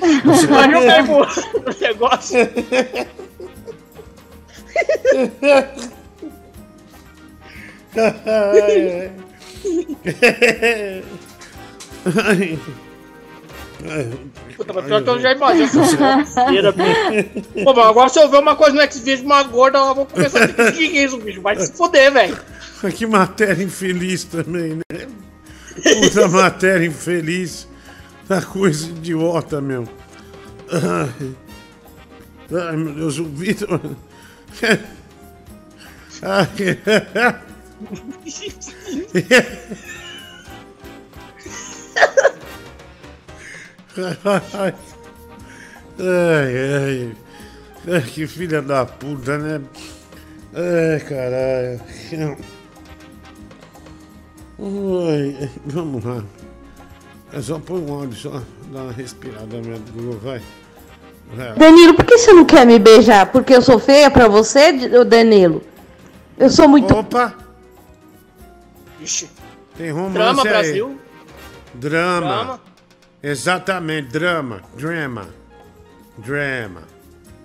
[0.00, 2.38] Aí eu pego o negócio.
[12.24, 12.58] Ai,
[13.90, 14.08] ai.
[14.56, 15.70] Puta, mas pior que eu já imagino.
[17.64, 20.06] Pô, mas agora se eu ver uma coisa no X-Video de uma gorda, eu vou
[20.06, 21.40] começar a ter que isso, bicho.
[21.40, 22.36] Vai se foder, velho.
[22.96, 25.06] Que matéria infeliz também, né?
[26.00, 27.67] Puta matéria infeliz.
[28.28, 29.88] Tá coisa idiota, meu.
[30.70, 31.34] Ai,
[32.52, 33.80] Ai meu Deus, o Vitor.
[36.20, 36.46] Ai.
[45.98, 47.14] Ai, ai,
[47.86, 48.02] ai.
[48.02, 49.60] Que filha da puta, né?
[50.52, 51.80] Ai, caralho.
[54.60, 56.24] Ai, vamos lá.
[57.32, 58.42] É só pôr um óleo, só
[58.72, 60.42] dar uma respirada mesmo, Google, vai.
[61.34, 61.52] vai.
[61.54, 63.30] Danilo, por que você não quer me beijar?
[63.30, 64.72] Porque eu sou feia pra você,
[65.04, 65.62] Danilo?
[66.38, 66.94] Eu sou muito.
[66.94, 67.34] Opa!
[69.00, 69.28] Ixi.
[69.76, 70.48] Tem romance Drama, aí.
[70.48, 71.00] Brasil.
[71.74, 72.20] Drama.
[72.20, 72.60] Drama.
[73.22, 74.62] Exatamente, drama.
[74.76, 75.28] Drama.
[76.18, 76.82] Drama.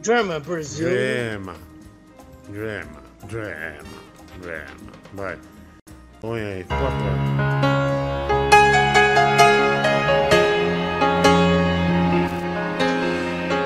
[0.02, 0.90] Drama, Brasil.
[0.90, 1.56] Drama.
[2.50, 3.04] Drama.
[3.30, 4.04] Drama.
[4.42, 4.94] Drama.
[5.14, 5.38] Vai.
[6.22, 7.93] Põe aí, pode pôr.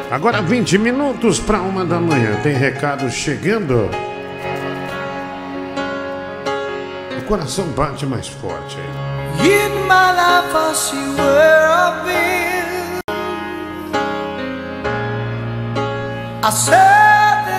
[0.10, 2.40] Agora 20 minutos para uma da manhã.
[2.42, 3.90] Tem recado chegando.
[7.18, 8.78] O coração bate mais forte.
[9.42, 13.02] In my life, I see where I've been.
[16.42, 16.78] I said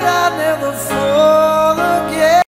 [0.01, 2.43] that never fall again.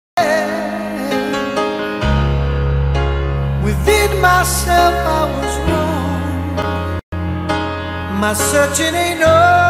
[3.62, 7.00] Within myself, I was wrong.
[8.18, 9.69] My searching ain't over.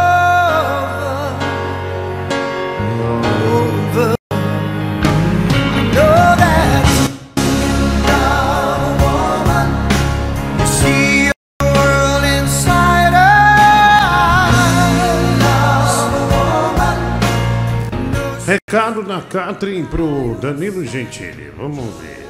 [18.50, 21.52] Recado da Catrin pro Danilo Gentili.
[21.56, 22.26] Vamos ver.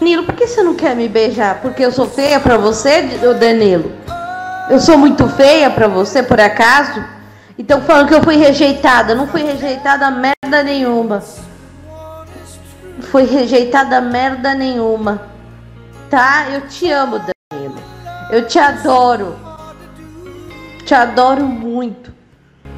[0.00, 1.60] Danilo, por que você não quer me beijar?
[1.62, 3.02] Porque eu sou feia pra você,
[3.38, 3.92] Danilo?
[4.68, 7.00] Eu sou muito feia pra você, por acaso?
[7.56, 9.14] Então falando que eu fui rejeitada.
[9.14, 11.22] Não fui rejeitada merda nenhuma.
[13.12, 15.22] Fui rejeitada merda nenhuma.
[16.10, 16.46] Tá?
[16.50, 17.20] Eu te amo,
[17.52, 17.78] Danilo.
[18.32, 19.53] Eu te adoro.
[20.84, 22.12] Te adoro muito.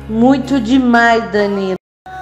[0.08, 1.74] Muito demais, Danilo.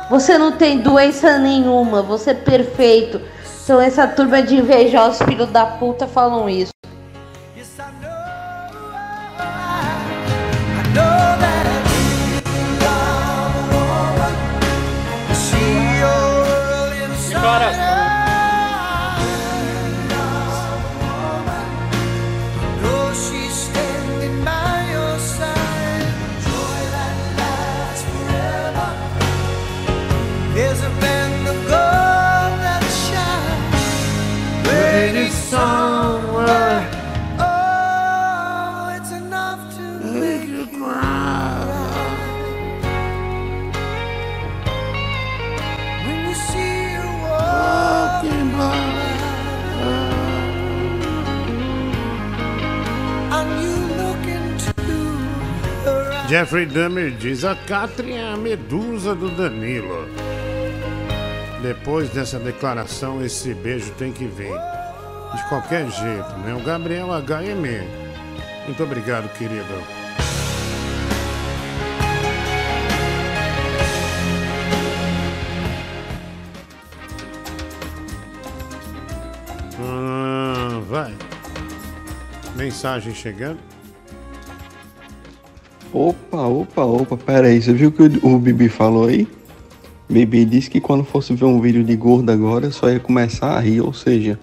[0.09, 2.01] Você não tem doença nenhuma.
[2.01, 3.21] Você é perfeito.
[3.63, 6.73] Então essa turma de invejosos filhos da puta falam isso.
[56.35, 60.09] Jeffrey Dahmer diz: a Catherine é a medusa do Danilo.
[61.63, 64.51] Depois dessa declaração, esse beijo tem que vir.
[65.33, 66.53] De qualquer jeito, né?
[66.53, 68.67] O Gabriel HM.
[68.67, 69.63] Muito obrigado, querido.
[79.79, 81.15] Ah, vai.
[82.57, 83.74] Mensagem chegando.
[85.94, 89.28] Opa, opa, opa, pera aí, você viu o que o, Bibi falou aí?
[90.08, 93.60] Bibi disse que quando fosse ver um vídeo de gordo agora só ia começar a
[93.60, 94.36] rir, ou seja,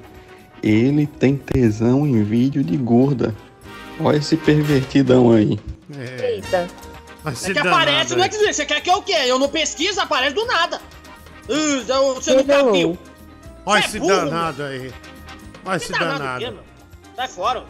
[0.64, 3.36] ele tem tesão em vídeo de gorda.
[4.00, 5.60] Olha esse pervertidão aí.
[6.24, 6.70] Eita.
[7.26, 9.18] É que aparece, não é que dizer, você quer que eu o quê?
[9.26, 10.80] Eu não pesquiso, aparece do nada.
[11.50, 12.98] Uh, você nunca viu.
[13.66, 14.92] Olha é esse burro, danado aí.
[15.66, 16.60] Olha esse Danado o danado.
[17.14, 17.66] Sai fora.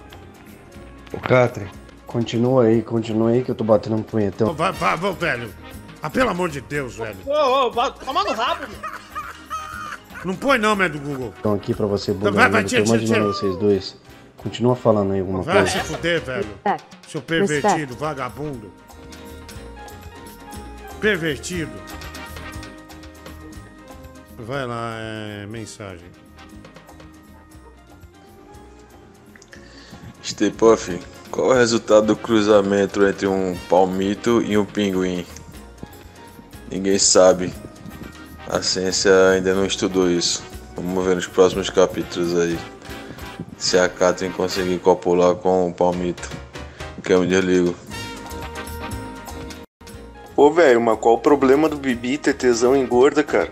[1.11, 1.67] Ô, Catre,
[2.11, 4.53] continua aí, continua aí que eu tô batendo um punhetão.
[4.53, 5.53] Vai, vai, vai, velho.
[6.01, 7.17] Ah, pelo amor de Deus, velho.
[7.25, 8.91] Ô, ô, vai tomar no rabo, meu.
[10.25, 11.33] Não põe não, é do Google.
[11.39, 12.49] Então aqui pra você, Vai, Buda.
[12.49, 13.23] vai, tô tira, tira, tira.
[13.23, 13.97] vocês dois.
[14.37, 15.71] Continua falando aí alguma Vai coisa.
[15.71, 16.47] se fuder, velho.
[17.07, 18.71] Seu pervertido, vagabundo.
[20.99, 21.71] Pervertido.
[24.37, 26.09] Vai lá, é, mensagem.
[30.23, 30.99] Stepoff,
[31.31, 35.25] qual o resultado do cruzamento entre um palmito e um pinguim?
[36.69, 37.53] Ninguém sabe.
[38.47, 40.43] A ciência ainda não estudou isso.
[40.75, 42.59] Vamos ver nos próximos capítulos aí.
[43.57, 46.29] Se a Katrin conseguir copular com o palmito.
[47.01, 47.73] Que eu me desligo.
[50.35, 53.49] Pô, velho, mas qual o problema do Bibi ter tesão em gorda, cara?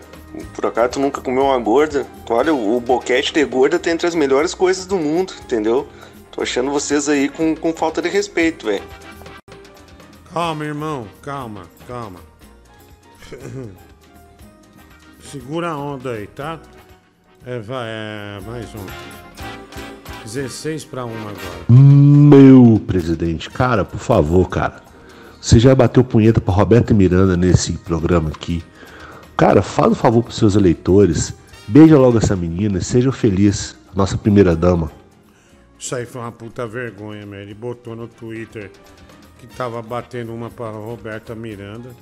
[0.54, 2.06] Por acaso tu nunca comeu uma gorda?
[2.28, 5.88] Olha, o boquete de gorda tá entre as melhores coisas do mundo, entendeu?
[6.30, 8.84] Tô achando vocês aí com, com falta de respeito, velho.
[10.32, 11.06] Calma, irmão.
[11.22, 12.20] Calma, calma.
[15.22, 16.60] Segura a onda aí, tá?
[17.44, 18.86] É, vai, é, mais um.
[20.24, 21.36] 16 pra 1 agora.
[21.68, 24.82] Meu presidente, cara, por favor, cara.
[25.40, 28.62] Você já bateu punheta pra Roberto Miranda nesse programa aqui.
[29.36, 31.34] Cara, faz um favor pros seus eleitores.
[31.66, 34.92] Beija logo essa menina e seja feliz, nossa primeira dama.
[35.80, 37.40] Isso aí foi uma puta vergonha, meu.
[37.40, 38.70] Ele botou no Twitter
[39.38, 41.96] que tava batendo uma pra Roberta Miranda.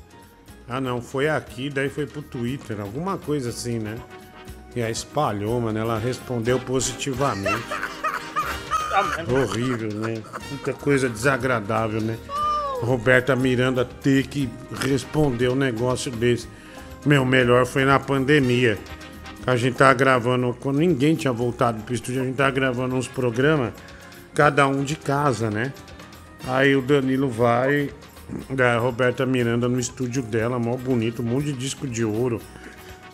[0.69, 3.97] Ah, não, foi aqui, daí foi pro Twitter, alguma coisa assim, né?
[4.75, 5.79] E aí espalhou, mano.
[5.79, 7.63] Ela respondeu positivamente.
[9.31, 10.23] Horrível, né?
[10.51, 12.19] Muita coisa desagradável, né?
[12.81, 14.51] Roberta Miranda ter que
[14.85, 16.49] responder um negócio desse.
[17.07, 18.77] Meu, melhor foi na pandemia.
[19.49, 23.09] A gente tava gravando, quando ninguém tinha voltado pro estúdio, a gente tava gravando uns
[23.09, 23.73] programas,
[24.35, 25.73] cada um de casa, né?
[26.47, 27.89] Aí o Danilo vai,
[28.51, 32.43] da Roberta Miranda no estúdio dela, mó bonito, um monte de disco de ouro,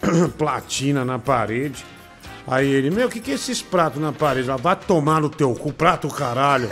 [0.36, 1.86] platina na parede.
[2.48, 4.48] Aí ele, meu, o que, que é esses pratos na parede?
[4.48, 6.68] Ela, vai tomar no teu cu, prato caralho.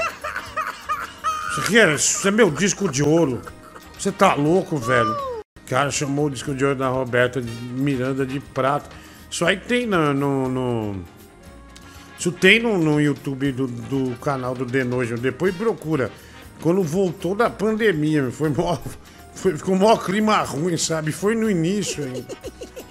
[1.53, 3.41] Isso aqui é, isso é meu disco de ouro.
[3.97, 5.17] Você tá louco, velho?
[5.65, 9.02] O cara chamou o disco de ouro da Roberta Miranda de prato.
[9.33, 10.13] Isso aí tem no.
[10.13, 10.97] no, no-
[12.19, 15.17] isso tem no, no YouTube do, do canal do Denojo.
[15.17, 16.11] Depois procura.
[16.61, 18.77] Quando voltou da pandemia, foi mó,
[19.35, 21.11] foi, ficou mó clima ruim, sabe?
[21.11, 22.27] Foi no início ainda.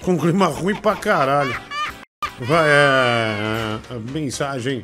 [0.01, 1.55] Com clima ruim pra caralho.
[2.39, 4.81] Vai, é, é, mensagem.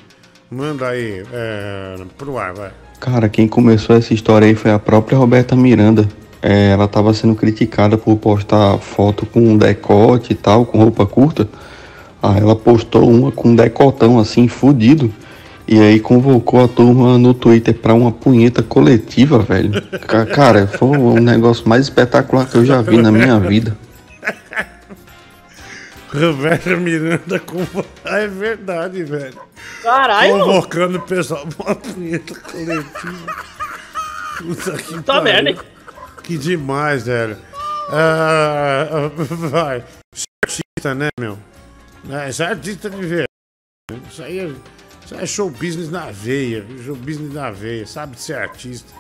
[0.50, 2.72] Manda aí é, pro ar, vai.
[3.00, 6.08] Cara, quem começou essa história aí foi a própria Roberta Miranda.
[6.42, 11.48] É, ela estava sendo criticada por postar foto com decote e tal, com roupa curta.
[12.22, 15.14] Aí ela postou uma com um decotão assim, fudido.
[15.68, 19.82] E aí convocou a turma no Twitter pra uma punheta coletiva, velho.
[20.08, 23.78] Ca- Cara, foi um negócio mais espetacular que eu já vi na minha vida.
[26.14, 27.58] Roberto Miranda com.
[28.06, 29.34] Ah, é verdade, velho.
[29.84, 30.40] Caralho.
[30.40, 33.36] Convocando o pessoal pra uma punheta coletiva.
[34.38, 35.58] Puta que Tá merda, hein?
[36.28, 37.38] Que demais, velho.
[37.90, 39.10] Ah,
[39.50, 39.82] vai.
[40.14, 41.38] Você é artista, né, meu?
[42.10, 43.24] É, Você é artista de ver.
[44.12, 44.52] Isso aí é,
[45.06, 46.66] isso aí é show business na veia.
[46.84, 47.88] Show business na veia.
[47.88, 48.92] Sabe ser artista.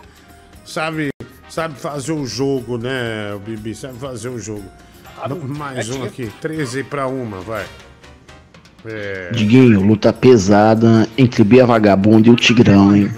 [0.66, 1.10] Sabe,
[1.50, 3.76] sabe fazer o jogo, né, o Bibi?
[3.76, 4.64] Sabe fazer o jogo.
[5.50, 6.32] Mais um aqui.
[6.40, 7.66] 13 pra uma, vai.
[8.86, 9.32] É.
[9.32, 13.12] Diguinho, luta pesada entre Bia Vagabundo e o Tigrão, hein?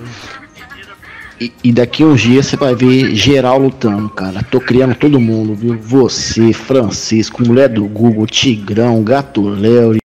[1.39, 4.43] E, daqui uns dias você vai ver geral lutando, cara.
[4.43, 5.77] Tô criando todo mundo, viu?
[5.79, 9.97] Você, Francisco, mulher do Google, Tigrão, Gato Léo,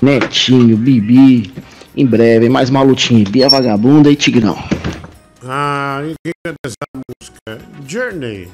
[0.00, 1.52] Netinho, Bibi.
[1.96, 3.24] Em breve, mais uma lutinha.
[3.28, 4.56] Bia Vagabunda e Tigrão.
[5.44, 7.58] Ah, quem canta essa música?
[7.86, 8.48] Journey.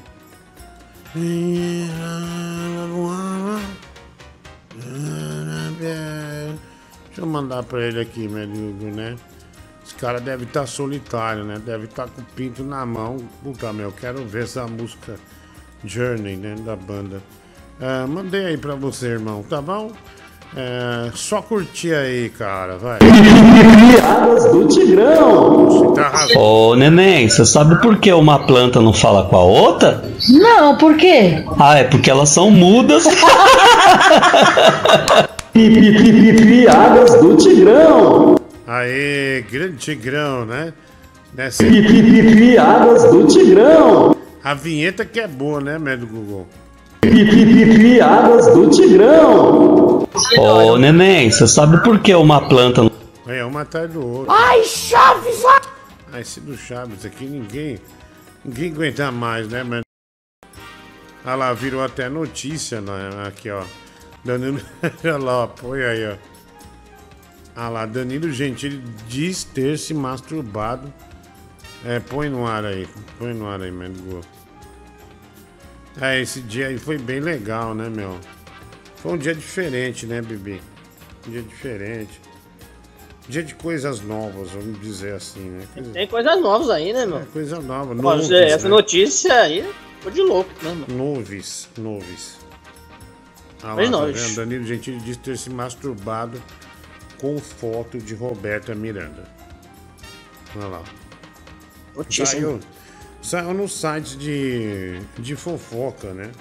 [7.07, 9.15] Deixa eu mandar pra ele aqui, meu amigo, né?
[9.99, 11.59] Cara deve estar solitário, né?
[11.63, 13.17] Deve estar com o pinto na mão.
[13.43, 15.15] Puta, meu, quero ver essa música
[15.83, 16.55] Journey, né?
[16.63, 17.21] Da banda.
[17.81, 19.91] Ah, mandei aí pra você, irmão, tá bom?
[20.55, 22.99] É, só curtir aí, cara, vai.
[22.99, 25.65] Piadas do Tigrão.
[25.65, 26.27] Você tá.
[26.39, 30.03] Ô, neném, você sabe por que uma planta não fala com a outra?
[30.29, 31.43] Não, por quê?
[31.59, 33.03] Ah, é porque elas são mudas.
[35.53, 38.35] Piadas do Tigrão.
[38.67, 40.73] Aê, grande Tigrão, né?
[41.33, 41.63] Nessa...
[41.63, 44.13] Piadas do Tigrão.
[44.43, 46.45] A vinheta que é boa, né, médio Google?
[46.99, 50.05] Piadas do Tigrão.
[50.37, 52.81] Ô, neném, você sabe por que uma planta.
[53.25, 54.33] É, um atrás do outro.
[54.33, 55.43] Ai, Chaves!
[56.11, 57.79] Ah, esse do Chaves aqui, ninguém.
[58.43, 59.83] Ninguém aguenta mais, né, mano?
[61.23, 63.27] Ah lá, virou até notícia, né?
[63.27, 63.63] Aqui, ó.
[64.25, 64.59] Danilo.
[65.05, 66.36] Olha lá, ó, põe aí, ó.
[67.59, 68.77] Ah lá, Danilo Gentili
[69.07, 70.93] diz ter se masturbado.
[71.83, 72.87] É, põe no ar aí.
[73.17, 73.95] Põe no ar aí, mano.
[73.99, 74.21] Google.
[75.99, 78.19] É, esse dia aí foi bem legal, né, meu?
[78.97, 80.61] Foi um dia diferente, né, Bibi?
[81.27, 82.21] Um dia diferente.
[83.27, 85.67] Dia de coisas novas, vamos dizer assim, né?
[85.73, 87.17] Coisa, Tem coisas novas aí, né, meu?
[87.17, 87.95] é, coisa nova.
[87.95, 88.75] Noves, Zé, essa né?
[88.75, 89.67] notícia aí
[90.01, 90.95] foi de louco, né, meu?
[90.95, 92.37] Noves, noves.
[93.63, 94.35] Ah lá, tá?
[94.35, 96.39] Danilo Gentili diz ter se masturbado
[97.19, 99.23] com foto de Roberta Miranda.
[100.55, 100.83] Olha lá.
[102.09, 102.59] Saiu,
[103.21, 106.31] saiu no site de, de fofoca, né?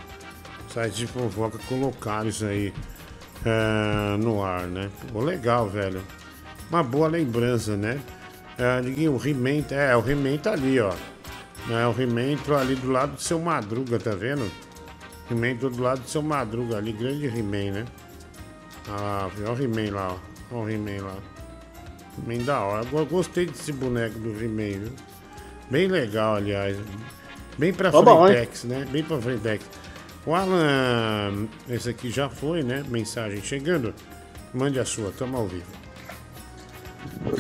[0.73, 2.73] Site de fofoca colocaram isso aí
[3.45, 4.91] é, no ar, né?
[5.13, 6.03] Pô, legal, velho.
[6.69, 8.01] Uma boa lembrança, né?
[8.59, 10.93] É, o He-Man, é, o He-Man tá ali, ó.
[11.71, 14.51] É, o He-Man ali do lado do seu Madruga, tá vendo?
[15.31, 17.85] He-Man do lado do seu Madruga ali, grande He-Man, né?
[18.89, 20.36] Ah, olha o He-Man lá, ó.
[20.50, 21.16] Olha o He-Man lá.
[22.18, 22.86] He-Man da hora.
[22.86, 24.92] Agora eu gostei desse boneco do He-Man, viu?
[25.70, 26.76] Bem legal, aliás.
[27.58, 28.02] Bem pra Tá?
[28.02, 28.86] Frentex, né?
[28.91, 29.65] Bem pra Frentex.
[30.25, 32.84] O Alan, esse aqui já foi, né?
[32.89, 33.94] Mensagem chegando.
[34.52, 35.86] Mande a sua, tamo ao vivo.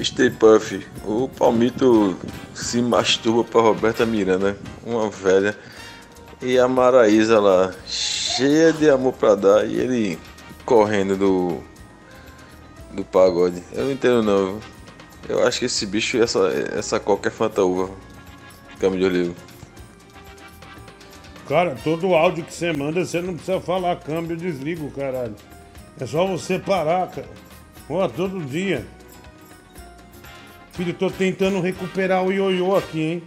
[0.02, 2.16] Stay Puff, o Palmito
[2.54, 5.56] se masturba pra Roberta Miranda, uma velha,
[6.40, 10.18] e a Maraísa lá, cheia de amor pra dar, e ele
[10.64, 11.60] correndo do
[12.96, 13.62] do pagode.
[13.72, 14.60] Eu não entendo não, viu?
[15.28, 16.38] Eu acho que esse bicho, essa,
[16.76, 17.90] essa coca é fantaúva.
[18.78, 19.34] Câmbio de olivo.
[21.48, 25.34] Cara, todo áudio que você manda, você não precisa falar câmbio, eu desligo, caralho.
[26.00, 27.28] É só você parar, cara.
[27.88, 28.84] Ó, todo dia.
[30.72, 33.22] Filho, tô tentando recuperar o ioiô aqui, hein?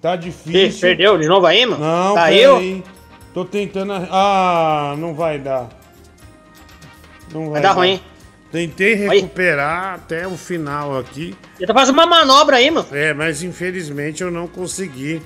[0.00, 0.66] Tá difícil.
[0.66, 1.84] Ih, perdeu de novo aí, mano?
[1.84, 2.54] Não, Caiu?
[2.54, 2.84] peraí.
[3.32, 3.92] Tô tentando.
[4.10, 5.68] Ah, não vai dar.
[7.32, 8.00] Não vai, Vai dar ruim.
[8.52, 11.34] Tentei recuperar até o final aqui.
[11.56, 12.86] Ele tá fazendo uma manobra aí, mano.
[12.92, 15.22] É, mas infelizmente eu não consegui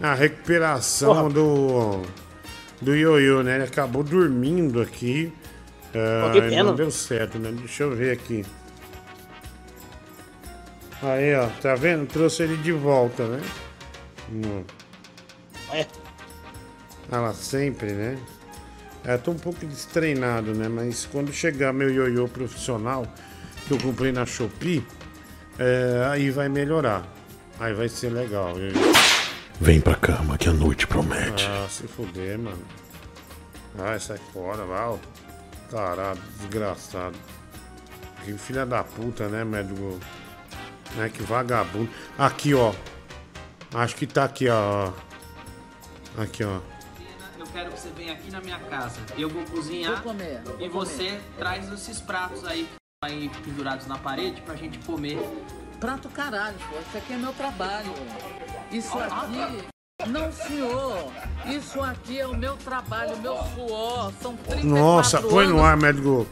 [0.00, 1.30] a recuperação Porra.
[1.30, 2.02] do
[2.82, 3.54] do ioiô, né?
[3.54, 5.32] Ele acabou dormindo aqui.
[5.94, 7.50] Ah, não deu certo, né?
[7.50, 8.44] Deixa eu ver aqui.
[11.02, 12.06] Aí, ó, tá vendo?
[12.06, 13.40] Trouxe ele de volta, né?
[14.30, 14.64] Hum.
[15.72, 15.86] É.
[17.10, 18.18] Ela sempre, né?
[19.06, 20.68] É, tô um pouco destreinado, né?
[20.68, 23.06] Mas quando chegar meu ioiô profissional,
[23.68, 24.84] que eu comprei na Shopee,
[25.56, 27.06] é, aí vai melhorar.
[27.60, 28.54] Aí vai ser legal.
[29.60, 31.46] Vem pra cama que a noite promete.
[31.46, 32.62] Ah, se fuder, mano.
[33.76, 34.80] Vai, sai fora, vai.
[34.88, 34.98] ó.
[35.70, 37.16] Caralho, desgraçado.
[38.24, 40.00] Que filha da puta, né, médico?
[40.96, 41.88] Né, que vagabundo.
[42.18, 42.74] Aqui, ó.
[43.72, 44.90] Acho que tá aqui, ó.
[46.18, 46.58] Aqui, ó.
[47.56, 49.00] Eu quero que você venha aqui na minha casa.
[49.16, 50.02] Eu vou cozinhar
[50.60, 55.18] e você traz esses pratos aí que estão aí pendurados na parede pra gente comer.
[55.80, 56.78] Prato caralho, pô.
[56.78, 57.94] Isso aqui é meu trabalho.
[58.70, 59.64] Isso aqui.
[60.06, 61.10] Não, senhor.
[61.46, 64.12] Isso aqui é o meu trabalho, meu suor.
[64.20, 66.26] São 34 Nossa, põe no ar, médico.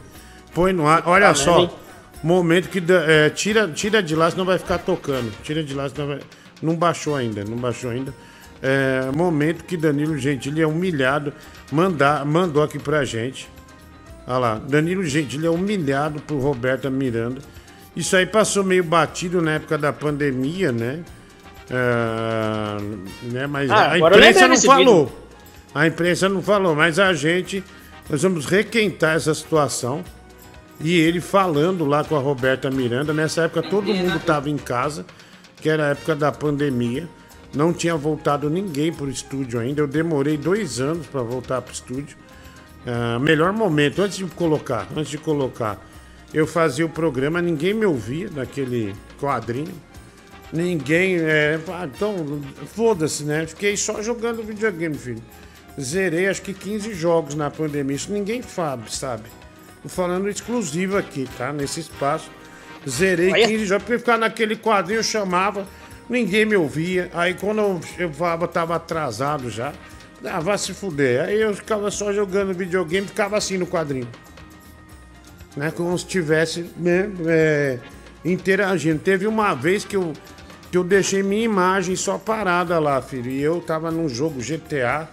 [0.53, 1.07] Põe no ar.
[1.07, 1.75] Olha Tá só.
[2.21, 2.83] Momento que.
[3.07, 5.35] é, tira, tira de lá, senão vai ficar tocando.
[5.41, 6.19] Tira de lá, senão vai.
[6.61, 8.13] Não baixou ainda, não baixou ainda.
[8.61, 11.33] É, momento que Danilo Gentili é humilhado.
[11.71, 13.49] Mandar, mandou aqui pra gente.
[14.27, 14.55] Olha lá.
[14.55, 17.41] Danilo Gentili é humilhado por Roberta Miranda.
[17.95, 20.99] Isso aí passou meio batido na época da pandemia, né?
[21.69, 22.77] É,
[23.31, 23.47] né?
[23.47, 25.05] Mas Ah, a imprensa não falou.
[25.05, 25.17] vídeo.
[25.73, 27.63] A imprensa não falou, mas a gente,
[28.09, 30.03] nós vamos requentar essa situação.
[30.79, 35.05] E ele falando lá com a Roberta Miranda, nessa época todo mundo estava em casa,
[35.61, 37.07] que era a época da pandemia.
[37.55, 39.81] Não tinha voltado ninguém pro estúdio ainda.
[39.81, 42.17] Eu demorei dois anos para voltar pro estúdio.
[42.85, 45.79] Ah, melhor momento, antes de colocar, antes de colocar,
[46.33, 49.73] eu fazia o programa, ninguém me ouvia naquele quadrinho.
[50.53, 51.17] Ninguém.
[51.17, 53.47] É, ah, então, foda-se, né?
[53.47, 55.23] Fiquei só jogando videogame, filho.
[55.79, 57.95] Zerei acho que 15 jogos na pandemia.
[57.95, 59.23] Isso ninguém sabe, sabe?
[59.81, 61.51] Tô falando exclusivo aqui, tá?
[61.51, 62.29] Nesse espaço.
[62.87, 63.47] Zerei Olha.
[63.47, 65.67] 15 jogos, porque ficar naquele quadrinho eu chamava,
[66.09, 67.09] ninguém me ouvia.
[67.13, 69.73] Aí quando eu, eu tava atrasado já.
[70.23, 71.25] Ah, vai se fuder.
[71.25, 74.07] Aí eu ficava só jogando videogame, ficava assim no quadrinho.
[75.55, 75.71] Né?
[75.71, 77.79] Como se estivesse né, é,
[78.23, 78.99] interagindo.
[78.99, 80.13] Teve uma vez que eu,
[80.71, 83.29] que eu deixei minha imagem só parada lá, filho.
[83.29, 85.07] E eu tava num jogo GTA,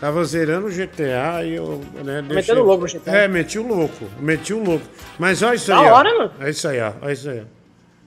[0.00, 1.80] tava zerando o GTA e eu.
[2.04, 2.34] Né, deixei...
[2.36, 3.16] Metendo louco no GTA.
[3.16, 4.86] É, meti o louco, meti o louco.
[5.18, 5.86] Mas olha isso Da aí.
[5.86, 5.94] ó.
[5.94, 6.32] hora, mano.
[6.40, 6.92] É isso aí, ó.
[7.08, 7.40] É isso aí.
[7.40, 7.57] ó.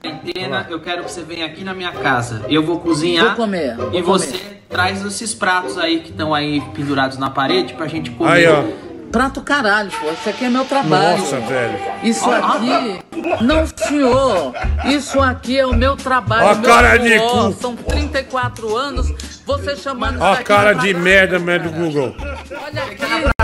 [0.02, 2.44] Quarentena, eu quero que você venha aqui na minha casa.
[2.48, 4.36] Eu vou cozinhar Vou comer, vou e você
[4.68, 8.30] traz esses pratos aí que estão aí pendurados na parede pra gente comer.
[8.30, 8.64] Aí, ó.
[9.12, 10.10] Prato caralho, pô.
[10.10, 11.18] Isso aqui é meu trabalho.
[11.18, 11.78] Nossa, velho.
[12.02, 12.98] Isso aqui.
[13.44, 14.54] Não, senhor.
[14.86, 16.46] Isso aqui é o meu trabalho.
[16.46, 17.52] Ó a meu cara de cu.
[17.52, 19.12] São 34 anos.
[19.44, 22.16] Você chamando Ó cara de de merda, merda do Google.
[22.18, 23.41] Olha aqui.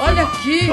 [0.00, 0.68] Olha aqui.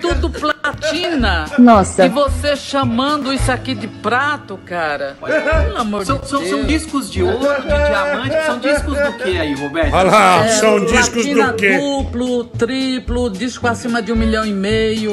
[0.00, 1.44] Tudo, tudo platina.
[1.58, 2.06] Nossa.
[2.06, 5.16] E você chamando isso aqui de prato, cara.
[5.20, 6.50] Pelo amor São, de são, Deus.
[6.50, 9.92] são discos de ouro, de diamante, são discos do que aí, Roberto?
[9.94, 11.78] Olha lá, É, são discos platina do quê?
[11.78, 15.12] duplo, triplo, disco acima de um milhão e meio.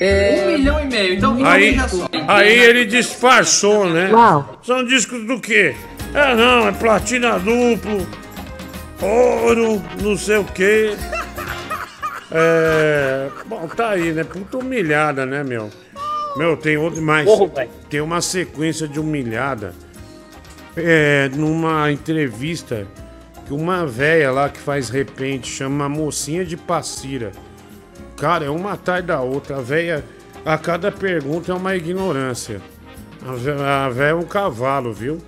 [0.00, 0.42] É...
[0.42, 1.76] Um milhão e meio, então Aí,
[2.28, 4.10] aí ele disfarçou, né?
[4.12, 4.58] Uau.
[4.62, 5.74] São discos do quê?
[6.14, 8.06] É não, é platina duplo,
[9.02, 10.96] ouro, não sei o quê.
[12.30, 13.28] É.
[13.46, 14.24] Bom, tá aí, né?
[14.24, 15.70] Puta humilhada, né, meu?
[16.36, 17.26] Meu, tem outro mais.
[17.26, 17.66] Porra.
[17.88, 19.72] Tem uma sequência de humilhada.
[20.76, 22.86] É, numa entrevista
[23.46, 27.32] que uma véia lá que faz repente chama a mocinha de passira.
[28.18, 29.56] Cara, é uma atrás da outra.
[29.56, 30.04] A véia,
[30.44, 32.60] a cada pergunta é uma ignorância.
[33.26, 35.18] A vé- A véia é um cavalo, viu?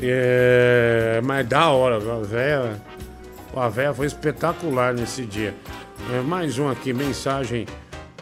[0.00, 2.80] É, mas da hora, a véia,
[3.54, 5.54] a véia foi espetacular nesse dia.
[6.08, 7.66] É, mais um aqui, mensagem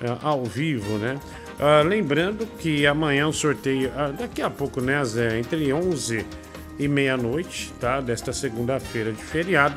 [0.01, 1.19] é, ao vivo, né?
[1.59, 6.25] Ah, lembrando que amanhã o sorteio, ah, daqui a pouco, né, Zé, entre 11
[6.79, 8.01] e meia-noite, tá?
[8.01, 9.75] Desta segunda-feira de feriado,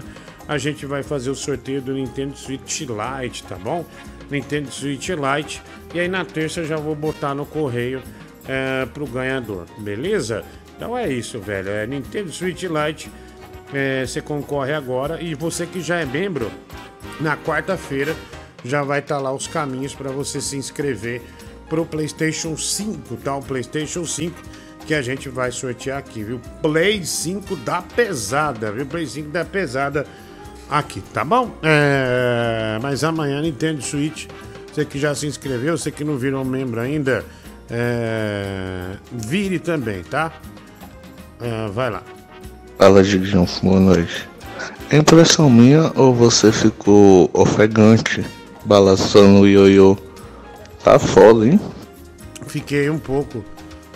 [0.47, 3.85] a gente vai fazer o sorteio do Nintendo Switch Lite, tá bom?
[4.29, 5.61] Nintendo Switch Lite.
[5.93, 8.01] E aí na terça eu já vou botar no correio
[8.47, 10.43] é, pro ganhador, beleza?
[10.75, 11.69] Então é isso, velho.
[11.69, 13.09] É Nintendo Switch Lite.
[13.73, 15.21] é, você concorre agora.
[15.21, 16.51] E você que já é membro,
[17.19, 18.15] na quarta-feira
[18.63, 21.21] já vai estar lá os caminhos para você se inscrever
[21.69, 23.35] pro PlayStation 5, tá?
[23.35, 24.35] O PlayStation 5
[24.85, 26.39] que a gente vai sortear aqui, viu?
[26.61, 28.85] Play 5 da pesada, viu?
[28.85, 30.05] Play 5 da pesada
[30.69, 31.51] aqui, tá bom?
[31.63, 34.27] É, Mas amanhã Nintendo Switch,
[34.71, 37.23] você que já se inscreveu, você que não virou membro ainda,
[37.69, 40.31] é, vire também, tá?
[41.39, 42.03] É, vai lá.
[42.77, 44.30] Fala, Gigião, boa noite.
[44.89, 48.25] É impressão minha ou você ficou ofegante,
[48.65, 49.97] balançando o ioiô?
[50.83, 51.59] Tá foda, hein?
[52.47, 53.43] Fiquei um pouco.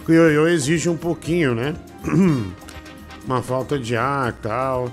[0.07, 1.75] O ioiô exige um pouquinho, né?
[3.25, 4.89] Uma falta de ar e tal.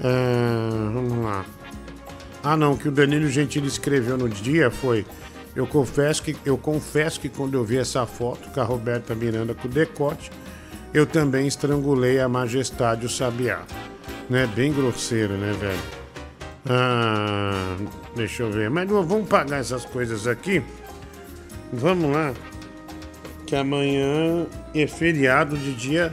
[0.00, 1.44] É, vamos lá.
[2.44, 5.06] Ah não, que o Danilo Gentili escreveu no dia foi.
[5.54, 9.54] Eu confesso que eu confesso que quando eu vi essa foto com a Roberta Miranda
[9.54, 10.30] com o decote,
[10.92, 13.62] eu também estrangulei a majestade o sabiá.
[14.32, 14.46] Né?
[14.46, 15.78] Bem grosseiro, né, velho?
[16.66, 17.76] Ah,
[18.16, 18.70] deixa eu ver.
[18.70, 20.62] Mas vamos pagar essas coisas aqui.
[21.70, 22.32] Vamos lá.
[23.44, 26.10] Que amanhã é feriado de dia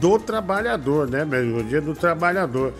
[0.00, 1.58] do trabalhador, né, velho?
[1.58, 2.72] O dia do trabalhador.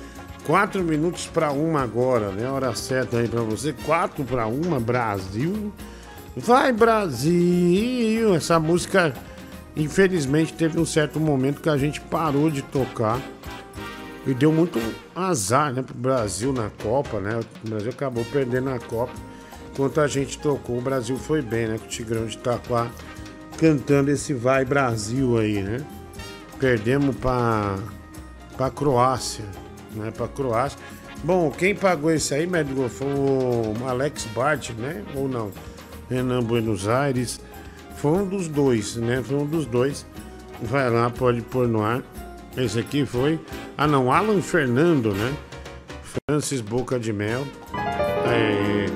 [0.44, 2.50] Quatro minutos para uma agora, né?
[2.50, 3.72] Hora certa aí para você.
[3.72, 5.72] Quatro para uma, Brasil.
[6.36, 8.34] Vai, Brasil!
[8.34, 9.14] Essa música,
[9.76, 13.20] infelizmente, teve um certo momento que a gente parou de tocar.
[14.28, 14.78] E deu muito
[15.16, 17.40] azar, né, pro Brasil na Copa, né?
[17.64, 19.14] O Brasil acabou perdendo a Copa.
[19.72, 21.78] Enquanto a gente tocou, o Brasil foi bem, né?
[21.78, 22.90] Com o Tigrão de Itaquá
[23.56, 25.82] cantando esse Vai Brasil aí, né?
[26.60, 27.78] Perdemos pra,
[28.54, 29.46] pra Croácia,
[29.94, 30.10] né?
[30.10, 30.78] Pra Croácia.
[31.24, 35.06] Bom, quem pagou esse aí, médico, foi o Alex Bart, né?
[35.14, 35.50] Ou não?
[36.10, 37.40] Renan Buenos Aires.
[37.96, 39.22] Foi um dos dois, né?
[39.24, 40.04] Foi um dos dois.
[40.60, 42.02] Vai lá, pode pôr no ar.
[42.58, 43.38] Esse aqui foi.
[43.76, 45.32] Ah, não, Alan Fernando, né?
[46.28, 47.46] Francis Boca de Mel.
[48.26, 48.86] É...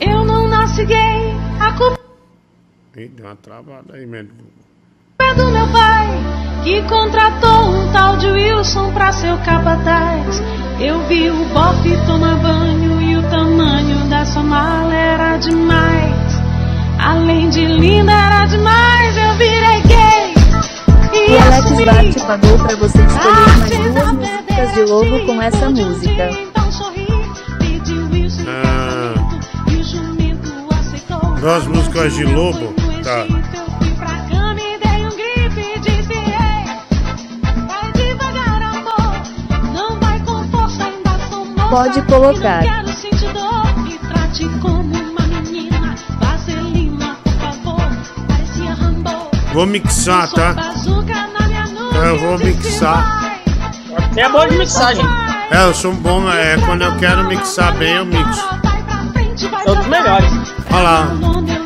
[0.00, 1.98] Eu não nasci gay, a culpa
[2.96, 4.34] Ih, deu uma travada aí, médico.
[5.20, 6.08] é do meu pai,
[6.62, 10.42] que contratou um tal de Wilson pra seu capataz.
[10.78, 16.12] Eu vi o bofe tomar banho e o tamanho dessa mala era demais.
[17.00, 19.82] Além de linda, era demais, eu virei
[21.66, 21.84] Alex.
[21.84, 26.30] Bart pagou pra você escolher mais duas músicas de logo com essa música.
[28.46, 29.14] Ah,
[31.40, 32.74] duas músicas de lobo.
[33.02, 33.26] Tá.
[33.98, 36.64] Pra cama e dei um grito e disse: Ei,
[37.66, 39.22] vai devagar, amor.
[39.72, 41.68] Não vai com força, ainda sou moça.
[41.68, 42.64] Pode colocar.
[42.64, 42.82] E.
[49.52, 50.54] Vou mixar, tá?
[51.94, 53.40] Eu vou mixar.
[54.12, 55.04] Você é bom de mixagem.
[55.50, 58.48] É, eu sou bom, é, quando eu quero mixar bem, eu mixo.
[59.64, 60.30] São dos melhores.
[60.70, 61.61] Olha lá.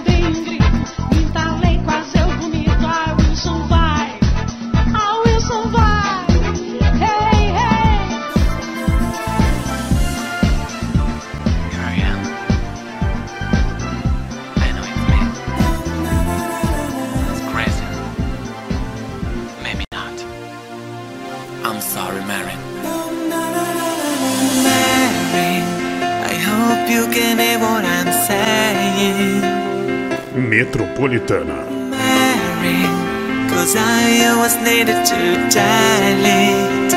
[36.25, 36.97] It.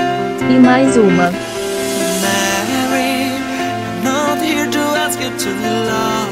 [0.50, 1.32] E mais uma.
[2.22, 3.32] Mary,
[3.76, 5.50] I'm not here to ask you to
[5.90, 6.29] love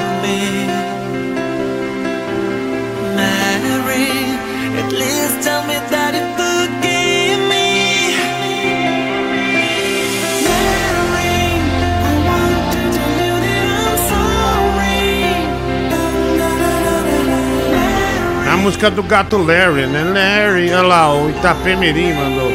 [18.68, 20.04] música do gato Larry, né?
[20.04, 22.52] Larry, olha lá, o Itapemirim mandou.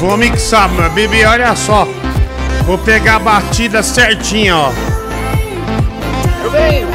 [0.00, 1.86] Vou mixar, meu bebê, olha só.
[2.66, 4.72] Vou pegar a batida certinha, ó.
[6.42, 6.88] Eu venho.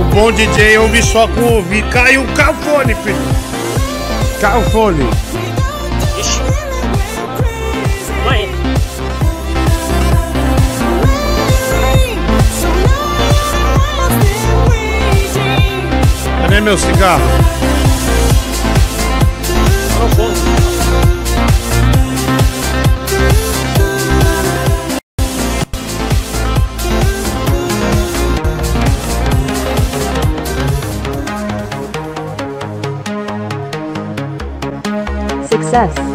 [0.00, 1.90] O bom DJ ouve só com o ouvido.
[1.90, 3.16] Caiu, o fone, filho.
[4.40, 4.62] Caiu
[16.58, 17.22] Cadê meu cigarro?
[35.48, 36.07] Success.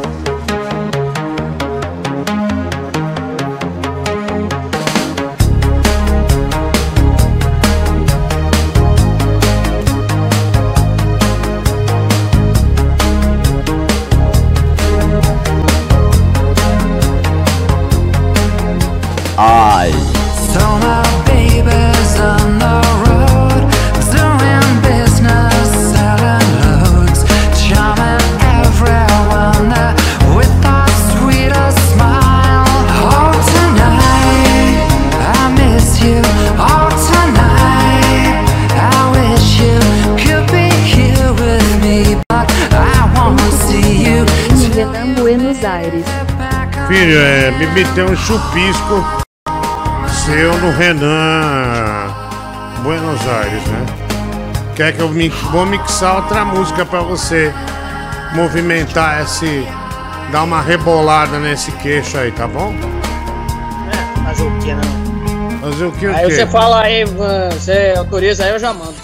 [19.46, 19.92] I.
[20.54, 23.64] So my baby's on the road,
[24.16, 27.28] doing business, selling loads,
[27.60, 29.68] charming everyone
[30.38, 32.72] with that sweetest smile.
[33.04, 34.88] Oh, tonight
[35.20, 36.24] I miss you.
[36.56, 38.48] Oh, tonight
[38.80, 39.76] I wish you
[40.24, 44.24] could be here with me, but I wanna see you.
[45.18, 46.06] Buenos Aires.
[46.88, 49.23] Filho, é, me meteu um chupisco
[50.26, 52.08] seu no Renan
[52.84, 53.86] Buenos Aires, né?
[54.76, 55.10] Quer que eu
[55.52, 57.54] vou mixar outra música pra você?
[58.34, 59.66] movimentar esse.
[60.32, 62.74] dar uma rebolada nesse queixo aí, tá bom?
[63.92, 65.60] É, fazer o que não?
[65.62, 66.32] Fazer o que o Aí quê?
[66.32, 68.96] você fala aí, você autoriza aí, eu já mando.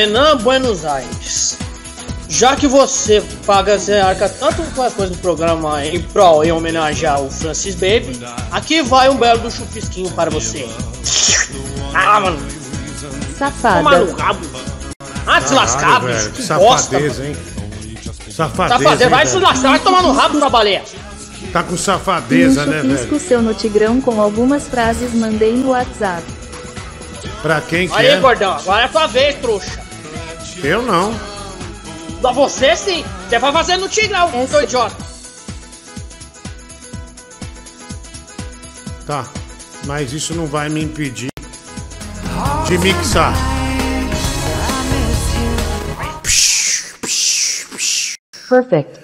[0.00, 1.58] Renan Buenos Aires.
[2.26, 6.50] Já que você paga, você arca tanto com as coisas do programa em prol, em
[6.50, 8.18] homenagear o Francis Baby,
[8.50, 10.66] aqui vai um belo do chupisquinho para você.
[11.92, 14.22] Ah, mano, toma no Safada.
[14.22, 14.40] rabo.
[15.26, 17.36] Ah, se lascar, bicho, que safadeza, hein?
[18.30, 18.78] Safadeza.
[18.78, 19.44] Safadeza, hein, vai se velho?
[19.44, 20.82] lascar, vai tomar no rabo, sua baleia.
[21.52, 23.20] Tá com safadeza, né, velho?
[23.20, 26.22] seu no Tigrão com algumas frases mandei no WhatsApp.
[27.42, 28.16] Pra quem que Aí, é?
[28.16, 29.79] gordão, agora é tua vez, trouxa.
[30.62, 31.18] Eu não.
[32.20, 34.96] Pra você sim, você vai fazer no Tigrão, seu idiota.
[39.06, 39.26] Tá.
[39.86, 41.30] Mas isso não vai me impedir
[42.66, 43.34] de mixar.
[48.48, 49.00] Perfect.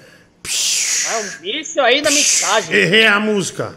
[1.08, 2.74] É um vício aí na mixagem.
[2.74, 3.74] Errei a música.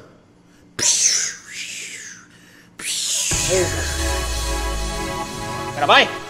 [5.72, 6.29] Agora vai.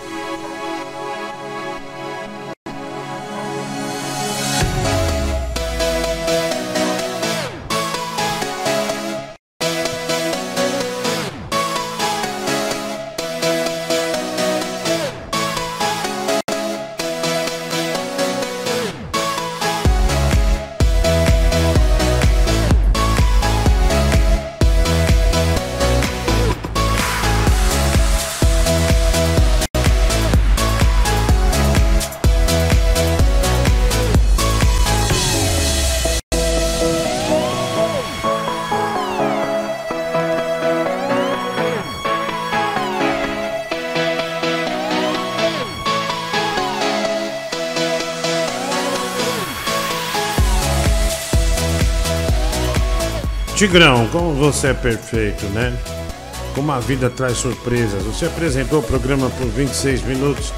[53.59, 55.77] Tigrão, como você é perfeito, né?
[56.55, 58.01] Como a vida traz surpresas.
[58.03, 60.53] Você apresentou o programa por 26 minutos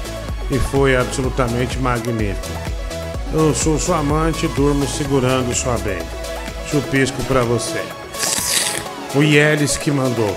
[0.48, 2.46] e foi absolutamente magnífico.
[3.34, 5.98] Eu sou sua amante e durmo segurando sua bem.
[6.70, 7.82] Chupisco pra você.
[9.16, 10.36] O Yelis que mandou.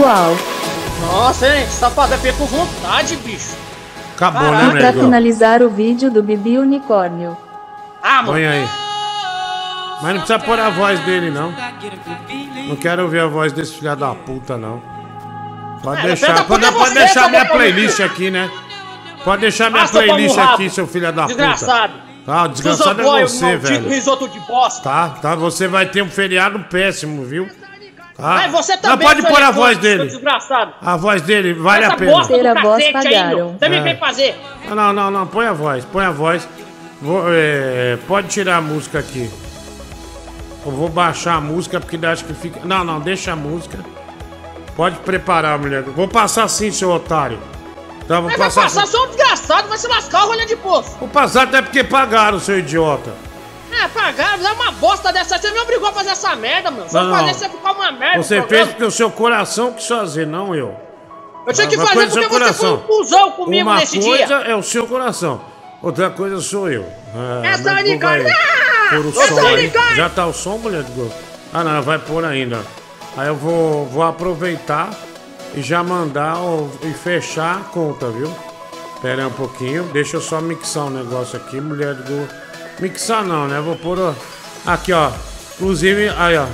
[0.00, 0.36] Uau.
[1.02, 1.68] Nossa, hein?
[1.70, 3.54] Safada feia com vontade, bicho.
[4.16, 5.04] Acabou, E né, pra Negão?
[5.04, 7.36] finalizar o vídeo do Bibi Unicórnio.
[8.02, 8.32] Ah, mano.
[8.32, 8.81] Põe aí.
[10.02, 11.54] Mas não precisa pôr a voz dele, não.
[12.68, 14.82] Não quero ouvir a voz desse filho da puta, não.
[15.82, 18.50] Pode É, deixar, pode, pode deixar minha playlist aqui, né?
[19.24, 21.92] Pode deixar minha pau playlist aqui, seu filho da Desgraçado.
[21.92, 22.12] puta.
[22.24, 23.88] Tá, o desgraçado é você, velho.
[23.88, 24.82] risoto de bosta.
[24.88, 27.48] Tá, tá, você vai ter um feriado péssimo, viu?
[28.16, 28.34] Tá?
[28.34, 30.04] Mas você Não, também, pode seu pôr a voz dele.
[30.04, 30.72] Desgraçado.
[30.80, 32.10] A voz dele vale Essa a pena.
[32.12, 33.56] bosta do cacete aí, pagaram.
[33.58, 33.80] Você me É.
[33.80, 34.40] vem fazer.
[34.68, 36.46] Não, não, não, põe a voz, põe a voz.
[37.00, 39.28] Vou, é, pode tirar a música aqui.
[40.64, 42.60] Eu vou baixar a música porque acho que fica.
[42.64, 43.78] Não, não, deixa a música.
[44.76, 45.82] Pode preparar, mulher.
[45.82, 47.38] Vou passar sim, seu otário.
[48.06, 48.62] Tá, vou Mas vai passar.
[48.62, 50.96] passar só um desgraçado, vai se lascar, rolha de poço.
[50.98, 53.12] Vou passar até porque pagaram, seu idiota.
[53.70, 55.38] É, pagaram, é uma bosta dessa.
[55.38, 56.88] Você me obrigou a fazer essa merda, mano.
[56.88, 58.22] Se eu Não, fazer, você ficar uma merda.
[58.22, 60.74] Você fez porque o seu coração quis fazer, não eu.
[61.46, 64.00] Eu tinha que Uma fazer coisa é porque você foi um cuzão comigo Uma nesse
[64.00, 64.36] coisa dia.
[64.52, 65.40] é o seu coração,
[65.82, 66.82] outra coisa sou eu.
[67.42, 67.84] É, Essa mas
[68.90, 69.72] pôr o som aí.
[69.96, 71.12] Já tá o som, mulher de gol?
[71.52, 72.60] Ah, não, vai pôr ainda.
[73.16, 74.90] Aí eu vou, vou aproveitar
[75.54, 78.34] e já mandar o- e fechar a conta, viu?
[79.02, 82.28] Pera aí um pouquinho, deixa eu só mixar um negócio aqui, mulher de gol.
[82.80, 83.60] Mixar não, né?
[83.60, 84.14] Vou pôr ó,
[84.66, 85.10] aqui, ó.
[85.56, 86.46] Inclusive, aí, ó.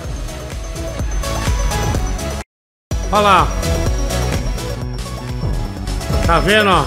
[3.13, 3.49] Olha lá.
[6.27, 6.85] Tá vendo, ó?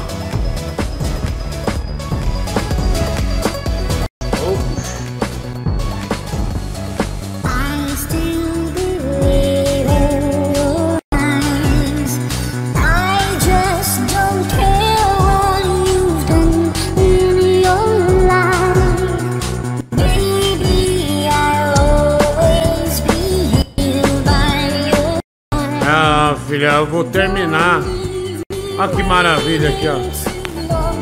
[29.12, 29.98] Maravilha aqui, ó.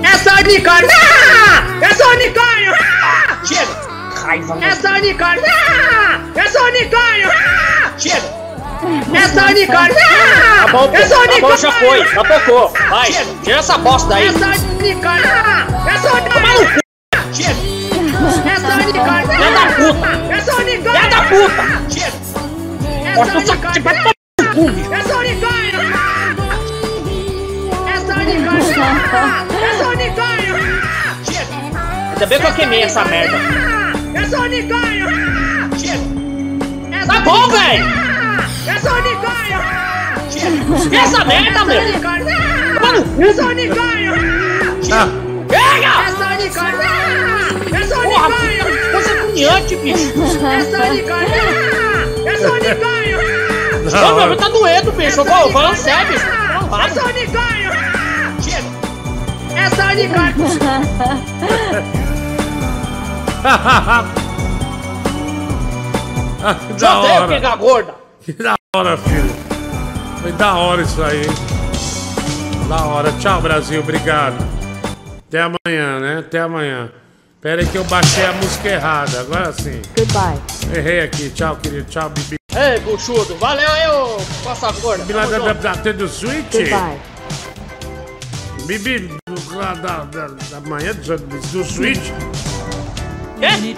[0.03, 0.89] É só unicórnio!
[0.91, 1.63] Ah!
[1.85, 2.73] É só unicórnio!
[2.73, 3.38] Ah!
[3.45, 4.25] Chega!
[4.25, 5.43] Raiva, é só unicórnio!
[5.47, 6.19] Ah!
[6.35, 7.29] É só unicórnio!
[7.29, 7.91] Ah!
[7.99, 8.39] Chega!
[9.13, 9.95] É só unicórnio!
[10.09, 10.65] Ah!
[10.65, 10.89] Tá bom.
[10.91, 11.49] É só Tá unicórnio!
[11.49, 12.05] bom, já foi.
[12.07, 12.73] Já tocou.
[12.89, 13.31] Vai, Chega.
[13.43, 14.27] tira essa bosta daí.
[14.27, 14.45] É só
[14.79, 15.25] unicórnio!
[15.27, 15.67] Ah!
[15.88, 16.79] É só unicórnio!
[17.31, 17.53] Chega!
[18.49, 19.27] É só unicórnio!
[19.29, 20.33] Filha da puta.
[20.33, 20.99] É só unicórnio!
[20.99, 21.63] Filha da puta.
[21.91, 22.17] Chega!
[23.05, 24.13] É só unicórnio!
[24.91, 25.49] É só unicórnio!
[28.82, 30.56] É só unicórnio!
[31.25, 32.11] Chega!
[32.14, 33.38] Ainda bem que eu queimei essa merda.
[34.16, 35.08] É unicórnio!
[35.77, 35.99] Chega!
[36.91, 37.85] É Tá bom, velho.
[38.67, 39.59] É só unicórnio!
[40.30, 40.98] Chega!
[41.01, 41.82] Essa merda, É meu.
[42.82, 44.14] Mano, É só unicórnio!
[44.91, 45.08] Ah,
[45.49, 45.91] Pega!
[46.08, 47.75] É só unicórnio!
[47.75, 48.91] É só Porra, unicórnio!
[48.91, 50.14] coisa agoniante, bicho.
[50.45, 52.27] É só unicórnio!
[52.27, 53.19] É só unicórnio!
[53.91, 55.19] Não, meu, tá doendo, bicho.
[55.19, 56.25] Eu vou falando sério, bicho.
[56.25, 57.58] Não, É só unicórnio!
[59.59, 59.89] É só!
[66.41, 67.27] Ah, que da Já veio hora.
[67.27, 67.93] pegar gorda.
[68.21, 69.29] Que da hora, filho.
[70.21, 71.33] Foi da hora isso aí, hein?
[72.69, 73.11] Da hora.
[73.19, 73.81] Tchau, Brasil.
[73.81, 74.38] Obrigado.
[75.27, 76.19] Até amanhã, né?
[76.19, 76.89] Até amanhã.
[77.41, 79.19] Pera aí que eu baixei a música errada.
[79.21, 79.81] Agora sim.
[79.97, 80.39] Goodbye.
[80.75, 81.29] Errei aqui.
[81.29, 81.89] Tchau, querido.
[81.89, 82.35] Tchau, Bibi.
[82.55, 83.35] Ei, buchudo.
[83.35, 85.03] Valeu aí, ô Costa Gorda.
[85.03, 85.61] Bibi lá Tamo da, junto.
[85.61, 86.51] da, da, do Switch.
[86.53, 86.97] Goodbye.
[88.69, 92.11] Bibi do- lá da, da, da manhã do, do Switch.
[93.39, 93.75] Quê?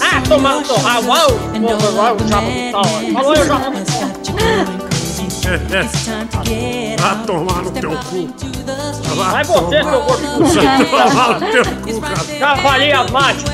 [0.00, 1.08] Ah, tomar no teu rabo.
[1.08, 2.40] Uau, uau, uau, tá.
[3.12, 3.58] Falou aí, já.
[7.00, 8.28] Vai tomar no teu cu.
[9.16, 10.44] Vai você, seu gordo.
[10.54, 12.38] Vai tomar no teu cu, cara.
[12.38, 13.44] Cavalinha mate.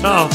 [0.00, 0.28] Tchau.